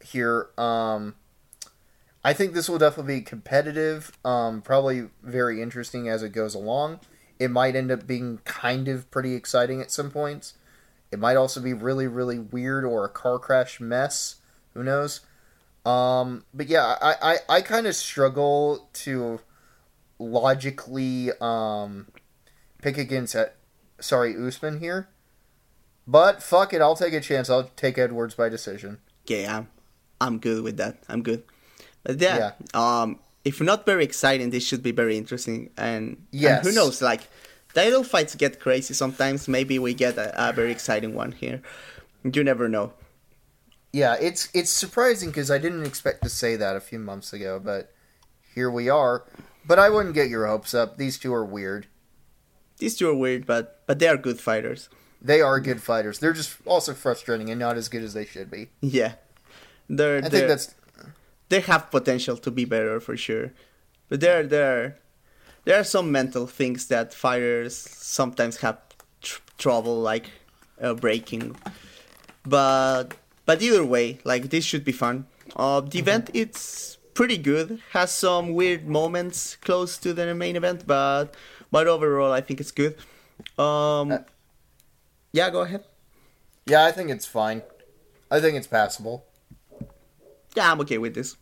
here. 0.03 0.49
Um 0.59 1.15
I 2.23 2.35
think 2.35 2.53
this 2.53 2.69
will 2.69 2.79
definitely 2.79 3.21
be 3.21 3.23
competitive, 3.23 4.13
um, 4.27 4.61
probably 4.61 5.09
very 5.23 5.63
interesting 5.63 6.07
as 6.09 6.23
it 6.23 6.33
goes 6.33 6.55
along. 6.55 7.01
It 7.39 7.51
might 7.51 7.75
end 7.75 7.91
up 7.91 8.07
being 8.07 8.41
kind 8.45 8.89
of 8.89 9.11
pretty 9.11 9.35
exciting 9.35 9.81
at 9.81 9.91
some 9.91 10.11
points. 10.11 10.53
It 11.11 11.19
might 11.19 11.37
also 11.37 11.61
be 11.61 11.73
really, 11.73 12.07
really 12.07 12.39
weird 12.39 12.85
or 12.85 13.07
a 13.07 13.09
car 13.09 13.39
crash 13.39 13.81
mess. 13.81 14.37
Who 14.75 14.85
knows? 14.85 15.21
Um, 15.87 16.45
but 16.53 16.69
yeah, 16.69 16.97
I, 17.01 17.15
I, 17.23 17.57
I 17.57 17.61
kind 17.63 17.87
of 17.87 17.97
struggle 17.97 18.91
to 18.93 19.41
logically 20.19 21.31
um, 21.41 22.09
pick 22.83 22.99
against, 22.99 23.35
uh, 23.35 23.47
sorry, 23.99 24.37
Usman 24.37 24.81
here. 24.81 25.09
But 26.07 26.43
fuck 26.43 26.75
it, 26.75 26.83
I'll 26.83 26.97
take 26.97 27.15
a 27.15 27.21
chance. 27.21 27.49
I'll 27.49 27.71
take 27.77 27.97
Edwards 27.97 28.35
by 28.35 28.51
decision. 28.51 28.99
Yeah, 29.27 29.65
I'm, 30.21 30.39
good 30.39 30.63
with 30.63 30.77
that. 30.79 30.99
I'm 31.09 31.23
good. 31.23 31.43
But 32.03 32.21
yeah, 32.21 32.53
yeah. 32.75 33.03
um, 33.03 33.19
if 33.45 33.61
not 33.61 33.87
very 33.87 34.05
exciting, 34.05 34.51
this 34.51 34.65
should 34.65 34.83
be 34.83 34.93
very 34.93 35.17
interesting. 35.17 35.71
And, 35.77 36.27
yes. 36.31 36.59
and 36.59 36.67
who 36.67 36.75
knows, 36.75 37.03
like 37.03 37.29
title 37.75 38.05
fights 38.05 38.35
get 38.35 38.61
crazy 38.61 38.95
sometimes. 38.95 39.49
Maybe 39.49 39.79
we 39.79 39.95
get 39.95 40.17
a, 40.17 40.51
a 40.51 40.53
very 40.53 40.73
exciting 40.73 41.15
one 41.15 41.33
here. 41.33 41.63
You 42.25 42.45
never 42.45 42.69
know. 42.69 42.93
Yeah, 43.93 44.17
it's 44.21 44.49
it's 44.55 44.71
surprising 44.71 45.31
because 45.31 45.51
I 45.51 45.59
didn't 45.59 45.85
expect 45.85 46.23
to 46.23 46.29
say 46.29 46.57
that 46.57 46.77
a 46.77 46.81
few 46.81 46.99
months 46.99 47.33
ago, 47.33 47.61
but 47.63 47.93
here 48.55 48.71
we 48.71 48.89
are. 48.89 49.25
But 49.67 49.79
I 49.79 49.91
wouldn't 49.91 50.15
get 50.15 50.29
your 50.29 50.47
hopes 50.47 50.75
up. 50.75 50.97
These 50.97 51.19
two 51.19 51.35
are 51.35 51.45
weird. 51.45 51.87
These 52.79 52.97
two 52.97 53.09
are 53.09 53.15
weird, 53.15 53.47
but 53.47 53.83
but 53.87 53.99
they 53.99 54.07
are 54.07 54.17
good 54.17 54.41
fighters. 54.41 54.89
They 55.21 55.41
are 55.41 55.61
good 55.61 55.83
fighters. 55.83 56.19
They're 56.19 56.33
just 56.33 56.57
also 56.65 56.95
frustrating 56.95 57.51
and 57.51 57.59
not 57.59 57.77
as 57.77 57.89
good 57.89 58.03
as 58.03 58.15
they 58.15 58.25
should 58.25 58.51
be. 58.51 58.69
Yeah, 58.81 59.15
they're. 59.91 60.19
I 60.19 60.21
they're, 60.21 60.31
think 60.31 60.49
that's. 60.49 60.75
They 61.49 61.61
have 61.61 61.91
potential 61.91 62.37
to 62.37 62.51
be 62.51 62.65
better 62.65 63.01
for 63.01 63.17
sure, 63.17 63.53
but 64.09 64.21
there 64.21 64.47
there 64.47 64.99
there 65.65 65.79
are 65.79 65.85
some 65.85 66.13
mental 66.13 66.47
things 66.47 66.87
that 66.87 67.13
fighters 67.13 67.77
sometimes 67.77 68.59
have 68.59 68.79
tr- 69.21 69.41
trouble 69.59 70.01
like 70.01 70.31
uh, 70.81 70.95
breaking. 70.95 71.57
But 72.47 73.15
but 73.45 73.61
either 73.61 73.85
way, 73.85 74.21
like 74.25 74.51
this 74.51 74.65
should 74.65 74.85
be 74.85 74.93
fun. 74.93 75.27
Uh, 75.57 75.81
the 75.81 75.89
mm-hmm. 75.89 75.99
event 75.99 76.31
it's 76.35 76.99
pretty 77.15 77.37
good. 77.37 77.81
Has 77.91 78.13
some 78.13 78.55
weird 78.55 78.87
moments 78.87 79.57
close 79.57 79.99
to 79.99 80.15
the 80.15 80.33
main 80.35 80.55
event, 80.57 80.87
but 80.87 81.35
but 81.71 81.89
overall 81.89 82.33
I 82.33 82.41
think 82.41 82.61
it's 82.61 82.73
good. 82.73 82.97
Um, 83.59 84.13
uh, 84.13 84.19
yeah, 85.33 85.51
go 85.51 85.63
ahead. 85.63 85.85
Yeah, 86.67 86.85
I 86.85 86.93
think 86.93 87.11
it's 87.11 87.27
fine. 87.27 87.63
I 88.31 88.41
think 88.41 88.57
it's 88.57 88.67
passable. 88.69 89.25
Yeah, 90.55 90.71
I'm 90.71 90.81
okay 90.81 90.99
with 90.99 91.15
this. 91.15 91.37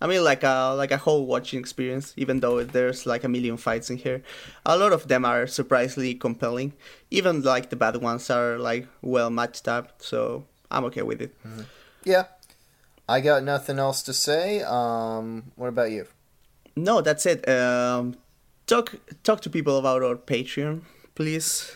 I 0.00 0.06
mean, 0.06 0.22
like 0.22 0.44
a 0.44 0.74
like 0.76 0.92
a 0.92 0.96
whole 0.96 1.26
watching 1.26 1.58
experience. 1.58 2.14
Even 2.16 2.40
though 2.40 2.62
there's 2.62 3.04
like 3.04 3.24
a 3.24 3.28
million 3.28 3.56
fights 3.56 3.90
in 3.90 3.96
here, 3.96 4.22
a 4.64 4.78
lot 4.78 4.92
of 4.92 5.08
them 5.08 5.24
are 5.24 5.46
surprisingly 5.46 6.14
compelling. 6.14 6.72
Even 7.10 7.42
like 7.42 7.70
the 7.70 7.76
bad 7.76 7.96
ones 7.96 8.30
are 8.30 8.58
like 8.58 8.86
well 9.02 9.30
matched 9.30 9.66
up. 9.66 10.00
So 10.00 10.44
I'm 10.70 10.84
okay 10.84 11.02
with 11.02 11.20
it. 11.20 11.34
Mm-hmm. 11.44 11.62
Yeah, 12.04 12.24
I 13.08 13.20
got 13.20 13.42
nothing 13.42 13.78
else 13.78 14.02
to 14.04 14.12
say. 14.12 14.62
Um, 14.62 15.50
what 15.56 15.68
about 15.68 15.90
you? 15.90 16.06
No, 16.76 17.00
that's 17.00 17.26
it. 17.26 17.48
Um, 17.48 18.16
talk 18.66 18.94
talk 19.24 19.40
to 19.40 19.50
people 19.50 19.78
about 19.78 20.04
our 20.04 20.14
Patreon, 20.14 20.82
please. 21.16 21.74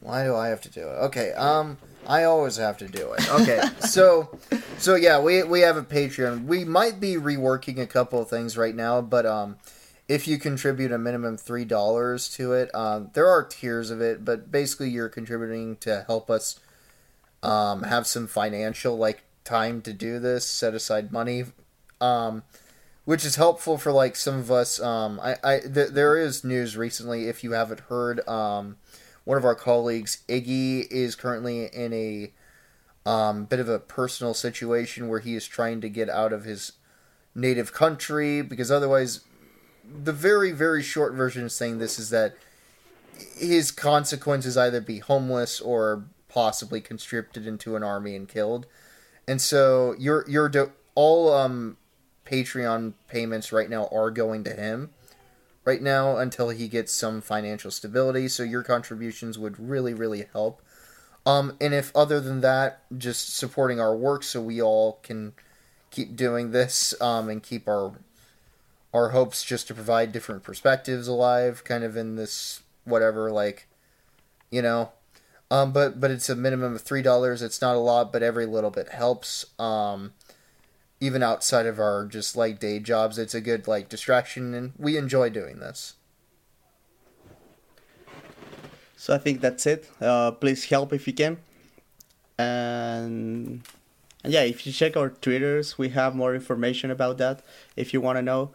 Why 0.00 0.24
do 0.24 0.36
I 0.36 0.48
have 0.48 0.60
to 0.62 0.68
do 0.68 0.80
it? 0.80 0.98
Okay. 1.08 1.32
Um. 1.32 1.78
I 2.06 2.24
always 2.24 2.56
have 2.56 2.78
to 2.78 2.88
do 2.88 3.12
it. 3.12 3.32
Okay, 3.32 3.60
so 3.80 4.38
so 4.78 4.94
yeah, 4.94 5.20
we 5.20 5.42
we 5.42 5.60
have 5.60 5.76
a 5.76 5.82
Patreon. 5.82 6.46
We 6.46 6.64
might 6.64 7.00
be 7.00 7.14
reworking 7.14 7.78
a 7.78 7.86
couple 7.86 8.20
of 8.20 8.28
things 8.28 8.56
right 8.56 8.74
now, 8.74 9.00
but 9.00 9.26
um, 9.26 9.56
if 10.08 10.26
you 10.26 10.38
contribute 10.38 10.92
a 10.92 10.98
minimum 10.98 11.36
three 11.36 11.64
dollars 11.64 12.28
to 12.30 12.52
it, 12.52 12.74
um, 12.74 13.10
there 13.14 13.28
are 13.28 13.44
tiers 13.44 13.90
of 13.90 14.00
it, 14.00 14.24
but 14.24 14.50
basically 14.50 14.90
you're 14.90 15.08
contributing 15.08 15.76
to 15.76 16.04
help 16.06 16.30
us 16.30 16.58
um 17.42 17.82
have 17.82 18.06
some 18.06 18.26
financial 18.26 18.96
like 18.96 19.22
time 19.44 19.82
to 19.82 19.92
do 19.92 20.18
this, 20.18 20.46
set 20.46 20.74
aside 20.74 21.12
money, 21.12 21.44
um, 22.00 22.42
which 23.04 23.24
is 23.24 23.36
helpful 23.36 23.78
for 23.78 23.92
like 23.92 24.16
some 24.16 24.38
of 24.38 24.50
us. 24.50 24.80
Um, 24.80 25.20
I 25.20 25.36
I 25.44 25.60
th- 25.60 25.90
there 25.90 26.16
is 26.18 26.44
news 26.44 26.76
recently 26.76 27.28
if 27.28 27.44
you 27.44 27.52
haven't 27.52 27.80
heard 27.80 28.26
um 28.28 28.76
one 29.24 29.38
of 29.38 29.44
our 29.44 29.54
colleagues, 29.54 30.22
Iggy, 30.28 30.86
is 30.90 31.14
currently 31.14 31.66
in 31.66 31.92
a 31.92 32.32
um, 33.08 33.44
bit 33.44 33.60
of 33.60 33.68
a 33.68 33.78
personal 33.78 34.34
situation 34.34 35.08
where 35.08 35.20
he 35.20 35.34
is 35.34 35.46
trying 35.46 35.80
to 35.80 35.88
get 35.88 36.08
out 36.08 36.32
of 36.32 36.44
his 36.44 36.72
native 37.34 37.72
country 37.72 38.42
because 38.42 38.70
otherwise, 38.70 39.20
the 39.84 40.12
very, 40.12 40.52
very 40.52 40.82
short 40.82 41.14
version 41.14 41.44
of 41.44 41.52
saying 41.52 41.78
this 41.78 41.98
is 41.98 42.10
that 42.10 42.34
his 43.36 43.70
consequences 43.70 44.56
either 44.56 44.80
be 44.80 44.98
homeless 44.98 45.60
or 45.60 46.04
possibly 46.28 46.80
conscripted 46.80 47.46
into 47.46 47.76
an 47.76 47.82
army 47.82 48.16
and 48.16 48.28
killed. 48.28 48.66
And 49.28 49.40
so 49.40 49.94
your 49.98 50.28
your 50.28 50.50
all 50.94 51.32
um 51.32 51.76
Patreon 52.24 52.94
payments 53.08 53.52
right 53.52 53.68
now 53.68 53.88
are 53.92 54.10
going 54.10 54.44
to 54.44 54.54
him 54.54 54.90
right 55.64 55.82
now 55.82 56.16
until 56.16 56.50
he 56.50 56.68
gets 56.68 56.92
some 56.92 57.20
financial 57.20 57.70
stability. 57.70 58.28
So 58.28 58.42
your 58.42 58.62
contributions 58.62 59.38
would 59.38 59.58
really, 59.58 59.94
really 59.94 60.26
help. 60.32 60.62
Um, 61.24 61.56
and 61.60 61.72
if 61.72 61.94
other 61.94 62.20
than 62.20 62.40
that, 62.40 62.82
just 62.96 63.36
supporting 63.36 63.80
our 63.80 63.94
work 63.94 64.24
so 64.24 64.40
we 64.40 64.60
all 64.60 64.98
can 65.02 65.34
keep 65.90 66.16
doing 66.16 66.50
this 66.50 67.00
um, 67.00 67.28
and 67.28 67.42
keep 67.42 67.68
our 67.68 67.92
our 68.94 69.10
hopes 69.10 69.42
just 69.42 69.68
to 69.68 69.74
provide 69.74 70.12
different 70.12 70.42
perspectives 70.42 71.08
alive, 71.08 71.64
kind 71.64 71.82
of 71.82 71.96
in 71.96 72.16
this 72.16 72.62
whatever 72.84 73.30
like, 73.30 73.66
you 74.50 74.60
know. 74.60 74.92
Um, 75.50 75.72
but 75.72 76.00
but 76.00 76.10
it's 76.10 76.28
a 76.28 76.36
minimum 76.36 76.74
of 76.74 76.82
three 76.82 77.02
dollars. 77.02 77.40
It's 77.40 77.60
not 77.60 77.76
a 77.76 77.78
lot, 77.78 78.12
but 78.12 78.22
every 78.22 78.46
little 78.46 78.70
bit 78.70 78.88
helps. 78.88 79.46
Um, 79.58 80.12
even 81.02 81.20
outside 81.20 81.66
of 81.66 81.80
our 81.80 82.06
just 82.06 82.36
like 82.36 82.60
day 82.60 82.78
jobs 82.78 83.18
it's 83.18 83.34
a 83.34 83.40
good 83.40 83.66
like 83.66 83.88
distraction 83.88 84.54
and 84.54 84.72
we 84.78 84.96
enjoy 84.96 85.28
doing 85.28 85.58
this. 85.58 85.94
So 88.96 89.12
i 89.12 89.18
think 89.18 89.40
that's 89.40 89.66
it. 89.66 89.90
Uh, 90.00 90.30
please 90.30 90.64
help 90.66 90.92
if 90.92 91.08
you 91.08 91.12
can. 91.12 91.38
And, 92.38 93.62
and 94.22 94.32
yeah 94.32 94.42
if 94.42 94.64
you 94.64 94.72
check 94.72 94.96
our 94.96 95.10
twitters 95.10 95.76
we 95.76 95.88
have 95.88 96.14
more 96.14 96.36
information 96.36 96.92
about 96.92 97.18
that. 97.18 97.42
If 97.74 97.92
you 97.92 98.00
want 98.00 98.18
to 98.18 98.22
know 98.22 98.52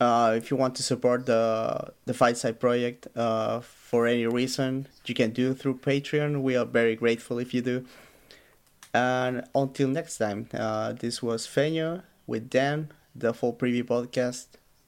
uh, 0.00 0.32
if 0.36 0.50
you 0.50 0.56
want 0.56 0.74
to 0.76 0.82
support 0.82 1.26
the 1.26 1.92
the 2.06 2.14
Fight 2.14 2.38
Site 2.38 2.60
project 2.60 3.08
uh, 3.14 3.60
for 3.60 4.06
any 4.06 4.26
reason 4.26 4.88
you 5.04 5.14
can 5.14 5.32
do 5.32 5.52
through 5.52 5.76
patreon. 5.90 6.40
We 6.40 6.56
are 6.56 6.64
very 6.64 6.96
grateful 6.96 7.38
if 7.38 7.52
you 7.52 7.60
do 7.60 7.84
and 8.94 9.44
until 9.54 9.88
next 9.88 10.18
time, 10.18 10.48
uh, 10.52 10.92
this 10.92 11.22
was 11.22 11.46
Feño 11.46 12.02
with 12.26 12.50
Dan, 12.50 12.90
the 13.14 13.32
full 13.34 13.54
preview 13.54 13.84
podcast. 13.84 14.46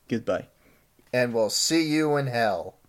Goodbye. 0.09 0.49
And 1.13 1.35
we'll 1.35 1.51
see 1.51 1.83
you 1.83 2.17
in 2.17 2.27
hell. 2.27 2.80